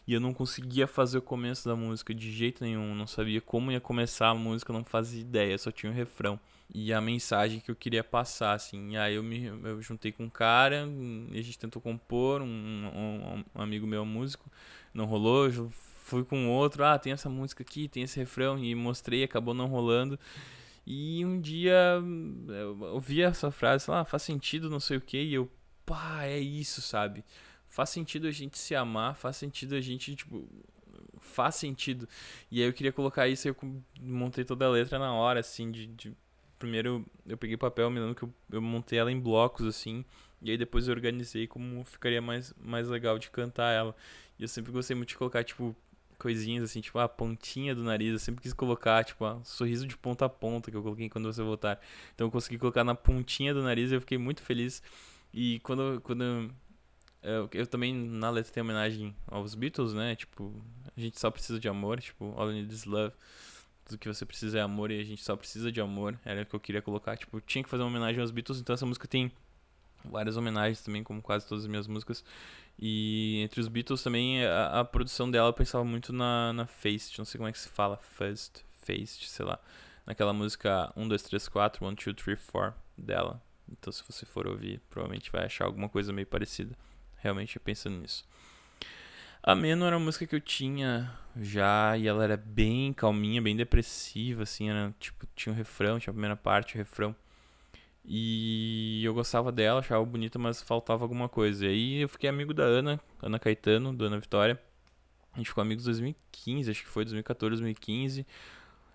E 0.07 0.13
eu 0.13 0.21
não 0.21 0.33
conseguia 0.33 0.87
fazer 0.87 1.19
o 1.19 1.23
começo 1.23 1.69
da 1.69 1.77
música 1.77 2.15
de 2.15 2.31
jeito 2.33 2.63
nenhum. 2.63 2.95
Não 2.95 3.07
sabia 3.07 3.41
como 3.41 3.71
ia 3.73 3.81
começar 3.81 4.29
a 4.29 4.35
música, 4.35 4.73
não 4.73 4.85
fazia 4.85 5.21
ideia, 5.21 5.57
só 5.59 5.71
tinha 5.71 5.91
um 5.91 5.95
refrão. 5.95 6.39
E 6.75 6.93
a 6.93 7.01
mensagem 7.01 7.61
que 7.61 7.71
eu 7.71 7.77
queria 7.77 8.03
passar, 8.03 8.53
assim. 8.53 8.93
E 8.93 8.97
aí 8.97 9.15
eu 9.15 9.23
me 9.23 9.47
eu 9.47 9.81
juntei 9.81 10.13
com 10.13 10.25
um 10.25 10.31
cara, 10.31 10.89
e 11.31 11.39
a 11.39 11.43
gente 11.43 11.59
tentou 11.59 11.81
compor, 11.81 12.43
um, 12.43 12.47
um, 12.47 13.45
um 13.55 13.63
amigo 13.63 13.87
meu 13.87 14.05
músico, 14.05 14.51
não 14.93 15.05
rolou. 15.05 15.47
Eu 15.49 15.71
fui 15.71 16.25
com 16.25 16.49
outro, 16.49 16.85
ah, 16.85 16.99
tem 16.99 17.13
essa 17.13 17.29
música 17.29 17.63
aqui, 17.63 17.89
tem 17.89 18.03
esse 18.03 18.19
refrão, 18.19 18.59
e 18.59 18.75
mostrei, 18.75 19.23
acabou 19.23 19.55
não 19.55 19.67
rolando. 19.67 20.19
E 20.87 21.25
um 21.25 21.41
dia 21.41 22.01
eu 22.49 22.81
ouvi 22.93 23.21
essa 23.21 23.51
frase, 23.51 23.91
ah, 23.91 24.05
faz 24.05 24.23
sentido, 24.23 24.71
não 24.71 24.79
sei 24.79 24.97
o 24.99 25.01
que, 25.01 25.21
e 25.21 25.35
eu, 25.35 25.51
pá, 25.85 26.25
é 26.25 26.39
isso, 26.39 26.81
sabe? 26.81 27.25
Faz 27.67 27.91
sentido 27.91 28.29
a 28.29 28.31
gente 28.31 28.57
se 28.57 28.75
amar, 28.75 29.17
faz 29.17 29.37
sentido 29.37 29.75
a 29.75 29.81
gente, 29.81 30.15
tipo, 30.15 30.49
faz 31.19 31.57
sentido. 31.57 32.09
E 32.51 32.63
aí 32.63 32.69
eu 32.69 32.73
queria 32.73 32.93
colocar 32.93 33.27
isso 33.27 33.49
eu 33.49 33.57
montei 34.01 34.45
toda 34.45 34.65
a 34.65 34.71
letra 34.71 34.99
na 34.99 35.13
hora, 35.13 35.41
assim, 35.41 35.71
de. 35.73 35.87
de... 35.89 36.13
Primeiro 36.59 37.05
eu 37.27 37.37
peguei 37.37 37.57
papel, 37.57 37.91
me 37.91 38.01
lembro 38.01 38.15
que 38.15 38.23
eu, 38.23 38.33
eu 38.53 38.63
montei 38.63 38.99
ela 38.99 39.13
em 39.13 39.21
blocos, 39.21 39.67
assim, 39.67 40.05
e 40.41 40.51
aí 40.51 40.57
depois 40.57 40.89
eu 40.89 40.95
organizei 40.95 41.47
como 41.47 41.85
ficaria 41.85 42.23
mais, 42.23 42.55
mais 42.59 42.89
legal 42.89 43.19
de 43.19 43.29
cantar 43.31 43.73
ela. 43.73 43.95
E 44.39 44.43
eu 44.43 44.49
sempre 44.49 44.73
gostei 44.73 44.97
muito 44.97 45.11
de 45.11 45.17
colocar, 45.19 45.45
tipo, 45.45 45.77
coisinhas 46.19 46.65
assim, 46.65 46.81
tipo 46.81 46.99
a 46.99 47.09
pontinha 47.09 47.75
do 47.75 47.83
nariz. 47.83 48.13
Eu 48.13 48.19
sempre 48.19 48.43
quis 48.43 48.53
colocar, 48.53 49.05
tipo, 49.05 49.27
um 49.27 49.45
sorriso 49.45 49.87
de 49.87 49.97
ponta 49.97 50.25
a 50.27 50.29
ponta 50.29 50.71
que 50.71 50.77
eu 50.77 50.83
coloquei 50.83 51.09
quando 51.09 51.33
você 51.33 51.43
voltar. 51.43 51.81
Então 52.15 52.27
eu 52.27 52.31
consegui 52.31 52.59
colocar 52.59 52.85
na 52.85 52.95
pontinha 52.95 53.55
do 53.55 53.63
nariz 53.63 53.91
e 53.91 53.95
eu 53.95 54.01
fiquei 54.01 54.19
muito 54.19 54.43
feliz. 54.43 54.83
E 55.33 55.61
quando, 55.61 56.01
quando 56.03 56.51
eu, 57.23 57.49
eu 57.53 57.67
também 57.67 57.95
na 57.95 58.31
letra 58.31 58.53
tem 58.53 58.63
homenagem 58.63 59.15
aos 59.27 59.55
Beatles, 59.55 59.93
né? 59.93 60.15
Tipo, 60.15 60.55
a 60.97 61.01
gente 61.01 61.19
só 61.19 61.31
precisa 61.31 61.59
de 61.59 61.69
amor, 61.69 62.01
tipo, 62.01 62.33
all 62.37 62.49
you 62.49 62.55
need 62.55 62.73
is 62.73 62.85
love. 62.85 63.15
Tudo 63.85 63.99
que 63.99 64.09
você 64.09 64.25
precisa 64.25 64.59
é 64.59 64.63
amor 64.63 64.91
e 64.91 65.01
a 65.01 65.05
gente 65.05 65.23
só 65.23 65.37
precisa 65.37 65.71
de 65.71 65.81
amor. 65.81 66.19
Era 66.25 66.43
o 66.43 66.47
que 66.47 66.55
eu 66.55 66.61
queria 66.61 66.83
colocar. 66.83 67.17
Tipo, 67.17 67.41
tinha 67.41 67.63
que 67.63 67.71
fazer 67.71 67.83
uma 67.83 67.89
homenagem 67.89 68.21
aos 68.21 68.31
Beatles, 68.31 68.61
então 68.61 68.75
essa 68.75 68.87
música 68.87 69.07
tem 69.07 69.31
várias 70.11 70.37
homenagens 70.37 70.83
também, 70.83 71.03
como 71.03 71.23
quase 71.23 71.47
todas 71.47 71.65
as 71.65 71.71
minhas 71.71 71.87
músicas. 71.87 72.25
E 72.79 73.41
entre 73.43 73.61
os 73.61 73.69
Beatles 73.69 74.03
também, 74.03 74.45
a, 74.45 74.81
a 74.81 74.85
produção 74.85 75.31
dela 75.31 75.49
eu 75.49 75.53
pensava 75.53 75.85
muito 75.85 76.13
na, 76.13 76.53
na 76.53 76.69
não 77.19 77.25
sei 77.25 77.39
como 77.39 77.49
é 77.49 77.53
que 77.53 77.59
se 77.59 77.69
fala, 77.69 77.97
First, 77.97 78.61
Faced, 78.85 79.29
sei 79.29 79.45
lá. 79.45 79.59
Naquela 80.05 80.33
música 80.33 80.93
1, 80.97 81.09
2, 81.09 81.23
3, 81.23 81.49
4, 81.49 81.85
1, 81.85 81.95
2, 81.95 82.17
3, 82.17 82.41
4 82.51 82.75
dela. 82.97 83.43
Então 83.69 83.93
se 83.93 84.03
você 84.07 84.25
for 84.25 84.47
ouvir, 84.47 84.81
provavelmente 84.91 85.33
vai 85.33 85.45
achar 85.47 85.65
alguma 85.65 85.89
coisa 85.89 86.13
meio 86.13 86.27
parecida. 86.27 86.77
Realmente 87.17 87.59
pensando 87.59 87.99
nisso. 87.99 88.25
A 89.43 89.55
Meno 89.55 89.85
era 89.85 89.97
uma 89.97 90.07
música 90.07 90.27
que 90.27 90.35
eu 90.35 90.41
tinha 90.41 91.13
já 91.37 91.97
e 91.97 92.09
ela 92.09 92.25
era 92.25 92.37
bem 92.37 92.93
calminha, 92.93 93.41
bem 93.41 93.57
depressiva, 93.57 94.43
assim, 94.43 94.69
era 94.69 94.93
tipo, 94.99 95.25
tinha 95.37 95.53
um 95.53 95.57
refrão, 95.57 96.01
tinha 96.01 96.11
a 96.11 96.15
primeira 96.15 96.37
parte, 96.37 96.75
o 96.75 96.79
refrão. 96.79 97.15
E 98.09 99.03
eu 99.05 99.13
gostava 99.13 99.51
dela, 99.51 99.81
achava 99.81 100.05
bonita, 100.05 100.39
mas 100.39 100.63
faltava 100.63 101.05
alguma 101.05 101.29
coisa. 101.29 101.67
E 101.67 101.69
aí 101.69 102.03
eu 102.03 102.09
fiquei 102.09 102.31
amigo 102.31 102.55
da 102.55 102.63
Ana, 102.63 103.01
Ana 103.21 103.39
Caetano, 103.39 103.93
da 103.93 104.07
Ana 104.07 104.21
Vitória. 104.21 104.61
A 105.33 105.39
gente 105.39 105.49
ficou 105.49 105.61
amigos 105.61 105.85
em 105.85 105.87
2015, 105.87 106.71
acho 106.71 106.83
que 106.85 106.89
foi 106.89 107.05
2014, 107.05 107.51
2015. 107.51 108.27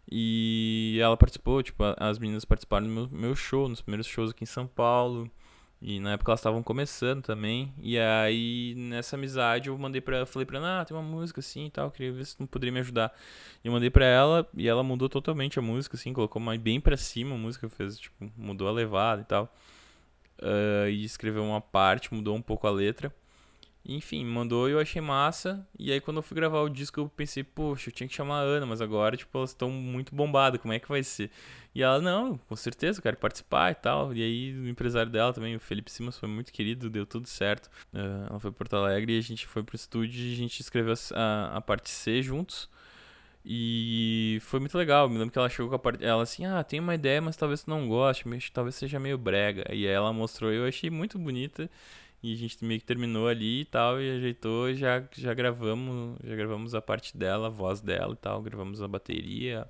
E 0.10 0.98
ela 1.02 1.18
participou, 1.18 1.62
tipo, 1.62 1.84
as 1.98 2.18
meninas 2.18 2.46
participaram 2.46 2.88
do 2.88 2.92
meu, 2.92 3.10
meu 3.12 3.36
show, 3.36 3.68
nos 3.68 3.82
primeiros 3.82 4.08
shows 4.08 4.32
aqui 4.32 4.44
em 4.44 4.48
São 4.48 4.66
Paulo. 4.66 5.30
E 5.82 6.00
na 6.00 6.12
época 6.14 6.32
elas 6.32 6.40
estavam 6.40 6.62
começando 6.62 7.24
também. 7.24 7.74
E 7.82 7.98
aí, 7.98 8.76
nessa 8.78 9.16
amizade, 9.16 9.70
eu 9.70 9.78
mandei 9.78 10.00
pra 10.00 10.18
ela, 10.18 10.26
falei 10.28 10.46
pra 10.46 10.60
ela, 10.60 10.82
ah, 10.82 10.86
tem 10.86 10.96
uma 10.96 11.02
música 11.02 11.40
assim 11.40 11.66
e 11.66 11.70
tal, 11.72 11.90
queria 11.90 12.12
ver 12.12 12.26
se 12.26 12.40
não 12.40 12.46
poderia 12.46 12.72
me 12.72 12.80
ajudar. 12.80 13.12
E 13.64 13.68
eu 13.68 13.74
mandei 13.74 13.90
pra 13.90 14.06
ela 14.06 14.48
e 14.56 14.68
ela 14.68 14.84
mudou 14.84 15.10
totalmente 15.10 15.58
a 15.58 15.62
música, 15.62 15.96
assim, 15.96 16.14
colocou 16.14 16.40
mais 16.42 16.60
bem 16.62 16.80
pra 16.80 16.96
cima 16.96 17.34
a 17.34 17.38
música, 17.38 17.68
fez, 17.68 17.98
tipo, 17.98 18.32
mudou 18.38 18.68
a 18.68 18.72
levada 18.72 19.22
e 19.24 19.26
tal. 19.26 19.52
Uh, 20.40 20.90
e 20.90 21.04
escreveu 21.04 21.44
uma 21.44 21.62
parte, 21.62 22.14
mudou 22.14 22.36
um 22.36 22.42
pouco 22.42 22.68
a 22.68 22.72
letra. 22.72 23.14
Enfim, 23.84 24.24
mandou 24.26 24.70
e 24.70 24.74
eu 24.74 24.80
achei 24.80 25.02
massa. 25.02 25.66
E 25.78 25.92
aí 25.92 26.00
quando 26.00 26.18
eu 26.18 26.24
fui 26.24 26.36
gravar 26.36 26.62
o 26.62 26.70
disco 26.70 27.00
eu 27.00 27.10
pensei, 27.10 27.44
poxa, 27.44 27.90
eu 27.90 27.94
tinha 27.94 28.08
que 28.08 28.14
chamar 28.14 28.40
a 28.40 28.44
Ana, 28.44 28.66
mas 28.66 28.82
agora, 28.82 29.18
tipo, 29.18 29.36
elas 29.38 29.50
estão 29.52 29.72
muito 29.72 30.14
bombadas, 30.14 30.62
como 30.62 30.74
é 30.74 30.80
que 30.80 30.88
vai 30.88 31.04
ser? 31.04 31.32
E 31.74 31.82
ela, 31.82 32.00
não, 32.02 32.38
com 32.38 32.56
certeza, 32.56 33.00
eu 33.00 33.04
quero 33.04 33.18
participar 33.18 33.72
e 33.72 33.76
tal. 33.76 34.14
E 34.14 34.22
aí 34.22 34.54
o 34.58 34.68
empresário 34.68 35.12
dela 35.12 35.34
também, 35.34 35.56
o 35.56 35.60
Felipe 35.60 35.92
Simas, 35.92 36.18
foi 36.18 36.30
muito 36.30 36.52
querido, 36.52 36.90
deu 36.90 37.06
tudo 37.06 37.28
certo. 37.28 37.68
Uh, 37.94 38.28
ela 38.30 38.40
foi 38.40 38.52
para 38.52 38.58
Porto 38.58 38.76
Alegre 38.76 39.16
e 39.16 39.20
a 39.20 39.22
gente 39.22 39.48
foi 39.48 39.64
pro 39.64 39.76
estúdio 39.76 40.24
e 40.24 40.34
a 40.34 40.36
gente 40.36 40.60
escreveu 40.60 40.94
a, 41.16 41.58
a 41.58 41.62
parte 41.62 41.90
C 41.90 42.22
juntos. 42.22 42.70
E 43.44 44.38
foi 44.42 44.60
muito 44.60 44.78
legal. 44.78 45.10
Me 45.10 45.18
lembro 45.18 45.32
que 45.32 45.40
ela 45.40 45.50
chegou 45.50 45.70
com 45.70 45.76
a 45.76 45.80
parte. 45.80 46.04
Ela 46.06 46.24
assim, 46.24 46.46
ah, 46.46 46.64
tem 46.64 46.80
uma 46.80 46.94
ideia, 46.94 47.22
mas 47.22 47.36
talvez 47.36 47.66
não 47.66 47.88
goste, 47.88 48.26
talvez 48.54 48.76
seja 48.76 49.00
meio 49.00 49.18
brega. 49.18 49.64
E 49.70 49.88
aí 49.88 49.94
ela 49.94 50.14
mostrou 50.14 50.52
eu 50.52 50.68
achei 50.68 50.90
muito 50.90 51.18
bonita. 51.18 51.70
E 52.24 52.34
a 52.34 52.38
gente 52.38 52.64
meio 52.64 52.80
que 52.80 52.86
terminou 52.86 53.28
ali 53.28 53.62
e 53.62 53.66
tal, 53.66 54.00
e 54.02 54.18
ajeitou, 54.18 54.74
já, 54.74 55.04
já 55.12 55.34
gravamos, 55.34 56.18
já 56.24 56.36
gravamos 56.36 56.76
a 56.76 56.82
parte 56.82 57.18
dela, 57.18 57.48
a 57.48 57.50
voz 57.50 57.82
dela 57.82 58.14
e 58.14 58.18
tal, 58.18 58.42
gravamos 58.42 58.82
a 58.82 58.88
bateria, 58.88 59.68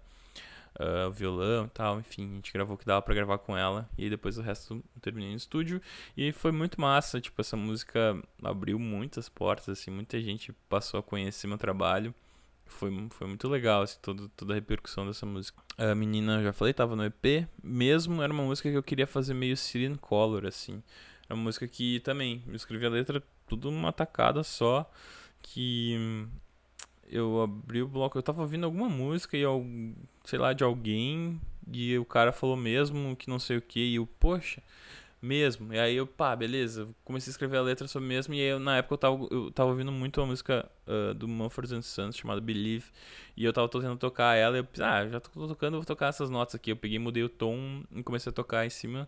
uh, 0.79 1.07
o 1.07 1.11
violão 1.11 1.65
e 1.65 1.69
tal, 1.69 1.99
enfim, 1.99 2.29
a 2.29 2.35
gente 2.35 2.51
gravou 2.51 2.75
o 2.75 2.77
que 2.77 2.85
dava 2.85 3.01
para 3.01 3.13
gravar 3.13 3.37
com 3.37 3.57
ela, 3.57 3.89
e 3.97 4.09
depois 4.09 4.37
o 4.37 4.41
resto 4.41 4.83
eu 4.95 5.01
terminei 5.01 5.31
no 5.31 5.37
estúdio, 5.37 5.81
e 6.15 6.31
foi 6.31 6.51
muito 6.51 6.79
massa, 6.79 7.21
tipo, 7.21 7.39
essa 7.39 7.55
música 7.55 8.21
abriu 8.43 8.77
muitas 8.77 9.29
portas, 9.29 9.69
assim, 9.69 9.91
muita 9.91 10.19
gente 10.21 10.53
passou 10.67 10.99
a 10.99 11.03
conhecer 11.03 11.47
meu 11.47 11.57
trabalho, 11.57 12.13
foi, 12.65 13.07
foi 13.11 13.27
muito 13.27 13.47
legal, 13.47 13.81
assim, 13.81 13.97
todo, 14.01 14.29
toda 14.29 14.53
a 14.53 14.55
repercussão 14.55 15.05
dessa 15.05 15.25
música. 15.25 15.61
A 15.77 15.93
menina, 15.93 16.41
já 16.41 16.53
falei, 16.53 16.73
tava 16.73 16.95
no 16.95 17.03
EP, 17.03 17.47
mesmo 17.61 18.21
era 18.21 18.31
uma 18.31 18.43
música 18.43 18.69
que 18.71 18.77
eu 18.77 18.83
queria 18.83 19.05
fazer 19.05 19.33
meio 19.33 19.57
Siren 19.57 19.95
Color, 19.95 20.45
assim, 20.45 20.81
é 21.31 21.33
uma 21.33 21.43
música 21.43 21.65
que 21.67 22.01
também, 22.01 22.43
eu 22.45 22.55
escrevi 22.55 22.85
a 22.85 22.89
letra 22.89 23.23
tudo 23.47 23.71
numa 23.71 23.93
tacada 23.93 24.43
só, 24.43 24.89
que 25.41 26.27
eu 27.09 27.41
abri 27.41 27.81
o 27.81 27.87
bloco, 27.87 28.17
eu 28.17 28.23
tava 28.23 28.41
ouvindo 28.41 28.65
alguma 28.65 28.89
música 28.89 29.37
e 29.37 29.43
sei 30.25 30.37
lá, 30.37 30.51
de 30.51 30.63
alguém, 30.63 31.39
e 31.71 31.97
o 31.97 32.05
cara 32.05 32.33
falou 32.33 32.57
mesmo 32.57 33.15
que 33.15 33.29
não 33.29 33.39
sei 33.39 33.57
o 33.57 33.61
que, 33.61 33.79
e 33.79 33.95
eu, 33.95 34.05
poxa, 34.19 34.61
mesmo. 35.21 35.73
E 35.73 35.79
aí 35.79 35.95
eu, 35.95 36.05
pá, 36.05 36.35
beleza, 36.35 36.87
comecei 37.05 37.31
a 37.31 37.33
escrever 37.33 37.57
a 37.57 37.61
letra 37.61 37.87
sobre 37.87 38.09
mesmo, 38.09 38.33
e 38.33 38.41
aí 38.41 38.47
eu, 38.47 38.59
na 38.59 38.77
época 38.77 38.95
eu 38.95 38.97
tava, 38.97 39.27
eu 39.31 39.51
tava 39.51 39.69
ouvindo 39.69 39.91
muito 39.91 40.19
uma 40.19 40.27
música 40.27 40.69
uh, 40.85 41.13
do 41.13 41.29
Mumford 41.29 41.81
Sons 41.81 42.17
chamada 42.17 42.41
Believe, 42.41 42.85
e 43.37 43.45
eu 43.45 43.53
tava 43.53 43.69
tentando 43.69 43.97
tocar 43.97 44.35
ela, 44.35 44.57
e 44.57 44.59
eu 44.59 44.67
ah, 44.83 45.07
já 45.07 45.21
tô 45.21 45.47
tocando, 45.47 45.77
vou 45.77 45.85
tocar 45.85 46.07
essas 46.07 46.29
notas 46.29 46.55
aqui. 46.55 46.71
Eu 46.71 46.75
peguei, 46.75 46.99
mudei 46.99 47.23
o 47.23 47.29
tom 47.29 47.83
e 47.95 48.03
comecei 48.03 48.29
a 48.29 48.33
tocar 48.33 48.65
em 48.65 48.69
cima 48.69 49.07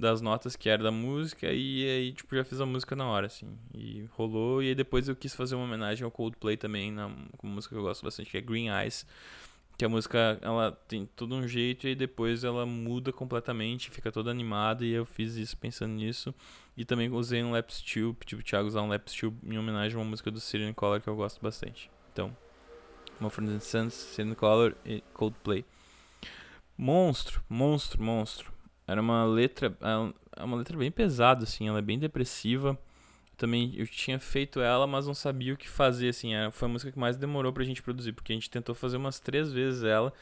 das 0.00 0.20
notas 0.22 0.56
que 0.56 0.68
era 0.68 0.82
da 0.82 0.90
música 0.90 1.52
e 1.52 1.84
aí, 1.84 2.12
tipo, 2.12 2.34
já 2.34 2.42
fiz 2.42 2.60
a 2.60 2.66
música 2.66 2.96
na 2.96 3.06
hora, 3.06 3.26
assim. 3.26 3.46
E 3.74 4.06
rolou. 4.12 4.62
E 4.62 4.68
aí 4.68 4.74
depois 4.74 5.08
eu 5.08 5.14
quis 5.14 5.34
fazer 5.34 5.54
uma 5.54 5.64
homenagem 5.64 6.04
ao 6.04 6.10
Coldplay 6.10 6.56
também, 6.56 6.90
na, 6.90 7.06
uma 7.06 7.54
música 7.54 7.74
que 7.74 7.78
eu 7.78 7.84
gosto 7.84 8.02
bastante, 8.02 8.30
que 8.30 8.38
é 8.38 8.40
Green 8.40 8.68
Eyes. 8.68 9.06
Que 9.76 9.84
a 9.84 9.88
música, 9.88 10.38
ela 10.42 10.72
tem 10.72 11.06
todo 11.16 11.34
um 11.34 11.46
jeito 11.46 11.86
e 11.86 11.94
depois 11.94 12.44
ela 12.44 12.66
muda 12.66 13.12
completamente, 13.12 13.90
fica 13.90 14.12
toda 14.12 14.30
animada 14.30 14.84
e 14.84 14.90
eu 14.90 15.06
fiz 15.06 15.36
isso 15.36 15.56
pensando 15.56 15.92
nisso. 15.92 16.34
E 16.76 16.84
também 16.84 17.10
usei 17.10 17.42
um 17.42 17.52
Lap 17.52 17.70
Steel, 17.70 18.14
pro 18.14 18.42
Thiago 18.42 18.68
usar 18.68 18.82
um 18.82 18.88
Lap 18.88 19.08
Steel 19.08 19.34
em 19.42 19.58
homenagem 19.58 19.96
a 19.96 20.00
uma 20.00 20.10
música 20.10 20.30
do 20.30 20.40
Siren 20.40 20.72
Color 20.72 21.00
que 21.00 21.08
eu 21.08 21.16
gosto 21.16 21.40
bastante. 21.40 21.90
Então, 22.12 22.34
Mumford 23.18 23.62
Sons, 23.62 23.94
Siren 23.94 24.34
Color 24.34 24.74
e 24.84 25.02
Coldplay. 25.12 25.64
Monstro, 26.76 27.42
monstro, 27.48 28.02
monstro. 28.02 28.59
Era 28.90 29.00
uma 29.00 29.24
letra, 29.24 29.76
é 30.36 30.42
uma 30.42 30.56
letra 30.56 30.76
bem 30.76 30.90
pesada, 30.90 31.44
assim, 31.44 31.68
ela 31.68 31.78
é 31.78 31.82
bem 31.82 31.96
depressiva. 31.96 32.76
Também 33.36 33.72
eu 33.76 33.86
tinha 33.86 34.18
feito 34.18 34.58
ela, 34.58 34.84
mas 34.84 35.06
não 35.06 35.14
sabia 35.14 35.54
o 35.54 35.56
que 35.56 35.68
fazer, 35.68 36.08
assim. 36.08 36.32
Foi 36.50 36.66
a 36.66 36.72
música 36.72 36.90
que 36.90 36.98
mais 36.98 37.16
demorou 37.16 37.52
pra 37.52 37.62
gente 37.62 37.80
produzir, 37.84 38.12
porque 38.12 38.32
a 38.32 38.34
gente 38.34 38.50
tentou 38.50 38.74
fazer 38.74 38.96
umas 38.96 39.20
três 39.20 39.52
vezes 39.52 39.84
ela 39.84 40.12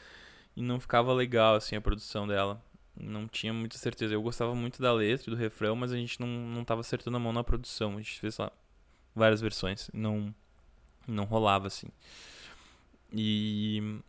e 0.55 0.61
não 0.61 0.79
ficava 0.79 1.11
legal, 1.11 1.55
assim, 1.55 1.75
a 1.75 1.81
produção 1.81 2.27
dela. 2.27 2.61
Não 2.95 3.27
tinha 3.27 3.51
muita 3.51 3.75
certeza. 3.75 4.13
Eu 4.13 4.21
gostava 4.21 4.53
muito 4.53 4.79
da 4.79 4.93
letra 4.93 5.31
e 5.31 5.31
do 5.31 5.35
refrão, 5.35 5.75
mas 5.75 5.91
a 5.91 5.97
gente 5.97 6.19
não, 6.19 6.27
não 6.27 6.63
tava 6.63 6.81
acertando 6.81 7.17
a 7.17 7.19
mão 7.19 7.33
na 7.33 7.43
produção. 7.43 7.93
A 7.93 7.97
gente 7.97 8.19
fez 8.19 8.37
lá 8.37 8.51
várias 9.15 9.41
versões. 9.41 9.89
Não, 9.91 10.31
não 11.07 11.23
rolava, 11.23 11.65
assim. 11.65 11.87
E 13.11 13.99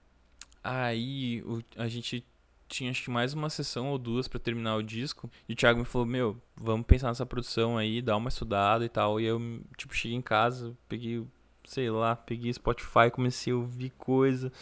aí 0.63 1.43
o, 1.47 1.63
a 1.79 1.89
gente 1.89 2.27
tinha 2.71 2.91
acho 2.91 3.03
que 3.03 3.11
mais 3.11 3.35
uma 3.35 3.51
sessão 3.51 3.89
ou 3.89 3.99
duas 3.99 4.29
para 4.29 4.39
terminar 4.39 4.77
o 4.77 4.83
disco. 4.83 5.31
E 5.49 5.53
o 5.53 5.57
Thiago 5.57 5.81
me 5.81 5.85
falou: 5.85 6.07
Meu, 6.07 6.41
vamos 6.57 6.87
pensar 6.87 7.09
nessa 7.09 7.27
produção 7.27 7.77
aí, 7.77 8.01
dar 8.01 8.17
uma 8.17 8.29
estudada 8.29 8.85
e 8.85 8.89
tal. 8.89 9.21
E 9.21 9.25
eu, 9.25 9.41
tipo, 9.77 9.95
cheguei 9.95 10.17
em 10.17 10.23
casa, 10.23 10.77
peguei, 10.89 11.27
sei 11.65 11.91
lá, 11.91 12.15
peguei 12.17 12.53
Spotify, 12.53 13.11
comecei 13.13 13.53
a 13.53 13.57
ouvir 13.57 13.91
coisa. 13.99 14.53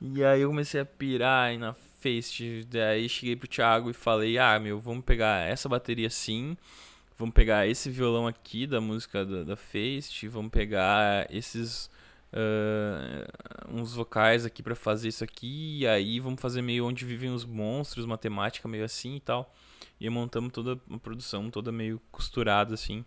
E 0.00 0.22
aí 0.24 0.42
eu 0.42 0.48
comecei 0.48 0.80
a 0.80 0.84
pirar 0.84 1.48
aí 1.48 1.58
na 1.58 1.72
Face. 1.72 2.64
Daí 2.68 3.08
cheguei 3.08 3.36
pro 3.36 3.48
Thiago 3.48 3.90
e 3.90 3.94
falei: 3.94 4.36
Ah, 4.38 4.58
meu, 4.58 4.78
vamos 4.78 5.04
pegar 5.04 5.48
essa 5.48 5.68
bateria 5.68 6.10
sim. 6.10 6.56
Vamos 7.16 7.34
pegar 7.34 7.66
esse 7.66 7.90
violão 7.90 8.26
aqui 8.26 8.66
da 8.66 8.80
música 8.80 9.24
da, 9.24 9.42
da 9.44 9.56
Face. 9.56 10.28
Vamos 10.28 10.50
pegar 10.50 11.26
esses. 11.30 11.90
Uh, 12.32 13.78
uns 13.80 13.94
vocais 13.94 14.44
aqui 14.44 14.62
para 14.62 14.74
fazer 14.74 15.08
isso 15.08 15.24
aqui. 15.24 15.80
E 15.80 15.86
aí 15.86 16.20
vamos 16.20 16.40
fazer 16.40 16.62
meio 16.62 16.86
onde 16.86 17.04
vivem 17.04 17.30
os 17.30 17.44
monstros, 17.44 18.06
matemática 18.06 18.68
meio 18.68 18.84
assim 18.84 19.16
e 19.16 19.20
tal. 19.20 19.54
E 20.00 20.08
montamos 20.08 20.52
toda 20.52 20.80
uma 20.86 20.98
produção, 20.98 21.50
toda 21.50 21.72
meio 21.72 22.00
costurada 22.10 22.74
assim. 22.74 23.04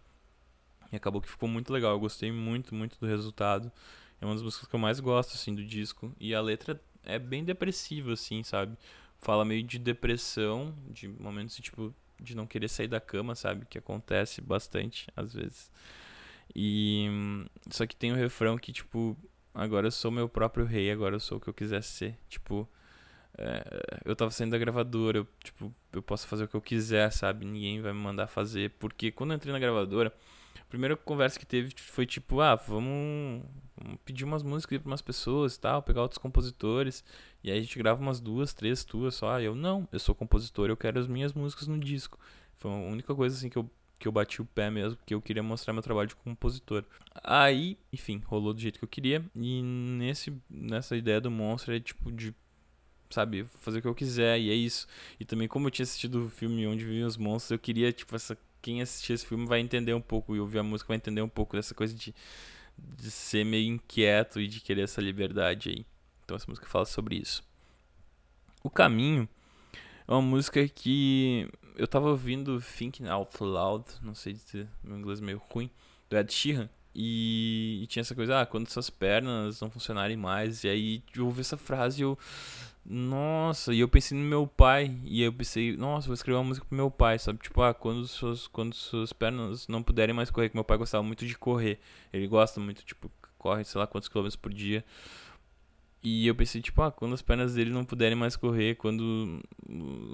E 0.91 0.95
acabou 0.95 1.21
que 1.21 1.29
ficou 1.29 1.47
muito 1.47 1.71
legal. 1.71 1.91
Eu 1.91 1.99
gostei 1.99 2.31
muito, 2.31 2.75
muito 2.75 2.99
do 2.99 3.07
resultado. 3.07 3.71
É 4.19 4.25
uma 4.25 4.33
das 4.33 4.43
músicas 4.43 4.67
que 4.67 4.75
eu 4.75 4.79
mais 4.79 4.99
gosto, 4.99 5.33
assim, 5.33 5.55
do 5.55 5.63
disco. 5.63 6.13
E 6.19 6.35
a 6.35 6.41
letra 6.41 6.79
é 7.03 7.17
bem 7.17 7.43
depressiva, 7.43 8.13
assim, 8.13 8.43
sabe? 8.43 8.77
Fala 9.19 9.45
meio 9.45 9.63
de 9.63 9.79
depressão, 9.79 10.75
de 10.89 11.07
momentos, 11.07 11.55
tipo, 11.57 11.93
de 12.19 12.35
não 12.35 12.45
querer 12.45 12.67
sair 12.67 12.87
da 12.87 12.99
cama, 12.99 13.33
sabe? 13.33 13.65
Que 13.65 13.77
acontece 13.77 14.41
bastante, 14.41 15.07
às 15.15 15.33
vezes. 15.33 15.71
E. 16.55 17.07
Só 17.69 17.85
que 17.85 17.95
tem 17.95 18.11
o 18.11 18.15
um 18.15 18.17
refrão 18.17 18.57
que, 18.57 18.71
tipo, 18.71 19.17
agora 19.53 19.87
eu 19.87 19.91
sou 19.91 20.11
meu 20.11 20.27
próprio 20.29 20.65
rei, 20.65 20.91
agora 20.91 21.15
eu 21.15 21.19
sou 21.19 21.37
o 21.37 21.41
que 21.41 21.47
eu 21.47 21.53
quiser 21.53 21.83
ser. 21.83 22.17
Tipo. 22.29 22.67
É, 23.37 24.01
eu 24.05 24.15
tava 24.15 24.29
saindo 24.29 24.51
da 24.51 24.57
gravadora, 24.57 25.19
eu, 25.19 25.27
tipo, 25.43 25.73
eu 25.93 26.01
posso 26.01 26.27
fazer 26.27 26.43
o 26.43 26.47
que 26.47 26.55
eu 26.55 26.61
quiser, 26.61 27.11
sabe? 27.11 27.45
Ninguém 27.45 27.81
vai 27.81 27.93
me 27.93 27.99
mandar 27.99 28.27
fazer. 28.27 28.71
Porque 28.71 29.11
quando 29.11 29.31
eu 29.31 29.37
entrei 29.37 29.53
na 29.53 29.59
gravadora, 29.59 30.13
a 30.59 30.65
primeira 30.65 30.95
conversa 30.97 31.39
que 31.39 31.45
teve 31.45 31.73
foi 31.77 32.05
tipo, 32.05 32.41
ah, 32.41 32.55
vamos, 32.55 33.43
vamos 33.75 33.97
pedir 34.05 34.25
umas 34.25 34.43
músicas 34.43 34.79
para 34.79 34.87
umas 34.87 35.01
pessoas 35.01 35.55
e 35.55 35.59
tal, 35.59 35.81
pegar 35.81 36.01
outros 36.01 36.17
compositores. 36.17 37.03
E 37.43 37.51
aí 37.51 37.57
a 37.57 37.61
gente 37.61 37.77
grava 37.77 38.01
umas 38.01 38.19
duas, 38.19 38.53
três 38.53 38.83
tuas 38.83 39.15
só. 39.15 39.39
E 39.39 39.45
eu, 39.45 39.55
não, 39.55 39.87
eu 39.91 39.99
sou 39.99 40.13
compositor, 40.13 40.69
eu 40.69 40.77
quero 40.77 40.99
as 40.99 41.07
minhas 41.07 41.33
músicas 41.33 41.67
no 41.67 41.79
disco. 41.79 42.19
Foi 42.57 42.69
a 42.69 42.75
única 42.75 43.15
coisa 43.15 43.35
assim 43.35 43.49
que 43.49 43.57
eu, 43.57 43.69
que 44.01 44.07
eu 44.07 44.11
bati 44.11 44.41
o 44.41 44.45
pé 44.45 44.71
mesmo, 44.71 44.97
porque 44.97 45.13
eu 45.13 45.21
queria 45.21 45.43
mostrar 45.43 45.73
meu 45.73 45.83
trabalho 45.83 46.09
de 46.09 46.15
compositor. 46.15 46.83
Aí, 47.23 47.77
enfim, 47.93 48.19
rolou 48.25 48.51
do 48.51 48.59
jeito 48.59 48.79
que 48.79 48.83
eu 48.83 48.89
queria. 48.89 49.23
E 49.35 49.61
nesse, 49.61 50.33
nessa 50.49 50.97
ideia 50.97 51.21
do 51.21 51.29
monstro 51.29 51.73
é 51.73 51.79
tipo 51.79 52.11
de 52.11 52.33
sabe, 53.11 53.43
fazer 53.43 53.79
o 53.79 53.81
que 53.81 53.87
eu 53.87 53.93
quiser, 53.93 54.39
e 54.39 54.49
é 54.49 54.53
isso. 54.53 54.87
E 55.19 55.25
também, 55.25 55.47
como 55.47 55.67
eu 55.67 55.71
tinha 55.71 55.83
assistido 55.83 56.25
o 56.25 56.29
filme 56.29 56.65
Onde 56.65 56.83
Vivem 56.83 57.03
os 57.03 57.17
Monstros, 57.17 57.51
eu 57.51 57.59
queria, 57.59 57.91
tipo, 57.91 58.15
essa. 58.15 58.37
Quem 58.61 58.81
assistir 58.81 59.13
esse 59.13 59.25
filme 59.25 59.45
vai 59.45 59.59
entender 59.59 59.93
um 59.93 60.01
pouco, 60.01 60.35
e 60.35 60.39
ouvir 60.39 60.59
a 60.59 60.63
música 60.63 60.87
vai 60.87 60.97
entender 60.97 61.21
um 61.21 61.29
pouco 61.29 61.55
dessa 61.55 61.73
coisa 61.73 61.93
de, 61.93 62.13
de 62.77 63.11
ser 63.11 63.43
meio 63.43 63.73
inquieto 63.73 64.39
e 64.39 64.47
de 64.47 64.61
querer 64.61 64.83
essa 64.83 65.01
liberdade 65.01 65.69
aí. 65.69 65.85
Então, 66.23 66.37
essa 66.37 66.45
música 66.47 66.67
fala 66.67 66.85
sobre 66.85 67.15
isso. 67.17 67.43
O 68.63 68.69
Caminho 68.69 69.27
é 70.07 70.11
uma 70.11 70.21
música 70.21 70.67
que 70.67 71.49
eu 71.75 71.87
tava 71.87 72.09
ouvindo 72.09 72.61
Thinking 72.61 73.07
Out 73.07 73.43
Loud, 73.43 73.85
não 74.01 74.15
sei 74.15 74.33
dizer, 74.33 74.67
meu 74.83 74.97
inglês 74.97 75.19
é 75.19 75.23
meio 75.23 75.41
ruim, 75.49 75.69
do 76.09 76.17
Ed 76.17 76.31
Sheeran. 76.31 76.69
E, 76.93 77.79
e, 77.81 77.87
tinha 77.87 78.01
essa 78.01 78.13
coisa, 78.13 78.41
ah, 78.41 78.45
quando 78.45 78.69
suas 78.69 78.89
pernas 78.89 79.61
não 79.61 79.69
funcionarem 79.69 80.17
mais. 80.17 80.63
E 80.63 80.69
aí 80.69 81.03
eu 81.15 81.25
ouvi 81.25 81.41
essa 81.41 81.57
frase 81.57 82.01
e 82.01 82.03
eu. 82.03 82.17
Nossa, 82.83 83.73
e 83.73 83.79
eu 83.79 83.87
pensei 83.87 84.17
no 84.17 84.23
meu 84.23 84.45
pai. 84.45 84.93
E 85.05 85.21
eu 85.21 85.31
pensei, 85.31 85.77
nossa, 85.77 86.07
vou 86.07 86.13
escrever 86.13 86.37
uma 86.37 86.43
música 86.43 86.65
pro 86.65 86.75
meu 86.75 86.91
pai, 86.91 87.17
sabe? 87.17 87.39
Tipo, 87.39 87.61
ah, 87.61 87.73
quando 87.73 88.05
suas, 88.07 88.47
quando 88.47 88.73
suas 88.73 89.13
pernas 89.13 89.67
não 89.67 89.81
puderem 89.81 90.13
mais 90.13 90.29
correr, 90.29 90.49
que 90.49 90.55
meu 90.55 90.63
pai 90.63 90.77
gostava 90.77 91.03
muito 91.03 91.25
de 91.25 91.37
correr. 91.37 91.79
Ele 92.11 92.27
gosta 92.27 92.59
muito, 92.59 92.83
tipo, 92.83 93.09
corre 93.37 93.63
sei 93.63 93.79
lá 93.79 93.87
quantos 93.87 94.09
quilômetros 94.09 94.35
por 94.35 94.53
dia. 94.53 94.83
E 96.03 96.25
eu 96.27 96.33
pensei, 96.33 96.61
tipo, 96.61 96.81
ah, 96.81 96.91
quando 96.91 97.13
as 97.13 97.21
pernas 97.21 97.53
dele 97.53 97.71
não 97.71 97.85
puderem 97.85 98.17
mais 98.17 98.35
correr, 98.35 98.75
quando 98.75 99.41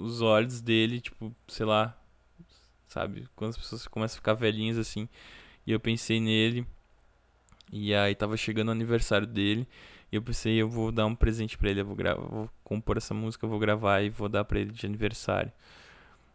os 0.00 0.20
olhos 0.20 0.60
dele, 0.60 1.00
tipo, 1.00 1.34
sei 1.46 1.64
lá, 1.64 1.98
sabe? 2.86 3.26
Quando 3.34 3.50
as 3.50 3.56
pessoas 3.56 3.86
começam 3.86 4.16
a 4.16 4.18
ficar 4.20 4.34
velhinhas 4.34 4.76
assim. 4.76 5.08
E 5.66 5.72
eu 5.72 5.80
pensei 5.80 6.20
nele. 6.20 6.66
E 7.72 7.94
aí 7.94 8.14
tava 8.14 8.36
chegando 8.36 8.68
o 8.68 8.72
aniversário 8.72 9.26
dele. 9.26 9.66
E 10.10 10.16
eu 10.16 10.22
pensei, 10.22 10.54
eu 10.56 10.68
vou 10.68 10.90
dar 10.92 11.06
um 11.06 11.14
presente 11.14 11.56
para 11.58 11.70
ele, 11.70 11.80
eu 11.80 11.86
vou 11.86 11.96
gravar, 11.96 12.22
vou 12.26 12.50
compor 12.64 12.96
essa 12.96 13.12
música, 13.14 13.44
eu 13.44 13.50
vou 13.50 13.58
gravar 13.58 14.02
e 14.02 14.10
vou 14.10 14.28
dar 14.28 14.44
para 14.44 14.58
ele 14.58 14.72
de 14.72 14.86
aniversário. 14.86 15.52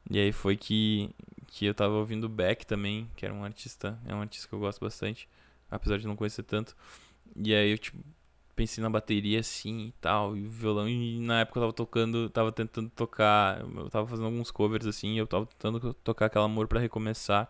E 0.09 0.19
aí 0.19 0.31
foi 0.31 0.57
que 0.57 1.09
que 1.47 1.65
eu 1.65 1.73
tava 1.73 1.93
ouvindo 1.93 2.27
Beck 2.27 2.65
também, 2.65 3.09
que 3.15 3.25
era 3.25 3.33
um 3.33 3.43
artista, 3.43 3.99
é 4.07 4.15
um 4.15 4.21
artista 4.21 4.47
que 4.47 4.55
eu 4.55 4.59
gosto 4.59 4.79
bastante, 4.79 5.29
apesar 5.69 5.97
de 5.99 6.07
não 6.07 6.15
conhecer 6.15 6.43
tanto. 6.43 6.75
E 7.35 7.53
aí 7.53 7.71
eu 7.71 7.77
tipo 7.77 8.03
pensei 8.55 8.81
na 8.81 8.89
bateria 8.89 9.39
assim 9.39 9.87
e 9.87 9.91
tal, 10.01 10.37
e 10.37 10.45
o 10.45 10.49
violão 10.49 10.87
e 10.87 11.19
na 11.19 11.41
época 11.41 11.59
eu 11.59 11.63
tava 11.63 11.73
tocando, 11.73 12.29
tava 12.29 12.51
tentando 12.51 12.89
tocar, 12.89 13.61
eu 13.61 13.89
tava 13.89 14.07
fazendo 14.07 14.25
alguns 14.25 14.51
covers 14.51 14.85
assim, 14.85 15.17
eu 15.17 15.27
tava 15.27 15.45
tentando 15.45 15.93
tocar 15.95 16.27
aquela 16.27 16.45
amor 16.45 16.67
para 16.67 16.79
recomeçar 16.79 17.49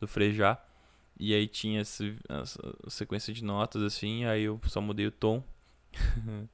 do 0.00 0.06
Frejá. 0.08 0.58
E 1.18 1.34
aí 1.34 1.46
tinha 1.46 1.80
essa 1.80 2.04
sequência 2.88 3.32
de 3.32 3.44
notas 3.44 3.82
assim, 3.82 4.24
aí 4.24 4.44
eu 4.44 4.58
só 4.66 4.80
mudei 4.80 5.06
o 5.06 5.10
tom 5.10 5.44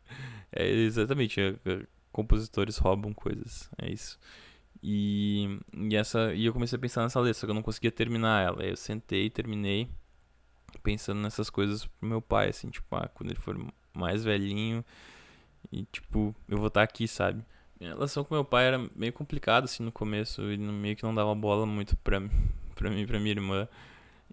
é 0.53 0.66
exatamente, 0.68 1.40
é, 1.40 1.55
é, 1.64 1.86
compositores 2.12 2.78
roubam 2.78 3.12
coisas, 3.12 3.70
é 3.78 3.90
isso. 3.90 4.18
E, 4.82 5.59
e, 5.74 5.97
essa, 5.97 6.32
e 6.34 6.47
eu 6.47 6.53
comecei 6.53 6.76
a 6.76 6.80
pensar 6.80 7.03
nessa 7.03 7.20
letra, 7.20 7.40
só 7.40 7.47
que 7.47 7.51
eu 7.51 7.55
não 7.55 7.62
conseguia 7.62 7.90
terminar 7.90 8.44
ela. 8.44 8.62
Aí 8.62 8.70
eu 8.70 8.76
sentei 8.76 9.26
e 9.26 9.30
terminei 9.30 9.88
pensando 10.82 11.20
nessas 11.20 11.51
coisas 11.51 11.86
pro 11.86 12.09
meu 12.09 12.22
pai, 12.22 12.51
assim, 12.51 12.70
tipo, 12.70 12.94
ah, 12.94 13.09
quando 13.09 13.30
ele 13.30 13.40
for 13.40 13.57
mais 13.97 14.24
velhinho 14.24 14.84
e, 15.72 15.84
tipo, 15.92 16.34
eu 16.49 16.59
vou 16.59 16.68
estar 16.68 16.80
tá 16.80 16.84
aqui, 16.84 17.09
sabe? 17.09 17.42
Minha 17.80 17.92
relação 17.92 18.24
com 18.24 18.34
meu 18.34 18.44
pai 18.44 18.66
era 18.66 18.90
meio 18.94 19.12
complicada, 19.12 19.66
assim, 19.66 19.82
no 19.82 19.92
começo, 19.92 20.42
ele 20.42 20.59
meio 20.59 20.97
que 20.97 21.03
não 21.03 21.14
dava 21.14 21.34
bola 21.34 21.66
muito 21.66 21.97
pra, 21.99 22.20
pra 22.74 22.90
mim 22.90 23.03
e 23.03 23.07
pra 23.07 23.18
minha 23.18 23.32
irmã. 23.32 23.68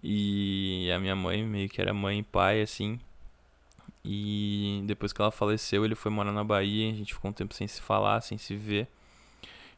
E 0.02 0.90
a 0.94 0.98
minha 0.98 1.16
mãe 1.16 1.42
meio 1.42 1.68
que 1.68 1.80
era 1.80 1.94
mãe 1.94 2.18
e 2.20 2.22
pai, 2.22 2.62
assim. 2.62 3.00
E 4.04 4.82
depois 4.86 5.12
que 5.12 5.20
ela 5.20 5.30
faleceu, 5.30 5.84
ele 5.84 5.94
foi 5.94 6.10
morar 6.10 6.32
na 6.32 6.44
Bahia. 6.44 6.90
A 6.90 6.94
gente 6.94 7.14
ficou 7.14 7.30
um 7.30 7.34
tempo 7.34 7.54
sem 7.54 7.66
se 7.66 7.80
falar, 7.80 8.20
sem 8.20 8.36
se 8.36 8.54
ver. 8.54 8.86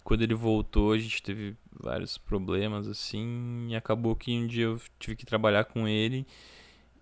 Quando 0.03 0.22
ele 0.22 0.34
voltou, 0.34 0.93
a 0.93 0.99
gente 0.99 1.22
teve 1.22 1.57
vários 1.72 2.18
problemas 2.18 2.89
assim. 2.89 3.68
E 3.70 3.76
acabou 3.76 4.16
que 4.16 4.32
um 4.32 4.47
dia 4.47 4.64
eu 4.64 4.80
tive 4.99 5.16
que 5.16 5.26
trabalhar 5.26 5.64
com 5.64 5.87
ele. 5.87 6.26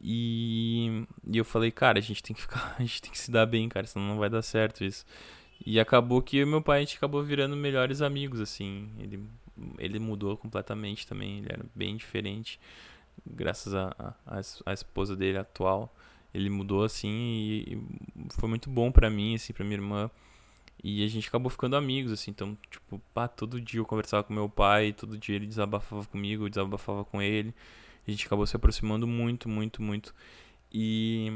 E, 0.05 1.07
e 1.27 1.39
eu 1.39 1.45
falei, 1.45 1.71
cara, 1.71 1.99
a 1.99 2.03
gente 2.03 2.23
tem 2.23 2.37
que 2.37 2.43
ficar, 2.43 2.75
a 2.79 2.83
gente 2.83 3.01
tem 3.01 3.11
que 3.11 3.19
se 3.19 3.31
dar 3.31 3.47
bem, 3.47 3.69
cara, 3.69 3.87
senão 3.87 4.07
não 4.07 4.19
vai 4.19 4.29
dar 4.29 4.43
certo 4.43 4.85
isso. 4.85 5.07
E 5.65 5.81
acabou 5.81 6.21
que 6.21 6.37
eu 6.37 6.43
e 6.43 6.51
meu 6.51 6.61
pai 6.61 6.79
a 6.79 6.81
gente 6.81 6.97
acabou 6.97 7.23
virando 7.23 7.57
melhores 7.57 8.03
amigos, 8.03 8.41
assim. 8.41 8.91
Ele, 8.99 9.25
ele 9.79 9.99
mudou 9.99 10.37
completamente 10.37 11.07
também, 11.07 11.39
ele 11.39 11.49
era 11.51 11.65
bem 11.75 11.97
diferente, 11.97 12.61
graças 13.27 13.75
a, 13.75 14.15
a, 14.27 14.41
a 14.67 14.73
esposa 14.73 15.17
dele 15.17 15.39
atual 15.39 15.95
ele 16.35 16.51
mudou 16.51 16.83
assim 16.83 17.09
e, 17.09 17.83
foi 18.31 18.49
muito 18.49 18.69
bom 18.69 18.91
para 18.91 19.09
mim, 19.09 19.37
assim, 19.37 19.53
para 19.53 19.65
minha 19.65 19.77
irmã. 19.77 20.11
E 20.83 21.05
a 21.05 21.09
gente 21.09 21.29
acabou 21.29 21.49
ficando 21.49 21.77
amigos, 21.77 22.13
assim, 22.13 22.31
então, 22.33 22.59
tipo, 22.69 23.01
pá, 23.15 23.29
todo 23.29 23.61
dia 23.61 23.81
eu 23.81 23.87
conversava 23.87 24.25
com 24.25 24.35
meu 24.35 24.49
pai, 24.49 24.93
todo 24.93 25.17
dia 25.17 25.37
ele 25.37 25.47
desabafava 25.47 26.05
comigo, 26.07 26.45
eu 26.45 26.49
desabafava 26.49 27.05
com 27.05 27.23
ele. 27.23 27.55
A 28.07 28.11
gente 28.11 28.27
acabou 28.27 28.47
se 28.47 28.57
aproximando 28.57 29.07
muito, 29.07 29.49
muito, 29.49 29.83
muito. 29.83 30.15
E 30.73 31.33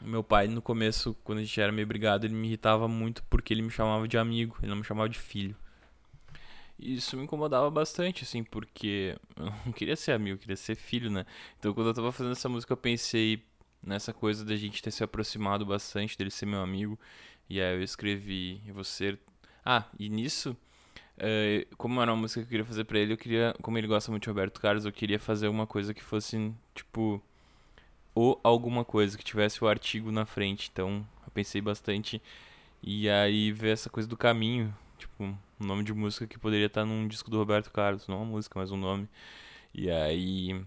meu 0.00 0.22
pai, 0.22 0.48
no 0.48 0.62
começo, 0.62 1.14
quando 1.24 1.38
a 1.38 1.42
gente 1.42 1.60
era 1.60 1.72
meio 1.72 1.86
brigado, 1.86 2.26
ele 2.26 2.34
me 2.34 2.46
irritava 2.48 2.88
muito 2.88 3.22
porque 3.24 3.52
ele 3.54 3.62
me 3.62 3.70
chamava 3.70 4.06
de 4.08 4.18
amigo, 4.18 4.56
ele 4.60 4.70
não 4.70 4.76
me 4.76 4.84
chamava 4.84 5.08
de 5.08 5.18
filho. 5.18 5.56
Isso 6.78 7.16
me 7.16 7.24
incomodava 7.24 7.70
bastante, 7.70 8.24
assim, 8.24 8.42
porque 8.42 9.16
eu 9.36 9.46
não 9.66 9.72
queria 9.72 9.96
ser 9.96 10.12
amigo, 10.12 10.36
eu 10.36 10.40
queria 10.40 10.56
ser 10.56 10.74
filho, 10.74 11.10
né? 11.10 11.26
Então, 11.58 11.74
quando 11.74 11.88
eu 11.88 11.94
tava 11.94 12.10
fazendo 12.10 12.32
essa 12.32 12.48
música, 12.48 12.72
eu 12.72 12.76
pensei, 12.76 13.44
nessa 13.82 14.12
coisa 14.12 14.44
da 14.44 14.56
gente 14.56 14.82
ter 14.82 14.90
se 14.90 15.04
aproximado 15.04 15.64
bastante, 15.66 16.16
dele 16.16 16.30
ser 16.30 16.46
meu 16.46 16.60
amigo. 16.60 16.98
E 17.48 17.60
aí 17.60 17.74
eu 17.74 17.82
escrevi 17.82 18.62
você. 18.72 19.18
Ah, 19.64 19.84
e 19.98 20.08
nisso, 20.08 20.56
uh, 21.20 21.76
como 21.76 22.00
era 22.00 22.12
uma 22.12 22.22
música 22.22 22.40
que 22.40 22.46
eu 22.46 22.50
queria 22.50 22.64
fazer 22.64 22.84
pra 22.84 22.98
ele, 22.98 23.12
eu 23.12 23.18
queria, 23.18 23.54
como 23.62 23.78
ele 23.78 23.86
gosta 23.86 24.10
muito 24.10 24.24
de 24.24 24.28
Roberto 24.28 24.60
Carlos, 24.60 24.84
eu 24.84 24.92
queria 24.92 25.18
fazer 25.18 25.48
uma 25.48 25.66
coisa 25.66 25.94
que 25.94 26.02
fosse, 26.02 26.52
tipo, 26.74 27.22
ou 28.14 28.40
alguma 28.42 28.84
coisa, 28.84 29.16
que 29.16 29.24
tivesse 29.24 29.62
o 29.62 29.68
artigo 29.68 30.10
na 30.10 30.26
frente. 30.26 30.70
Então 30.72 31.06
eu 31.24 31.30
pensei 31.32 31.60
bastante. 31.60 32.22
E 32.82 33.08
aí 33.10 33.52
ver 33.52 33.72
essa 33.72 33.90
coisa 33.90 34.08
do 34.08 34.16
caminho, 34.16 34.74
tipo, 34.98 35.24
um 35.24 35.38
nome 35.66 35.84
de 35.84 35.92
música 35.92 36.26
que 36.26 36.38
poderia 36.38 36.66
estar 36.66 36.84
num 36.84 37.06
disco 37.06 37.30
do 37.30 37.38
Roberto 37.38 37.70
Carlos, 37.70 38.08
não 38.08 38.18
uma 38.18 38.24
música, 38.24 38.58
mas 38.58 38.70
um 38.70 38.76
nome. 38.76 39.08
E 39.74 39.90
aí 39.90 40.64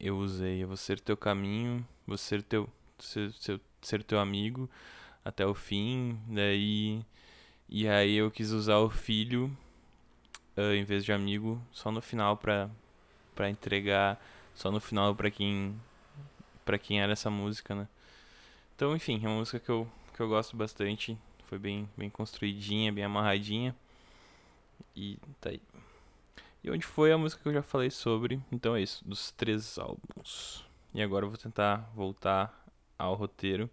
eu 0.00 0.18
usei 0.18 0.62
Eu 0.62 0.68
Vou 0.68 0.76
Ser 0.76 1.00
Teu 1.00 1.16
Caminho, 1.16 1.86
Vou 2.06 2.18
Ser 2.18 2.42
Teu, 2.42 2.68
ser, 2.98 3.32
ser, 3.32 3.60
ser 3.82 4.02
Teu 4.04 4.18
Amigo 4.18 4.68
até 5.24 5.46
o 5.46 5.54
fim, 5.54 6.18
daí... 6.28 7.02
E 7.68 7.88
aí 7.88 8.14
eu 8.16 8.30
quis 8.30 8.50
usar 8.50 8.78
o 8.78 8.90
filho 8.90 9.46
uh, 10.56 10.74
em 10.74 10.84
vez 10.84 11.04
de 11.04 11.12
amigo 11.12 11.60
só 11.72 11.90
no 11.90 12.00
final 12.00 12.36
pra, 12.36 12.70
pra 13.34 13.50
entregar, 13.50 14.20
só 14.54 14.70
no 14.70 14.80
final 14.80 15.14
pra 15.14 15.30
quem, 15.30 15.78
pra 16.64 16.78
quem 16.78 17.00
era 17.00 17.12
essa 17.12 17.30
música, 17.30 17.74
né? 17.74 17.88
Então, 18.76 18.94
enfim, 18.94 19.20
é 19.22 19.28
uma 19.28 19.38
música 19.38 19.60
que 19.60 19.70
eu, 19.70 19.88
que 20.14 20.20
eu 20.20 20.28
gosto 20.28 20.56
bastante. 20.56 21.16
Foi 21.46 21.58
bem, 21.58 21.88
bem 21.96 22.10
construidinha, 22.10 22.92
bem 22.92 23.04
amarradinha. 23.04 23.74
E 24.96 25.18
tá 25.40 25.50
aí. 25.50 25.60
E 26.62 26.70
onde 26.70 26.84
foi 26.84 27.12
a 27.12 27.18
música 27.18 27.42
que 27.42 27.48
eu 27.48 27.52
já 27.52 27.62
falei 27.62 27.90
sobre. 27.90 28.40
Então 28.50 28.74
é 28.74 28.82
isso, 28.82 29.06
dos 29.06 29.30
três 29.32 29.78
álbuns. 29.78 30.64
E 30.94 31.02
agora 31.02 31.24
eu 31.24 31.28
vou 31.28 31.38
tentar 31.38 31.90
voltar 31.94 32.64
ao 32.98 33.14
roteiro 33.14 33.68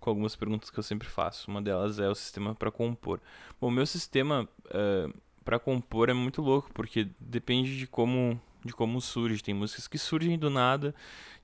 com 0.00 0.10
algumas 0.10 0.36
perguntas 0.36 0.70
que 0.70 0.78
eu 0.78 0.82
sempre 0.82 1.08
faço. 1.08 1.50
Uma 1.50 1.62
delas 1.62 1.98
é 1.98 2.08
o 2.08 2.14
sistema 2.14 2.54
para 2.54 2.70
compor. 2.70 3.20
Bom, 3.60 3.70
meu 3.70 3.86
sistema 3.86 4.48
uh, 4.66 5.12
para 5.44 5.58
compor 5.58 6.08
é 6.08 6.12
muito 6.12 6.42
louco, 6.42 6.70
porque 6.72 7.08
depende 7.18 7.78
de 7.78 7.86
como 7.86 8.40
de 8.64 8.72
como 8.72 9.00
surge. 9.00 9.42
Tem 9.42 9.54
músicas 9.54 9.86
que 9.88 9.98
surgem 9.98 10.38
do 10.38 10.50
nada, 10.50 10.94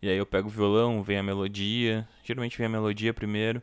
e 0.03 0.09
aí 0.09 0.17
eu 0.17 0.27
pego 0.27 0.49
o 0.49 0.51
violão, 0.51 1.03
vem 1.03 1.19
a 1.19 1.23
melodia. 1.23 2.07
Geralmente 2.25 2.59
vem 2.59 2.67
a 2.67 2.71
melodia 2.71 3.15
primeiro, 3.15 3.63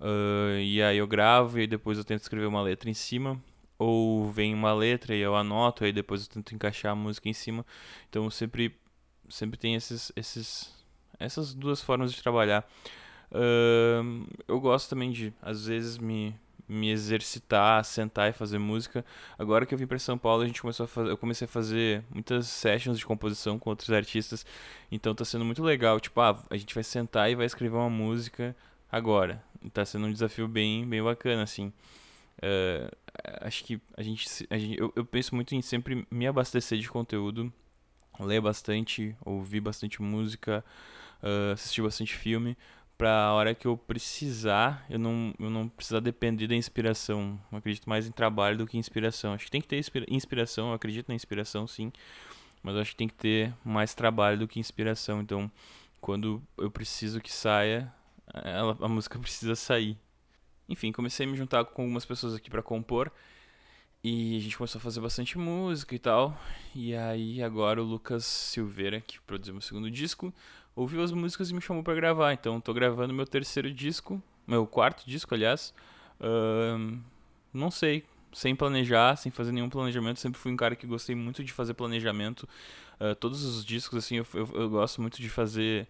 uh, 0.00 0.58
e 0.60 0.82
aí 0.82 0.98
eu 0.98 1.06
gravo, 1.06 1.58
e 1.58 1.66
depois 1.66 1.98
eu 1.98 2.04
tento 2.04 2.22
escrever 2.22 2.46
uma 2.46 2.62
letra 2.62 2.90
em 2.90 2.94
cima 2.94 3.40
ou 3.78 4.30
vem 4.30 4.52
uma 4.52 4.72
letra 4.74 5.14
e 5.14 5.20
eu 5.20 5.36
anoto, 5.36 5.84
aí 5.84 5.92
depois 5.92 6.22
eu 6.22 6.28
tento 6.28 6.54
encaixar 6.54 6.92
a 6.92 6.96
música 6.96 7.28
em 7.28 7.32
cima. 7.32 7.64
Então 8.10 8.28
sempre 8.30 8.74
sempre 9.28 9.58
tem 9.58 9.74
esses, 9.74 10.10
esses 10.16 10.74
essas 11.18 11.54
duas 11.54 11.82
formas 11.82 12.12
de 12.12 12.22
trabalhar. 12.22 12.68
Uh, 13.30 14.26
eu 14.46 14.60
gosto 14.60 14.88
também 14.88 15.10
de 15.10 15.32
às 15.42 15.66
vezes 15.66 15.98
me 15.98 16.34
me 16.68 16.90
exercitar, 16.90 17.82
sentar 17.82 18.28
e 18.28 18.32
fazer 18.32 18.58
música. 18.58 19.04
Agora 19.38 19.64
que 19.64 19.72
eu 19.72 19.78
vim 19.78 19.86
para 19.86 19.98
São 19.98 20.18
Paulo, 20.18 20.42
a 20.42 20.46
gente 20.46 20.60
começou 20.60 20.84
a 20.84 20.86
fazer, 20.86 21.10
eu 21.10 21.16
comecei 21.16 21.46
a 21.46 21.48
fazer 21.48 22.04
muitas 22.10 22.46
sessions 22.46 22.98
de 22.98 23.06
composição 23.06 23.58
com 23.58 23.70
outros 23.70 23.90
artistas. 23.90 24.44
Então 24.92 25.14
tá 25.14 25.24
sendo 25.24 25.46
muito 25.46 25.62
legal, 25.62 25.98
tipo, 25.98 26.20
ah, 26.20 26.38
a 26.50 26.56
gente 26.56 26.74
vai 26.74 26.84
sentar 26.84 27.30
e 27.30 27.34
vai 27.34 27.46
escrever 27.46 27.74
uma 27.74 27.88
música 27.88 28.54
agora. 28.92 29.42
Tá 29.72 29.84
sendo 29.84 30.06
um 30.06 30.12
desafio 30.12 30.46
bem 30.46 30.86
bem 30.86 31.02
bacana 31.02 31.42
assim. 31.42 31.72
Uh, 32.38 32.94
acho 33.40 33.64
que 33.64 33.80
a 33.96 34.02
gente, 34.02 34.46
a 34.50 34.58
gente 34.58 34.78
eu, 34.78 34.92
eu, 34.94 35.04
penso 35.04 35.34
muito 35.34 35.54
em 35.54 35.62
sempre 35.62 36.06
me 36.08 36.26
abastecer 36.26 36.78
de 36.78 36.88
conteúdo, 36.88 37.52
ler 38.20 38.40
bastante, 38.40 39.16
ouvir 39.24 39.60
bastante 39.60 40.00
música, 40.00 40.64
uh, 41.20 41.52
assistir 41.52 41.82
bastante 41.82 42.14
filme, 42.14 42.56
para 42.98 43.26
a 43.26 43.32
hora 43.32 43.54
que 43.54 43.64
eu 43.64 43.76
precisar, 43.76 44.84
eu 44.90 44.98
não, 44.98 45.32
eu 45.38 45.48
não 45.48 45.68
precisar 45.68 46.00
depender 46.00 46.48
da 46.48 46.56
inspiração. 46.56 47.40
Eu 47.50 47.58
acredito 47.58 47.88
mais 47.88 48.08
em 48.08 48.10
trabalho 48.10 48.58
do 48.58 48.66
que 48.66 48.76
em 48.76 48.80
inspiração. 48.80 49.32
Acho 49.32 49.44
que 49.44 49.50
tem 49.52 49.60
que 49.60 49.68
ter 49.68 49.80
inspiração, 50.08 50.68
eu 50.68 50.74
acredito 50.74 51.08
na 51.08 51.14
inspiração 51.14 51.64
sim, 51.68 51.92
mas 52.60 52.74
acho 52.74 52.90
que 52.90 52.96
tem 52.96 53.08
que 53.08 53.14
ter 53.14 53.54
mais 53.64 53.94
trabalho 53.94 54.40
do 54.40 54.48
que 54.48 54.58
inspiração. 54.58 55.20
Então, 55.20 55.48
quando 56.00 56.42
eu 56.58 56.70
preciso 56.72 57.20
que 57.20 57.32
saia, 57.32 57.92
ela, 58.44 58.76
a 58.80 58.88
música 58.88 59.16
precisa 59.20 59.54
sair. 59.54 59.96
Enfim, 60.68 60.90
comecei 60.90 61.24
a 61.24 61.28
me 61.28 61.36
juntar 61.36 61.64
com 61.64 61.82
algumas 61.82 62.04
pessoas 62.04 62.34
aqui 62.34 62.50
para 62.50 62.62
compor. 62.62 63.12
E 64.02 64.36
a 64.36 64.40
gente 64.40 64.56
começou 64.56 64.78
a 64.78 64.82
fazer 64.82 65.00
bastante 65.00 65.38
música 65.38 65.94
e 65.94 65.98
tal. 65.98 66.36
E 66.74 66.94
aí 66.94 67.42
agora 67.42 67.80
o 67.82 67.84
Lucas 67.84 68.24
Silveira, 68.24 69.00
que 69.00 69.20
produziu 69.20 69.54
meu 69.54 69.60
segundo 69.60 69.90
disco, 69.90 70.32
ouviu 70.78 71.02
as 71.02 71.10
músicas 71.10 71.50
e 71.50 71.54
me 71.54 71.60
chamou 71.60 71.82
para 71.82 71.94
gravar. 71.94 72.32
Então 72.32 72.60
tô 72.60 72.72
gravando 72.72 73.12
meu 73.12 73.26
terceiro 73.26 73.72
disco, 73.72 74.22
meu 74.46 74.66
quarto 74.66 75.04
disco, 75.04 75.34
aliás. 75.34 75.74
Uh, 76.20 76.98
não 77.52 77.70
sei, 77.70 78.04
sem 78.32 78.54
planejar, 78.54 79.16
sem 79.16 79.32
fazer 79.32 79.50
nenhum 79.50 79.68
planejamento. 79.68 80.20
Sempre 80.20 80.38
fui 80.38 80.52
um 80.52 80.56
cara 80.56 80.76
que 80.76 80.86
gostei 80.86 81.16
muito 81.16 81.42
de 81.42 81.52
fazer 81.52 81.74
planejamento. 81.74 82.48
Uh, 83.00 83.14
todos 83.16 83.42
os 83.44 83.64
discos, 83.64 84.04
assim, 84.04 84.16
eu, 84.16 84.26
eu, 84.34 84.48
eu 84.54 84.70
gosto 84.70 85.02
muito 85.02 85.20
de 85.20 85.28
fazer 85.28 85.88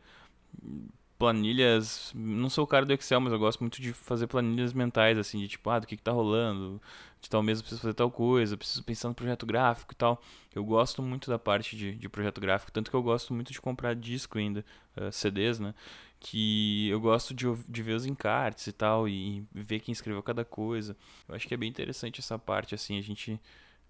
planilhas. 1.19 2.13
Não 2.15 2.49
sou 2.49 2.65
o 2.65 2.67
cara 2.67 2.87
do 2.87 2.93
Excel, 2.93 3.21
mas 3.21 3.33
eu 3.33 3.39
gosto 3.39 3.61
muito 3.61 3.83
de 3.83 3.93
fazer 3.93 4.27
planilhas 4.27 4.73
mentais, 4.73 5.19
assim, 5.19 5.39
de 5.39 5.49
tipo, 5.49 5.69
ah, 5.69 5.81
do 5.81 5.87
que, 5.87 5.97
que 5.97 6.03
tá 6.03 6.13
rolando, 6.13 6.81
de 7.21 7.29
tal 7.29 7.43
mês 7.43 7.59
eu 7.59 7.63
preciso 7.63 7.81
fazer 7.81 7.95
tal 7.95 8.11
coisa, 8.11 8.57
preciso 8.57 8.83
pensar 8.83 9.09
no 9.09 9.15
projeto 9.15 9.45
gráfico 9.47 9.93
e 9.93 9.97
tal. 9.97 10.23
Eu 10.55 10.65
gosto 10.65 11.03
muito 11.03 11.31
da 11.31 11.39
parte 11.39 11.77
de, 11.77 11.95
de 11.95 12.09
projeto 12.09 12.41
gráfico, 12.41 12.73
tanto 12.73 12.91
que 12.91 12.97
eu 12.97 13.03
gosto 13.03 13.35
muito 13.35 13.53
de 13.53 13.61
comprar 13.61 13.95
disco 13.95 14.39
ainda, 14.39 14.65
uh, 14.97 15.13
CDs, 15.13 15.59
né? 15.59 15.75
Que 16.21 16.89
eu 16.89 17.01
gosto 17.01 17.35
de, 17.35 17.47
de 17.69 17.83
ver 17.83 17.95
os 17.95 18.07
encartes 18.07 18.67
e 18.67 18.73
tal, 18.73 19.09
e 19.09 19.45
ver 19.53 19.81
quem 19.81 19.93
escreveu 19.93 20.23
cada 20.23 20.45
coisa. 20.45 20.97
Eu 21.29 21.35
acho 21.35 21.47
que 21.47 21.55
é 21.55 21.57
bem 21.57 21.69
interessante 21.69 22.21
essa 22.21 22.39
parte, 22.39 22.75
assim, 22.75 22.99
a 22.99 23.03
gente 23.03 23.41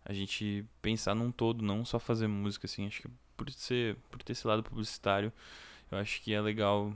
a 0.04 0.12
gente 0.12 0.64
pensar 0.80 1.14
num 1.14 1.30
todo, 1.30 1.62
não 1.62 1.84
só 1.84 1.98
fazer 1.98 2.26
música, 2.28 2.66
assim. 2.66 2.86
Acho 2.86 3.02
que 3.02 3.08
por 3.36 3.50
ser, 3.50 3.96
por 4.10 4.22
ter 4.22 4.32
esse 4.32 4.46
lado 4.46 4.62
publicitário, 4.62 5.32
eu 5.90 5.98
acho 5.98 6.22
que 6.22 6.32
é 6.32 6.40
legal 6.40 6.94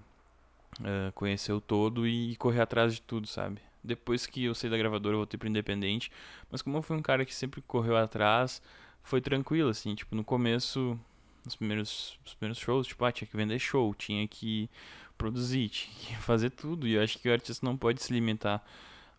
uh, 0.80 1.12
conhecer 1.14 1.52
o 1.52 1.60
todo 1.60 2.06
e 2.06 2.36
correr 2.36 2.62
atrás 2.62 2.94
de 2.94 3.02
tudo, 3.02 3.26
sabe? 3.26 3.60
Depois 3.82 4.26
que 4.26 4.44
eu 4.44 4.54
saí 4.54 4.70
da 4.70 4.76
gravadora, 4.78 5.14
eu 5.14 5.18
voltei 5.18 5.38
pro 5.38 5.48
independente. 5.48 6.10
Mas 6.50 6.62
como 6.62 6.78
eu 6.78 6.82
fui 6.82 6.96
um 6.96 7.02
cara 7.02 7.24
que 7.24 7.34
sempre 7.34 7.60
correu 7.62 7.96
atrás, 7.96 8.62
foi 9.02 9.20
tranquilo, 9.20 9.70
assim. 9.70 9.94
Tipo, 9.94 10.14
no 10.14 10.24
começo, 10.24 10.98
nos 11.44 11.56
primeiros, 11.56 12.18
nos 12.24 12.34
primeiros 12.34 12.58
shows, 12.58 12.86
tipo, 12.86 13.04
ah, 13.04 13.12
tinha 13.12 13.26
que 13.26 13.36
vender 13.36 13.58
show, 13.58 13.94
tinha 13.94 14.26
que 14.28 14.70
produzir, 15.18 15.68
tinha 15.68 16.16
que 16.16 16.16
fazer 16.22 16.50
tudo. 16.50 16.86
E 16.86 16.94
eu 16.94 17.02
acho 17.02 17.18
que 17.18 17.28
o 17.28 17.32
artista 17.32 17.64
não 17.64 17.76
pode 17.76 18.02
se 18.02 18.12
limitar 18.12 18.64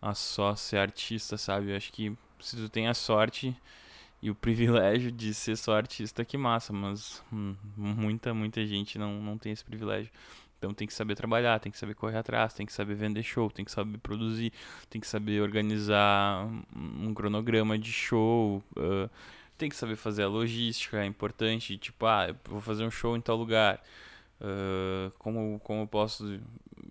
a 0.00 0.14
só 0.14 0.54
ser 0.54 0.78
artista, 0.78 1.36
sabe? 1.36 1.70
Eu 1.70 1.76
acho 1.76 1.92
que 1.92 2.16
se 2.40 2.56
tu 2.56 2.68
tem 2.68 2.88
a 2.88 2.94
sorte 2.94 3.56
e 4.22 4.30
o 4.30 4.34
privilégio 4.36 5.12
de 5.12 5.32
ser 5.34 5.56
só 5.56 5.76
artista, 5.76 6.24
que 6.24 6.36
massa. 6.36 6.72
Mas 6.72 7.22
hum, 7.32 7.54
muita, 7.76 8.34
muita 8.34 8.64
gente 8.66 8.98
não, 8.98 9.20
não 9.20 9.38
tem 9.38 9.52
esse 9.52 9.64
privilégio. 9.64 10.10
Então 10.64 10.72
tem 10.72 10.86
que 10.86 10.94
saber 10.94 11.14
trabalhar, 11.14 11.60
tem 11.60 11.70
que 11.70 11.76
saber 11.76 11.94
correr 11.94 12.16
atrás, 12.16 12.54
tem 12.54 12.64
que 12.64 12.72
saber 12.72 12.94
vender 12.94 13.22
show, 13.22 13.50
tem 13.50 13.64
que 13.64 13.70
saber 13.70 13.98
produzir, 13.98 14.50
tem 14.88 14.98
que 14.98 15.06
saber 15.06 15.42
organizar 15.42 16.48
um 16.74 17.12
cronograma 17.12 17.78
de 17.78 17.92
show, 17.92 18.62
uh, 18.76 19.10
tem 19.58 19.68
que 19.68 19.76
saber 19.76 19.96
fazer 19.96 20.22
a 20.22 20.28
logística, 20.28 21.02
é 21.02 21.04
importante, 21.04 21.76
tipo, 21.76 22.06
ah, 22.06 22.34
vou 22.46 22.62
fazer 22.62 22.82
um 22.84 22.90
show 22.90 23.14
em 23.14 23.20
tal 23.20 23.36
lugar. 23.36 23.82
Uh, 24.40 25.10
como, 25.18 25.60
como 25.60 25.82
eu 25.82 25.86
posso 25.86 26.40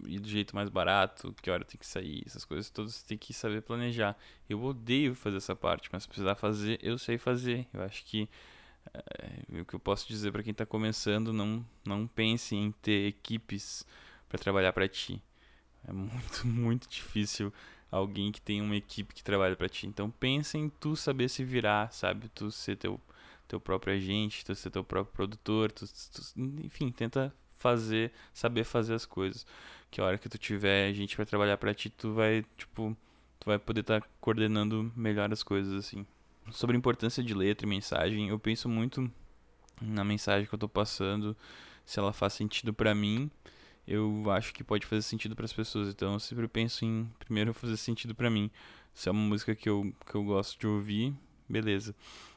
ir 0.07 0.19
do 0.19 0.27
jeito 0.27 0.55
mais 0.55 0.69
barato, 0.69 1.33
que 1.41 1.49
hora 1.49 1.65
tem 1.65 1.77
que 1.77 1.85
sair, 1.85 2.23
essas 2.25 2.45
coisas 2.45 2.69
todas 2.69 3.01
tem 3.03 3.17
que 3.17 3.33
saber 3.33 3.61
planejar. 3.61 4.15
Eu 4.47 4.63
odeio 4.63 5.15
fazer 5.15 5.37
essa 5.37 5.55
parte, 5.55 5.89
mas 5.91 6.03
se 6.03 6.09
precisar 6.09 6.35
fazer, 6.35 6.79
eu 6.81 6.97
sei 6.97 7.17
fazer. 7.17 7.67
Eu 7.73 7.81
acho 7.81 8.05
que 8.05 8.29
é, 8.93 9.61
o 9.61 9.65
que 9.65 9.73
eu 9.73 9.79
posso 9.79 10.07
dizer 10.07 10.31
para 10.31 10.43
quem 10.43 10.51
está 10.51 10.65
começando, 10.65 11.31
não, 11.31 11.65
não 11.85 12.07
pense 12.07 12.55
em 12.55 12.71
ter 12.71 13.07
equipes 13.07 13.85
para 14.27 14.39
trabalhar 14.39 14.73
para 14.73 14.87
ti. 14.87 15.21
É 15.87 15.91
muito, 15.91 16.45
muito 16.47 16.87
difícil 16.87 17.53
alguém 17.91 18.31
que 18.31 18.41
tem 18.41 18.61
uma 18.61 18.75
equipe 18.75 19.13
que 19.13 19.23
trabalha 19.23 19.55
para 19.55 19.69
ti. 19.69 19.87
Então 19.87 20.09
pense 20.09 20.57
em 20.57 20.69
tu 20.69 20.95
saber 20.95 21.29
se 21.29 21.43
virar, 21.43 21.91
sabe? 21.91 22.29
Tu 22.29 22.51
ser 22.51 22.75
teu, 22.75 22.99
teu 23.47 23.59
próprio 23.59 23.93
agente, 23.93 24.45
tu 24.45 24.55
ser 24.55 24.69
teu 24.69 24.83
próprio 24.83 25.13
produtor, 25.13 25.71
tu, 25.71 25.85
tu, 25.85 26.21
enfim, 26.63 26.91
tenta 26.91 27.33
fazer, 27.57 28.11
saber 28.33 28.63
fazer 28.63 28.93
as 28.93 29.05
coisas. 29.05 29.45
Que 29.91 30.01
a 30.01 30.05
hora 30.05 30.17
que 30.17 30.29
tu 30.29 30.37
tiver 30.37 30.93
gente 30.93 31.15
para 31.15 31.25
trabalhar 31.25 31.57
para 31.57 31.73
ti, 31.73 31.89
tu 31.89 32.13
vai, 32.13 32.43
tipo, 32.57 32.97
tu 33.39 33.45
vai 33.45 33.59
poder 33.59 33.81
estar 33.81 34.01
tá 34.01 34.07
coordenando 34.19 34.91
melhor 34.95 35.31
as 35.31 35.43
coisas 35.43 35.73
assim 35.73 36.05
sobre 36.51 36.75
a 36.75 36.79
importância 36.79 37.23
de 37.23 37.33
letra 37.33 37.65
e 37.65 37.69
mensagem, 37.69 38.29
eu 38.29 38.39
penso 38.39 38.67
muito 38.67 39.09
na 39.81 40.03
mensagem 40.03 40.47
que 40.47 40.53
eu 40.53 40.59
tô 40.59 40.69
passando, 40.69 41.35
se 41.85 41.99
ela 41.99 42.13
faz 42.13 42.33
sentido 42.33 42.73
para 42.73 42.93
mim, 42.95 43.29
eu 43.87 44.29
acho 44.31 44.53
que 44.53 44.63
pode 44.63 44.85
fazer 44.85 45.01
sentido 45.01 45.35
para 45.35 45.45
as 45.45 45.53
pessoas. 45.53 45.89
Então 45.89 46.13
eu 46.13 46.19
sempre 46.19 46.47
penso 46.47 46.85
em 46.85 47.09
primeiro 47.19 47.53
fazer 47.53 47.77
sentido 47.77 48.15
para 48.15 48.29
mim. 48.29 48.49
Se 48.93 49.09
é 49.09 49.11
uma 49.11 49.21
música 49.21 49.55
que 49.55 49.67
eu, 49.67 49.93
que 50.05 50.15
eu 50.15 50.23
gosto 50.23 50.59
de 50.59 50.67
ouvir, 50.67 51.13
beleza. 51.49 51.95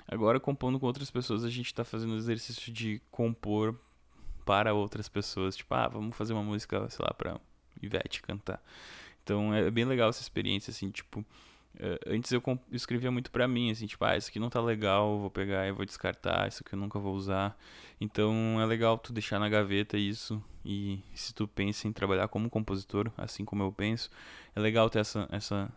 Agora 0.08 0.40
compondo 0.40 0.78
com 0.78 0.86
outras 0.86 1.10
pessoas, 1.10 1.44
a 1.44 1.50
gente 1.50 1.72
tá 1.74 1.84
fazendo 1.84 2.14
o 2.14 2.16
exercício 2.16 2.72
de 2.72 3.00
compor 3.10 3.78
para 4.44 4.72
outras 4.72 5.08
pessoas, 5.08 5.56
tipo, 5.56 5.74
ah, 5.74 5.88
vamos 5.88 6.16
fazer 6.16 6.32
uma 6.32 6.42
música, 6.42 6.88
sei 6.88 7.04
lá, 7.04 7.12
para 7.12 7.40
Ivete 7.82 8.22
cantar. 8.22 8.62
Então 9.22 9.52
é 9.52 9.70
bem 9.70 9.84
legal 9.84 10.08
essa 10.08 10.22
experiência 10.22 10.70
assim, 10.70 10.90
tipo, 10.90 11.24
antes 12.06 12.32
eu 12.32 12.42
escrevia 12.72 13.10
muito 13.10 13.30
para 13.30 13.46
mim, 13.46 13.70
assim, 13.70 13.86
tipo, 13.86 14.04
ah, 14.04 14.16
isso 14.16 14.30
aqui 14.30 14.38
não 14.38 14.48
tá 14.48 14.60
legal, 14.60 15.18
vou 15.18 15.30
pegar 15.30 15.66
e 15.66 15.72
vou 15.72 15.84
descartar, 15.84 16.48
isso 16.48 16.62
aqui 16.64 16.74
eu 16.74 16.78
nunca 16.78 16.98
vou 16.98 17.14
usar. 17.14 17.56
Então 18.00 18.60
é 18.60 18.66
legal 18.66 18.98
tu 18.98 19.12
deixar 19.12 19.38
na 19.38 19.48
gaveta 19.48 19.96
isso 19.96 20.42
e 20.64 21.00
se 21.14 21.34
tu 21.34 21.46
pensa 21.46 21.86
em 21.86 21.92
trabalhar 21.92 22.28
como 22.28 22.48
compositor, 22.50 23.10
assim 23.16 23.44
como 23.44 23.62
eu 23.62 23.72
penso, 23.72 24.10
é 24.54 24.60
legal 24.60 24.88
ter 24.90 25.00
essa 25.00 25.28
essa 25.30 25.70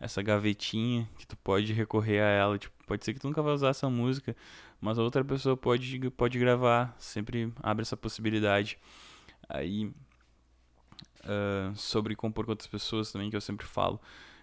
essa 0.00 0.22
gavetinha 0.22 1.08
que 1.18 1.26
tu 1.26 1.36
pode 1.38 1.72
recorrer 1.72 2.20
a 2.20 2.28
ela, 2.28 2.58
tipo, 2.58 2.74
pode 2.86 3.04
ser 3.04 3.14
que 3.14 3.20
tu 3.20 3.26
nunca 3.26 3.42
vai 3.42 3.52
usar 3.52 3.70
essa 3.70 3.90
música, 3.90 4.36
mas 4.80 4.98
a 4.98 5.02
outra 5.02 5.24
pessoa 5.24 5.56
pode 5.56 6.10
pode 6.10 6.38
gravar, 6.38 6.94
sempre 6.98 7.52
abre 7.62 7.82
essa 7.82 7.96
possibilidade. 7.96 8.78
Aí 9.48 9.86
uh, 11.24 11.74
sobre 11.74 12.14
compor 12.14 12.44
com 12.44 12.52
outras 12.52 12.68
pessoas 12.68 13.10
também 13.12 13.30
que 13.30 13.36
eu 13.36 13.40
sempre 13.40 13.66
falo 13.66 14.00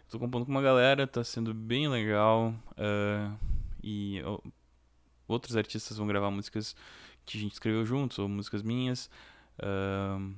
Tô 0.09 0.19
compondo 0.19 0.45
com 0.45 0.51
uma 0.51 0.61
galera, 0.61 1.07
tá 1.07 1.23
sendo 1.23 1.53
bem 1.53 1.87
legal. 1.87 2.53
Uh, 2.71 3.35
e 3.83 4.21
uh, 4.21 4.41
outros 5.27 5.57
artistas 5.57 5.97
vão 5.97 6.05
gravar 6.05 6.29
músicas 6.29 6.75
que 7.25 7.37
a 7.37 7.41
gente 7.41 7.53
escreveu 7.53 7.85
juntos, 7.85 8.19
ou 8.19 8.29
músicas 8.29 8.61
minhas. 8.61 9.09
Uh, 9.59 10.33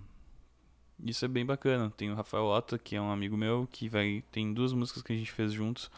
isso 1.03 1.25
é 1.25 1.27
bem 1.27 1.45
bacana. 1.45 1.91
Tem 1.95 2.09
o 2.09 2.15
Rafael 2.15 2.45
Otto, 2.45 2.79
que 2.79 2.95
é 2.95 3.01
um 3.01 3.11
amigo 3.11 3.35
meu, 3.35 3.67
que 3.71 3.89
vai 3.89 4.23
tem 4.31 4.53
duas 4.53 4.71
músicas 4.71 5.03
que 5.03 5.11
a 5.11 5.15
gente 5.15 5.31
fez 5.31 5.51
juntos, 5.51 5.91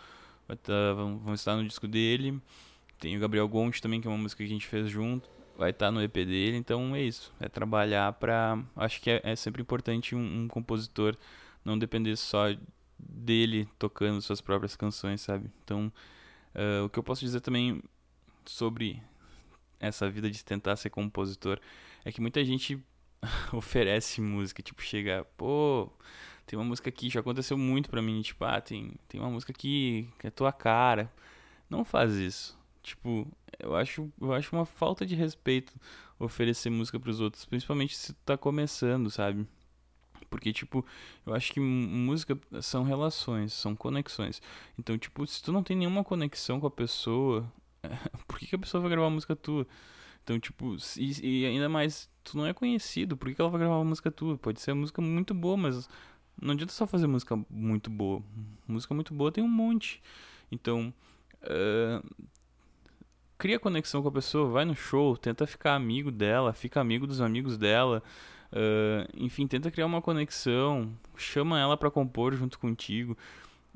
tá, 0.64 0.94
vão, 0.96 1.20
vão 1.20 1.34
estar 1.36 1.56
no 1.56 1.66
disco 1.66 1.88
dele. 1.88 2.42
Tem 3.00 3.16
o 3.16 3.20
Gabriel 3.20 3.48
Gonte 3.48 3.82
também, 3.82 4.02
que 4.02 4.08
é 4.08 4.12
uma 4.12 4.18
música 4.18 4.44
que 4.44 4.50
a 4.50 4.54
gente 4.54 4.68
fez 4.68 4.90
junto, 4.90 5.30
vai 5.58 5.70
estar 5.70 5.92
no 5.92 6.02
EP 6.02 6.14
dele. 6.14 6.58
Então 6.58 6.96
é 6.96 7.02
isso, 7.02 7.32
é 7.40 7.48
trabalhar 7.48 8.12
pra. 8.14 8.62
Acho 8.76 9.00
que 9.00 9.12
é, 9.12 9.22
é 9.24 9.36
sempre 9.36 9.62
importante 9.62 10.16
um, 10.16 10.44
um 10.44 10.48
compositor 10.48 11.16
não 11.64 11.78
depender 11.78 12.16
só 12.16 12.48
dele 13.00 13.68
tocando 13.78 14.22
suas 14.22 14.42
próprias 14.42 14.76
canções, 14.76 15.22
sabe? 15.22 15.50
Então, 15.64 15.92
uh, 16.56 16.86
o 16.86 16.90
que 16.90 17.00
eu 17.00 17.04
posso 17.04 17.22
dizer 17.22 17.42
também 17.42 17.82
sobre 18.46 19.02
essa 19.80 20.10
vida 20.10 20.30
de 20.30 20.44
tentar 20.44 20.76
ser 20.76 20.90
compositor 20.90 21.60
é 22.04 22.12
que 22.12 22.22
muita 22.22 22.44
gente 22.44 22.82
oferece 23.54 24.22
música, 24.22 24.62
tipo, 24.62 24.82
chega, 24.82 25.26
pô, 25.38 25.90
tem 26.46 26.58
uma 26.58 26.66
música 26.66 26.90
aqui, 26.90 27.10
já 27.10 27.20
aconteceu 27.20 27.58
muito 27.58 27.90
pra 27.90 28.02
mim, 28.02 28.22
tipo, 28.22 28.44
ah, 28.44 28.60
tem, 28.60 28.94
tem 29.08 29.22
uma 29.22 29.30
música 29.30 29.52
aqui 29.52 30.10
que 30.20 30.28
é 30.28 30.32
tua 30.32 30.52
cara. 30.52 31.12
Não 31.70 31.86
faz 31.86 32.16
isso. 32.16 32.58
Tipo, 32.82 33.28
eu 33.60 33.76
acho, 33.76 34.12
eu 34.20 34.34
acho 34.34 34.56
uma 34.56 34.66
falta 34.66 35.06
de 35.06 35.14
respeito 35.16 35.74
oferecer 36.18 36.70
música 36.70 37.00
para 37.00 37.12
os 37.12 37.22
outros, 37.22 37.46
principalmente 37.46 37.96
se 37.96 38.14
tu 38.14 38.20
tá 38.26 38.38
começando, 38.38 39.12
sabe? 39.12 39.48
Porque, 40.30 40.54
tipo, 40.54 40.86
eu 41.26 41.34
acho 41.34 41.52
que 41.52 41.60
música 41.60 42.38
são 42.62 42.84
relações, 42.84 43.54
são 43.54 43.76
conexões. 43.76 44.42
Então, 44.78 44.98
tipo, 44.98 45.26
se 45.26 45.42
tu 45.42 45.52
não 45.52 45.64
tem 45.64 45.76
nenhuma 45.76 46.04
conexão 46.04 46.60
com 46.60 46.68
a 46.68 46.72
pessoa, 46.72 47.52
por 48.28 48.38
que, 48.40 48.48
que 48.48 48.56
a 48.56 48.60
pessoa 48.60 48.82
vai 48.82 48.92
gravar 48.92 49.10
música 49.10 49.36
tua? 49.36 49.66
Então, 50.24 50.40
tipo, 50.40 50.76
e, 50.98 51.42
e, 51.42 51.46
ainda 51.46 51.68
mais, 51.68 52.10
tu 52.24 52.38
não 52.38 52.46
é 52.46 52.54
conhecido, 52.54 53.18
por 53.18 53.28
que, 53.30 53.36
que 53.36 53.42
ela 53.42 53.50
vai 53.50 53.60
gravar 53.60 53.78
uma 53.78 53.86
música 53.86 54.12
tua? 54.12 54.38
Pode 54.38 54.62
ser 54.62 54.74
música 54.74 55.02
muito 55.02 55.34
boa, 55.34 55.58
mas 55.58 55.90
não 56.42 56.54
adianta 56.54 56.72
só 56.72 56.86
fazer 56.86 57.08
música 57.08 57.38
muito 57.50 57.90
boa. 57.90 58.22
Música 58.68 58.94
muito 58.94 59.14
boa 59.14 59.32
tem 59.32 59.44
um 59.44 59.48
monte. 59.48 60.02
Então, 60.52 60.94
uh, 61.44 62.26
cria 63.38 63.60
conexão 63.60 64.02
com 64.02 64.10
a 64.10 64.12
pessoa, 64.12 64.50
vai 64.50 64.66
no 64.66 64.76
show, 64.76 65.18
tenta 65.18 65.48
ficar 65.48 65.76
amigo 65.76 66.12
dela, 66.12 66.54
fica 66.54 66.80
amigo 66.80 67.08
dos 67.08 67.22
amigos 67.22 67.58
dela. 67.58 68.04
Uh, 68.52 69.08
enfim, 69.16 69.46
tenta 69.46 69.70
criar 69.70 69.86
uma 69.86 70.02
conexão, 70.02 70.92
chama 71.16 71.60
ela 71.60 71.78
para 71.78 71.92
compor 71.92 72.34
junto 72.34 72.58
contigo. 72.58 73.18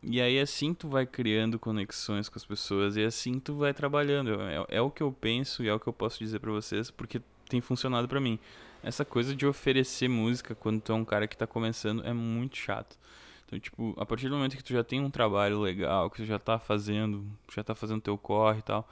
E 0.01 0.19
aí 0.19 0.39
assim 0.39 0.73
tu 0.73 0.89
vai 0.89 1.05
criando 1.05 1.57
conexões 1.57 2.27
com 2.27 2.37
as 2.37 2.45
pessoas 2.45 2.97
e 2.97 3.03
assim 3.03 3.39
tu 3.39 3.55
vai 3.55 3.73
trabalhando. 3.73 4.41
É, 4.41 4.77
é 4.77 4.81
o 4.81 4.91
que 4.91 5.01
eu 5.01 5.11
penso 5.11 5.63
e 5.63 5.69
é 5.69 5.73
o 5.73 5.79
que 5.79 5.87
eu 5.87 5.93
posso 5.93 6.19
dizer 6.19 6.39
para 6.39 6.51
vocês 6.51 6.91
porque 6.91 7.21
tem 7.47 7.61
funcionado 7.61 8.07
para 8.07 8.19
mim. 8.19 8.39
Essa 8.81 9.05
coisa 9.05 9.33
de 9.33 9.45
oferecer 9.45 10.09
música 10.09 10.53
quando 10.53 10.81
tu 10.81 10.91
é 10.91 10.95
um 10.95 11.05
cara 11.05 11.27
que 11.27 11.37
tá 11.37 11.47
começando 11.47 12.05
é 12.05 12.11
muito 12.11 12.57
chato. 12.57 12.97
Então, 13.45 13.57
tipo, 13.59 13.93
a 13.97 14.05
partir 14.05 14.27
do 14.27 14.35
momento 14.35 14.57
que 14.57 14.63
tu 14.63 14.73
já 14.73 14.83
tem 14.83 14.99
um 14.99 15.09
trabalho 15.09 15.61
legal, 15.61 16.09
que 16.09 16.17
tu 16.17 16.25
já 16.25 16.39
tá 16.39 16.59
fazendo, 16.59 17.25
já 17.55 17.63
tá 17.63 17.75
fazendo 17.75 18.01
teu 18.01 18.17
corre 18.17 18.59
e 18.59 18.63
tal, 18.63 18.89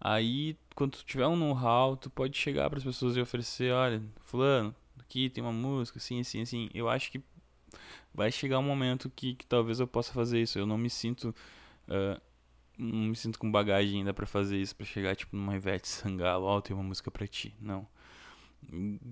aí 0.00 0.56
quando 0.74 0.92
tu 0.92 1.04
tiver 1.04 1.26
um 1.26 1.36
know-how, 1.36 1.96
tu 1.96 2.08
pode 2.08 2.36
chegar 2.38 2.70
para 2.70 2.78
as 2.78 2.84
pessoas 2.84 3.16
e 3.16 3.20
oferecer, 3.20 3.72
olha, 3.72 4.02
fulano, 4.22 4.74
aqui 4.98 5.30
tem 5.30 5.42
uma 5.42 5.52
música, 5.52 5.98
assim, 5.98 6.20
assim, 6.20 6.42
assim. 6.42 6.68
Eu 6.74 6.88
acho 6.88 7.10
que 7.10 7.22
vai 8.12 8.30
chegar 8.30 8.58
um 8.58 8.62
momento 8.62 9.10
que, 9.10 9.34
que 9.34 9.46
talvez 9.46 9.80
eu 9.80 9.86
possa 9.86 10.12
fazer 10.12 10.40
isso. 10.40 10.58
Eu 10.58 10.66
não 10.66 10.78
me 10.78 10.90
sinto. 10.90 11.34
Uh, 11.88 12.20
não 12.76 13.08
me 13.08 13.16
sinto 13.16 13.38
com 13.38 13.50
bagagem 13.50 13.98
ainda 13.98 14.12
para 14.12 14.26
fazer 14.26 14.60
isso, 14.60 14.74
para 14.74 14.84
chegar 14.84 15.14
tipo 15.14 15.36
numa 15.36 15.54
Ivete 15.54 15.86
Sangalo, 15.86 16.44
ó, 16.44 16.56
oh, 16.56 16.62
tem 16.62 16.74
uma 16.74 16.82
música 16.82 17.10
para 17.10 17.26
ti. 17.26 17.54
Não. 17.60 17.86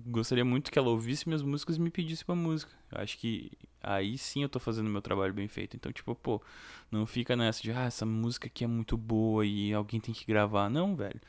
Gostaria 0.07 0.43
muito 0.43 0.71
que 0.71 0.79
ela 0.79 0.89
ouvisse 0.89 1.27
minhas 1.27 1.41
músicas 1.41 1.77
e 1.77 1.81
me 1.81 1.89
pedisse 1.89 2.25
uma 2.27 2.35
música. 2.35 2.71
Eu 2.91 3.01
acho 3.01 3.17
que 3.17 3.51
aí 3.81 4.17
sim 4.17 4.41
eu 4.41 4.49
tô 4.49 4.59
fazendo 4.59 4.89
meu 4.89 5.01
trabalho 5.01 5.33
bem 5.33 5.47
feito. 5.47 5.75
Então, 5.77 5.91
tipo, 5.91 6.13
pô, 6.15 6.41
não 6.91 7.05
fica 7.05 7.35
nessa 7.35 7.61
de, 7.61 7.71
ah, 7.71 7.85
essa 7.85 8.05
música 8.05 8.47
aqui 8.47 8.63
é 8.63 8.67
muito 8.67 8.97
boa 8.97 9.45
e 9.45 9.73
alguém 9.73 9.99
tem 9.99 10.13
que 10.13 10.25
gravar. 10.25 10.69
Não, 10.69 10.95
velho. 10.95 11.21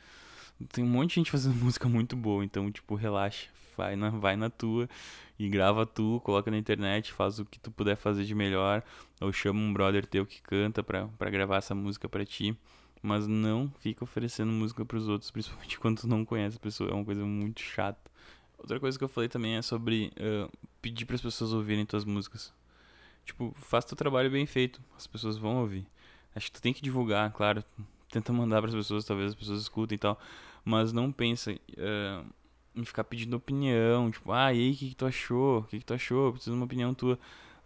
Tem 0.71 0.83
um 0.83 0.87
monte 0.87 1.09
de 1.09 1.15
gente 1.15 1.31
fazendo 1.31 1.55
música 1.63 1.87
muito 1.87 2.15
boa, 2.15 2.43
então, 2.43 2.71
tipo, 2.71 2.95
relaxa, 2.95 3.47
vai 3.75 3.95
na, 3.95 4.09
vai 4.09 4.35
na 4.35 4.49
tua 4.49 4.89
e 5.37 5.49
grava 5.49 5.85
tu, 5.85 6.21
coloca 6.23 6.49
na 6.49 6.57
internet, 6.57 7.11
faz 7.11 7.39
o 7.39 7.45
que 7.45 7.59
tu 7.59 7.69
puder 7.71 7.95
fazer 7.95 8.23
de 8.23 8.33
melhor, 8.33 8.83
ou 9.19 9.31
chama 9.33 9.59
um 9.59 9.73
brother 9.73 10.05
teu 10.05 10.25
que 10.25 10.41
canta 10.41 10.81
pra, 10.81 11.07
pra 11.17 11.29
gravar 11.29 11.57
essa 11.57 11.75
música 11.75 12.07
pra 12.07 12.25
ti, 12.25 12.57
mas 13.01 13.27
não 13.27 13.71
fica 13.79 14.03
oferecendo 14.03 14.51
música 14.51 14.85
pros 14.85 15.07
outros, 15.07 15.29
principalmente 15.31 15.79
quando 15.79 16.01
tu 16.01 16.07
não 16.07 16.23
conhece 16.25 16.57
a 16.57 16.59
pessoa, 16.59 16.89
é 16.89 16.93
uma 16.93 17.05
coisa 17.05 17.23
muito 17.25 17.61
chata. 17.61 18.11
Outra 18.57 18.79
coisa 18.79 18.97
que 18.97 19.03
eu 19.03 19.09
falei 19.09 19.29
também 19.29 19.55
é 19.55 19.61
sobre 19.61 20.11
uh, 20.17 20.51
pedir 20.81 21.05
para 21.05 21.15
as 21.15 21.21
pessoas 21.21 21.53
ouvirem 21.53 21.85
tuas 21.85 22.05
músicas. 22.05 22.53
Tipo, 23.25 23.53
faz 23.57 23.85
teu 23.85 23.97
trabalho 23.97 24.31
bem 24.31 24.45
feito, 24.45 24.81
as 24.95 25.05
pessoas 25.05 25.37
vão 25.37 25.57
ouvir. 25.57 25.85
Acho 26.33 26.47
que 26.47 26.53
tu 26.53 26.61
tem 26.61 26.73
que 26.73 26.81
divulgar, 26.81 27.31
claro, 27.31 27.63
tenta 28.09 28.31
mandar 28.31 28.61
para 28.61 28.69
as 28.69 28.75
pessoas, 28.75 29.03
talvez 29.03 29.29
as 29.29 29.35
pessoas 29.35 29.61
escutem 29.61 29.95
e 29.95 29.99
tal, 29.99 30.19
mas 30.63 30.93
não 30.93 31.11
pensa 31.11 31.51
uh, 31.51 32.25
ficar 32.83 33.03
pedindo 33.03 33.35
opinião, 33.37 34.11
tipo, 34.11 34.31
ah, 34.31 34.53
e 34.53 34.59
aí, 34.59 34.71
o 34.71 34.75
que, 34.75 34.89
que 34.89 34.95
tu 34.95 35.05
achou? 35.05 35.59
O 35.59 35.63
que, 35.63 35.79
que 35.79 35.85
tu 35.85 35.93
achou? 35.93 36.31
Preciso 36.31 36.51
de 36.51 36.57
uma 36.57 36.65
opinião 36.65 36.93
tua. 36.93 37.17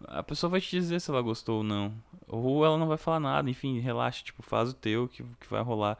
A 0.07 0.23
pessoa 0.23 0.49
vai 0.49 0.61
te 0.61 0.69
dizer 0.69 0.99
se 1.01 1.09
ela 1.09 1.21
gostou 1.21 1.57
ou 1.57 1.63
não. 1.63 1.93
Ou 2.27 2.65
ela 2.65 2.77
não 2.77 2.87
vai 2.87 2.97
falar 2.97 3.19
nada, 3.19 3.49
enfim, 3.49 3.79
relaxa, 3.79 4.23
tipo, 4.23 4.41
faz 4.43 4.69
o 4.69 4.73
teu 4.73 5.07
que, 5.07 5.23
que 5.23 5.47
vai 5.49 5.61
rolar. 5.61 5.97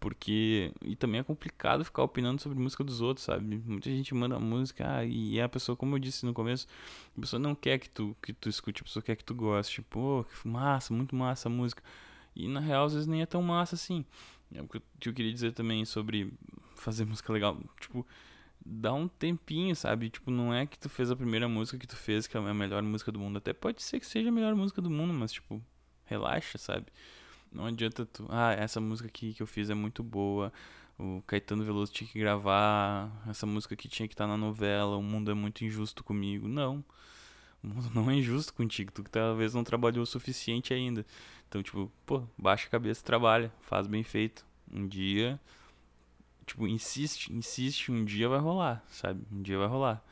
Porque. 0.00 0.70
E 0.82 0.94
também 0.96 1.20
é 1.20 1.24
complicado 1.24 1.84
ficar 1.84 2.02
opinando 2.02 2.40
sobre 2.42 2.58
música 2.58 2.84
dos 2.84 3.00
outros, 3.00 3.24
sabe? 3.24 3.62
Muita 3.66 3.90
gente 3.90 4.14
manda 4.14 4.38
música 4.38 4.98
ah, 4.98 5.04
e 5.04 5.40
a 5.40 5.48
pessoa, 5.48 5.76
como 5.76 5.94
eu 5.96 5.98
disse 5.98 6.26
no 6.26 6.34
começo, 6.34 6.66
a 7.16 7.20
pessoa 7.20 7.40
não 7.40 7.54
quer 7.54 7.78
que 7.78 7.88
tu, 7.88 8.14
que 8.22 8.32
tu 8.32 8.48
escute, 8.48 8.82
a 8.82 8.84
pessoa 8.84 9.02
quer 9.02 9.16
que 9.16 9.24
tu 9.24 9.34
goste. 9.34 9.76
Tipo, 9.76 10.20
oh, 10.20 10.24
que 10.24 10.46
massa, 10.46 10.92
muito 10.92 11.16
massa 11.16 11.48
a 11.48 11.50
música. 11.50 11.82
E 12.36 12.48
na 12.48 12.60
real, 12.60 12.84
às 12.86 12.92
vezes 12.92 13.06
nem 13.06 13.22
é 13.22 13.26
tão 13.26 13.42
massa 13.42 13.76
assim. 13.76 14.04
É 14.54 14.60
o 14.60 14.68
que 14.68 15.08
eu 15.08 15.12
queria 15.14 15.32
dizer 15.32 15.52
também 15.52 15.84
sobre 15.84 16.32
fazer 16.76 17.04
música 17.04 17.32
legal. 17.32 17.58
Tipo, 17.80 18.06
dá 18.64 18.92
um 18.92 19.06
tempinho, 19.06 19.74
sabe? 19.76 20.10
Tipo, 20.10 20.30
não 20.30 20.52
é 20.54 20.66
que 20.66 20.78
tu 20.78 20.88
fez 20.88 21.10
a 21.10 21.16
primeira 21.16 21.48
música 21.48 21.78
que 21.78 21.86
tu 21.86 21.96
fez, 21.96 22.26
que 22.26 22.36
é 22.36 22.40
a 22.40 22.54
melhor 22.54 22.82
música 22.82 23.12
do 23.12 23.18
mundo. 23.18 23.38
Até 23.38 23.52
pode 23.52 23.82
ser 23.82 24.00
que 24.00 24.06
seja 24.06 24.28
a 24.28 24.32
melhor 24.32 24.54
música 24.54 24.80
do 24.80 24.90
mundo, 24.90 25.12
mas, 25.12 25.32
tipo, 25.32 25.62
relaxa, 26.04 26.58
sabe? 26.58 26.86
Não 27.52 27.66
adianta 27.66 28.06
tu. 28.06 28.26
Ah, 28.28 28.52
essa 28.52 28.80
música 28.80 29.08
aqui 29.08 29.34
que 29.34 29.42
eu 29.42 29.46
fiz 29.46 29.70
é 29.70 29.74
muito 29.74 30.02
boa. 30.02 30.52
O 30.98 31.22
Caetano 31.26 31.64
Veloso 31.64 31.92
tinha 31.92 32.08
que 32.08 32.18
gravar. 32.18 33.10
Essa 33.28 33.46
música 33.46 33.74
aqui 33.74 33.88
tinha 33.88 34.08
que 34.08 34.14
estar 34.14 34.24
tá 34.24 34.28
na 34.28 34.36
novela. 34.36 34.96
O 34.96 35.02
mundo 35.02 35.30
é 35.30 35.34
muito 35.34 35.64
injusto 35.64 36.02
comigo. 36.02 36.48
Não. 36.48 36.84
O 37.62 37.68
mundo 37.68 37.90
não 37.94 38.10
é 38.10 38.14
injusto 38.16 38.52
contigo, 38.52 38.92
tu 38.92 39.02
que 39.02 39.10
talvez 39.10 39.54
não 39.54 39.64
trabalhou 39.64 40.02
o 40.02 40.06
suficiente 40.06 40.74
ainda. 40.74 41.06
Então, 41.48 41.62
tipo, 41.62 41.90
pô, 42.04 42.22
baixa 42.36 42.66
a 42.66 42.70
cabeça, 42.70 43.02
trabalha, 43.02 43.50
faz 43.62 43.86
bem 43.86 44.02
feito. 44.02 44.44
Um 44.70 44.86
dia, 44.86 45.40
tipo, 46.44 46.66
insiste, 46.66 47.32
insiste, 47.32 47.90
um 47.90 48.04
dia 48.04 48.28
vai 48.28 48.38
rolar, 48.38 48.84
sabe? 48.88 49.22
Um 49.32 49.42
dia 49.42 49.58
vai 49.58 49.66
rolar. 49.66 50.02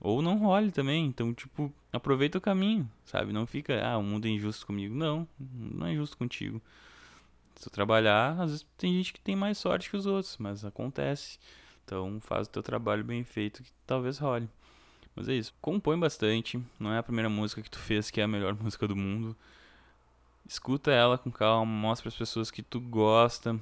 Ou 0.00 0.20
não 0.22 0.38
role 0.38 0.70
também, 0.70 1.06
então, 1.06 1.32
tipo, 1.32 1.72
aproveita 1.92 2.38
o 2.38 2.40
caminho, 2.40 2.90
sabe? 3.04 3.32
Não 3.32 3.46
fica, 3.46 3.84
ah, 3.84 3.98
o 3.98 4.02
mundo 4.02 4.26
é 4.26 4.30
injusto 4.30 4.66
comigo. 4.66 4.94
Não, 4.94 5.26
não 5.38 5.86
é 5.86 5.92
injusto 5.92 6.16
contigo. 6.16 6.60
Se 7.56 7.64
tu 7.64 7.70
trabalhar, 7.70 8.38
às 8.40 8.50
vezes 8.50 8.66
tem 8.76 8.92
gente 8.92 9.12
que 9.12 9.20
tem 9.20 9.34
mais 9.34 9.58
sorte 9.58 9.88
que 9.88 9.96
os 9.96 10.06
outros, 10.06 10.36
mas 10.38 10.64
acontece. 10.64 11.38
Então, 11.84 12.20
faz 12.20 12.46
o 12.46 12.50
teu 12.50 12.62
trabalho 12.62 13.04
bem 13.04 13.24
feito 13.24 13.62
que 13.62 13.70
talvez 13.86 14.18
role. 14.18 14.48
Mas 15.14 15.28
é 15.28 15.34
isso. 15.34 15.54
Compõe 15.62 15.98
bastante. 15.98 16.62
Não 16.78 16.92
é 16.92 16.98
a 16.98 17.02
primeira 17.02 17.30
música 17.30 17.62
que 17.62 17.70
tu 17.70 17.78
fez 17.78 18.10
que 18.10 18.20
é 18.20 18.24
a 18.24 18.28
melhor 18.28 18.54
música 18.60 18.86
do 18.86 18.94
mundo. 18.94 19.34
Escuta 20.46 20.92
ela 20.92 21.16
com 21.16 21.30
calma, 21.30 21.72
mostra 21.72 22.08
as 22.08 22.14
pessoas 22.14 22.50
que 22.50 22.62
tu 22.62 22.78
gosta 22.80 23.58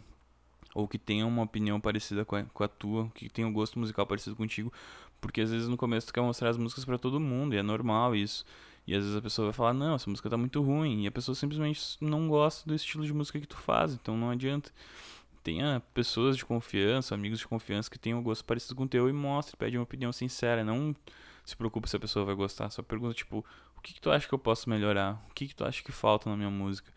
ou 0.74 0.88
que 0.88 0.98
tenham 0.98 1.28
uma 1.28 1.42
opinião 1.42 1.80
parecida 1.80 2.24
com 2.24 2.36
a, 2.36 2.42
com 2.42 2.64
a 2.64 2.68
tua, 2.68 3.08
que 3.14 3.28
tenham 3.28 3.50
um 3.50 3.52
gosto 3.52 3.78
musical 3.78 4.06
parecido 4.06 4.36
contigo, 4.36 4.72
porque 5.20 5.40
às 5.40 5.50
vezes 5.50 5.68
no 5.68 5.76
começo 5.76 6.08
tu 6.08 6.12
quer 6.12 6.20
mostrar 6.20 6.50
as 6.50 6.58
músicas 6.58 6.84
para 6.84 6.98
todo 6.98 7.20
mundo 7.20 7.54
e 7.54 7.58
é 7.58 7.62
normal 7.62 8.14
isso. 8.14 8.44
E 8.86 8.94
às 8.94 9.02
vezes 9.02 9.16
a 9.16 9.22
pessoa 9.22 9.46
vai 9.46 9.52
falar: 9.54 9.72
"Não, 9.72 9.94
essa 9.94 10.10
música 10.10 10.28
tá 10.28 10.36
muito 10.36 10.60
ruim", 10.60 11.04
e 11.04 11.06
a 11.06 11.12
pessoa 11.12 11.34
simplesmente 11.34 11.96
não 12.00 12.28
gosta 12.28 12.68
do 12.68 12.74
estilo 12.74 13.06
de 13.06 13.14
música 13.14 13.40
que 13.40 13.46
tu 13.46 13.56
faz, 13.56 13.94
então 13.94 14.16
não 14.16 14.30
adianta 14.30 14.70
tenha 15.44 15.82
pessoas 15.92 16.38
de 16.38 16.44
confiança, 16.44 17.14
amigos 17.14 17.38
de 17.38 17.46
confiança 17.46 17.90
que 17.90 17.98
tenham 17.98 18.18
um 18.18 18.22
gosto 18.22 18.42
parecido 18.44 18.74
com 18.74 18.84
o 18.84 18.88
teu 18.88 19.10
e 19.10 19.12
mostre, 19.12 19.54
pede 19.56 19.76
uma 19.76 19.82
opinião 19.84 20.10
sincera, 20.10 20.64
não 20.64 20.96
se 21.44 21.54
preocupe 21.54 21.88
se 21.88 21.94
a 21.94 22.00
pessoa 22.00 22.24
vai 22.24 22.34
gostar, 22.34 22.70
só 22.70 22.82
pergunta 22.82 23.12
tipo, 23.12 23.44
o 23.76 23.80
que, 23.82 23.92
que 23.92 24.00
tu 24.00 24.10
acha 24.10 24.26
que 24.26 24.32
eu 24.32 24.38
posso 24.38 24.70
melhorar? 24.70 25.22
O 25.30 25.34
que, 25.34 25.46
que 25.46 25.54
tu 25.54 25.62
acha 25.62 25.84
que 25.84 25.92
falta 25.92 26.30
na 26.30 26.36
minha 26.36 26.48
música? 26.48 26.90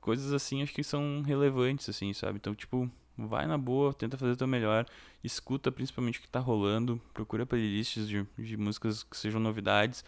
Coisas 0.00 0.32
assim 0.32 0.62
acho 0.62 0.72
que 0.72 0.82
são 0.82 1.22
relevantes, 1.22 1.88
assim, 1.88 2.12
sabe? 2.12 2.36
Então, 2.36 2.54
tipo, 2.54 2.90
vai 3.16 3.46
na 3.46 3.58
boa, 3.58 3.92
tenta 3.92 4.18
fazer 4.18 4.32
o 4.32 4.36
teu 4.36 4.46
melhor, 4.46 4.86
escuta 5.22 5.72
principalmente 5.72 6.18
o 6.18 6.22
que 6.22 6.28
tá 6.28 6.40
rolando, 6.40 7.00
procura 7.12 7.46
playlists 7.46 8.08
de, 8.08 8.26
de 8.38 8.56
músicas 8.56 9.02
que 9.02 9.16
sejam 9.16 9.40
novidades, 9.40 10.04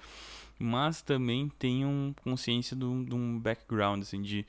mas 0.59 1.03
também 1.03 1.49
tenham 1.59 2.15
consciência 2.23 2.77
de 2.77 2.85
um 2.85 3.39
background, 3.39 4.03
assim, 4.03 4.23
de 4.23 4.47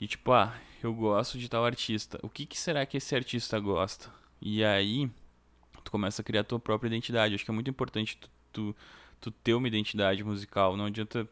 e 0.00 0.06
tipo, 0.08 0.32
ah, 0.32 0.52
eu 0.82 0.92
gosto 0.92 1.38
de 1.38 1.48
tal 1.48 1.64
artista. 1.64 2.18
O 2.24 2.28
que, 2.28 2.44
que 2.44 2.58
será 2.58 2.84
que 2.84 2.96
esse 2.96 3.14
artista 3.14 3.60
gosta? 3.60 4.10
E 4.40 4.64
aí, 4.64 5.08
tu 5.84 5.92
começa 5.92 6.22
a 6.22 6.24
criar 6.24 6.40
a 6.40 6.44
tua 6.44 6.58
própria 6.58 6.88
identidade. 6.88 7.36
Acho 7.36 7.44
que 7.44 7.50
é 7.52 7.54
muito 7.54 7.70
importante 7.70 8.16
tu, 8.16 8.28
tu 8.52 8.76
tu 9.22 9.30
ter 9.30 9.54
uma 9.54 9.68
identidade 9.68 10.22
musical. 10.22 10.76
Não 10.76 10.86
adianta 10.86 11.26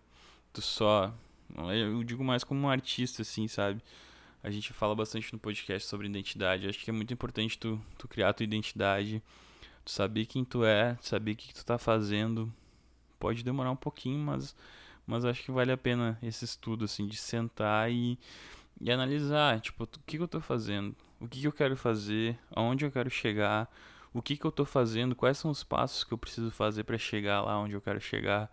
tu 0.52 0.62
só. 0.62 1.12
Eu 1.56 2.02
digo 2.04 2.24
mais 2.24 2.44
como 2.44 2.60
um 2.60 2.68
artista, 2.68 3.22
assim, 3.22 3.48
sabe? 3.48 3.82
A 4.42 4.50
gente 4.50 4.72
fala 4.72 4.94
bastante 4.94 5.32
no 5.32 5.38
podcast 5.38 5.86
sobre 5.88 6.06
identidade. 6.06 6.68
Acho 6.68 6.78
que 6.78 6.90
é 6.90 6.92
muito 6.92 7.12
importante 7.12 7.58
tu, 7.58 7.80
tu 7.98 8.08
criar 8.08 8.32
tua 8.32 8.44
identidade, 8.44 9.22
tu 9.84 9.90
saber 9.90 10.26
quem 10.26 10.44
tu 10.44 10.64
é, 10.64 10.96
saber 11.00 11.32
o 11.32 11.36
que, 11.36 11.48
que 11.48 11.54
tu 11.54 11.64
tá 11.64 11.78
fazendo. 11.78 12.52
Pode 13.18 13.42
demorar 13.42 13.70
um 13.70 13.76
pouquinho, 13.76 14.18
mas, 14.18 14.56
mas 15.06 15.24
acho 15.24 15.42
que 15.42 15.50
vale 15.50 15.72
a 15.72 15.76
pena 15.76 16.18
esse 16.22 16.44
estudo, 16.44 16.86
assim, 16.86 17.06
de 17.06 17.16
sentar 17.16 17.92
e, 17.92 18.18
e 18.80 18.90
analisar, 18.90 19.60
tipo, 19.60 19.84
o 19.84 19.86
que, 19.86 20.16
que 20.16 20.22
eu 20.22 20.28
tô 20.28 20.40
fazendo? 20.40 20.96
O 21.20 21.28
que, 21.28 21.40
que 21.40 21.46
eu 21.46 21.52
quero 21.52 21.76
fazer? 21.76 22.38
Aonde 22.50 22.86
eu 22.86 22.90
quero 22.90 23.10
chegar? 23.10 23.70
O 24.12 24.22
que, 24.22 24.36
que 24.36 24.44
eu 24.44 24.50
tô 24.50 24.64
fazendo? 24.64 25.14
Quais 25.14 25.36
são 25.36 25.50
os 25.50 25.62
passos 25.62 26.02
que 26.02 26.12
eu 26.12 26.18
preciso 26.18 26.50
fazer 26.50 26.84
para 26.84 26.96
chegar 26.96 27.42
lá 27.42 27.58
onde 27.58 27.74
eu 27.74 27.80
quero 27.80 28.00
chegar? 28.00 28.50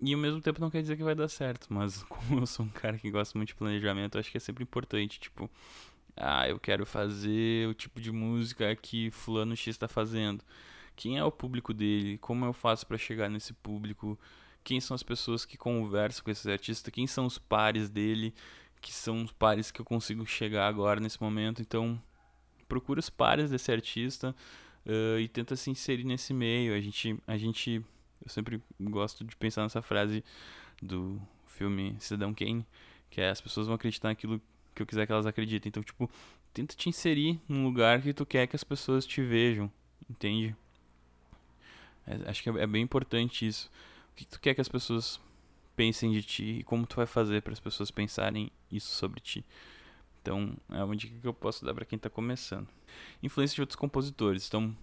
E 0.00 0.14
ao 0.14 0.20
mesmo 0.20 0.40
tempo 0.40 0.60
não 0.60 0.70
quer 0.70 0.80
dizer 0.80 0.96
que 0.96 1.02
vai 1.02 1.14
dar 1.14 1.28
certo, 1.28 1.66
mas 1.70 2.02
como 2.08 2.40
eu 2.40 2.46
sou 2.46 2.64
um 2.64 2.70
cara 2.70 2.98
que 2.98 3.10
gosta 3.10 3.36
muito 3.38 3.48
de 3.48 3.54
planejamento, 3.54 4.18
acho 4.18 4.30
que 4.30 4.36
é 4.36 4.40
sempre 4.40 4.62
importante, 4.62 5.18
tipo, 5.18 5.50
ah, 6.16 6.48
eu 6.48 6.58
quero 6.58 6.86
fazer 6.86 7.68
o 7.68 7.74
tipo 7.74 8.00
de 8.00 8.12
música 8.12 8.74
que 8.76 9.10
fulano 9.10 9.56
X 9.56 9.68
está 9.68 9.88
fazendo. 9.88 10.44
Quem 10.96 11.16
é 11.16 11.24
o 11.24 11.30
público 11.30 11.72
dele? 11.72 12.18
Como 12.18 12.44
eu 12.44 12.52
faço 12.52 12.86
para 12.86 12.98
chegar 12.98 13.28
nesse 13.28 13.52
público? 13.52 14.18
Quem 14.64 14.80
são 14.80 14.94
as 14.94 15.02
pessoas 15.02 15.44
que 15.44 15.56
conversam 15.56 16.24
com 16.24 16.30
esses 16.30 16.46
artistas? 16.46 16.92
Quem 16.92 17.06
são 17.06 17.24
os 17.24 17.38
pares 17.38 17.88
dele? 17.88 18.34
Que 18.80 18.92
são 18.92 19.22
os 19.22 19.32
pares 19.32 19.70
que 19.70 19.80
eu 19.80 19.84
consigo 19.84 20.26
chegar 20.26 20.66
agora 20.66 21.00
nesse 21.00 21.20
momento? 21.22 21.62
Então, 21.62 22.00
procura 22.68 22.98
os 23.00 23.08
pares 23.08 23.50
desse 23.50 23.70
artista 23.70 24.34
uh, 24.84 25.20
e 25.20 25.28
tenta 25.28 25.54
se 25.54 25.70
inserir 25.70 26.04
nesse 26.04 26.34
meio. 26.34 26.74
A 26.74 26.80
gente, 26.80 27.16
a 27.26 27.36
gente 27.36 27.80
eu 28.22 28.28
sempre 28.28 28.62
gosto 28.80 29.24
de 29.24 29.36
pensar 29.36 29.62
nessa 29.62 29.82
frase 29.82 30.24
do 30.82 31.20
filme 31.46 31.96
Cidadão 31.98 32.34
Kane, 32.34 32.66
que 33.10 33.20
é 33.20 33.30
as 33.30 33.40
pessoas 33.40 33.66
vão 33.66 33.76
acreditar 33.76 34.08
naquilo 34.08 34.40
que 34.74 34.82
eu 34.82 34.86
quiser 34.86 35.06
que 35.06 35.12
elas 35.12 35.26
acreditem. 35.26 35.68
Então, 35.68 35.82
tipo, 35.82 36.10
tenta 36.52 36.74
te 36.74 36.88
inserir 36.88 37.40
num 37.48 37.64
lugar 37.64 38.00
que 38.00 38.12
tu 38.12 38.24
quer 38.24 38.46
que 38.46 38.56
as 38.56 38.64
pessoas 38.64 39.04
te 39.04 39.22
vejam, 39.22 39.70
entende? 40.08 40.54
É, 42.06 42.30
acho 42.30 42.42
que 42.42 42.48
é, 42.48 42.62
é, 42.62 42.66
bem 42.66 42.82
importante 42.82 43.46
isso. 43.46 43.70
O 44.12 44.16
que 44.16 44.24
tu 44.24 44.40
quer 44.40 44.54
que 44.54 44.60
as 44.60 44.68
pessoas 44.68 45.20
pensem 45.76 46.10
de 46.10 46.22
ti 46.22 46.58
e 46.60 46.62
como 46.64 46.86
tu 46.86 46.96
vai 46.96 47.06
fazer 47.06 47.42
para 47.42 47.52
as 47.52 47.60
pessoas 47.60 47.90
pensarem 47.90 48.50
isso 48.70 48.94
sobre 48.94 49.20
ti. 49.20 49.44
Então, 50.22 50.56
é 50.70 50.82
uma 50.82 50.96
dica 50.96 51.18
que 51.20 51.26
eu 51.26 51.34
posso 51.34 51.64
dar 51.64 51.74
para 51.74 51.84
quem 51.84 51.98
tá 51.98 52.10
começando. 52.10 52.68
Influência 53.22 53.54
de 53.54 53.60
outros 53.60 53.76
compositores. 53.76 54.46
Então, 54.48 54.76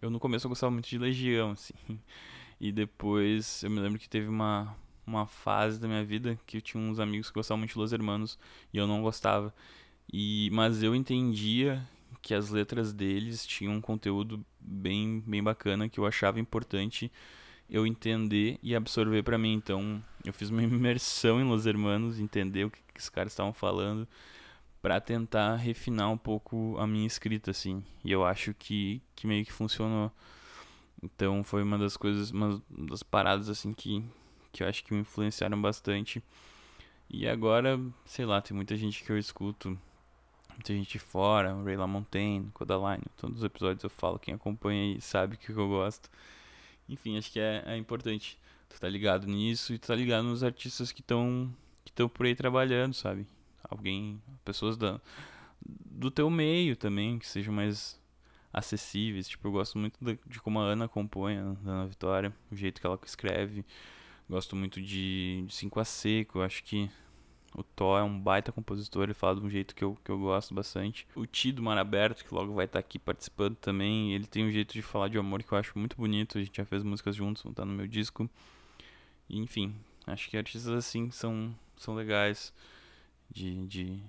eu 0.00 0.10
no 0.10 0.20
começo 0.20 0.46
eu 0.46 0.50
gostava 0.50 0.70
muito 0.70 0.88
de 0.88 0.98
Legião, 0.98 1.52
assim. 1.52 1.74
E 2.60 2.72
depois 2.72 3.62
eu 3.62 3.70
me 3.70 3.80
lembro 3.80 3.98
que 3.98 4.08
teve 4.08 4.28
uma, 4.28 4.74
uma 5.06 5.26
fase 5.26 5.78
da 5.78 5.86
minha 5.86 6.04
vida 6.04 6.38
que 6.46 6.58
eu 6.58 6.62
tinha 6.62 6.82
uns 6.82 6.98
amigos 6.98 7.28
que 7.28 7.34
gostavam 7.34 7.58
muito 7.58 7.72
de 7.72 7.78
Los 7.78 7.92
Hermanos 7.92 8.38
e 8.72 8.78
eu 8.78 8.86
não 8.86 9.02
gostava. 9.02 9.54
E, 10.12 10.50
mas 10.52 10.82
eu 10.82 10.94
entendia 10.94 11.86
que 12.22 12.34
as 12.34 12.50
letras 12.50 12.92
deles 12.92 13.46
tinham 13.46 13.74
um 13.74 13.80
conteúdo 13.80 14.44
bem, 14.60 15.22
bem 15.26 15.42
bacana 15.42 15.88
que 15.88 16.00
eu 16.00 16.06
achava 16.06 16.40
importante 16.40 17.10
eu 17.70 17.86
entender 17.86 18.58
e 18.62 18.74
absorver 18.74 19.22
para 19.22 19.38
mim. 19.38 19.52
Então, 19.52 20.02
eu 20.24 20.32
fiz 20.32 20.50
uma 20.50 20.62
imersão 20.64 21.40
em 21.40 21.44
Los 21.44 21.66
Hermanos, 21.66 22.18
entender 22.18 22.64
o 22.64 22.70
que, 22.70 22.80
que 22.94 23.00
os 23.00 23.08
caras 23.08 23.32
estavam 23.32 23.52
falando 23.52 24.08
para 24.80 25.00
tentar 25.00 25.56
refinar 25.56 26.10
um 26.10 26.16
pouco 26.16 26.76
a 26.78 26.86
minha 26.86 27.06
escrita 27.06 27.50
assim. 27.50 27.84
E 28.04 28.10
eu 28.12 28.24
acho 28.24 28.54
que 28.54 29.02
que 29.14 29.26
meio 29.26 29.44
que 29.44 29.52
funcionou. 29.52 30.10
Então 31.02 31.44
foi 31.44 31.62
uma 31.62 31.78
das 31.78 31.96
coisas, 31.96 32.30
uma 32.30 32.62
das 32.68 33.02
paradas 33.02 33.48
assim 33.48 33.72
que, 33.72 34.04
que 34.52 34.62
eu 34.62 34.68
acho 34.68 34.84
que 34.84 34.92
me 34.92 35.00
influenciaram 35.00 35.60
bastante. 35.60 36.22
E 37.08 37.26
agora, 37.26 37.80
sei 38.04 38.26
lá, 38.26 38.40
tem 38.40 38.54
muita 38.54 38.76
gente 38.76 39.02
que 39.02 39.10
eu 39.10 39.18
escuto, 39.18 39.78
muita 40.50 40.74
gente 40.74 40.98
fora, 40.98 41.54
Ray 41.62 41.76
LaMontagne, 41.76 42.50
Codaline, 42.52 43.04
todos 43.16 43.38
os 43.38 43.44
episódios 43.44 43.82
eu 43.84 43.90
falo, 43.90 44.18
quem 44.18 44.34
acompanha 44.34 44.94
aí 44.94 45.00
sabe 45.00 45.36
que 45.36 45.50
eu 45.50 45.68
gosto. 45.68 46.10
Enfim, 46.88 47.16
acho 47.16 47.30
que 47.32 47.40
é, 47.40 47.62
é 47.66 47.76
importante 47.76 48.38
tu 48.68 48.78
tá 48.80 48.88
ligado 48.88 49.26
nisso 49.26 49.72
e 49.72 49.78
tu 49.78 49.86
tá 49.86 49.94
ligado 49.94 50.24
nos 50.24 50.42
artistas 50.42 50.92
que 50.92 51.00
estão 51.00 51.50
que 51.84 51.90
estão 51.90 52.08
por 52.08 52.26
aí 52.26 52.34
trabalhando, 52.34 52.94
sabe? 52.94 53.26
Alguém, 53.64 54.20
pessoas 54.44 54.76
da 54.76 55.00
do 55.64 56.10
teu 56.10 56.30
meio 56.30 56.76
também, 56.76 57.18
que 57.18 57.26
sejam 57.26 57.52
mais 57.52 57.97
acessíveis. 58.52 59.28
Tipo, 59.28 59.48
eu 59.48 59.52
gosto 59.52 59.78
muito 59.78 59.98
de 60.26 60.40
como 60.40 60.60
a 60.60 60.64
Ana 60.64 60.88
compõe, 60.88 61.36
a 61.36 61.56
Ana 61.64 61.86
Vitória, 61.86 62.32
o 62.50 62.56
jeito 62.56 62.80
que 62.80 62.86
ela 62.86 62.98
escreve. 63.04 63.64
Gosto 64.28 64.54
muito 64.54 64.80
de, 64.80 65.44
de 65.46 65.54
5 65.54 65.80
a 65.80 65.84
Seco, 65.84 66.38
eu 66.38 66.42
acho 66.42 66.62
que 66.62 66.90
o 67.54 67.62
Thó 67.62 67.98
é 67.98 68.02
um 68.02 68.20
baita 68.20 68.52
compositor, 68.52 69.04
ele 69.04 69.14
fala 69.14 69.40
de 69.40 69.46
um 69.46 69.50
jeito 69.50 69.74
que 69.74 69.82
eu, 69.82 69.96
que 70.04 70.10
eu 70.10 70.18
gosto 70.18 70.54
bastante. 70.54 71.06
O 71.14 71.26
Ti 71.26 71.50
do 71.50 71.62
Mar 71.62 71.78
Aberto, 71.78 72.24
que 72.24 72.34
logo 72.34 72.52
vai 72.52 72.66
estar 72.66 72.78
aqui 72.78 72.98
participando 72.98 73.56
também, 73.56 74.14
ele 74.14 74.26
tem 74.26 74.44
um 74.44 74.50
jeito 74.50 74.72
de 74.74 74.82
falar 74.82 75.08
de 75.08 75.18
amor 75.18 75.42
que 75.42 75.52
eu 75.52 75.58
acho 75.58 75.78
muito 75.78 75.96
bonito. 75.96 76.38
A 76.38 76.42
gente 76.42 76.56
já 76.56 76.64
fez 76.64 76.82
músicas 76.82 77.16
juntos, 77.16 77.42
vão 77.42 77.50
estar 77.50 77.64
no 77.64 77.72
meu 77.72 77.86
disco. 77.86 78.28
Enfim, 79.30 79.74
acho 80.06 80.28
que 80.28 80.36
artistas 80.36 80.72
assim 80.72 81.10
são, 81.10 81.54
são 81.76 81.94
legais 81.94 82.52
de, 83.30 83.66
de, 83.66 84.00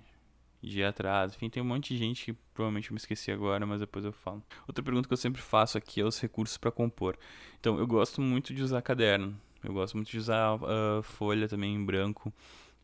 de 0.61 0.83
atrás. 0.83 1.33
Enfim, 1.35 1.49
tem 1.49 1.63
um 1.63 1.65
monte 1.65 1.93
de 1.93 1.97
gente 1.97 2.25
que 2.25 2.33
provavelmente 2.53 2.89
eu 2.89 2.93
me 2.93 2.99
esqueci 2.99 3.31
agora, 3.31 3.65
mas 3.65 3.79
depois 3.79 4.03
eu 4.03 4.11
falo. 4.11 4.43
Outra 4.67 4.83
pergunta 4.83 5.07
que 5.07 5.13
eu 5.13 5.17
sempre 5.17 5.41
faço 5.41 5.77
aqui 5.77 6.01
é 6.01 6.05
os 6.05 6.19
recursos 6.19 6.57
para 6.57 6.71
compor. 6.71 7.17
Então, 7.59 7.77
eu 7.79 7.87
gosto 7.87 8.21
muito 8.21 8.53
de 8.53 8.61
usar 8.61 8.81
caderno. 8.81 9.35
Eu 9.63 9.73
gosto 9.73 9.95
muito 9.95 10.09
de 10.09 10.17
usar 10.17 10.55
uh, 10.55 11.01
folha 11.03 11.47
também 11.47 11.75
em 11.75 11.83
branco, 11.83 12.33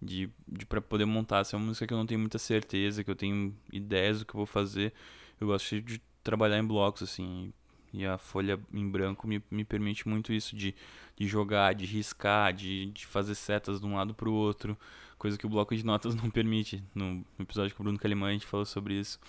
de, 0.02 0.30
de 0.48 0.66
para 0.66 0.82
poder 0.82 1.06
montar. 1.06 1.44
Se 1.44 1.56
é 1.56 1.58
uma 1.58 1.68
música 1.68 1.88
que 1.88 1.94
eu 1.94 1.98
não 1.98 2.06
tenho 2.06 2.20
muita 2.20 2.38
certeza, 2.38 3.04
que 3.04 3.10
eu 3.10 3.16
tenho 3.16 3.56
ideias 3.72 4.20
do 4.20 4.26
que 4.26 4.36
eu 4.36 4.38
vou 4.38 4.46
fazer, 4.46 4.94
eu 5.40 5.48
gosto 5.48 5.82
de 5.82 6.02
trabalhar 6.24 6.58
em 6.58 6.66
blocos, 6.66 7.04
assim. 7.04 7.54
E 7.94 8.06
a 8.06 8.18
folha 8.18 8.60
em 8.74 8.90
branco 8.90 9.26
me, 9.26 9.42
me 9.50 9.64
permite 9.64 10.06
muito 10.08 10.34
isso 10.34 10.54
de, 10.54 10.76
de 11.16 11.28
jogar, 11.28 11.74
de 11.74 11.86
riscar, 11.86 12.52
de, 12.54 12.88
de 12.88 13.06
fazer 13.06 13.36
setas 13.36 13.80
de 13.80 13.86
um 13.86 13.96
lado 13.96 14.14
para 14.14 14.28
o 14.28 14.34
outro, 14.34 14.78
coisa 15.26 15.40
que 15.40 15.46
o 15.48 15.50
bloco 15.50 15.76
de 15.76 15.84
notas 15.84 16.14
não 16.14 16.30
permite. 16.30 16.84
No 16.94 17.26
episódio 17.40 17.76
com 17.76 17.82
o 17.82 17.86
Bruno 17.86 17.98
Calimã 17.98 18.28
a 18.28 18.32
gente 18.32 18.46
falou 18.46 18.66
sobre 18.66 18.94
isso. 18.94 19.20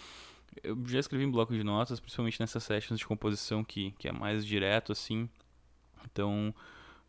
Eu 0.62 0.76
já 0.86 0.98
escrevi 0.98 1.24
em 1.24 1.30
bloco 1.30 1.54
de 1.54 1.64
notas, 1.64 1.98
principalmente 1.98 2.38
nessas 2.38 2.62
sessions 2.64 2.98
de 2.98 3.06
composição 3.06 3.64
que, 3.64 3.92
que 3.92 4.06
é 4.06 4.12
mais 4.12 4.44
direto 4.44 4.92
assim. 4.92 5.26
Então, 6.04 6.54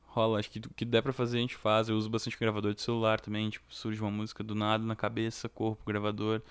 rola, 0.05 0.39
acho 0.39 0.49
que 0.49 0.59
o 0.59 0.73
que 0.73 0.85
der 0.85 1.01
pra 1.01 1.11
fazer 1.11 1.37
a 1.37 1.41
gente 1.41 1.55
faz. 1.57 1.89
Eu 1.89 1.97
uso 1.97 2.09
bastante 2.09 2.39
gravador 2.39 2.73
de 2.73 2.81
celular 2.81 3.19
também, 3.19 3.49
tipo, 3.49 3.65
surge 3.69 3.99
uma 3.99 4.09
música 4.09 4.41
do 4.41 4.55
nada 4.55 4.85
na 4.85 4.95
cabeça, 4.95 5.49
corpo, 5.49 5.83
gravador, 5.85 6.41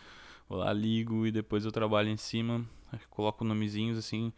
vou 0.47 0.59
lá, 0.59 0.71
ligo 0.75 1.27
e 1.27 1.33
depois 1.33 1.65
eu 1.65 1.73
trabalho 1.73 2.11
em 2.11 2.19
cima, 2.19 2.67
coloco 3.09 3.45
nomezinhos 3.45 3.97
assim, 3.97 4.31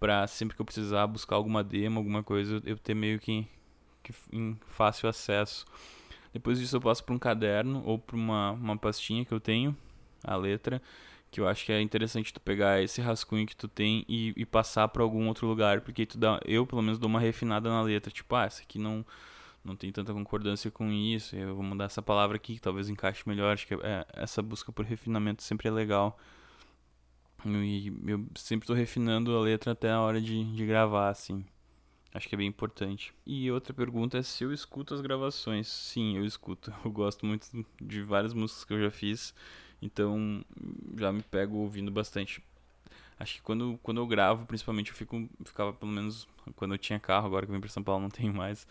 pra 0.00 0.26
sempre 0.26 0.56
que 0.56 0.62
eu 0.62 0.66
precisar 0.66 1.06
buscar 1.06 1.36
alguma 1.36 1.62
demo, 1.62 1.98
alguma 1.98 2.22
coisa, 2.22 2.62
eu 2.64 2.78
ter 2.78 2.94
meio 2.94 3.20
que, 3.20 3.46
que 4.02 4.14
em 4.32 4.58
fácil 4.68 5.06
acesso. 5.06 5.66
Depois 6.34 6.58
disso 6.58 6.76
eu 6.76 6.80
passo 6.80 7.04
para 7.04 7.14
um 7.14 7.18
caderno 7.18 7.82
ou 7.86 7.98
para 7.98 8.16
uma, 8.16 8.50
uma 8.50 8.76
pastinha 8.76 9.24
que 9.24 9.32
eu 9.32 9.40
tenho, 9.40 9.74
a 10.24 10.36
letra, 10.36 10.82
que 11.30 11.40
eu 11.40 11.48
acho 11.48 11.64
que 11.64 11.72
é 11.72 11.80
interessante 11.80 12.34
tu 12.34 12.40
pegar 12.40 12.82
esse 12.82 13.00
rascunho 13.00 13.46
que 13.46 13.56
tu 13.56 13.68
tem 13.68 14.04
e, 14.08 14.34
e 14.36 14.44
passar 14.44 14.88
para 14.88 15.02
algum 15.02 15.28
outro 15.28 15.46
lugar, 15.46 15.80
porque 15.80 16.04
tu 16.04 16.18
dá, 16.18 16.40
eu 16.44 16.66
pelo 16.66 16.82
menos 16.82 16.98
dou 16.98 17.08
uma 17.08 17.20
refinada 17.20 17.70
na 17.70 17.80
letra, 17.82 18.10
tipo, 18.10 18.34
ah, 18.34 18.44
essa 18.44 18.62
aqui 18.62 18.78
não 18.78 19.06
não 19.64 19.74
tem 19.74 19.90
tanta 19.90 20.12
concordância 20.12 20.70
com 20.70 20.92
isso, 20.92 21.34
eu 21.34 21.54
vou 21.54 21.64
mudar 21.64 21.86
essa 21.86 22.02
palavra 22.02 22.36
aqui 22.36 22.54
que 22.56 22.60
talvez 22.60 22.90
encaixe 22.90 23.22
melhor, 23.26 23.54
acho 23.54 23.66
que 23.66 23.72
é, 23.74 24.06
essa 24.12 24.42
busca 24.42 24.70
por 24.70 24.84
refinamento 24.84 25.42
sempre 25.42 25.68
é 25.68 25.70
legal. 25.70 26.18
E 27.46 27.92
eu 28.06 28.26
sempre 28.34 28.64
estou 28.64 28.76
refinando 28.76 29.34
a 29.36 29.40
letra 29.40 29.72
até 29.72 29.90
a 29.90 30.00
hora 30.00 30.20
de, 30.20 30.44
de 30.54 30.66
gravar, 30.66 31.08
assim. 31.10 31.44
Acho 32.14 32.28
que 32.28 32.34
é 32.36 32.38
bem 32.38 32.46
importante. 32.46 33.12
E 33.26 33.50
outra 33.50 33.74
pergunta 33.74 34.16
é 34.16 34.22
se 34.22 34.44
eu 34.44 34.52
escuto 34.52 34.94
as 34.94 35.00
gravações. 35.00 35.66
Sim, 35.66 36.16
eu 36.16 36.24
escuto. 36.24 36.72
Eu 36.84 36.92
gosto 36.92 37.26
muito 37.26 37.48
de 37.82 38.02
várias 38.02 38.32
músicas 38.32 38.64
que 38.64 38.72
eu 38.72 38.80
já 38.80 38.90
fiz, 38.90 39.34
então 39.82 40.44
já 40.96 41.12
me 41.12 41.22
pego 41.22 41.56
ouvindo 41.56 41.90
bastante. 41.90 42.40
Acho 43.18 43.34
que 43.34 43.42
quando, 43.42 43.78
quando 43.82 43.98
eu 44.00 44.06
gravo, 44.06 44.46
principalmente, 44.46 44.90
eu 44.90 44.96
fico, 44.96 45.28
ficava 45.44 45.72
pelo 45.72 45.90
menos 45.90 46.28
quando 46.56 46.74
eu 46.74 46.78
tinha 46.78 46.98
carro, 47.00 47.26
agora 47.26 47.46
que 47.46 47.50
eu 47.50 47.54
vim 47.54 47.60
pra 47.60 47.70
São 47.70 47.82
Paulo 47.82 48.02
não 48.02 48.10
tenho 48.10 48.32
mais, 48.32 48.66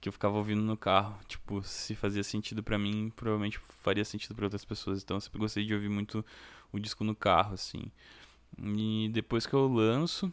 que 0.00 0.08
eu 0.08 0.12
ficava 0.12 0.36
ouvindo 0.36 0.62
no 0.62 0.76
carro. 0.76 1.18
Tipo, 1.26 1.62
se 1.64 1.94
fazia 1.96 2.22
sentido 2.22 2.62
para 2.62 2.78
mim, 2.78 3.12
provavelmente 3.16 3.58
faria 3.82 4.04
sentido 4.04 4.34
para 4.36 4.46
outras 4.46 4.64
pessoas. 4.64 5.02
Então 5.02 5.16
eu 5.16 5.20
sempre 5.20 5.38
gostei 5.40 5.64
de 5.64 5.74
ouvir 5.74 5.88
muito 5.88 6.24
o 6.72 6.78
disco 6.78 7.02
no 7.04 7.14
carro, 7.14 7.54
assim. 7.54 7.90
E 8.58 9.10
depois 9.12 9.46
que 9.46 9.54
eu 9.54 9.66
lanço, 9.66 10.32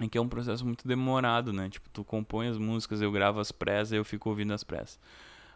é 0.00 0.08
que 0.08 0.18
é 0.18 0.20
um 0.20 0.28
processo 0.28 0.64
muito 0.64 0.86
demorado, 0.86 1.52
né? 1.52 1.68
Tipo, 1.68 1.88
tu 1.90 2.04
compõe 2.04 2.48
as 2.48 2.58
músicas, 2.58 3.02
eu 3.02 3.12
gravo 3.12 3.40
as 3.40 3.52
pressas, 3.52 3.92
eu 3.92 4.04
fico 4.04 4.28
ouvindo 4.30 4.52
as 4.52 4.64
pressas. 4.64 4.98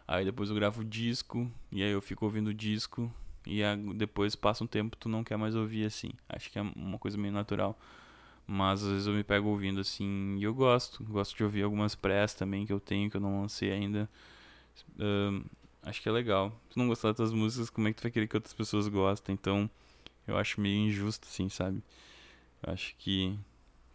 Aí 0.07 0.23
depois 0.23 0.49
eu 0.49 0.55
gravo 0.55 0.81
o 0.81 0.85
disco, 0.85 1.49
e 1.71 1.81
aí 1.83 1.91
eu 1.91 2.01
fico 2.01 2.25
ouvindo 2.25 2.49
o 2.49 2.53
disco, 2.53 3.11
e 3.45 3.61
depois 3.95 4.35
passa 4.35 4.63
um 4.63 4.67
tempo 4.67 4.95
tu 4.97 5.07
não 5.07 5.23
quer 5.23 5.37
mais 5.37 5.55
ouvir 5.55 5.85
assim. 5.85 6.11
Acho 6.27 6.51
que 6.51 6.59
é 6.59 6.61
uma 6.61 6.97
coisa 6.97 7.17
meio 7.17 7.33
natural. 7.33 7.77
Mas 8.47 8.83
às 8.83 8.89
vezes 8.89 9.07
eu 9.07 9.13
me 9.13 9.23
pego 9.23 9.49
ouvindo 9.49 9.79
assim 9.79 10.37
e 10.37 10.43
eu 10.43 10.53
gosto. 10.53 11.03
Gosto 11.03 11.35
de 11.35 11.43
ouvir 11.43 11.63
algumas 11.63 11.95
press 11.95 12.33
também 12.33 12.65
que 12.65 12.73
eu 12.73 12.79
tenho, 12.79 13.09
que 13.09 13.17
eu 13.17 13.21
não 13.21 13.41
lancei 13.41 13.71
ainda. 13.71 14.09
Uh, 14.99 15.43
acho 15.81 16.01
que 16.01 16.09
é 16.09 16.11
legal. 16.11 16.51
Se 16.69 16.77
não 16.77 16.87
gostar 16.87 17.13
das 17.13 17.31
músicas, 17.31 17.69
como 17.69 17.87
é 17.87 17.91
que 17.91 17.97
tu 17.97 18.03
vai 18.03 18.11
querer 18.11 18.27
que 18.27 18.37
outras 18.37 18.53
pessoas 18.53 18.87
gostem? 18.87 19.33
Então, 19.33 19.69
eu 20.27 20.37
acho 20.37 20.61
meio 20.61 20.87
injusto, 20.87 21.27
assim, 21.27 21.49
sabe? 21.49 21.83
Eu 22.61 22.73
acho 22.73 22.95
que 22.97 23.37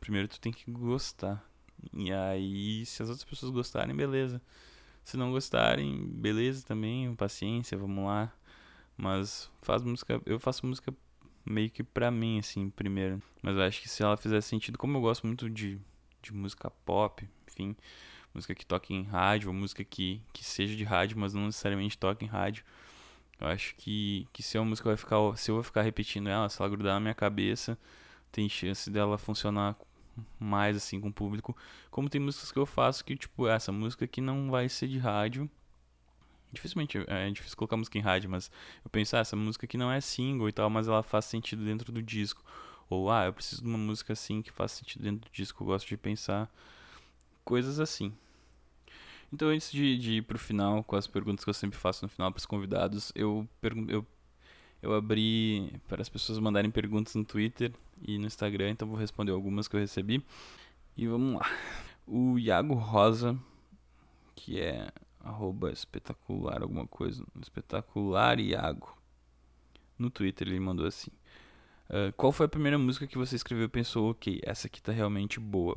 primeiro 0.01 0.29
tu 0.29 0.41
tem 0.41 0.53
que 0.53 0.71
gostar. 0.71 1.45
E 1.93 2.13
aí, 2.13 2.85
se 2.87 3.03
as 3.03 3.09
outras 3.09 3.25
pessoas 3.25 3.53
gostarem, 3.53 3.95
beleza. 3.95 4.41
Se 5.05 5.17
não 5.17 5.31
gostarem, 5.31 6.07
beleza 6.07 6.65
também, 6.67 7.15
paciência, 7.15 7.77
vamos 7.77 8.05
lá. 8.05 8.33
Mas 8.97 9.51
faz 9.63 9.83
música, 9.83 10.21
eu 10.27 10.39
faço 10.39 10.67
música 10.67 10.93
meio 11.45 11.71
que 11.71 11.83
pra 11.83 12.11
mim, 12.11 12.39
assim, 12.39 12.71
primeiro. 12.71 13.23
Mas 13.43 13.57
eu 13.57 13.63
acho 13.63 13.81
que 13.81 13.89
se 13.89 14.03
ela 14.03 14.17
fizer 14.17 14.41
sentido, 14.41 14.79
como 14.79 14.97
eu 14.97 15.01
gosto 15.01 15.27
muito 15.27 15.49
de, 15.49 15.81
de 16.23 16.33
música 16.35 16.71
pop, 16.85 17.27
enfim, 17.49 17.75
música 18.35 18.55
que 18.55 18.67
toque 18.67 18.95
em 18.95 19.05
rádio, 19.05 19.49
ou 19.49 19.55
música 19.55 19.83
que, 19.85 20.23
que 20.33 20.45
seja 20.45 20.77
de 20.77 20.85
rádio, 20.85 21.19
mas 21.19 21.35
não 21.35 21.47
necessariamente 21.47 21.99
toque 21.99 22.25
em 22.25 22.29
rádio. 22.29 22.65
Eu 23.41 23.47
acho 23.49 23.75
que, 23.77 24.29
que 24.33 24.43
se 24.43 24.59
a 24.59 24.63
música 24.63 24.91
vai 24.91 24.97
ficar. 24.97 25.17
Se 25.37 25.51
eu 25.51 25.55
vou 25.57 25.65
ficar 25.65 25.83
repetindo 25.83 26.29
ela, 26.29 26.49
se 26.49 26.61
ela 26.61 26.69
grudar 26.71 26.95
na 26.95 27.01
minha 27.01 27.15
cabeça, 27.15 27.79
tem 28.31 28.49
chance 28.49 28.91
dela 28.91 29.17
funcionar 29.17 29.77
mais 30.39 30.77
assim 30.77 31.01
com 31.01 31.09
o 31.09 31.13
público. 31.13 31.57
Como 31.91 32.09
tem 32.09 32.21
músicas 32.21 32.53
que 32.53 32.59
eu 32.59 32.67
faço 32.67 33.05
que, 33.05 33.17
tipo, 33.17 33.49
essa 33.49 33.73
música 33.73 34.05
aqui 34.05 34.21
não 34.21 34.51
vai 34.51 34.69
ser 34.69 34.89
de 34.89 34.99
rádio. 34.99 35.51
Dificilmente 36.53 36.99
é, 36.99 37.29
é 37.29 37.31
difícil 37.31 37.57
colocar 37.57 37.77
música 37.77 37.99
em 37.99 38.01
rádio, 38.01 38.29
mas 38.29 38.51
eu 38.85 38.91
penso, 38.91 39.17
ah, 39.17 39.21
essa 39.21 39.37
música 39.37 39.67
aqui 39.67 39.77
não 39.77 39.91
é 39.91 40.01
single 40.01 40.49
e 40.49 40.53
tal, 40.53 40.69
mas 40.69 40.89
ela 40.89 41.03
faz 41.03 41.25
sentido 41.25 41.65
dentro 41.65 41.93
do 41.93 42.03
disco. 42.03 42.45
Ou, 42.89 43.11
ah, 43.11 43.27
eu 43.27 43.33
preciso 43.33 43.63
de 43.63 43.69
uma 43.69 43.79
música 43.79 44.13
assim 44.13 44.43
que 44.43 44.51
faz 44.51 44.73
sentido 44.73 45.03
dentro 45.03 45.31
do 45.31 45.33
disco. 45.33 45.63
Eu 45.63 45.69
gosto 45.69 45.89
de 45.89 45.97
pensar 45.97 46.53
coisas 47.45 47.79
assim. 47.79 48.13
Então, 49.33 49.49
antes 49.49 49.71
de, 49.71 49.97
de 49.97 50.13
ir 50.15 50.23
pro 50.23 50.39
final, 50.39 50.83
com 50.83 50.97
as 50.97 51.07
perguntas 51.07 51.45
que 51.45 51.51
eu 51.51 51.55
sempre 51.55 51.79
faço 51.79 52.05
no 52.05 52.09
final 52.09 52.33
para 52.33 52.39
os 52.39 52.47
convidados, 52.47 53.13
eu, 53.15 53.49
eu, 53.89 54.05
eu 54.83 54.95
abri 54.95 55.73
para 55.89 56.01
as 56.01 56.09
pessoas 56.09 56.39
mandarem 56.39 56.71
perguntas 56.71 57.15
no 57.15 57.25
Twitter 57.25 57.73
e 58.01 58.19
no 58.19 58.27
Instagram, 58.27 58.71
então 58.71 58.89
vou 58.89 58.97
responder 58.97 59.33
algumas 59.33 59.69
que 59.69 59.77
eu 59.77 59.81
recebi. 59.81 60.25
E 60.97 61.07
vamos 61.07 61.39
lá. 61.39 61.47
O 62.07 62.39
Iago 62.39 62.75
Rosa, 62.75 63.39
que 64.35 64.59
é 64.59 64.91
arroba 65.21 65.71
espetacular 65.71 66.63
alguma 66.63 66.87
coisa, 66.87 67.25
espetacular 67.41 68.41
Iago. 68.41 68.97
No 69.99 70.11
Twitter 70.11 70.49
ele 70.49 70.61
mandou 70.61 70.87
assim. 70.87 71.11
Uh, 71.89 72.13
qual 72.17 72.33
foi 72.33 72.47
a 72.47 72.49
primeira 72.49 72.79
música 72.79 73.07
que 73.07 73.19
você 73.19 73.37
escreveu 73.37 73.67
e 73.67 73.69
pensou, 73.69 74.11
ok, 74.11 74.41
essa 74.45 74.67
aqui 74.67 74.81
tá 74.81 74.93
realmente 74.93 75.39
boa? 75.39 75.77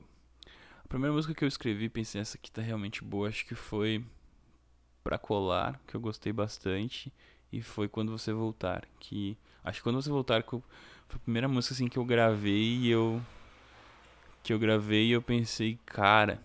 A 0.83 0.87
primeira 0.87 1.13
música 1.13 1.33
que 1.33 1.43
eu 1.43 1.47
escrevi 1.47 1.85
e 1.85 1.89
pensei, 1.89 2.21
essa 2.21 2.37
aqui 2.37 2.51
tá 2.51 2.61
realmente 2.61 3.03
boa, 3.03 3.27
acho 3.27 3.45
que 3.45 3.55
foi 3.55 4.05
Pra 5.03 5.17
Colar, 5.17 5.81
que 5.87 5.95
eu 5.95 5.99
gostei 5.99 6.31
bastante, 6.31 7.11
e 7.53 7.61
foi 7.61 7.87
Quando 7.87 8.11
Você 8.11 8.33
Voltar, 8.33 8.83
que... 8.99 9.37
Acho 9.63 9.77
que 9.79 9.83
Quando 9.83 10.01
Você 10.01 10.09
Voltar 10.09 10.43
foi 10.43 10.61
a 11.13 11.19
primeira 11.19 11.47
música 11.47 11.75
assim 11.75 11.87
que 11.87 11.97
eu 11.97 12.03
gravei 12.03 12.79
e 12.79 12.89
eu... 12.89 13.21
Que 14.41 14.51
eu 14.51 14.59
gravei 14.59 15.07
e 15.07 15.11
eu 15.11 15.21
pensei, 15.21 15.79
cara, 15.85 16.41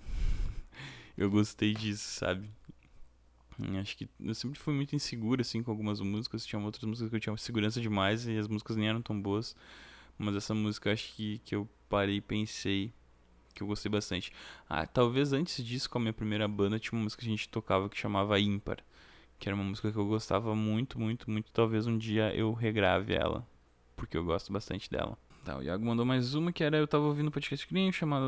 eu 1.16 1.30
gostei 1.30 1.72
disso, 1.72 2.20
sabe? 2.20 2.48
Acho 3.80 3.96
que 3.96 4.08
eu 4.20 4.34
sempre 4.34 4.58
fui 4.58 4.72
muito 4.72 4.94
inseguro, 4.94 5.40
assim, 5.40 5.62
com 5.62 5.70
algumas 5.70 5.98
músicas. 6.00 6.46
Tinha 6.46 6.62
outras 6.62 6.84
músicas 6.84 7.10
que 7.10 7.16
eu 7.16 7.20
tinha 7.20 7.36
segurança 7.38 7.80
demais 7.80 8.28
e 8.28 8.38
as 8.38 8.46
músicas 8.46 8.76
nem 8.76 8.88
eram 8.88 9.02
tão 9.02 9.20
boas. 9.20 9.56
Mas 10.16 10.36
essa 10.36 10.54
música 10.54 10.92
acho 10.92 11.12
que, 11.14 11.38
que 11.38 11.56
eu 11.56 11.68
parei 11.88 12.16
e 12.16 12.20
pensei 12.20 12.92
que 13.54 13.62
eu 13.62 13.66
gostei 13.66 13.90
bastante. 13.90 14.32
Ah, 14.68 14.86
talvez 14.86 15.32
antes 15.32 15.64
disso, 15.64 15.90
com 15.90 15.98
a 15.98 16.00
minha 16.00 16.12
primeira 16.12 16.46
banda, 16.46 16.78
tinha 16.78 16.96
uma 16.96 17.02
música 17.02 17.22
que 17.22 17.28
a 17.28 17.30
gente 17.30 17.48
tocava 17.48 17.88
que 17.88 17.98
chamava 17.98 18.38
Ímpar. 18.38 18.78
Que 19.38 19.48
era 19.48 19.54
uma 19.54 19.64
música 19.64 19.90
que 19.92 19.98
eu 19.98 20.06
gostava 20.06 20.54
muito, 20.54 20.98
muito, 20.98 21.30
muito. 21.30 21.52
Talvez 21.52 21.86
um 21.86 21.96
dia 21.96 22.34
eu 22.34 22.52
regrave 22.52 23.14
ela. 23.14 23.46
Porque 23.96 24.16
eu 24.16 24.24
gosto 24.24 24.52
bastante 24.52 24.90
dela. 24.90 25.16
Tá, 25.44 25.56
o 25.56 25.62
Iago 25.62 25.84
mandou 25.84 26.04
mais 26.04 26.34
uma 26.34 26.52
que 26.52 26.62
era 26.62 26.76
eu 26.76 26.86
tava 26.86 27.04
ouvindo 27.04 27.28
um 27.28 27.30
podcast 27.30 27.66
gringo 27.66 27.92
chamado 27.92 28.26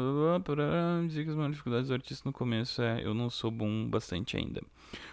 Dizia 1.06 1.24
que 1.24 1.28
as 1.28 1.36
maiores 1.36 1.56
dificuldades 1.56 1.88
do 1.88 1.92
artista 1.94 2.26
no 2.26 2.32
começo 2.32 2.80
é 2.80 3.04
eu 3.04 3.12
não 3.12 3.28
sou 3.28 3.50
bom 3.50 3.86
bastante 3.88 4.36
ainda. 4.36 4.62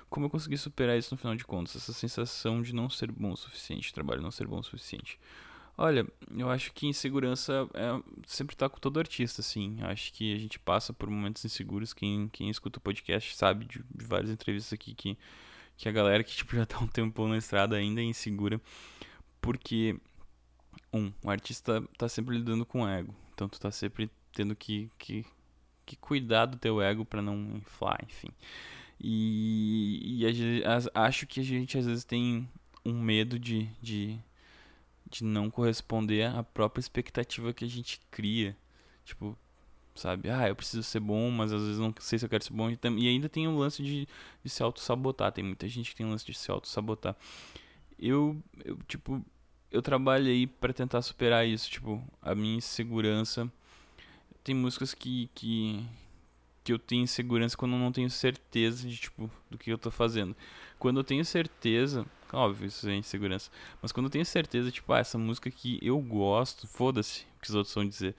Como 0.09 0.25
eu 0.25 0.29
consegui 0.29 0.57
superar 0.57 0.97
isso 0.97 1.13
no 1.13 1.17
final 1.17 1.35
de 1.35 1.43
contas? 1.43 1.75
Essa 1.75 1.91
sensação 1.91 2.61
de 2.61 2.73
não 2.73 2.89
ser 2.89 3.11
bom 3.11 3.31
o 3.31 3.37
suficiente, 3.37 3.93
trabalho 3.93 4.21
não 4.21 4.31
ser 4.31 4.47
bom 4.47 4.59
o 4.59 4.63
suficiente. 4.63 5.19
Olha, 5.77 6.07
eu 6.35 6.49
acho 6.49 6.73
que 6.73 6.87
insegurança 6.87 7.69
é, 7.75 8.01
sempre 8.25 8.55
tá 8.55 8.67
com 8.67 8.79
todo 8.79 8.99
artista, 8.99 9.41
assim. 9.41 9.77
Acho 9.81 10.11
que 10.11 10.33
a 10.33 10.39
gente 10.39 10.57
passa 10.57 10.91
por 10.91 11.07
momentos 11.07 11.45
inseguros. 11.45 11.93
Quem, 11.93 12.29
quem 12.29 12.49
escuta 12.49 12.79
o 12.79 12.81
podcast 12.81 13.35
sabe 13.35 13.65
de, 13.65 13.83
de 13.93 14.05
várias 14.05 14.31
entrevistas 14.31 14.73
aqui 14.73 14.95
que, 14.95 15.15
que 15.77 15.87
a 15.87 15.91
galera 15.91 16.23
que 16.23 16.35
tipo, 16.35 16.55
já 16.55 16.65
tá 16.65 16.79
um 16.79 16.87
tempo 16.87 17.27
na 17.27 17.37
estrada 17.37 17.75
ainda 17.75 18.01
é 18.01 18.03
insegura. 18.03 18.59
Porque, 19.39 19.95
um, 20.91 21.11
o 21.23 21.29
artista 21.29 21.83
tá 21.97 22.09
sempre 22.09 22.37
lidando 22.37 22.65
com 22.65 22.87
ego. 22.87 23.15
Então 23.33 23.47
tu 23.47 23.59
tá 23.59 23.71
sempre 23.71 24.09
tendo 24.33 24.55
que, 24.55 24.89
que, 24.97 25.25
que 25.85 25.95
cuidar 25.95 26.47
do 26.47 26.57
teu 26.57 26.81
ego 26.81 27.05
para 27.05 27.21
não 27.21 27.55
inflar, 27.55 27.99
enfim. 28.03 28.29
E, 28.99 30.23
e 30.23 30.63
a, 30.65 31.05
acho 31.05 31.27
que 31.27 31.39
a 31.39 31.43
gente 31.43 31.77
às 31.77 31.85
vezes 31.85 32.03
tem 32.03 32.49
um 32.83 32.99
medo 32.99 33.37
de, 33.37 33.69
de 33.81 34.19
de 35.09 35.23
não 35.23 35.49
corresponder 35.49 36.23
à 36.23 36.43
própria 36.43 36.79
expectativa 36.81 37.53
que 37.53 37.65
a 37.65 37.67
gente 37.67 37.99
cria. 38.11 38.55
Tipo, 39.05 39.37
sabe? 39.97 40.29
Ah, 40.29 40.47
eu 40.47 40.55
preciso 40.55 40.83
ser 40.83 40.99
bom, 40.99 41.29
mas 41.31 41.51
às 41.51 41.61
vezes 41.61 41.79
não 41.79 41.93
sei 41.99 42.19
se 42.19 42.25
eu 42.25 42.29
quero 42.29 42.43
ser 42.43 42.53
bom. 42.53 42.69
E 42.69 43.07
ainda 43.07 43.27
tem 43.27 43.47
o 43.47 43.57
lance 43.57 43.83
de, 43.83 44.07
de 44.43 44.49
se 44.49 44.63
auto-sabotar. 44.63 45.31
Tem 45.31 45.43
muita 45.43 45.67
gente 45.67 45.89
que 45.91 45.95
tem 45.95 46.05
o 46.05 46.09
lance 46.09 46.25
de 46.25 46.33
se 46.33 46.49
auto-sabotar. 46.51 47.15
Eu, 47.99 48.41
eu, 48.63 48.77
tipo, 48.87 49.23
eu 49.71 49.81
trabalhei 49.81 50.47
para 50.47 50.73
tentar 50.73 51.01
superar 51.01 51.47
isso. 51.47 51.69
Tipo, 51.69 52.03
a 52.21 52.33
minha 52.35 52.57
insegurança. 52.57 53.51
Tem 54.43 54.55
músicas 54.55 54.93
que, 54.93 55.29
que, 55.35 55.85
que 56.63 56.71
eu 56.71 56.79
tenho 56.79 57.03
insegurança 57.03 57.57
quando 57.57 57.73
eu 57.73 57.79
não 57.79 57.91
tenho 57.91 58.09
certeza 58.09 58.87
de, 58.87 58.95
tipo, 58.95 59.29
do 59.49 59.57
que 59.57 59.71
eu 59.71 59.77
tô 59.77 59.91
fazendo. 59.91 60.35
Quando 60.79 60.99
eu 60.99 61.03
tenho 61.03 61.25
certeza, 61.25 62.05
Óbvio, 62.31 62.67
isso 62.67 62.87
é 62.89 62.95
insegurança. 62.95 63.49
Mas 63.81 63.91
quando 63.91 64.07
eu 64.07 64.09
tenho 64.09 64.25
certeza, 64.25 64.71
tipo, 64.71 64.91
ah, 64.91 64.99
essa 64.99 65.17
música 65.17 65.49
que 65.49 65.79
eu 65.81 65.99
gosto, 65.99 66.67
foda-se 66.67 67.25
o 67.37 67.41
que 67.41 67.49
os 67.49 67.55
outros 67.55 67.73
vão 67.73 67.87
dizer. 67.87 68.15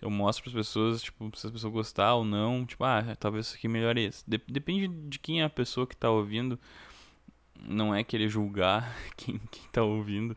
Eu 0.00 0.10
mostro 0.10 0.44
para 0.44 0.50
as 0.50 0.66
pessoas, 0.66 1.02
tipo, 1.02 1.30
se 1.36 1.46
a 1.46 1.50
pessoa 1.50 1.72
gostar 1.72 2.14
ou 2.14 2.24
não, 2.24 2.64
tipo, 2.64 2.84
ah, 2.84 3.16
talvez 3.18 3.46
isso 3.46 3.56
aqui 3.56 3.66
melhore 3.66 4.04
esse. 4.04 4.24
Depende 4.26 4.88
de 4.88 5.18
quem 5.18 5.40
é 5.42 5.44
a 5.44 5.50
pessoa 5.50 5.86
que 5.86 5.96
tá 5.96 6.08
ouvindo. 6.10 6.58
Não 7.60 7.92
é 7.92 8.04
querer 8.04 8.28
julgar 8.28 8.94
quem, 9.16 9.40
quem 9.50 9.62
tá 9.72 9.82
ouvindo, 9.82 10.36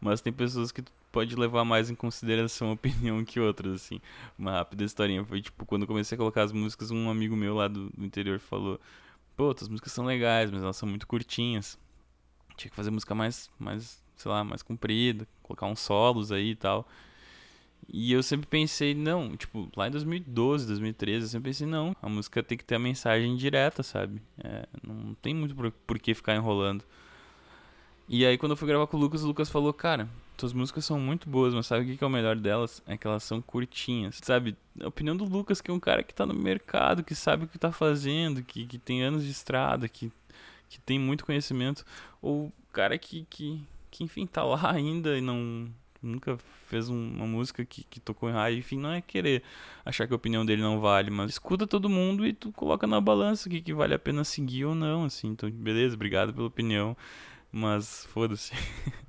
mas 0.00 0.20
tem 0.20 0.32
pessoas 0.32 0.72
que 0.72 0.82
pode 1.12 1.34
levar 1.36 1.64
mais 1.64 1.88
em 1.88 1.94
consideração 1.94 2.70
a 2.70 2.72
opinião 2.72 3.24
que 3.24 3.40
outras, 3.40 3.72
assim. 3.74 4.00
Uma 4.38 4.52
rápida 4.52 4.84
historinha 4.84 5.24
foi, 5.24 5.40
tipo, 5.40 5.64
quando 5.64 5.86
comecei 5.86 6.16
a 6.16 6.18
colocar 6.18 6.42
as 6.42 6.52
músicas, 6.52 6.90
um 6.90 7.08
amigo 7.08 7.36
meu 7.36 7.54
lá 7.54 7.68
do, 7.68 7.88
do 7.90 8.04
interior 8.04 8.40
falou: 8.40 8.80
Pô, 9.36 9.54
as 9.58 9.68
músicas 9.68 9.92
são 9.92 10.04
legais, 10.04 10.50
mas 10.50 10.62
elas 10.62 10.76
são 10.76 10.88
muito 10.88 11.06
curtinhas. 11.06 11.78
Tinha 12.56 12.70
que 12.70 12.76
fazer 12.76 12.90
música 12.90 13.14
mais, 13.14 13.50
mais, 13.58 14.02
sei 14.16 14.30
lá, 14.30 14.42
mais 14.42 14.62
comprida, 14.62 15.26
colocar 15.42 15.66
uns 15.66 15.80
solos 15.80 16.32
aí 16.32 16.50
e 16.50 16.56
tal. 16.56 16.88
E 17.88 18.12
eu 18.12 18.22
sempre 18.22 18.46
pensei, 18.46 18.94
não, 18.94 19.36
tipo, 19.36 19.70
lá 19.76 19.86
em 19.88 19.90
2012, 19.90 20.66
2013, 20.66 21.24
eu 21.24 21.28
sempre 21.28 21.50
pensei, 21.50 21.66
não, 21.66 21.94
a 22.02 22.08
música 22.08 22.42
tem 22.42 22.58
que 22.58 22.64
ter 22.64 22.74
a 22.74 22.78
mensagem 22.78 23.36
direta, 23.36 23.82
sabe? 23.82 24.20
É, 24.42 24.66
não 24.84 25.14
tem 25.14 25.34
muito 25.34 25.54
por, 25.54 25.70
por 25.70 25.98
que 25.98 26.12
ficar 26.14 26.34
enrolando. 26.34 26.84
E 28.08 28.26
aí 28.26 28.36
quando 28.36 28.52
eu 28.52 28.56
fui 28.56 28.68
gravar 28.68 28.86
com 28.86 28.96
o 28.96 29.00
Lucas, 29.00 29.22
o 29.22 29.26
Lucas 29.26 29.48
falou, 29.48 29.72
cara, 29.72 30.08
tuas 30.36 30.52
músicas 30.52 30.84
são 30.84 30.98
muito 30.98 31.28
boas, 31.28 31.54
mas 31.54 31.66
sabe 31.66 31.92
o 31.92 31.96
que 31.96 32.02
é 32.02 32.06
o 32.06 32.10
melhor 32.10 32.36
delas? 32.36 32.82
É 32.86 32.96
que 32.96 33.06
elas 33.06 33.22
são 33.22 33.40
curtinhas. 33.40 34.20
Sabe, 34.22 34.56
a 34.80 34.88
opinião 34.88 35.16
do 35.16 35.24
Lucas, 35.24 35.60
que 35.60 35.70
é 35.70 35.74
um 35.74 35.80
cara 35.80 36.02
que 36.02 36.14
tá 36.14 36.26
no 36.26 36.34
mercado, 36.34 37.04
que 37.04 37.14
sabe 37.14 37.44
o 37.44 37.48
que 37.48 37.58
tá 37.58 37.72
fazendo, 37.72 38.42
que, 38.42 38.66
que 38.66 38.78
tem 38.78 39.02
anos 39.02 39.24
de 39.24 39.30
estrada, 39.30 39.88
que 39.88 40.12
que 40.68 40.80
tem 40.80 40.98
muito 40.98 41.24
conhecimento, 41.24 41.84
ou 42.20 42.52
cara 42.72 42.98
que, 42.98 43.26
que, 43.30 43.62
que 43.90 44.04
enfim, 44.04 44.26
tá 44.26 44.42
lá 44.44 44.70
ainda 44.70 45.16
e 45.16 45.20
não 45.20 45.68
nunca 46.06 46.38
fez 46.68 46.88
um, 46.88 46.96
uma 46.96 47.26
música 47.26 47.64
que, 47.64 47.84
que 47.84 48.00
tocou 48.00 48.28
em 48.28 48.32
rádio, 48.32 48.58
enfim, 48.58 48.78
não 48.78 48.92
é 48.92 49.00
querer 49.00 49.42
achar 49.84 50.06
que 50.06 50.12
a 50.12 50.16
opinião 50.16 50.44
dele 50.44 50.62
não 50.62 50.80
vale, 50.80 51.10
mas 51.10 51.32
escuta 51.32 51.66
todo 51.66 51.88
mundo 51.88 52.26
e 52.26 52.32
tu 52.32 52.52
coloca 52.52 52.86
na 52.86 53.00
balança 53.00 53.48
o 53.48 53.50
que, 53.50 53.60
que 53.60 53.74
vale 53.74 53.94
a 53.94 53.98
pena 53.98 54.24
seguir 54.24 54.64
ou 54.64 54.74
não, 54.74 55.04
assim, 55.04 55.28
então 55.28 55.50
beleza, 55.50 55.94
obrigado 55.94 56.32
pela 56.32 56.46
opinião, 56.46 56.96
mas 57.52 58.06
foda-se. 58.12 58.52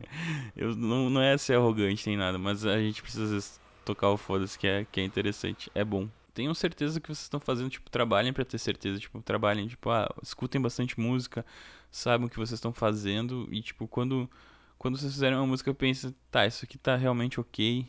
Eu 0.56 0.76
não, 0.76 1.10
não 1.10 1.22
é 1.22 1.38
ser 1.38 1.56
arrogante 1.56 2.07
nem 2.07 2.18
nada, 2.18 2.38
mas 2.38 2.65
a 2.65 2.80
gente 2.80 3.02
precisa 3.02 3.26
às 3.26 3.32
vezes 3.32 3.61
tocar 3.84 4.10
o 4.10 4.18
foda-se 4.18 4.57
que 4.57 4.68
é, 4.68 4.86
que 4.91 4.99
é 4.99 5.03
interessante, 5.03 5.72
é 5.74 5.84
bom. 5.84 6.10
Tenham 6.34 6.53
certeza 6.53 6.99
que 6.99 7.07
vocês 7.07 7.24
estão 7.24 7.40
fazendo, 7.40 7.69
tipo, 7.69 7.90
trabalhem 7.90 8.32
para 8.32 8.45
ter 8.45 8.60
certeza, 8.60 8.99
tipo, 8.99 9.22
trabalhem, 9.22 9.68
tipo, 9.68 9.90
ah, 9.90 10.07
escutem 10.22 10.61
bastante 10.61 10.99
música, 10.99 11.44
saibam 11.90 12.28
o 12.28 12.30
que 12.30 12.38
vocês 12.38 12.57
estão 12.57 12.72
fazendo 12.72 13.48
e, 13.52 13.61
tipo, 13.61 13.88
quando, 13.88 14.30
quando 14.77 14.97
vocês 14.97 15.13
fizerem 15.13 15.37
uma 15.37 15.47
música, 15.47 15.73
pensa, 15.73 16.15
tá, 16.31 16.45
isso 16.45 16.65
aqui 16.65 16.77
tá 16.77 16.95
realmente 16.95 17.39
ok. 17.39 17.87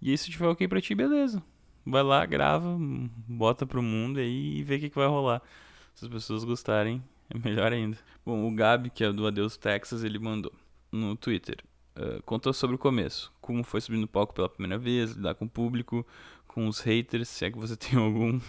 E 0.00 0.10
aí, 0.10 0.18
se 0.18 0.30
tiver 0.30 0.48
ok 0.48 0.66
pra 0.68 0.80
ti, 0.80 0.94
beleza. 0.94 1.42
Vai 1.86 2.02
lá, 2.02 2.24
grava, 2.26 2.76
bota 3.28 3.66
pro 3.66 3.82
mundo 3.82 4.18
aí 4.18 4.58
e 4.58 4.62
vê 4.62 4.76
o 4.76 4.80
que, 4.80 4.90
que 4.90 4.96
vai 4.96 5.06
rolar. 5.06 5.42
Se 5.94 6.04
as 6.04 6.10
pessoas 6.10 6.44
gostarem, 6.44 7.02
é 7.30 7.38
melhor 7.38 7.72
ainda. 7.72 7.98
Bom, 8.24 8.46
o 8.46 8.54
Gabi, 8.54 8.90
que 8.90 9.04
é 9.04 9.12
do 9.12 9.26
Adeus 9.26 9.56
Texas, 9.56 10.02
ele 10.02 10.18
mandou 10.18 10.52
no 10.90 11.14
Twitter. 11.16 11.56
Uh, 11.96 12.22
contou 12.24 12.52
sobre 12.52 12.74
o 12.74 12.78
começo, 12.78 13.32
como 13.40 13.62
foi 13.62 13.80
subir 13.80 13.98
no 13.98 14.08
palco 14.08 14.34
pela 14.34 14.48
primeira 14.48 14.76
vez, 14.76 15.12
lidar 15.12 15.34
com 15.36 15.44
o 15.44 15.48
público, 15.48 16.04
com 16.48 16.66
os 16.66 16.80
haters, 16.80 17.28
se 17.28 17.44
é 17.44 17.50
que 17.50 17.58
você 17.58 17.76
tem 17.76 17.98
algum, 17.98 18.40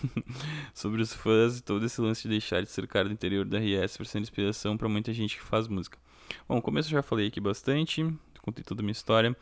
sobre 0.74 1.02
os 1.02 1.14
fãs 1.14 1.60
e 1.60 1.64
todo 1.64 1.86
esse 1.86 2.02
lance 2.02 2.24
de 2.24 2.30
deixar 2.30 2.62
de 2.62 2.70
ser 2.70 2.88
cara 2.88 3.08
do 3.08 3.14
interior 3.14 3.46
da 3.46 3.60
RS 3.60 3.98
para 3.98 4.06
ser 4.06 4.20
inspiração 4.20 4.78
para 4.78 4.90
muita 4.90 5.14
gente 5.14 5.36
que 5.36 5.44
faz 5.44 5.68
música. 5.68 5.98
Bom, 6.48 6.62
começo 6.62 6.90
eu 6.90 6.94
já 6.94 7.02
falei 7.02 7.28
aqui 7.28 7.40
bastante, 7.40 8.04
contei 8.42 8.64
toda 8.64 8.82
a 8.82 8.84
minha 8.84 8.92
história. 8.92 9.36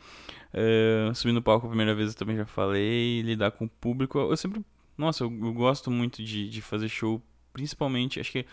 Uh, 0.52 1.14
subir 1.14 1.32
no 1.32 1.42
palco 1.42 1.66
a 1.66 1.68
primeira 1.68 1.94
vez 1.94 2.10
eu 2.10 2.16
também 2.16 2.36
já 2.36 2.46
falei, 2.46 3.20
lidar 3.22 3.50
com 3.50 3.66
o 3.66 3.68
público. 3.68 4.18
Eu 4.18 4.36
sempre, 4.36 4.64
nossa, 4.96 5.24
eu, 5.24 5.30
eu 5.30 5.52
gosto 5.52 5.90
muito 5.90 6.22
de, 6.22 6.48
de 6.48 6.62
fazer 6.62 6.88
show, 6.88 7.22
principalmente, 7.52 8.18
acho 8.18 8.32
que 8.32 8.46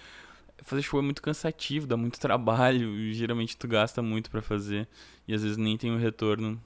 fazer 0.64 0.82
show 0.82 1.00
é 1.00 1.04
muito 1.04 1.22
cansativo, 1.22 1.88
dá 1.88 1.98
muito 1.98 2.20
trabalho, 2.22 2.96
e 2.98 3.14
geralmente 3.14 3.58
tu 3.58 3.68
gasta 3.68 4.02
muito 4.02 4.30
para 4.30 4.42
fazer 4.42 4.88
e 5.28 5.34
às 5.34 5.42
vezes 5.42 5.58
nem 5.58 5.78
tem 5.78 5.92
o 5.92 5.98
retorno 5.98 6.62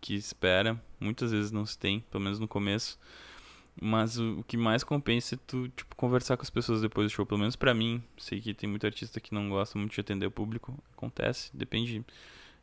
que 0.00 0.14
espera, 0.14 0.80
muitas 1.00 1.32
vezes 1.32 1.50
não 1.50 1.64
se 1.64 1.78
tem, 1.78 2.00
pelo 2.10 2.22
menos 2.22 2.38
no 2.38 2.46
começo. 2.46 2.98
Mas 3.80 4.18
o, 4.18 4.40
o 4.40 4.44
que 4.44 4.56
mais 4.56 4.84
compensa 4.84 5.34
é 5.34 5.38
tu, 5.46 5.68
tipo, 5.68 5.96
conversar 5.96 6.36
com 6.36 6.42
as 6.42 6.50
pessoas 6.50 6.80
depois 6.80 7.10
do 7.10 7.14
show, 7.14 7.26
pelo 7.26 7.40
menos 7.40 7.56
para 7.56 7.74
mim. 7.74 8.02
Sei 8.16 8.40
que 8.40 8.54
tem 8.54 8.68
muito 8.68 8.86
artista 8.86 9.20
que 9.20 9.34
não 9.34 9.48
gosta 9.48 9.78
muito 9.78 9.92
de 9.92 10.00
atender 10.00 10.26
o 10.26 10.30
público, 10.30 10.78
acontece, 10.96 11.50
depende 11.54 12.04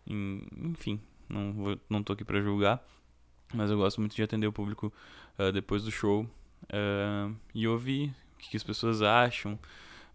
em, 0.07 0.41
enfim, 0.57 0.99
não 1.29 1.53
vou, 1.53 1.79
não 1.89 2.03
tô 2.03 2.13
aqui 2.13 2.23
para 2.23 2.41
julgar, 2.41 2.83
mas 3.53 3.69
eu 3.69 3.77
gosto 3.77 3.99
muito 3.99 4.15
de 4.15 4.23
atender 4.23 4.47
o 4.47 4.53
público 4.53 4.91
uh, 5.37 5.51
depois 5.51 5.83
do 5.83 5.91
show 5.91 6.23
uh, 6.23 7.35
e 7.53 7.67
ouvir 7.67 8.13
o 8.35 8.37
que, 8.39 8.49
que 8.49 8.57
as 8.57 8.63
pessoas 8.63 9.01
acham, 9.01 9.59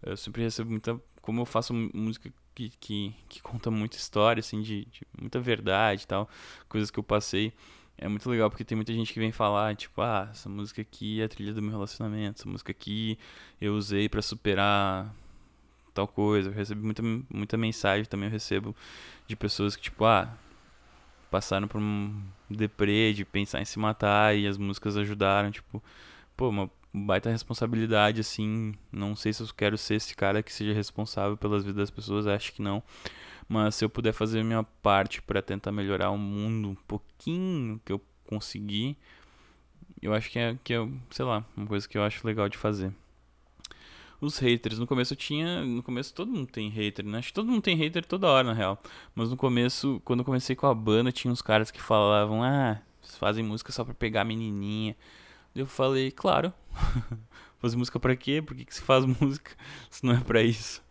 eu 0.03 0.17
sempre 0.17 0.43
recebo 0.43 0.69
muita. 0.69 0.99
Como 1.21 1.41
eu 1.41 1.45
faço 1.45 1.73
música 1.73 2.31
que, 2.55 2.69
que, 2.79 3.15
que 3.27 3.41
conta 3.41 3.69
muita 3.69 3.97
história, 3.97 4.39
assim, 4.39 4.61
de, 4.61 4.85
de, 4.85 5.01
muita 5.19 5.39
verdade 5.39 6.03
e 6.03 6.07
tal, 6.07 6.29
coisas 6.67 6.89
que 6.89 6.97
eu 6.99 7.03
passei. 7.03 7.53
É 7.97 8.07
muito 8.07 8.29
legal 8.29 8.49
porque 8.49 8.63
tem 8.63 8.75
muita 8.75 8.93
gente 8.93 9.11
que 9.11 9.19
vem 9.19 9.31
falar, 9.31 9.75
tipo, 9.75 10.01
ah, 10.01 10.27
essa 10.31 10.47
música 10.47 10.81
aqui 10.81 11.19
é 11.19 11.25
a 11.25 11.29
trilha 11.29 11.53
do 11.53 11.61
meu 11.61 11.71
relacionamento, 11.71 12.41
essa 12.41 12.49
música 12.49 12.71
aqui 12.71 13.17
eu 13.59 13.73
usei 13.75 14.07
para 14.07 14.21
superar 14.21 15.11
tal 15.93 16.07
coisa. 16.07 16.49
Eu 16.49 16.53
recebo 16.53 16.85
muita, 16.85 17.01
muita 17.01 17.57
mensagem 17.57 18.05
também, 18.05 18.27
eu 18.27 18.31
recebo 18.31 18.75
de 19.27 19.35
pessoas 19.35 19.75
que, 19.75 19.83
tipo, 19.83 20.05
ah, 20.05 20.31
passaram 21.31 21.67
por 21.67 21.81
um 21.81 22.21
deprê, 22.49 23.13
de 23.13 23.25
pensar 23.25 23.61
em 23.61 23.65
se 23.65 23.79
matar 23.79 24.37
e 24.37 24.47
as 24.47 24.57
músicas 24.57 24.95
ajudaram, 24.95 25.49
tipo, 25.51 25.81
pô, 26.35 26.49
uma 26.49 26.69
baita 26.93 27.29
responsabilidade, 27.29 28.21
assim. 28.21 28.73
Não 28.91 29.15
sei 29.15 29.33
se 29.33 29.41
eu 29.41 29.47
quero 29.55 29.77
ser 29.77 29.95
esse 29.95 30.15
cara 30.15 30.41
que 30.43 30.53
seja 30.53 30.73
responsável 30.73 31.37
pelas 31.37 31.63
vidas 31.63 31.77
das 31.77 31.91
pessoas, 31.91 32.27
acho 32.27 32.53
que 32.53 32.61
não. 32.61 32.83
Mas 33.47 33.75
se 33.75 33.85
eu 33.85 33.89
puder 33.89 34.13
fazer 34.13 34.43
minha 34.43 34.63
parte 34.63 35.21
para 35.21 35.41
tentar 35.41 35.71
melhorar 35.71 36.11
o 36.11 36.17
mundo 36.17 36.69
um 36.69 36.75
pouquinho 36.75 37.79
que 37.85 37.93
eu 37.93 38.01
conseguir, 38.25 38.97
eu 40.01 40.13
acho 40.13 40.29
que 40.29 40.37
é, 40.37 40.57
que 40.63 40.73
é, 40.73 40.87
sei 41.11 41.25
lá, 41.25 41.45
uma 41.55 41.65
coisa 41.65 41.87
que 41.87 41.97
eu 41.97 42.03
acho 42.03 42.25
legal 42.27 42.49
de 42.49 42.57
fazer. 42.57 42.93
Os 44.19 44.39
haters, 44.39 44.79
no 44.79 44.87
começo 44.87 45.13
eu 45.13 45.17
tinha. 45.17 45.63
No 45.63 45.83
começo 45.83 46.13
todo 46.13 46.31
mundo 46.31 46.47
tem 46.47 46.69
hater, 46.69 47.05
né? 47.05 47.19
Acho 47.19 47.27
que 47.27 47.33
todo 47.35 47.47
mundo 47.49 47.61
tem 47.61 47.75
hater 47.75 48.03
toda 48.05 48.27
hora, 48.27 48.47
na 48.47 48.53
real. 48.53 48.81
Mas 49.13 49.29
no 49.29 49.37
começo, 49.37 50.01
quando 50.03 50.19
eu 50.21 50.25
comecei 50.25 50.55
com 50.55 50.65
a 50.65 50.73
banda, 50.73 51.11
tinha 51.11 51.31
uns 51.31 51.41
caras 51.41 51.69
que 51.69 51.81
falavam, 51.81 52.43
ah, 52.43 52.81
fazem 53.19 53.43
música 53.43 53.71
só 53.71 53.83
pra 53.83 53.93
pegar 53.93 54.21
a 54.21 54.25
menininha. 54.25 54.95
Eu 55.55 55.67
falei, 55.67 56.11
claro. 56.11 56.51
Fazer 57.59 57.77
música 57.77 57.99
pra 57.99 58.15
quê? 58.15 58.41
Por 58.41 58.55
que, 58.55 58.65
que 58.65 58.73
se 58.73 58.81
faz 58.81 59.05
música 59.21 59.51
se 59.89 60.05
não 60.05 60.13
é 60.13 60.19
pra 60.19 60.41
isso? 60.41 60.83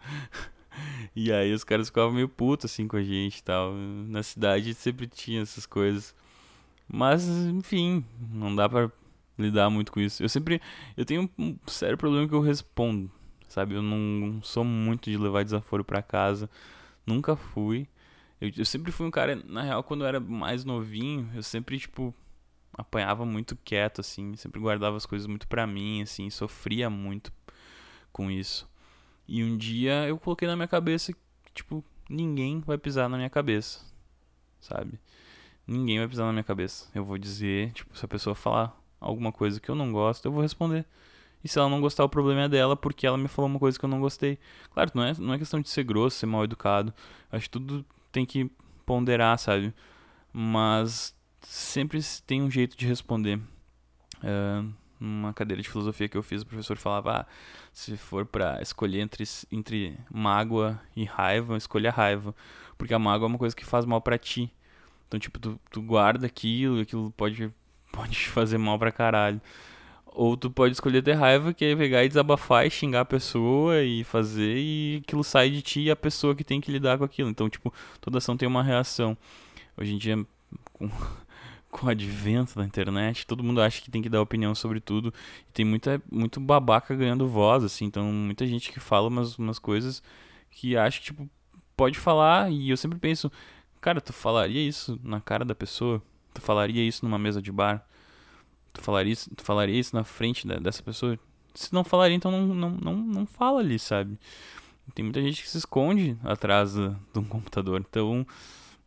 E 1.14 1.32
aí 1.32 1.52
os 1.52 1.64
caras 1.64 1.88
ficavam 1.88 2.12
meio 2.12 2.28
putos 2.28 2.70
assim 2.70 2.86
com 2.88 2.96
a 2.96 3.02
gente 3.02 3.38
e 3.38 3.42
tal. 3.42 3.72
Na 3.74 4.22
cidade 4.22 4.74
sempre 4.74 5.06
tinha 5.06 5.42
essas 5.42 5.66
coisas. 5.66 6.14
Mas, 6.88 7.26
enfim, 7.28 8.04
não 8.32 8.54
dá 8.54 8.68
pra 8.68 8.90
lidar 9.38 9.70
muito 9.70 9.92
com 9.92 10.00
isso. 10.00 10.22
Eu 10.22 10.28
sempre. 10.28 10.60
Eu 10.96 11.04
tenho 11.04 11.28
um 11.38 11.56
sério 11.66 11.98
problema 11.98 12.28
que 12.28 12.34
eu 12.34 12.40
respondo, 12.40 13.10
sabe? 13.48 13.74
Eu 13.74 13.82
não 13.82 14.40
sou 14.42 14.64
muito 14.64 15.10
de 15.10 15.16
levar 15.16 15.44
desaforo 15.44 15.84
pra 15.84 16.02
casa. 16.02 16.48
Nunca 17.06 17.36
fui. 17.36 17.88
Eu, 18.40 18.50
eu 18.58 18.64
sempre 18.64 18.92
fui 18.92 19.06
um 19.06 19.10
cara, 19.10 19.36
na 19.44 19.62
real, 19.62 19.82
quando 19.82 20.02
eu 20.02 20.08
era 20.08 20.20
mais 20.20 20.64
novinho, 20.64 21.30
eu 21.34 21.42
sempre, 21.42 21.78
tipo, 21.78 22.14
apanhava 22.76 23.24
muito 23.24 23.56
quieto, 23.56 24.00
assim, 24.00 24.36
sempre 24.36 24.60
guardava 24.60 24.96
as 24.96 25.06
coisas 25.06 25.26
muito 25.26 25.48
pra 25.48 25.66
mim, 25.66 26.02
assim, 26.02 26.28
sofria 26.28 26.90
muito 26.90 27.32
com 28.12 28.30
isso. 28.30 28.68
E 29.28 29.42
um 29.42 29.56
dia 29.56 30.06
eu 30.06 30.18
coloquei 30.18 30.46
na 30.46 30.56
minha 30.56 30.68
cabeça 30.68 31.12
que, 31.12 31.18
tipo, 31.54 31.84
ninguém 32.08 32.60
vai 32.60 32.78
pisar 32.78 33.08
na 33.08 33.16
minha 33.16 33.30
cabeça, 33.30 33.80
sabe? 34.60 34.98
Ninguém 35.66 35.98
vai 35.98 36.08
pisar 36.08 36.26
na 36.26 36.32
minha 36.32 36.44
cabeça. 36.44 36.88
Eu 36.94 37.04
vou 37.04 37.18
dizer, 37.18 37.72
tipo, 37.72 37.96
se 37.96 38.04
a 38.04 38.08
pessoa 38.08 38.34
falar 38.34 38.80
alguma 39.00 39.32
coisa 39.32 39.60
que 39.60 39.68
eu 39.68 39.74
não 39.74 39.90
gosto, 39.92 40.24
eu 40.26 40.32
vou 40.32 40.42
responder. 40.42 40.86
E 41.42 41.48
se 41.48 41.58
ela 41.58 41.68
não 41.68 41.80
gostar, 41.80 42.04
o 42.04 42.08
problema 42.08 42.42
é 42.42 42.48
dela, 42.48 42.76
porque 42.76 43.06
ela 43.06 43.18
me 43.18 43.28
falou 43.28 43.48
uma 43.48 43.58
coisa 43.58 43.78
que 43.78 43.84
eu 43.84 43.88
não 43.88 44.00
gostei. 44.00 44.38
Claro, 44.72 44.90
não 44.94 45.04
é, 45.04 45.12
não 45.18 45.34
é 45.34 45.38
questão 45.38 45.60
de 45.60 45.68
ser 45.68 45.84
grosso, 45.84 46.18
ser 46.18 46.26
mal 46.26 46.44
educado. 46.44 46.92
Acho 47.30 47.44
que 47.44 47.50
tudo 47.50 47.84
tem 48.10 48.24
que 48.24 48.50
ponderar, 48.84 49.38
sabe? 49.38 49.72
Mas 50.32 51.14
sempre 51.40 52.00
tem 52.26 52.42
um 52.42 52.50
jeito 52.50 52.76
de 52.76 52.86
responder. 52.86 53.38
Uh, 54.18 54.72
numa 54.98 55.32
cadeira 55.32 55.62
de 55.62 55.68
filosofia 55.68 56.08
que 56.08 56.16
eu 56.16 56.22
fiz, 56.22 56.42
o 56.42 56.46
professor 56.46 56.76
falava: 56.76 57.20
ah, 57.20 57.26
se 57.72 57.96
for 57.96 58.24
para 58.24 58.60
escolher 58.62 59.00
entre, 59.00 59.24
entre 59.50 59.98
mágoa 60.10 60.80
e 60.94 61.04
raiva, 61.04 61.56
escolha 61.56 61.90
a 61.90 61.92
raiva. 61.92 62.34
Porque 62.78 62.94
a 62.94 62.98
mágoa 62.98 63.26
é 63.26 63.30
uma 63.30 63.38
coisa 63.38 63.56
que 63.56 63.64
faz 63.64 63.84
mal 63.84 64.00
para 64.00 64.18
ti. 64.18 64.52
Então, 65.08 65.18
tipo, 65.20 65.38
tu, 65.38 65.58
tu 65.70 65.80
guarda 65.82 66.26
aquilo, 66.26 66.80
aquilo 66.80 67.10
pode, 67.12 67.52
pode 67.92 68.28
fazer 68.28 68.58
mal 68.58 68.78
pra 68.78 68.92
caralho. 68.92 69.40
Ou 70.06 70.36
tu 70.36 70.50
pode 70.50 70.72
escolher 70.72 71.02
ter 71.02 71.12
raiva, 71.12 71.52
que 71.52 71.64
é 71.64 71.76
pegar 71.76 72.02
e 72.02 72.08
desabafar 72.08 72.66
e 72.66 72.70
xingar 72.70 73.02
a 73.02 73.04
pessoa 73.04 73.82
e 73.82 74.02
fazer, 74.02 74.56
e 74.56 75.02
aquilo 75.04 75.22
sai 75.22 75.50
de 75.50 75.60
ti 75.60 75.80
e 75.82 75.90
a 75.90 75.96
pessoa 75.96 76.34
que 76.34 76.42
tem 76.42 76.60
que 76.60 76.72
lidar 76.72 76.96
com 76.96 77.04
aquilo. 77.04 77.28
Então, 77.28 77.50
tipo, 77.50 77.72
toda 78.00 78.18
ação 78.18 78.36
tem 78.36 78.48
uma 78.48 78.62
reação. 78.62 79.16
Hoje 79.76 79.94
em 79.94 79.98
dia, 79.98 80.16
com 80.72 80.88
com 81.76 81.86
o 81.86 81.90
advento 81.90 82.56
da 82.56 82.64
internet, 82.64 83.26
todo 83.26 83.44
mundo 83.44 83.60
acha 83.60 83.82
que 83.82 83.90
tem 83.90 84.00
que 84.00 84.08
dar 84.08 84.22
opinião 84.22 84.54
sobre 84.54 84.80
tudo. 84.80 85.12
E 85.46 85.52
tem 85.52 85.64
muita, 85.64 86.00
muito 86.10 86.40
babaca 86.40 86.94
ganhando 86.94 87.28
voz, 87.28 87.62
assim. 87.62 87.84
Então, 87.84 88.10
muita 88.10 88.46
gente 88.46 88.72
que 88.72 88.80
fala 88.80 89.08
umas, 89.08 89.36
umas 89.36 89.58
coisas 89.58 90.02
que 90.50 90.74
acha 90.74 90.98
que, 90.98 91.06
tipo, 91.06 91.28
pode 91.76 91.98
falar. 91.98 92.50
E 92.50 92.70
eu 92.70 92.76
sempre 92.78 92.98
penso, 92.98 93.30
cara, 93.78 94.00
tu 94.00 94.12
falaria 94.12 94.66
isso 94.66 94.98
na 95.04 95.20
cara 95.20 95.44
da 95.44 95.54
pessoa? 95.54 96.02
Tu 96.32 96.40
falaria 96.40 96.82
isso 96.82 97.04
numa 97.04 97.18
mesa 97.18 97.42
de 97.42 97.52
bar? 97.52 97.86
Tu 98.72 98.80
falaria 98.80 99.12
isso, 99.12 99.30
tu 99.34 99.44
falaria 99.44 99.78
isso 99.78 99.94
na 99.94 100.04
frente 100.04 100.46
da, 100.46 100.56
dessa 100.56 100.82
pessoa? 100.82 101.18
Se 101.54 101.74
não 101.74 101.84
falaria, 101.84 102.16
então 102.16 102.30
não, 102.30 102.46
não, 102.54 102.70
não, 102.70 102.96
não 102.96 103.26
fala 103.26 103.60
ali, 103.60 103.78
sabe? 103.78 104.18
Tem 104.94 105.04
muita 105.04 105.20
gente 105.20 105.42
que 105.42 105.50
se 105.50 105.58
esconde 105.58 106.16
atrás 106.24 106.74
de 106.74 107.18
um 107.18 107.24
computador. 107.24 107.84
Então, 107.86 108.26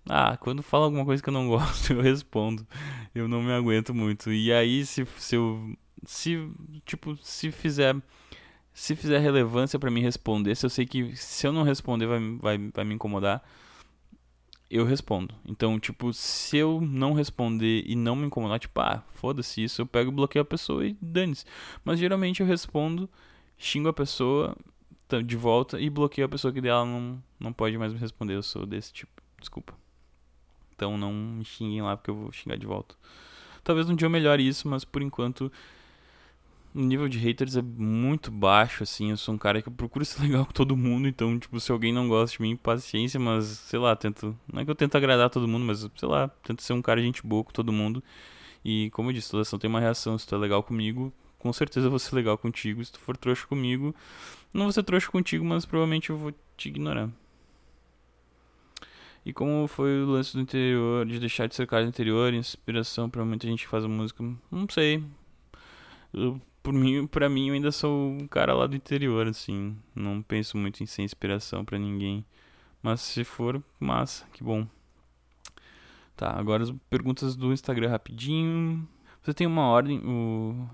ah, 0.07 0.37
quando 0.37 0.63
fala 0.63 0.85
alguma 0.85 1.05
coisa 1.05 1.21
que 1.21 1.29
eu 1.29 1.33
não 1.33 1.47
gosto, 1.49 1.93
eu 1.93 2.01
respondo. 2.01 2.65
Eu 3.13 3.27
não 3.27 3.41
me 3.41 3.51
aguento 3.51 3.93
muito. 3.93 4.31
E 4.31 4.51
aí, 4.51 4.85
se, 4.85 5.05
se 5.17 5.35
eu. 5.35 5.75
Se, 6.05 6.49
tipo, 6.85 7.17
se 7.21 7.51
fizer. 7.51 7.95
Se 8.73 8.95
fizer 8.95 9.19
relevância 9.19 9.77
para 9.77 9.91
mim 9.91 10.01
responder, 10.01 10.55
se 10.55 10.65
eu 10.65 10.69
sei 10.69 10.85
que 10.85 11.13
se 11.15 11.45
eu 11.45 11.51
não 11.51 11.63
responder 11.63 12.05
vai, 12.05 12.19
vai, 12.39 12.71
vai 12.73 12.85
me 12.85 12.93
incomodar, 12.93 13.43
eu 14.69 14.85
respondo. 14.85 15.35
Então, 15.45 15.77
tipo, 15.79 16.13
se 16.13 16.57
eu 16.57 16.79
não 16.79 17.11
responder 17.13 17.83
e 17.85 17.95
não 17.95 18.15
me 18.15 18.27
incomodar, 18.27 18.59
tipo, 18.59 18.79
ah, 18.79 19.03
foda-se 19.11 19.63
isso, 19.63 19.81
eu 19.81 19.85
pego, 19.85 20.11
bloqueio 20.11 20.43
a 20.43 20.45
pessoa 20.45 20.85
e 20.85 20.95
dane-se. 21.01 21.43
Mas 21.83 21.99
geralmente 21.99 22.41
eu 22.41 22.47
respondo, 22.47 23.09
xingo 23.57 23.89
a 23.89 23.93
pessoa 23.93 24.55
de 25.25 25.35
volta 25.35 25.79
e 25.79 25.89
bloqueio 25.89 26.25
a 26.25 26.29
pessoa 26.29 26.53
que 26.53 26.61
dela 26.61 26.85
não, 26.85 27.21
não 27.39 27.51
pode 27.51 27.77
mais 27.77 27.91
me 27.91 27.99
responder. 27.99 28.35
Eu 28.35 28.43
sou 28.43 28.65
desse 28.65 28.93
tipo. 28.93 29.11
Desculpa. 29.39 29.73
Então 30.79 30.97
não 30.97 31.11
me 31.11 31.43
xinguem 31.43 31.81
lá 31.81 31.97
porque 31.97 32.09
eu 32.09 32.15
vou 32.15 32.31
xingar 32.31 32.57
de 32.57 32.65
volta. 32.65 32.95
Talvez 33.65 33.89
um 33.89 33.95
dia 33.95 34.05
eu 34.05 34.09
melhore 34.09 34.47
isso, 34.47 34.65
mas 34.65 34.85
por 34.85 35.01
enquanto 35.01 35.51
o 36.73 36.79
nível 36.79 37.09
de 37.09 37.17
haters 37.17 37.57
é 37.57 37.61
muito 37.61 38.31
baixo, 38.31 38.83
assim. 38.83 39.09
Eu 39.09 39.17
sou 39.17 39.35
um 39.35 39.37
cara 39.37 39.61
que 39.61 39.67
eu 39.67 39.73
procuro 39.73 40.05
ser 40.05 40.21
legal 40.23 40.45
com 40.45 40.53
todo 40.53 40.77
mundo, 40.77 41.05
então, 41.05 41.37
tipo, 41.37 41.59
se 41.59 41.69
alguém 41.69 41.91
não 41.91 42.07
gosta 42.07 42.37
de 42.37 42.41
mim, 42.41 42.55
paciência, 42.55 43.19
mas 43.19 43.43
sei 43.45 43.77
lá, 43.77 43.93
tento. 43.93 44.33
Não 44.51 44.61
é 44.61 44.65
que 44.65 44.71
eu 44.71 44.75
tento 44.75 44.95
agradar 44.95 45.29
todo 45.29 45.49
mundo, 45.49 45.65
mas 45.65 45.79
sei 45.97 46.07
lá, 46.07 46.29
tento 46.43 46.63
ser 46.63 46.71
um 46.71 46.81
cara 46.81 47.01
gente 47.01 47.21
boa 47.27 47.43
com 47.43 47.51
todo 47.51 47.73
mundo. 47.73 48.01
E 48.63 48.89
como 48.91 49.09
eu 49.09 49.13
disse, 49.13 49.29
toda 49.29 49.41
ação 49.41 49.59
tem 49.59 49.69
uma 49.69 49.81
reação. 49.81 50.17
Se 50.17 50.25
tu 50.25 50.33
é 50.33 50.37
legal 50.37 50.63
comigo, 50.63 51.11
com 51.37 51.51
certeza 51.51 51.87
eu 51.87 51.89
vou 51.89 51.99
ser 51.99 52.15
legal 52.15 52.37
contigo. 52.37 52.83
Se 52.85 52.93
tu 52.93 52.99
for 52.99 53.17
trouxa 53.17 53.45
comigo, 53.47 53.93
não 54.53 54.63
vou 54.63 54.71
ser 54.71 54.83
trouxa 54.83 55.11
contigo, 55.11 55.43
mas 55.43 55.65
provavelmente 55.65 56.09
eu 56.09 56.17
vou 56.17 56.33
te 56.55 56.69
ignorar. 56.69 57.09
E 59.25 59.33
como 59.33 59.67
foi 59.67 60.01
o 60.03 60.07
lance 60.07 60.33
do 60.33 60.41
interior, 60.41 61.05
de 61.05 61.19
deixar 61.19 61.47
de 61.47 61.55
ser 61.55 61.67
cara 61.67 61.83
do 61.83 61.89
interior, 61.89 62.33
inspiração 62.33 63.09
para 63.09 63.23
muita 63.25 63.47
gente 63.47 63.63
que 63.63 63.69
faz 63.69 63.85
música, 63.85 64.23
não 64.51 64.67
sei. 64.69 65.03
Eu, 66.13 66.41
por 66.63 66.73
mim, 66.73 67.05
para 67.05 67.29
mim 67.29 67.49
eu 67.49 67.53
ainda 67.53 67.71
sou 67.71 68.11
um 68.11 68.27
cara 68.27 68.53
lá 68.53 68.67
do 68.67 68.75
interior 68.75 69.27
assim, 69.27 69.77
não 69.93 70.21
penso 70.21 70.57
muito 70.57 70.81
em 70.81 70.85
ser 70.85 71.03
inspiração 71.03 71.63
para 71.63 71.77
ninguém. 71.77 72.25
Mas 72.81 73.01
se 73.01 73.23
for, 73.23 73.61
massa, 73.79 74.25
que 74.33 74.43
bom. 74.43 74.65
Tá, 76.15 76.31
agora 76.31 76.63
as 76.63 76.71
perguntas 76.89 77.35
do 77.35 77.53
Instagram 77.53 77.89
rapidinho. 77.89 78.87
Você 79.21 79.33
tem 79.33 79.47
uma 79.47 79.63
ordem, 79.67 79.99
o 80.03 80.67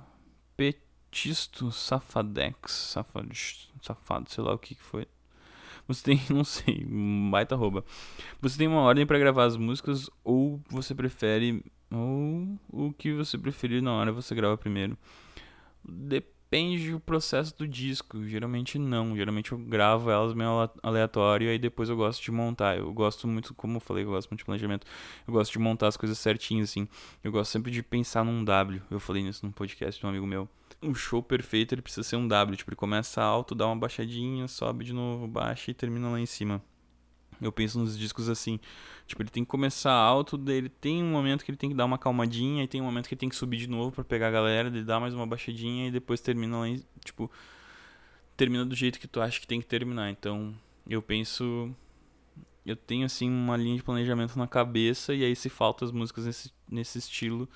Petisto 0.55 1.71
Safadex, 1.71 2.71
safado, 2.71 3.29
safado, 3.81 4.29
sei 4.29 4.43
lá 4.43 4.53
o 4.53 4.59
que 4.59 4.75
foi. 4.75 5.07
Você 5.87 6.03
tem, 6.03 6.21
não 6.29 6.43
sei, 6.43 6.85
baita 7.29 7.55
arroba. 7.55 7.83
Você 8.41 8.57
tem 8.57 8.67
uma 8.67 8.81
ordem 8.81 9.05
para 9.05 9.19
gravar 9.19 9.45
as 9.45 9.57
músicas 9.57 10.09
ou 10.23 10.61
você 10.69 10.93
prefere 10.95 11.63
ou 11.91 12.59
o 12.69 12.93
que 12.93 13.13
você 13.13 13.37
preferir 13.37 13.81
na 13.81 13.93
hora 13.93 14.11
você 14.11 14.33
grava 14.33 14.57
primeiro? 14.57 14.97
Depende 15.83 16.34
do 16.91 16.99
processo 16.99 17.55
do 17.57 17.67
disco. 17.67 18.23
Geralmente 18.25 18.79
não. 18.79 19.15
Geralmente 19.15 19.51
eu 19.51 19.57
gravo 19.57 20.09
elas 20.09 20.33
meio 20.33 20.69
aleatório 20.81 21.47
e 21.47 21.51
aí 21.51 21.59
depois 21.59 21.89
eu 21.89 21.95
gosto 21.97 22.23
de 22.23 22.31
montar. 22.31 22.77
Eu 22.77 22.93
gosto 22.93 23.27
muito, 23.27 23.53
como 23.53 23.77
eu 23.77 23.81
falei, 23.81 24.03
eu 24.03 24.09
gosto 24.09 24.29
muito 24.29 24.39
de 24.39 24.45
planejamento. 24.45 24.87
Eu 25.27 25.33
gosto 25.33 25.51
de 25.51 25.59
montar 25.59 25.87
as 25.87 25.97
coisas 25.97 26.17
certinhas 26.17 26.69
assim. 26.69 26.87
Eu 27.23 27.31
gosto 27.31 27.51
sempre 27.51 27.71
de 27.71 27.83
pensar 27.83 28.23
num 28.23 28.43
W. 28.43 28.81
Eu 28.89 28.99
falei 28.99 29.23
nisso 29.23 29.45
num 29.45 29.51
podcast 29.51 29.99
de 29.99 30.05
um 30.05 30.09
amigo 30.09 30.25
meu 30.25 30.47
um 30.81 30.93
show 30.93 31.23
perfeito 31.23 31.73
ele 31.73 31.81
precisa 31.81 32.03
ser 32.03 32.15
um 32.15 32.27
W. 32.27 32.55
Tipo, 32.55 32.69
ele 32.69 32.75
começa 32.75 33.21
alto, 33.21 33.55
dá 33.55 33.65
uma 33.65 33.75
baixadinha, 33.75 34.47
sobe 34.47 34.83
de 34.85 34.93
novo, 34.93 35.27
baixa 35.27 35.71
e 35.71 35.73
termina 35.73 36.09
lá 36.09 36.19
em 36.19 36.25
cima. 36.25 36.61
Eu 37.41 37.51
penso 37.51 37.79
nos 37.79 37.97
discos 37.97 38.29
assim. 38.29 38.59
Tipo, 39.07 39.21
ele 39.21 39.29
tem 39.29 39.43
que 39.43 39.49
começar 39.49 39.93
alto, 39.93 40.41
ele 40.47 40.69
tem 40.69 41.03
um 41.03 41.11
momento 41.11 41.45
que 41.45 41.51
ele 41.51 41.57
tem 41.57 41.69
que 41.69 41.75
dar 41.75 41.85
uma 41.85 41.97
calmadinha, 41.97 42.63
e 42.63 42.67
tem 42.67 42.81
um 42.81 42.85
momento 42.85 43.07
que 43.07 43.13
ele 43.13 43.19
tem 43.19 43.29
que 43.29 43.35
subir 43.35 43.57
de 43.57 43.67
novo 43.67 43.91
para 43.91 44.03
pegar 44.03 44.29
a 44.29 44.31
galera, 44.31 44.67
ele 44.67 44.83
dá 44.83 44.99
mais 44.99 45.13
uma 45.13 45.27
baixadinha 45.27 45.87
e 45.87 45.91
depois 45.91 46.21
termina 46.21 46.59
lá 46.59 46.67
em, 46.67 46.83
tipo, 47.03 47.29
termina 48.35 48.65
do 48.65 48.75
jeito 48.75 48.99
que 48.99 49.07
tu 49.07 49.21
acha 49.21 49.39
que 49.39 49.47
tem 49.47 49.59
que 49.61 49.67
terminar. 49.67 50.09
Então, 50.09 50.53
eu 50.87 51.01
penso 51.01 51.73
eu 52.65 52.75
tenho 52.75 53.05
assim 53.05 53.29
uma 53.29 53.55
linha 53.55 53.75
de 53.75 53.83
planejamento 53.83 54.39
na 54.39 54.47
cabeça 54.47 55.13
e 55.13 55.23
aí 55.23 55.35
se 55.35 55.49
faltam 55.49 55.87
as 55.87 55.91
músicas 55.91 56.25
nesse, 56.25 56.51
nesse 56.67 56.97
estilo, 56.97 57.47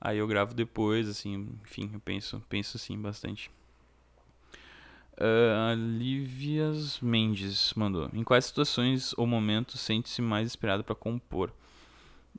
Aí 0.00 0.18
eu 0.18 0.26
gravo 0.26 0.54
depois, 0.54 1.08
assim, 1.08 1.48
enfim, 1.64 1.90
eu 1.92 2.00
penso, 2.00 2.42
penso 2.48 2.78
sim 2.78 3.00
bastante. 3.00 3.50
Uh, 5.18 5.70
a 5.70 5.74
Livias 5.74 7.00
Mendes 7.00 7.72
mandou: 7.74 8.10
Em 8.12 8.22
quais 8.22 8.44
situações 8.44 9.14
ou 9.16 9.26
momentos 9.26 9.80
sente-se 9.80 10.20
mais 10.20 10.46
inspirado 10.46 10.84
para 10.84 10.94
compor? 10.94 11.52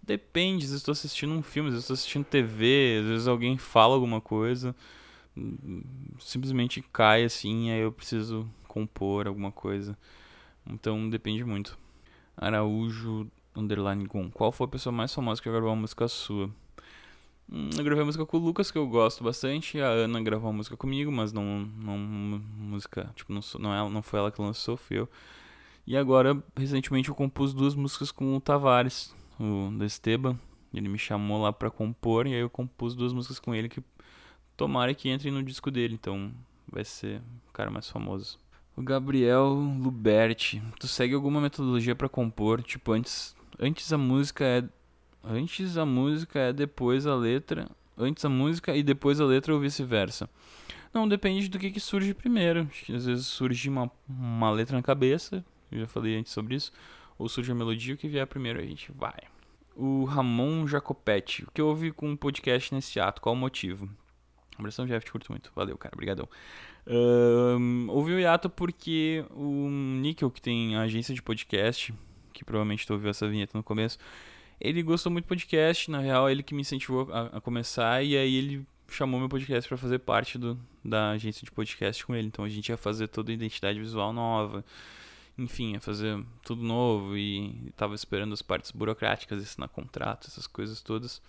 Depende, 0.04 0.64
às 0.64 0.70
vezes 0.70 0.82
estou 0.82 0.92
assistindo 0.92 1.34
um 1.34 1.42
filme, 1.42 1.70
às 1.70 1.74
vezes 1.74 1.86
estou 1.86 1.96
assistindo 1.96 2.24
TV, 2.26 3.00
às 3.02 3.08
vezes 3.08 3.28
alguém 3.28 3.58
fala 3.58 3.96
alguma 3.96 4.22
coisa, 4.22 4.76
simplesmente 6.20 6.84
cai 6.94 7.24
assim, 7.24 7.72
aí 7.72 7.82
eu 7.82 7.92
preciso 7.92 8.48
compor 8.68 9.28
alguma 9.28 9.52
coisa. 9.52 9.98
Então 10.70 11.10
depende 11.10 11.44
muito. 11.44 11.78
Araújo 12.36 13.28
Underline 13.56 14.06
Gun. 14.06 14.30
Qual 14.30 14.52
foi 14.52 14.66
a 14.66 14.70
pessoa 14.70 14.94
mais 14.94 15.14
famosa 15.14 15.42
que 15.42 15.50
gravou 15.50 15.70
uma 15.70 15.82
música 15.82 16.08
sua? 16.08 16.50
Hum, 17.50 17.70
eu 17.78 17.84
gravei 17.84 18.04
música 18.04 18.26
com 18.26 18.38
o 18.38 18.40
Lucas, 18.40 18.70
que 18.70 18.78
eu 18.78 18.88
gosto 18.88 19.24
bastante. 19.24 19.80
A 19.80 19.88
Ana 19.88 20.22
gravou 20.22 20.50
uma 20.50 20.58
música 20.58 20.76
comigo, 20.76 21.12
mas 21.12 21.32
não, 21.32 21.60
não 21.60 21.98
música, 21.98 23.10
tipo, 23.16 23.32
não, 23.32 23.42
não, 23.60 23.74
ela, 23.74 23.90
não 23.90 24.02
foi 24.02 24.20
ela 24.20 24.32
que 24.32 24.42
lançou, 24.42 24.76
fui 24.76 25.00
eu. 25.00 25.10
E 25.86 25.96
agora, 25.96 26.42
recentemente, 26.56 27.08
eu 27.08 27.16
compus 27.16 27.54
duas 27.54 27.74
músicas 27.74 28.12
com 28.12 28.36
o 28.36 28.42
Tavares, 28.42 29.16
o 29.40 29.70
do 29.72 29.86
Esteban. 29.86 30.38
Ele 30.74 30.90
me 30.90 30.98
chamou 31.00 31.42
lá 31.42 31.54
pra 31.54 31.72
compor, 31.72 32.28
e 32.28 32.34
aí 32.34 32.42
eu 32.42 32.50
compus 32.50 32.94
duas 32.94 33.14
músicas 33.14 33.40
com 33.40 33.56
ele 33.56 33.70
que 33.70 33.82
tomara 34.58 34.94
que 34.94 35.10
entrem 35.10 35.32
no 35.32 35.42
disco 35.42 35.72
dele, 35.72 35.94
então 35.94 36.34
vai 36.70 36.84
ser 36.84 37.22
o 37.48 37.54
cara 37.54 37.72
mais 37.72 37.90
famoso. 37.90 38.38
O 38.76 38.82
Gabriel 38.82 39.54
Luberti, 39.54 40.62
tu 40.80 40.88
segue 40.88 41.16
alguma 41.16 41.40
metodologia 41.40 41.96
para 41.96 42.10
compor? 42.10 42.62
Tipo, 42.62 42.92
antes, 42.92 43.36
antes 43.58 43.92
a 43.94 43.98
música 43.98 44.44
é 44.44 44.64
Antes 45.30 45.78
a 45.78 45.86
música 45.86 46.40
é 46.40 46.54
depois 46.54 47.06
a 47.06 47.16
letra. 47.16 47.70
Antes 47.98 48.24
a 48.24 48.30
música 48.30 48.76
e 48.76 48.82
depois 48.82 49.20
a 49.20 49.26
letra 49.26 49.54
ou 49.54 49.60
vice-versa. 49.60 50.30
Não, 50.94 51.08
depende 51.08 51.50
do 51.50 51.60
que, 51.60 51.70
que 51.70 51.80
surge 51.80 52.14
primeiro. 52.14 52.70
Às 52.90 53.06
vezes 53.06 53.28
surge 53.28 53.68
uma, 53.68 53.92
uma 54.08 54.50
letra 54.50 54.78
na 54.78 54.84
cabeça, 54.84 55.44
eu 55.72 55.80
já 55.80 55.88
falei 55.88 56.18
antes 56.18 56.32
sobre 56.32 56.56
isso. 56.56 56.72
Ou 57.20 57.28
surge 57.28 57.52
a 57.52 57.56
melodia, 57.56 57.94
o 57.94 57.98
que 57.98 58.08
vier 58.08 58.26
primeiro 58.26 58.60
a 58.60 58.64
gente 58.64 58.92
vai. 58.92 59.20
O 59.76 60.06
Ramon 60.06 60.66
Jacopetti. 60.66 61.44
O 61.44 61.52
que 61.52 61.62
houve 61.62 61.92
com 61.92 62.14
o 62.14 62.18
podcast 62.18 62.74
nesse 62.74 63.00
ato? 63.00 63.22
Qual 63.22 63.36
o 63.36 63.38
motivo? 63.38 63.90
Abração, 64.58 64.86
Jeff, 64.86 65.06
te 65.06 65.12
curto 65.12 65.32
muito. 65.32 65.52
Valeu, 65.56 65.78
cara. 65.78 65.94
Obrigadão. 65.94 66.28
Um, 66.88 67.88
o 67.90 68.10
hiato 68.10 68.50
porque 68.50 69.26
o 69.32 69.70
Nickel, 69.70 70.32
que 70.32 70.42
tem 70.42 70.76
a 70.78 70.82
agência 70.82 71.14
de 71.14 71.22
podcast, 71.22 71.94
que 72.34 72.46
provavelmente 72.46 72.88
tu 72.88 72.94
ouviu 72.94 73.10
essa 73.10 73.28
vinheta 73.28 73.58
no 73.58 73.64
começo, 73.64 74.00
ele 74.60 74.82
gostou 74.82 75.12
muito 75.12 75.26
do 75.26 75.28
podcast, 75.28 75.90
na 75.92 76.00
real, 76.00 76.30
ele 76.30 76.44
que 76.44 76.54
me 76.54 76.62
incentivou 76.62 77.12
a, 77.12 77.38
a 77.38 77.42
começar, 77.42 78.04
e 78.04 78.18
aí 78.18 78.36
ele 78.36 78.68
chamou 78.90 79.20
meu 79.20 79.30
podcast 79.30 79.68
para 79.68 79.78
fazer 79.78 80.00
parte 80.00 80.38
do, 80.38 80.60
da 80.84 81.12
agência 81.12 81.44
de 81.44 81.52
podcast 81.52 82.06
com 82.06 82.16
ele. 82.16 82.28
Então 82.28 82.44
a 82.44 82.50
gente 82.50 82.70
ia 82.70 82.78
fazer 82.78 83.08
toda 83.08 83.32
a 83.32 83.34
identidade 83.34 83.80
visual 83.80 84.12
nova, 84.14 84.64
enfim, 85.38 85.74
ia 85.74 85.80
fazer 85.80 86.24
tudo 86.44 86.64
novo 86.64 87.18
e 87.18 87.72
tava 87.76 87.94
esperando 87.94 88.34
as 88.34 88.42
partes 88.42 88.72
burocráticas, 88.72 89.42
assinar 89.44 89.70
contrato, 89.70 90.28
essas 90.28 90.48
coisas 90.48 90.82
todas. 90.82 91.22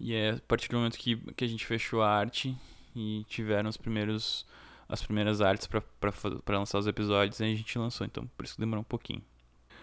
E 0.00 0.14
é 0.14 0.30
a 0.30 0.40
partir 0.48 0.68
do 0.68 0.76
momento 0.76 0.98
que, 0.98 1.16
que 1.32 1.44
a 1.44 1.48
gente 1.48 1.64
fechou 1.64 2.02
a 2.02 2.10
arte 2.10 2.56
e 2.94 3.24
tiveram 3.28 3.70
os 3.70 3.76
primeiros 3.76 4.46
as 4.88 5.02
primeiras 5.02 5.40
artes 5.40 5.66
para 5.66 6.58
lançar 6.58 6.78
os 6.78 6.86
episódios, 6.86 7.40
a 7.40 7.44
gente 7.44 7.76
lançou, 7.76 8.06
então 8.06 8.24
por 8.36 8.44
isso 8.44 8.54
que 8.54 8.60
demorou 8.60 8.82
um 8.82 8.84
pouquinho. 8.84 9.20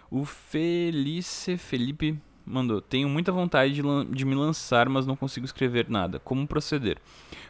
O 0.09 0.23
Felice 0.23 1.57
Felipe 1.57 2.17
mandou: 2.45 2.81
Tenho 2.81 3.07
muita 3.09 3.31
vontade 3.31 3.73
de, 3.73 3.81
de, 4.11 4.25
me 4.25 4.35
lançar, 4.35 4.89
mas 4.89 5.05
não 5.05 5.15
consigo 5.15 5.45
escrever 5.45 5.89
nada. 5.89 6.19
Como 6.19 6.47
proceder? 6.47 6.97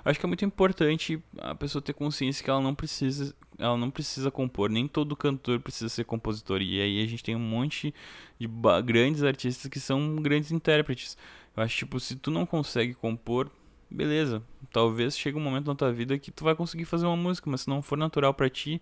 Acho 0.06 0.20
que 0.20 0.26
é 0.26 0.28
muito 0.28 0.45
importante 0.45 1.22
a 1.40 1.56
pessoa 1.56 1.82
ter 1.82 1.94
consciência 1.94 2.44
que 2.44 2.49
ela 2.49 2.61
não 2.61 2.76
precisa, 2.76 3.34
ela 3.57 3.78
não 3.78 3.90
precisa 3.90 4.30
compor. 4.30 4.70
Nem 4.70 4.88
todo 4.88 5.15
cantor 5.15 5.60
precisa 5.60 5.90
ser 5.90 6.03
compositor. 6.03 6.61
E 6.61 6.82
aí 6.82 7.03
a 7.03 7.07
gente 7.07 7.24
tem 7.24 7.36
um 7.36 7.40
monte 7.40 7.94
de 8.40 8.49
grandes 8.84 9.24
artistas 9.24 9.70
que 9.70 9.80
são 9.80 10.18
grandes 10.18 10.52
intérpretes. 10.52 11.18
Eu 11.56 11.64
acho 11.64 11.78
tipo, 11.78 11.99
se 11.99 12.15
tu 12.15 12.32
não 12.32 12.45
consegue 12.45 12.94
compor, 12.94 13.49
beleza. 13.90 14.44
Talvez 14.72 15.18
chegue 15.18 15.38
um 15.38 15.41
momento 15.41 15.68
na 15.68 15.76
tua 15.76 15.91
vida 15.91 16.18
que 16.18 16.32
tu 16.32 16.44
vai 16.44 16.56
conseguir 16.56 16.86
fazer 16.86 17.06
uma 17.06 17.15
música, 17.15 17.49
mas 17.49 17.61
se 17.61 17.70
não 17.70 17.82
for 17.82 17.98
natural 17.98 18.34
para 18.34 18.49
ti, 18.49 18.82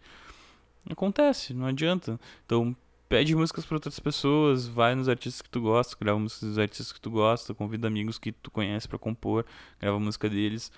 acontece, 0.89 1.53
não 1.53 1.67
adianta. 1.67 2.19
Então, 2.45 2.75
pede 3.11 3.35
músicas 3.35 3.65
para 3.65 3.75
outras 3.75 3.99
pessoas, 3.99 4.65
vai 4.65 4.95
nos 4.95 5.09
artistas 5.09 5.41
que 5.41 5.49
tu 5.49 5.59
gosta, 5.59 5.97
grava 5.99 6.17
músicas 6.17 6.47
dos 6.47 6.57
artistas 6.57 6.93
que 6.93 7.01
tu 7.01 7.11
gosta, 7.11 7.53
convida 7.53 7.85
amigos 7.85 8.17
que 8.17 8.31
tu 8.31 8.49
conhece 8.49 8.87
para 8.87 8.97
compor, 8.97 9.45
grava 9.81 9.99
música 9.99 10.29
deles. 10.29 10.71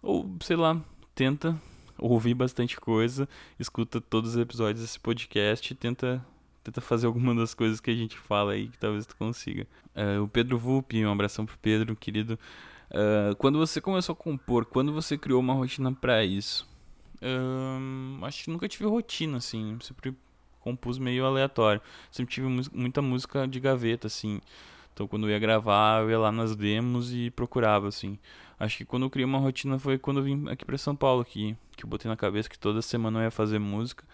Ou, 0.00 0.32
sei 0.42 0.54
lá, 0.54 0.80
tenta 1.12 1.60
ouvir 1.98 2.34
bastante 2.34 2.78
coisa, 2.78 3.28
escuta 3.58 4.00
todos 4.00 4.36
os 4.36 4.40
episódios 4.40 4.80
desse 4.80 5.00
podcast 5.00 5.72
e 5.72 5.74
tenta, 5.74 6.24
tenta 6.62 6.80
fazer 6.80 7.08
alguma 7.08 7.34
das 7.34 7.52
coisas 7.52 7.80
que 7.80 7.90
a 7.90 7.96
gente 7.96 8.16
fala 8.16 8.52
aí 8.52 8.68
que 8.68 8.78
talvez 8.78 9.04
tu 9.04 9.16
consiga. 9.16 9.66
Uh, 9.96 10.22
o 10.22 10.28
Pedro 10.28 10.56
Vulpi, 10.56 11.04
um 11.04 11.10
abração 11.10 11.44
pro 11.44 11.58
Pedro, 11.58 11.96
querido. 11.96 12.38
Uh, 12.92 13.34
quando 13.38 13.58
você 13.58 13.80
começou 13.80 14.12
a 14.12 14.16
compor, 14.16 14.66
quando 14.66 14.92
você 14.92 15.18
criou 15.18 15.40
uma 15.40 15.54
rotina 15.54 15.92
para 15.92 16.24
isso? 16.24 16.64
Uh, 17.20 18.24
acho 18.24 18.44
que 18.44 18.50
nunca 18.52 18.68
tive 18.68 18.84
rotina, 18.84 19.38
assim. 19.38 19.76
Sempre 19.80 20.14
compus 20.62 20.98
meio 20.98 21.24
aleatório. 21.24 21.80
Sempre 22.10 22.34
tive 22.34 22.46
muita 22.72 23.02
música 23.02 23.46
de 23.46 23.60
gaveta, 23.60 24.06
assim. 24.06 24.40
Então 24.94 25.06
quando 25.06 25.26
eu 25.26 25.30
ia 25.30 25.38
gravar, 25.38 26.02
eu 26.02 26.10
ia 26.10 26.18
lá 26.18 26.32
nas 26.32 26.54
demos 26.54 27.12
e 27.12 27.30
procurava, 27.30 27.88
assim. 27.88 28.18
Acho 28.58 28.78
que 28.78 28.84
quando 28.84 29.04
eu 29.04 29.10
criei 29.10 29.24
uma 29.24 29.38
rotina 29.38 29.78
foi 29.78 29.98
quando 29.98 30.18
eu 30.18 30.24
vim 30.24 30.48
aqui 30.48 30.64
para 30.64 30.78
São 30.78 30.94
Paulo, 30.94 31.20
aqui, 31.20 31.56
que 31.76 31.84
eu 31.84 31.88
botei 31.88 32.08
na 32.08 32.16
cabeça 32.16 32.48
que 32.48 32.58
toda 32.58 32.80
semana 32.80 33.18
eu 33.18 33.24
ia 33.24 33.30
fazer 33.30 33.58
música. 33.58 34.04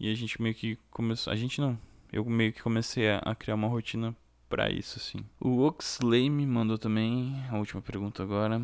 E 0.00 0.10
a 0.10 0.14
gente 0.14 0.42
meio 0.42 0.54
que 0.54 0.76
começou. 0.90 1.32
A 1.32 1.36
gente 1.36 1.60
não. 1.60 1.78
Eu 2.12 2.24
meio 2.24 2.52
que 2.52 2.62
comecei 2.62 3.08
a, 3.08 3.18
a 3.18 3.34
criar 3.34 3.54
uma 3.54 3.68
rotina 3.68 4.14
para 4.48 4.70
isso, 4.70 4.98
assim. 4.98 5.24
O 5.40 5.62
Oxley 5.62 6.28
me 6.28 6.46
mandou 6.46 6.78
também 6.78 7.44
a 7.50 7.56
última 7.56 7.80
pergunta 7.80 8.22
agora. 8.22 8.62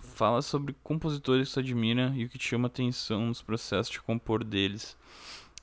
Fala 0.00 0.42
sobre 0.42 0.74
compositores 0.82 1.48
que 1.48 1.54
você 1.54 1.60
admira 1.60 2.12
e 2.16 2.24
o 2.24 2.28
que 2.28 2.38
te 2.38 2.48
chama 2.48 2.66
atenção 2.66 3.26
nos 3.26 3.42
processos 3.42 3.92
de 3.92 4.00
compor 4.00 4.42
deles. 4.42 4.96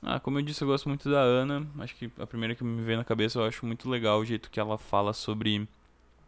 Ah, 0.01 0.19
como 0.19 0.37
eu 0.39 0.43
disse, 0.43 0.63
eu 0.63 0.67
gosto 0.67 0.87
muito 0.87 1.09
da 1.09 1.19
Ana. 1.19 1.67
Acho 1.79 1.95
que 1.95 2.11
a 2.19 2.27
primeira 2.27 2.55
que 2.55 2.63
me 2.63 2.81
veio 2.83 2.97
na 2.97 3.03
cabeça, 3.03 3.39
eu 3.39 3.45
acho 3.45 3.65
muito 3.65 3.89
legal 3.89 4.19
o 4.19 4.25
jeito 4.25 4.49
que 4.51 4.59
ela 4.59 4.77
fala 4.77 5.13
sobre 5.13 5.67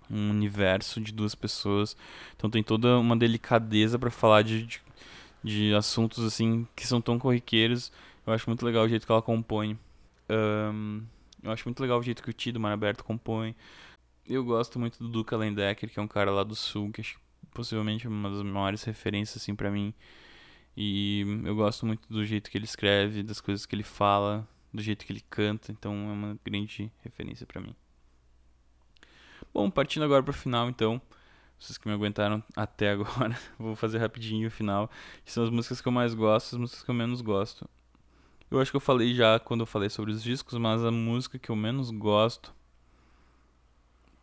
um 0.09 0.29
universo 0.31 0.99
de 1.01 1.11
duas 1.11 1.35
pessoas. 1.35 1.95
Então 2.35 2.49
tem 2.49 2.63
toda 2.63 2.97
uma 2.97 3.15
delicadeza 3.15 3.99
para 3.99 4.09
falar 4.09 4.41
de, 4.41 4.65
de, 4.65 4.81
de, 5.43 5.73
assuntos 5.75 6.23
assim 6.25 6.67
que 6.75 6.87
são 6.87 7.01
tão 7.01 7.19
corriqueiros. 7.19 7.91
Eu 8.25 8.33
acho 8.33 8.49
muito 8.49 8.65
legal 8.65 8.85
o 8.85 8.89
jeito 8.89 9.05
que 9.05 9.11
ela 9.11 9.21
compõe. 9.21 9.77
Um, 10.29 11.03
Eu 11.43 11.51
acho 11.51 11.65
muito 11.65 11.79
legal 11.81 11.99
o 11.99 12.03
jeito 12.03 12.23
que 12.23 12.29
o 12.29 12.33
Ti 12.33 12.51
do 12.51 12.59
Mar 12.59 12.73
Aberto 12.73 13.03
compõe. 13.03 13.55
Eu 14.25 14.43
gosto 14.43 14.79
muito 14.79 14.99
do 14.99 15.07
Duca 15.07 15.37
Lendecker, 15.37 15.89
que 15.89 15.99
é 15.99 16.01
um 16.01 16.07
cara 16.07 16.31
lá 16.31 16.43
do 16.43 16.55
sul, 16.55 16.91
que 16.91 17.01
acho 17.01 17.19
possivelmente 17.53 18.07
uma 18.07 18.29
das 18.29 18.41
maiores 18.41 18.83
referências 18.83 19.41
assim 19.41 19.55
para 19.55 19.71
mim. 19.71 19.93
E 20.79 21.25
eu 21.43 21.55
gosto 21.55 21.87
muito 21.87 22.07
do 22.07 22.23
jeito 22.23 22.51
que 22.51 22.57
ele 22.57 22.65
escreve, 22.65 23.23
das 23.23 23.41
coisas 23.41 23.65
que 23.65 23.73
ele 23.73 23.81
fala, 23.81 24.47
do 24.71 24.79
jeito 24.79 25.07
que 25.07 25.11
ele 25.11 25.23
canta, 25.27 25.71
então 25.71 25.91
é 25.91 26.13
uma 26.13 26.39
grande 26.45 26.91
referência 27.03 27.47
para 27.47 27.59
mim. 27.59 27.75
Bom, 29.51 29.71
partindo 29.71 30.03
agora 30.03 30.21
para 30.21 30.29
o 30.29 30.33
final, 30.33 30.69
então, 30.69 31.01
vocês 31.57 31.79
que 31.79 31.87
me 31.87 31.93
aguentaram 31.95 32.43
até 32.55 32.91
agora, 32.93 33.35
vou 33.57 33.75
fazer 33.75 33.97
rapidinho 33.97 34.47
o 34.47 34.51
final, 34.51 34.87
que 35.25 35.31
são 35.31 35.43
as 35.43 35.49
músicas 35.49 35.81
que 35.81 35.87
eu 35.87 35.91
mais 35.91 36.13
gosto, 36.13 36.53
as 36.53 36.59
músicas 36.59 36.83
que 36.83 36.91
eu 36.91 36.95
menos 36.95 37.21
gosto. 37.21 37.67
Eu 38.51 38.61
acho 38.61 38.69
que 38.69 38.77
eu 38.77 38.81
falei 38.81 39.15
já 39.15 39.39
quando 39.39 39.61
eu 39.61 39.65
falei 39.65 39.89
sobre 39.89 40.11
os 40.11 40.21
discos, 40.21 40.59
mas 40.59 40.85
a 40.85 40.91
música 40.91 41.39
que 41.39 41.49
eu 41.49 41.55
menos 41.55 41.89
gosto 41.89 42.53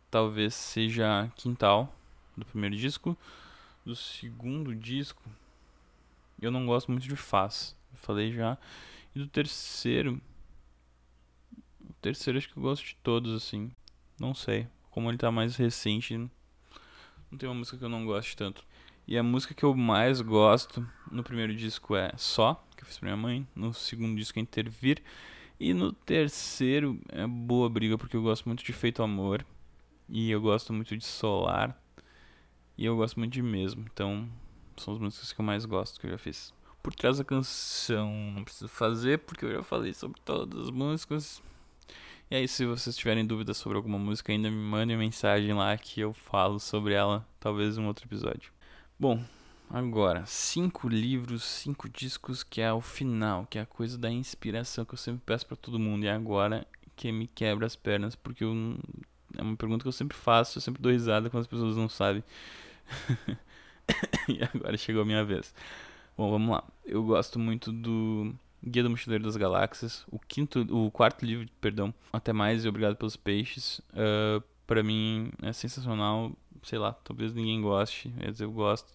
talvez 0.09 0.53
seja 0.53 1.29
Quintal, 1.35 1.93
do 2.37 2.45
primeiro 2.45 2.77
disco. 2.77 3.17
Do 3.85 3.93
segundo 3.93 4.73
disco, 4.73 5.21
eu 6.41 6.51
não 6.51 6.65
gosto 6.65 6.91
muito 6.91 7.07
de 7.07 7.15
Faz, 7.15 7.75
falei 7.93 8.31
já. 8.31 8.57
E 9.15 9.19
do 9.19 9.27
terceiro, 9.27 10.21
o 11.81 11.93
terceiro 12.01 12.37
acho 12.37 12.49
que 12.49 12.57
eu 12.57 12.63
gosto 12.63 12.85
de 12.85 12.95
todos, 13.03 13.33
assim. 13.33 13.71
Não 14.19 14.33
sei, 14.33 14.67
como 14.91 15.09
ele 15.09 15.17
tá 15.17 15.31
mais 15.31 15.55
recente, 15.55 16.17
não 17.31 17.37
tem 17.37 17.49
uma 17.49 17.55
música 17.55 17.77
que 17.77 17.83
eu 17.83 17.89
não 17.89 18.05
goste 18.05 18.35
tanto. 18.35 18.65
E 19.07 19.17
a 19.17 19.23
música 19.23 19.53
que 19.53 19.63
eu 19.63 19.75
mais 19.75 20.19
gosto 20.19 20.87
no 21.11 21.23
primeiro 21.23 21.55
disco 21.55 21.95
é 21.95 22.11
Só, 22.17 22.55
que 22.75 22.83
eu 22.83 22.87
fiz 22.87 22.97
pra 22.97 23.07
minha 23.07 23.17
mãe. 23.17 23.47
No 23.53 23.73
segundo 23.73 24.17
disco 24.17 24.39
é 24.39 24.41
Intervir. 24.41 25.03
E 25.59 25.73
no 25.73 25.93
terceiro 25.93 26.99
é 27.09 27.27
Boa 27.27 27.69
Briga, 27.69 27.97
porque 27.97 28.17
eu 28.17 28.23
gosto 28.23 28.45
muito 28.45 28.63
de 28.63 28.73
Feito 28.73 29.03
Amor. 29.03 29.45
E 30.09 30.31
eu 30.31 30.41
gosto 30.41 30.73
muito 30.73 30.97
de 30.97 31.05
Solar. 31.05 31.79
E 32.77 32.83
eu 32.83 32.95
gosto 32.97 33.19
muito 33.19 33.31
de 33.31 33.43
Mesmo. 33.43 33.85
Então, 33.93 34.27
são 34.83 34.93
as 34.93 34.99
músicas 34.99 35.33
que 35.33 35.39
eu 35.39 35.45
mais 35.45 35.65
gosto 35.65 35.99
que 35.99 36.07
eu 36.07 36.11
já 36.11 36.17
fiz. 36.17 36.53
Por 36.81 36.93
trás 36.93 37.17
da 37.17 37.23
canção, 37.23 38.13
não 38.35 38.43
preciso 38.43 38.67
fazer, 38.67 39.19
porque 39.19 39.45
eu 39.45 39.51
já 39.51 39.63
falei 39.63 39.93
sobre 39.93 40.19
todas 40.21 40.65
as 40.65 40.69
músicas. 40.69 41.41
E 42.29 42.35
aí, 42.35 42.47
se 42.47 42.65
vocês 42.65 42.97
tiverem 42.97 43.25
dúvidas 43.25 43.57
sobre 43.57 43.77
alguma 43.77 43.99
música, 43.99 44.31
ainda 44.31 44.49
me 44.49 44.57
mandem 44.57 44.97
mensagem 44.97 45.53
lá 45.53 45.77
que 45.77 46.01
eu 46.01 46.11
falo 46.11 46.59
sobre 46.59 46.93
ela, 46.93 47.27
talvez 47.39 47.77
em 47.77 47.81
um 47.81 47.87
outro 47.87 48.05
episódio. 48.07 48.51
Bom, 48.99 49.23
agora, 49.69 50.25
cinco 50.25 50.89
livros, 50.89 51.43
cinco 51.43 51.87
discos, 51.87 52.43
que 52.43 52.61
é 52.61 52.73
o 52.73 52.81
final, 52.81 53.45
que 53.47 53.59
é 53.59 53.61
a 53.61 53.65
coisa 53.65 53.97
da 53.97 54.09
inspiração 54.09 54.85
que 54.85 54.95
eu 54.95 54.97
sempre 54.97 55.21
peço 55.23 55.45
para 55.45 55.55
todo 55.55 55.77
mundo. 55.77 56.03
E 56.03 56.09
agora 56.09 56.65
que 56.95 57.11
me 57.11 57.27
quebra 57.27 57.67
as 57.67 57.75
pernas, 57.75 58.15
porque 58.15 58.43
eu, 58.43 58.53
é 59.37 59.41
uma 59.41 59.55
pergunta 59.55 59.83
que 59.83 59.87
eu 59.87 59.91
sempre 59.91 60.17
faço, 60.17 60.57
eu 60.57 60.61
sempre 60.61 60.81
dou 60.81 60.91
risada 60.91 61.29
quando 61.29 61.41
as 61.41 61.47
pessoas 61.47 61.77
não 61.77 61.89
sabem. 61.89 62.23
e 64.29 64.39
agora 64.43 64.77
chegou 64.77 65.01
a 65.01 65.05
minha 65.05 65.23
vez. 65.23 65.53
Bom, 66.17 66.29
vamos 66.31 66.49
lá. 66.49 66.63
Eu 66.85 67.03
gosto 67.03 67.37
muito 67.37 67.71
do 67.71 68.33
Guia 68.63 68.83
do 68.83 68.89
Mochileiro 68.89 69.23
das 69.23 69.35
Galáxias, 69.35 70.05
o 70.11 70.19
quinto, 70.19 70.61
o 70.71 70.89
quarto 70.89 71.25
livro, 71.25 71.47
perdão, 71.59 71.93
Até 72.11 72.33
Mais 72.33 72.63
e 72.63 72.69
Obrigado 72.69 72.95
pelos 72.95 73.15
Peixes. 73.15 73.79
Uh, 73.91 74.43
para 74.65 74.81
mim 74.81 75.31
é 75.43 75.53
sensacional 75.53 76.31
sei 76.65 76.79
lá, 76.79 76.93
talvez 76.93 77.33
ninguém 77.33 77.61
goste, 77.61 78.11
mas 78.17 78.41
eu 78.41 78.51
gosto. 78.51 78.91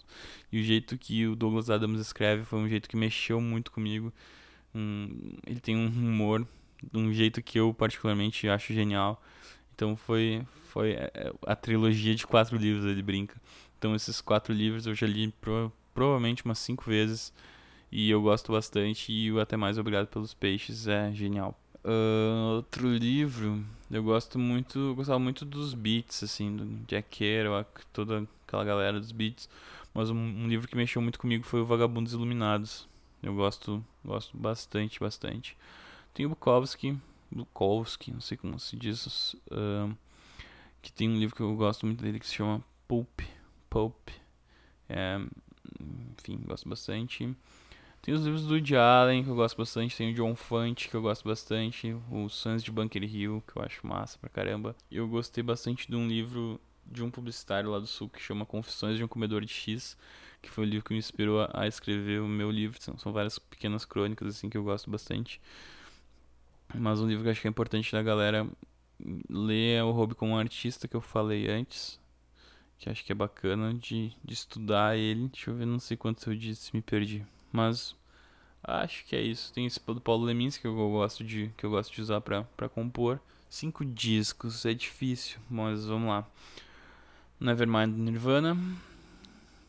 E 0.50 0.60
o 0.60 0.62
jeito 0.62 0.98
que 0.98 1.26
o 1.26 1.36
Douglas 1.36 1.70
Adams 1.70 2.00
escreve 2.00 2.44
foi 2.44 2.58
um 2.58 2.68
jeito 2.68 2.88
que 2.88 2.96
mexeu 2.96 3.40
muito 3.40 3.70
comigo. 3.70 4.12
Um, 4.74 5.36
ele 5.46 5.60
tem 5.60 5.76
um 5.76 5.86
humor, 5.86 6.46
um 6.92 7.12
jeito 7.12 7.40
que 7.40 7.60
eu 7.60 7.72
particularmente 7.72 8.48
acho 8.48 8.74
genial. 8.74 9.22
Então 9.72 9.96
foi, 9.96 10.44
foi 10.68 10.92
é, 10.92 11.10
é, 11.14 11.32
a 11.46 11.54
trilogia 11.54 12.14
de 12.14 12.26
quatro 12.26 12.56
livros, 12.56 12.84
ele 12.84 13.02
brinca. 13.02 13.40
Então 13.80 13.94
esses 13.94 14.20
quatro 14.20 14.52
livros 14.52 14.86
eu 14.86 14.94
já 14.94 15.06
li 15.06 15.32
pro, 15.40 15.72
provavelmente 15.94 16.44
umas 16.44 16.58
cinco 16.58 16.84
vezes. 16.84 17.32
E 17.90 18.10
eu 18.10 18.20
gosto 18.20 18.52
bastante. 18.52 19.10
E 19.10 19.32
o 19.32 19.40
Até 19.40 19.56
Mais 19.56 19.78
Obrigado 19.78 20.06
pelos 20.06 20.34
Peixes 20.34 20.86
é 20.86 21.10
genial. 21.14 21.58
Uh, 21.82 22.56
outro 22.56 22.86
livro, 22.94 23.64
eu 23.90 24.02
gosto 24.02 24.38
muito, 24.38 24.78
eu 24.78 24.94
gostava 24.94 25.18
muito 25.18 25.46
dos 25.46 25.72
beats, 25.72 26.22
assim, 26.22 26.54
do 26.54 26.66
Jack 26.86 27.08
Kerouac, 27.08 27.70
toda 27.90 28.28
aquela 28.46 28.64
galera 28.64 29.00
dos 29.00 29.12
beats. 29.12 29.48
Mas 29.94 30.10
um, 30.10 30.14
um, 30.14 30.46
livro 30.46 30.68
que 30.68 30.76
mexeu 30.76 31.00
muito 31.00 31.18
comigo 31.18 31.44
foi 31.44 31.62
o 31.62 31.64
Vagabundos 31.64 32.12
Iluminados. 32.12 32.86
Eu 33.22 33.34
gosto, 33.34 33.82
gosto 34.04 34.36
bastante, 34.36 35.00
bastante. 35.00 35.56
Tem 36.12 36.26
o 36.26 36.28
Bukowski, 36.28 36.98
Bukowski, 37.32 38.12
não 38.12 38.20
sei 38.20 38.36
como 38.36 38.60
se 38.60 38.76
diz, 38.76 39.34
uh, 39.50 39.96
que 40.82 40.92
tem 40.92 41.08
um 41.08 41.18
livro 41.18 41.34
que 41.34 41.42
eu 41.42 41.56
gosto 41.56 41.86
muito 41.86 42.04
dele 42.04 42.20
que 42.20 42.26
se 42.26 42.34
chama 42.34 42.62
Pulp, 42.86 43.20
Pulp. 43.70 44.08
É, 44.88 45.18
enfim, 46.18 46.38
gosto 46.44 46.68
bastante. 46.68 47.34
Tem 48.02 48.14
os 48.14 48.24
livros 48.24 48.46
do 48.46 48.54
Woody 48.54 48.76
Allen, 48.76 49.22
que 49.22 49.30
eu 49.30 49.34
gosto 49.34 49.56
bastante. 49.56 49.96
Tem 49.96 50.10
o 50.10 50.14
John 50.14 50.34
Fante, 50.34 50.88
que 50.88 50.94
eu 50.94 51.02
gosto 51.02 51.26
bastante. 51.26 51.96
Os 52.10 52.34
Sons 52.34 52.62
de 52.62 52.70
Bunker 52.70 53.02
Hill, 53.02 53.42
que 53.46 53.58
eu 53.58 53.62
acho 53.62 53.86
massa 53.86 54.18
pra 54.18 54.28
caramba. 54.28 54.74
Eu 54.90 55.06
gostei 55.06 55.42
bastante 55.42 55.88
de 55.88 55.94
um 55.94 56.08
livro 56.08 56.60
de 56.86 57.04
um 57.04 57.10
publicitário 57.10 57.70
lá 57.70 57.78
do 57.78 57.86
Sul 57.86 58.08
que 58.08 58.20
chama 58.20 58.44
Confissões 58.44 58.96
de 58.96 59.04
um 59.04 59.08
Comedor 59.08 59.44
de 59.44 59.52
X, 59.52 59.96
que 60.42 60.50
foi 60.50 60.64
o 60.64 60.68
livro 60.68 60.84
que 60.84 60.92
me 60.92 60.98
inspirou 60.98 61.46
a, 61.52 61.66
escrever 61.68 62.20
o 62.20 62.26
meu 62.26 62.50
livro. 62.50 62.82
São, 62.82 62.98
são 62.98 63.12
várias 63.12 63.38
pequenas 63.38 63.84
crônicas, 63.84 64.28
assim, 64.28 64.48
que 64.48 64.56
eu 64.56 64.64
gosto 64.64 64.90
bastante. 64.90 65.40
Mas 66.74 67.00
um 67.00 67.06
livro 67.06 67.22
que 67.22 67.28
eu 67.28 67.32
acho 67.32 67.40
que 67.40 67.48
é 67.48 67.50
importante 67.50 67.92
da 67.92 68.02
galera 68.02 68.48
ler 69.28 69.76
é 69.76 69.84
o 69.84 69.90
Hobby 69.90 70.14
como 70.14 70.38
Artista, 70.38 70.88
que 70.88 70.96
eu 70.96 71.00
falei 71.00 71.48
antes. 71.48 72.00
Que 72.80 72.88
acho 72.88 73.04
que 73.04 73.12
é 73.12 73.14
bacana 73.14 73.74
de, 73.74 74.10
de 74.24 74.34
estudar 74.34 74.96
ele. 74.96 75.28
Deixa 75.28 75.50
eu 75.50 75.54
ver, 75.54 75.66
não 75.66 75.78
sei 75.78 75.96
quantos 75.96 76.26
eu 76.26 76.34
disse, 76.34 76.74
me 76.74 76.80
perdi. 76.80 77.24
Mas 77.52 77.94
acho 78.64 79.04
que 79.04 79.14
é 79.14 79.20
isso. 79.20 79.52
Tem 79.52 79.66
esse 79.66 79.78
do 79.78 80.00
Paulo 80.00 80.24
Leminski 80.24 80.62
que 80.62 80.66
eu 80.66 80.74
gosto 80.74 81.22
de, 81.22 81.52
que 81.58 81.64
eu 81.64 81.70
gosto 81.70 81.92
de 81.92 82.00
usar 82.00 82.22
pra 82.22 82.68
compor. 82.68 83.20
Cinco 83.50 83.84
discos, 83.84 84.64
é 84.64 84.72
difícil, 84.72 85.38
mas 85.50 85.84
vamos 85.84 86.08
lá. 86.08 86.26
Nevermind 87.38 87.94
Nirvana, 87.98 88.56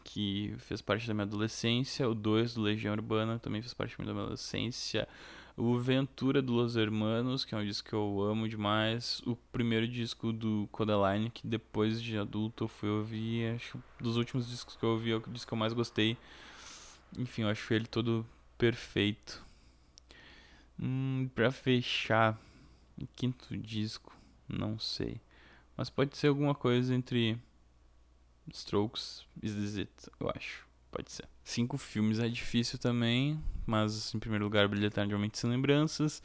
que 0.05 0.55
fez 0.59 0.81
parte 0.81 1.05
da 1.05 1.13
minha 1.13 1.25
adolescência. 1.25 2.07
O 2.07 2.15
2 2.15 2.53
do 2.53 2.61
Legião 2.61 2.93
Urbana 2.93 3.39
também 3.39 3.61
fez 3.61 3.73
parte 3.73 3.97
da 3.97 4.03
minha 4.05 4.23
adolescência. 4.23 5.07
O 5.63 5.77
Ventura 5.77 6.41
do 6.41 6.53
Los 6.53 6.75
Hermanos, 6.75 7.45
que 7.45 7.53
é 7.53 7.57
um 7.59 7.63
disco 7.63 7.87
que 7.87 7.93
eu 7.93 8.19
amo 8.23 8.49
demais. 8.49 9.21
O 9.27 9.35
primeiro 9.35 9.87
disco 9.87 10.33
do 10.33 10.67
Codaline, 10.71 11.29
que 11.29 11.45
depois 11.45 12.01
de 12.01 12.17
adulto 12.17 12.63
eu 12.63 12.67
fui 12.67 12.89
ouvir. 12.89 13.57
Acho 13.57 13.77
dos 13.99 14.17
últimos 14.17 14.49
discos 14.49 14.75
que 14.75 14.83
eu 14.83 14.89
ouvi 14.89 15.11
é 15.11 15.17
o 15.17 15.19
disco 15.19 15.49
que 15.49 15.53
eu 15.53 15.57
mais 15.59 15.71
gostei. 15.71 16.17
Enfim, 17.15 17.43
eu 17.43 17.49
acho 17.49 17.71
ele 17.75 17.85
todo 17.85 18.25
perfeito. 18.57 19.45
Hum, 20.79 21.29
pra 21.35 21.51
fechar, 21.51 22.41
quinto 23.15 23.55
disco, 23.55 24.11
não 24.49 24.79
sei. 24.79 25.21
Mas 25.77 25.91
pode 25.91 26.17
ser 26.17 26.29
alguma 26.29 26.55
coisa 26.55 26.95
entre 26.95 27.37
Strokes 28.51 29.27
e 29.43 29.87
eu 30.19 30.31
acho. 30.35 30.65
Pode 30.89 31.11
ser. 31.11 31.30
Cinco 31.43 31.77
filmes 31.77 32.19
é 32.19 32.27
difícil 32.27 32.77
também, 32.77 33.39
mas 33.65 34.13
em 34.13 34.19
primeiro 34.19 34.45
lugar, 34.45 34.67
Brilha 34.67 34.87
Eternamente 34.87 35.37
Sem 35.37 35.49
Lembranças. 35.49 36.21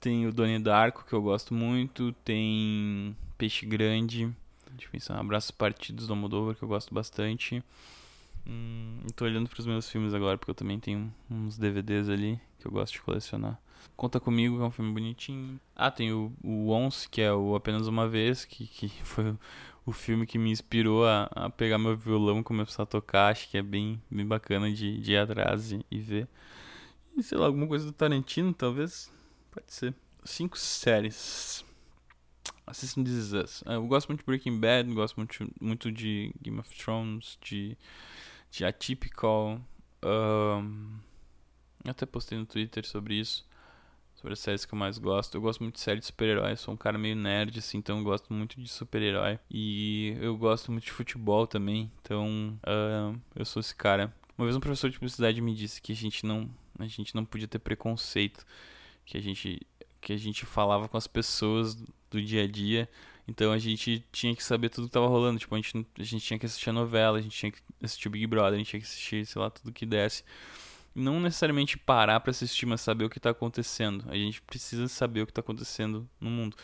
Tem 0.00 0.26
o 0.26 0.32
Donnie 0.32 0.58
Darko, 0.58 1.04
que 1.04 1.12
eu 1.12 1.22
gosto 1.22 1.54
muito. 1.54 2.12
Tem 2.24 3.16
Peixe 3.38 3.66
Grande. 3.66 4.26
Deixa 4.70 4.86
eu 4.86 4.90
pensar. 4.90 5.18
Abraços 5.18 5.50
Partidos 5.50 6.06
do 6.06 6.12
Almodóvar, 6.12 6.54
que 6.54 6.62
eu 6.62 6.68
gosto 6.68 6.92
bastante. 6.94 7.62
Hum, 8.46 8.98
tô 9.14 9.24
olhando 9.24 9.48
pros 9.48 9.66
meus 9.66 9.88
filmes 9.88 10.12
agora, 10.14 10.36
porque 10.36 10.50
eu 10.50 10.54
também 10.54 10.80
tenho 10.80 11.12
uns 11.30 11.56
DVDs 11.56 12.08
ali 12.08 12.40
que 12.58 12.66
eu 12.66 12.72
gosto 12.72 12.94
de 12.94 13.02
colecionar. 13.02 13.60
Conta 13.96 14.18
Comigo, 14.18 14.56
que 14.56 14.62
é 14.62 14.66
um 14.66 14.70
filme 14.70 14.92
bonitinho. 14.92 15.60
Ah, 15.76 15.90
tem 15.90 16.12
o, 16.12 16.32
o 16.42 16.70
Once, 16.70 17.08
que 17.08 17.20
é 17.20 17.32
o 17.32 17.54
Apenas 17.54 17.86
Uma 17.86 18.08
Vez, 18.08 18.44
que, 18.44 18.66
que 18.66 18.88
foi 19.04 19.36
o 19.84 19.92
filme 19.92 20.26
que 20.26 20.38
me 20.38 20.50
inspirou 20.50 21.06
a, 21.06 21.24
a 21.32 21.50
pegar 21.50 21.78
meu 21.78 21.96
violão 21.96 22.40
e 22.40 22.42
começar 22.44 22.84
a 22.84 22.86
tocar. 22.86 23.30
Acho 23.30 23.48
que 23.48 23.58
é 23.58 23.62
bem, 23.62 24.00
bem 24.10 24.26
bacana 24.26 24.70
de, 24.72 25.00
de 25.00 25.12
ir 25.12 25.16
atrás 25.16 25.72
e, 25.72 25.84
e 25.90 25.98
ver. 25.98 26.28
E 27.16 27.22
sei 27.22 27.36
lá, 27.38 27.46
alguma 27.46 27.66
coisa 27.66 27.86
do 27.86 27.92
Tarantino, 27.92 28.54
talvez? 28.54 29.12
Pode 29.50 29.72
ser. 29.72 29.94
Cinco 30.24 30.58
séries. 30.58 31.64
Assistam 32.66 33.02
This 33.02 33.14
Is 33.14 33.32
Us. 33.32 33.64
Eu 33.66 33.86
gosto 33.86 34.08
muito 34.08 34.20
de 34.20 34.26
Breaking 34.26 34.58
Bad, 34.58 34.92
gosto 34.94 35.16
muito, 35.16 35.50
muito 35.60 35.90
de 35.90 36.32
Game 36.40 36.58
of 36.58 36.74
Thrones, 36.74 37.36
de 37.42 37.76
de 38.52 38.64
Atypical. 38.66 39.60
Um, 40.04 40.98
até 41.84 42.04
postei 42.06 42.38
no 42.38 42.46
Twitter 42.46 42.86
sobre 42.86 43.14
isso. 43.14 43.44
Sobre 44.22 44.34
as 44.34 44.38
séries 44.38 44.64
que 44.64 44.72
eu 44.72 44.78
mais 44.78 44.98
gosto. 44.98 45.34
Eu 45.34 45.40
gosto 45.40 45.64
muito 45.64 45.74
de 45.74 45.80
série 45.80 45.98
de 45.98 46.06
super-herói. 46.06 46.54
Sou 46.54 46.72
um 46.72 46.76
cara 46.76 46.96
meio 46.96 47.16
nerd, 47.16 47.58
assim, 47.58 47.78
então 47.78 47.98
eu 47.98 48.04
gosto 48.04 48.32
muito 48.32 48.60
de 48.60 48.68
super-herói. 48.68 49.36
E 49.50 50.16
eu 50.20 50.36
gosto 50.36 50.70
muito 50.70 50.84
de 50.84 50.92
futebol 50.92 51.44
também. 51.44 51.90
Então 52.00 52.56
uh, 52.62 53.20
eu 53.34 53.44
sou 53.44 53.58
esse 53.58 53.74
cara. 53.74 54.14
Uma 54.38 54.46
vez 54.46 54.56
um 54.56 54.60
professor 54.60 54.88
de 54.88 54.96
publicidade 54.96 55.40
me 55.40 55.52
disse 55.52 55.82
que 55.82 55.90
a 55.90 55.96
gente 55.96 56.24
não, 56.24 56.48
a 56.78 56.86
gente 56.86 57.16
não 57.16 57.24
podia 57.24 57.48
ter 57.48 57.58
preconceito. 57.58 58.46
Que 59.04 59.18
a 59.18 59.20
gente 59.20 59.60
que 60.00 60.12
a 60.12 60.16
gente 60.16 60.46
falava 60.46 60.88
com 60.88 60.96
as 60.96 61.08
pessoas 61.08 61.74
do 62.08 62.22
dia 62.22 62.44
a 62.44 62.46
dia. 62.46 62.88
Então 63.26 63.50
a 63.50 63.58
gente 63.58 64.06
tinha 64.12 64.36
que 64.36 64.44
saber 64.44 64.68
tudo 64.68 64.86
que 64.86 64.92
tava 64.92 65.08
rolando. 65.08 65.40
Tipo, 65.40 65.56
a 65.56 65.58
gente, 65.58 65.84
a 65.98 66.04
gente 66.04 66.24
tinha 66.24 66.38
que 66.38 66.46
assistir 66.46 66.70
a 66.70 66.72
novela, 66.72 67.18
a 67.18 67.20
gente 67.20 67.36
tinha 67.36 67.50
que 67.50 67.58
assistir 67.82 68.06
o 68.06 68.10
Big 68.12 68.28
Brother, 68.28 68.54
a 68.54 68.58
gente 68.58 68.70
tinha 68.70 68.80
que 68.80 68.86
assistir, 68.86 69.26
sei 69.26 69.42
lá, 69.42 69.50
tudo 69.50 69.72
que 69.72 69.84
desse. 69.84 70.22
Não 70.94 71.20
necessariamente 71.20 71.78
parar 71.78 72.20
para 72.20 72.30
assistir, 72.30 72.66
mas 72.66 72.80
saber 72.80 73.04
o 73.04 73.10
que 73.10 73.20
tá 73.20 73.30
acontecendo. 73.30 74.04
A 74.08 74.14
gente 74.14 74.42
precisa 74.42 74.88
saber 74.88 75.22
o 75.22 75.26
que 75.26 75.32
tá 75.32 75.40
acontecendo 75.40 76.08
no 76.20 76.30
mundo. 76.30 76.56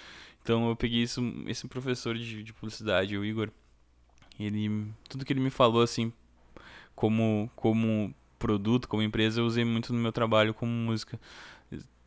Então 0.43 0.69
eu 0.69 0.77
peguei 0.77 1.03
isso, 1.03 1.23
esse 1.47 1.67
professor 1.67 2.17
de, 2.17 2.43
de 2.43 2.53
publicidade, 2.53 3.17
o 3.17 3.25
Igor. 3.25 3.51
Ele, 4.39 4.87
tudo 5.09 5.25
que 5.25 5.33
ele 5.33 5.41
me 5.41 5.51
falou, 5.51 5.83
assim, 5.83 6.13
como, 6.95 7.51
como 7.57 8.15
produto, 8.39 8.89
como 8.89 9.03
empresa, 9.03 9.41
eu 9.41 9.47
usei 9.47 9.65
muito 9.65 9.93
no 9.93 9.99
meu 9.99 10.13
trabalho 10.13 10.55
como 10.55 10.71
música. 10.71 11.19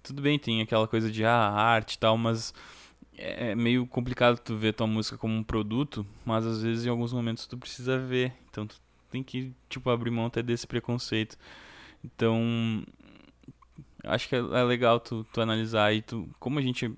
Tudo 0.02 0.22
bem, 0.22 0.40
tem 0.40 0.62
aquela 0.62 0.88
coisa 0.88 1.12
de 1.12 1.26
ah, 1.26 1.52
arte 1.52 1.94
e 1.94 2.00
tal, 2.00 2.18
mas 2.18 2.54
é, 3.18 3.52
é 3.52 3.56
meio 3.56 3.86
complicado 3.86 4.40
tu 4.40 4.56
ver 4.56 4.74
tua 4.74 4.88
música 4.88 5.18
como 5.18 5.36
um 5.36 5.44
produto, 5.44 6.06
mas 6.26 6.46
às 6.46 6.62
vezes 6.62 6.86
em 6.86 6.90
alguns 6.90 7.14
momentos 7.14 7.46
tu 7.46 7.58
precisa 7.58 7.98
ver. 8.00 8.34
Então 8.50 8.66
tu 8.66 8.82
tem 9.12 9.22
que, 9.22 9.54
tipo, 9.70 9.90
abrir 9.90 10.10
mão 10.10 10.26
até 10.26 10.42
desse 10.42 10.66
preconceito. 10.66 11.38
Então, 12.04 12.84
acho 14.04 14.28
que 14.28 14.36
é, 14.36 14.40
é 14.40 14.64
legal 14.64 15.00
tu, 15.00 15.26
tu 15.32 15.42
analisar 15.42 15.94
e 15.94 16.02
tu, 16.02 16.30
como 16.40 16.60
a 16.60 16.62
gente 16.62 16.94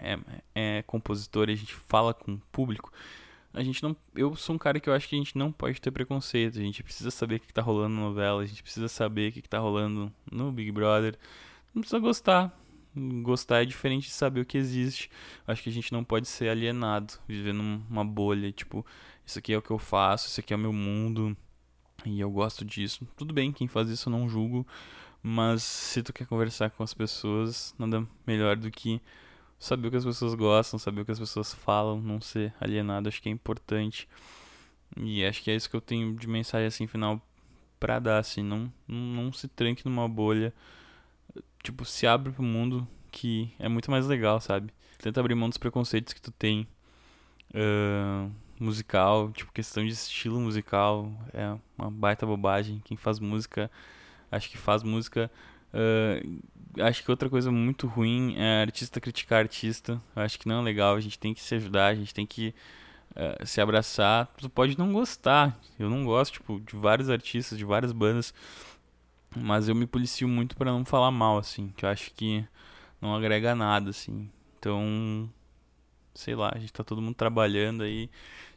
é, 0.00 0.18
é 0.54 0.82
compositor 0.82 1.48
e 1.48 1.52
a 1.52 1.56
gente 1.56 1.74
fala 1.74 2.12
com 2.12 2.34
o 2.34 2.42
público, 2.50 2.92
a 3.54 3.62
gente 3.62 3.82
não. 3.82 3.94
Eu 4.14 4.34
sou 4.34 4.54
um 4.54 4.58
cara 4.58 4.80
que 4.80 4.88
eu 4.88 4.94
acho 4.94 5.08
que 5.08 5.14
a 5.14 5.18
gente 5.18 5.36
não 5.36 5.52
pode 5.52 5.80
ter 5.80 5.90
preconceito. 5.90 6.58
A 6.58 6.62
gente 6.62 6.82
precisa 6.82 7.10
saber 7.10 7.36
o 7.36 7.40
que, 7.40 7.52
tá 7.52 7.60
rolando 7.60 7.94
na 7.94 8.00
novela, 8.00 8.42
a 8.42 8.46
gente 8.46 8.62
precisa 8.62 8.88
saber 8.88 9.30
o 9.30 9.32
que, 9.32 9.42
que 9.42 9.48
tá 9.48 9.58
rolando 9.58 10.12
no 10.30 10.50
Big 10.50 10.72
Brother. 10.72 11.18
Não 11.74 11.82
precisa 11.82 11.98
gostar. 11.98 12.58
Gostar 13.22 13.62
é 13.62 13.64
diferente 13.64 14.04
de 14.04 14.12
saber 14.12 14.40
o 14.40 14.44
que 14.44 14.56
existe. 14.58 15.10
Acho 15.46 15.62
que 15.62 15.68
a 15.68 15.72
gente 15.72 15.92
não 15.92 16.04
pode 16.04 16.28
ser 16.28 16.48
alienado, 16.48 17.14
viver 17.26 17.52
numa 17.54 18.04
bolha, 18.04 18.52
tipo, 18.52 18.84
isso 19.24 19.38
aqui 19.38 19.52
é 19.52 19.58
o 19.58 19.62
que 19.62 19.70
eu 19.70 19.78
faço, 19.78 20.28
isso 20.28 20.40
aqui 20.40 20.52
é 20.52 20.56
o 20.56 20.58
meu 20.58 20.72
mundo 20.72 21.36
e 22.04 22.20
eu 22.20 22.30
gosto 22.30 22.64
disso. 22.64 23.06
Tudo 23.16 23.32
bem, 23.32 23.52
quem 23.52 23.68
faz 23.68 23.88
isso 23.88 24.08
eu 24.08 24.12
não 24.12 24.28
julgo, 24.28 24.66
mas 25.22 25.62
se 25.62 26.02
tu 26.02 26.12
quer 26.12 26.26
conversar 26.26 26.70
com 26.70 26.82
as 26.82 26.94
pessoas, 26.94 27.74
nada 27.78 28.06
melhor 28.26 28.56
do 28.56 28.70
que 28.70 29.00
saber 29.58 29.88
o 29.88 29.90
que 29.90 29.96
as 29.96 30.04
pessoas 30.04 30.34
gostam, 30.34 30.78
saber 30.78 31.02
o 31.02 31.04
que 31.04 31.12
as 31.12 31.18
pessoas 31.18 31.54
falam, 31.54 32.00
não 32.00 32.20
ser 32.20 32.52
alienado, 32.60 33.08
acho 33.08 33.22
que 33.22 33.28
é 33.28 33.32
importante. 33.32 34.08
E 34.96 35.24
acho 35.24 35.42
que 35.42 35.50
é 35.50 35.54
isso 35.54 35.70
que 35.70 35.76
eu 35.76 35.80
tenho 35.80 36.14
de 36.14 36.26
mensagem 36.26 36.66
assim 36.66 36.86
final 36.86 37.20
para 37.78 37.98
dar 37.98 38.18
assim, 38.18 38.42
não 38.42 38.72
não 38.86 39.32
se 39.32 39.48
tranque 39.48 39.84
numa 39.84 40.08
bolha. 40.08 40.52
Tipo, 41.62 41.84
se 41.84 42.06
abre 42.06 42.32
pro 42.32 42.42
mundo 42.42 42.86
que 43.10 43.52
é 43.58 43.68
muito 43.68 43.90
mais 43.90 44.06
legal, 44.06 44.40
sabe? 44.40 44.72
Tenta 44.98 45.20
abrir 45.20 45.34
mão 45.34 45.48
dos 45.48 45.58
preconceitos 45.58 46.12
que 46.12 46.20
tu 46.20 46.32
tem. 46.32 46.66
Uh, 47.54 48.30
musical, 48.62 49.30
tipo, 49.32 49.52
questão 49.52 49.84
de 49.84 49.92
estilo 49.92 50.40
musical, 50.40 51.10
é 51.32 51.56
uma 51.76 51.90
baita 51.90 52.24
bobagem. 52.26 52.80
Quem 52.84 52.96
faz 52.96 53.18
música, 53.18 53.70
acho 54.30 54.50
que 54.50 54.56
faz 54.56 54.82
música 54.82 55.30
Uh, 55.72 56.42
acho 56.82 57.02
que 57.02 57.10
outra 57.10 57.30
coisa 57.30 57.50
muito 57.50 57.86
ruim 57.86 58.34
é 58.36 58.62
artista 58.62 59.00
criticar 59.00 59.40
artista. 59.40 60.00
Acho 60.14 60.38
que 60.38 60.46
não 60.46 60.60
é 60.60 60.62
legal. 60.62 60.94
A 60.94 61.00
gente 61.00 61.18
tem 61.18 61.32
que 61.34 61.40
se 61.40 61.54
ajudar, 61.54 61.86
a 61.88 61.94
gente 61.94 62.12
tem 62.14 62.26
que 62.26 62.54
uh, 63.16 63.46
se 63.46 63.60
abraçar. 63.60 64.26
Tu 64.36 64.50
pode 64.50 64.78
não 64.78 64.92
gostar. 64.92 65.58
Eu 65.78 65.88
não 65.88 66.04
gosto, 66.04 66.34
tipo, 66.34 66.60
de 66.60 66.76
vários 66.76 67.08
artistas, 67.08 67.58
de 67.58 67.64
várias 67.64 67.92
bandas. 67.92 68.34
Mas 69.34 69.68
eu 69.68 69.74
me 69.74 69.86
policio 69.86 70.28
muito 70.28 70.56
para 70.56 70.70
não 70.70 70.84
falar 70.84 71.10
mal, 71.10 71.38
assim. 71.38 71.68
Que 71.76 71.84
eu 71.86 71.88
acho 71.88 72.12
que 72.12 72.44
não 73.00 73.14
agrega 73.14 73.54
nada, 73.54 73.90
assim. 73.90 74.30
Então, 74.58 75.28
sei 76.14 76.34
lá, 76.34 76.52
a 76.54 76.58
gente 76.58 76.72
tá 76.72 76.84
todo 76.84 77.00
mundo 77.00 77.14
trabalhando 77.14 77.82
aí 77.82 78.10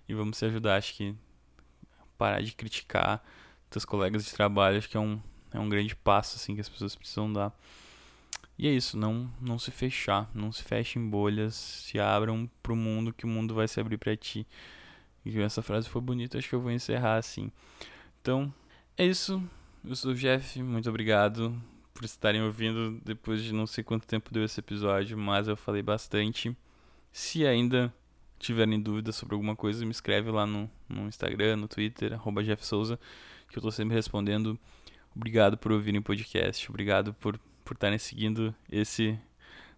e 0.07 0.13
vamos 0.13 0.37
se 0.37 0.45
ajudar. 0.45 0.77
Acho 0.77 0.93
que 0.93 1.15
parar 2.17 2.41
de 2.41 2.53
criticar 2.53 3.23
teus 3.69 3.85
colegas 3.85 4.25
de 4.25 4.31
trabalho, 4.31 4.77
acho 4.77 4.89
que 4.89 4.97
é 4.97 4.99
um 4.99 5.19
é 5.51 5.59
um 5.59 5.69
grande 5.69 5.95
passo 5.95 6.35
assim 6.35 6.53
que 6.53 6.61
as 6.61 6.69
pessoas 6.69 6.95
precisam 6.95 7.31
dar. 7.31 7.53
E 8.57 8.67
é 8.67 8.71
isso, 8.71 8.97
não 8.97 9.29
não 9.41 9.59
se 9.59 9.71
fechar, 9.71 10.29
não 10.33 10.51
se 10.51 10.63
feche 10.63 10.99
em 10.99 11.09
bolhas, 11.09 11.55
se 11.55 11.99
abram 11.99 12.49
pro 12.63 12.75
mundo 12.75 13.13
que 13.13 13.25
o 13.25 13.27
mundo 13.27 13.53
vai 13.53 13.67
se 13.67 13.79
abrir 13.79 13.97
para 13.97 14.15
ti. 14.15 14.45
E 15.25 15.39
essa 15.41 15.61
frase 15.61 15.89
foi 15.89 16.01
bonita, 16.01 16.37
acho 16.37 16.47
que 16.47 16.55
eu 16.55 16.61
vou 16.61 16.71
encerrar 16.71 17.17
assim. 17.17 17.51
Então, 18.21 18.53
é 18.97 19.05
isso. 19.05 19.43
Eu 19.83 19.95
sou 19.95 20.11
o 20.11 20.15
Jeff, 20.15 20.61
muito 20.61 20.89
obrigado 20.89 21.59
por 21.93 22.03
estarem 22.05 22.41
ouvindo 22.41 22.99
depois 23.03 23.41
de 23.43 23.53
não 23.53 23.65
sei 23.65 23.83
quanto 23.83 24.05
tempo 24.05 24.33
deu 24.33 24.43
esse 24.43 24.59
episódio, 24.59 25.17
mas 25.17 25.47
eu 25.47 25.55
falei 25.55 25.81
bastante. 25.81 26.55
Se 27.11 27.45
ainda 27.45 27.93
tiverem 28.39 28.79
dúvidas 28.79 29.15
sobre 29.15 29.35
alguma 29.35 29.55
coisa, 29.55 29.85
me 29.85 29.91
escreve 29.91 30.29
lá 30.29 30.45
no, 30.45 30.69
no 30.87 31.07
Instagram, 31.07 31.57
no 31.57 31.67
Twitter, 31.67 32.13
arroba 32.13 32.43
Jeff 32.43 32.65
Souza, 32.65 32.99
que 33.49 33.57
eu 33.57 33.61
tô 33.61 33.71
sempre 33.71 33.95
respondendo. 33.95 34.59
Obrigado 35.15 35.57
por 35.57 35.71
ouvirem 35.71 35.99
o 35.99 36.03
podcast. 36.03 36.69
Obrigado 36.69 37.13
por, 37.13 37.39
por 37.63 37.73
estarem 37.73 37.97
seguindo 37.97 38.53
esse 38.69 39.17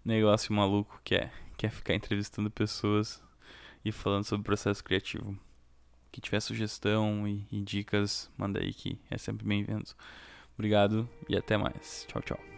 negócio 0.03 0.53
maluco 0.53 0.99
que 1.03 1.15
é, 1.15 1.31
que 1.55 1.67
é 1.67 1.69
ficar 1.69 1.93
entrevistando 1.93 2.49
pessoas 2.49 3.21
e 3.85 3.91
falando 3.91 4.23
sobre 4.23 4.41
o 4.41 4.45
processo 4.45 4.83
criativo. 4.83 5.37
Que 6.11 6.19
tiver 6.19 6.39
sugestão 6.39 7.27
e, 7.27 7.45
e 7.51 7.61
dicas, 7.61 8.31
manda 8.37 8.59
aí 8.59 8.73
que 8.73 8.97
é 9.11 9.17
sempre 9.17 9.45
bem-vindo. 9.45 9.91
Obrigado 10.55 11.07
e 11.29 11.37
até 11.37 11.55
mais. 11.55 12.05
Tchau, 12.07 12.21
tchau. 12.21 12.56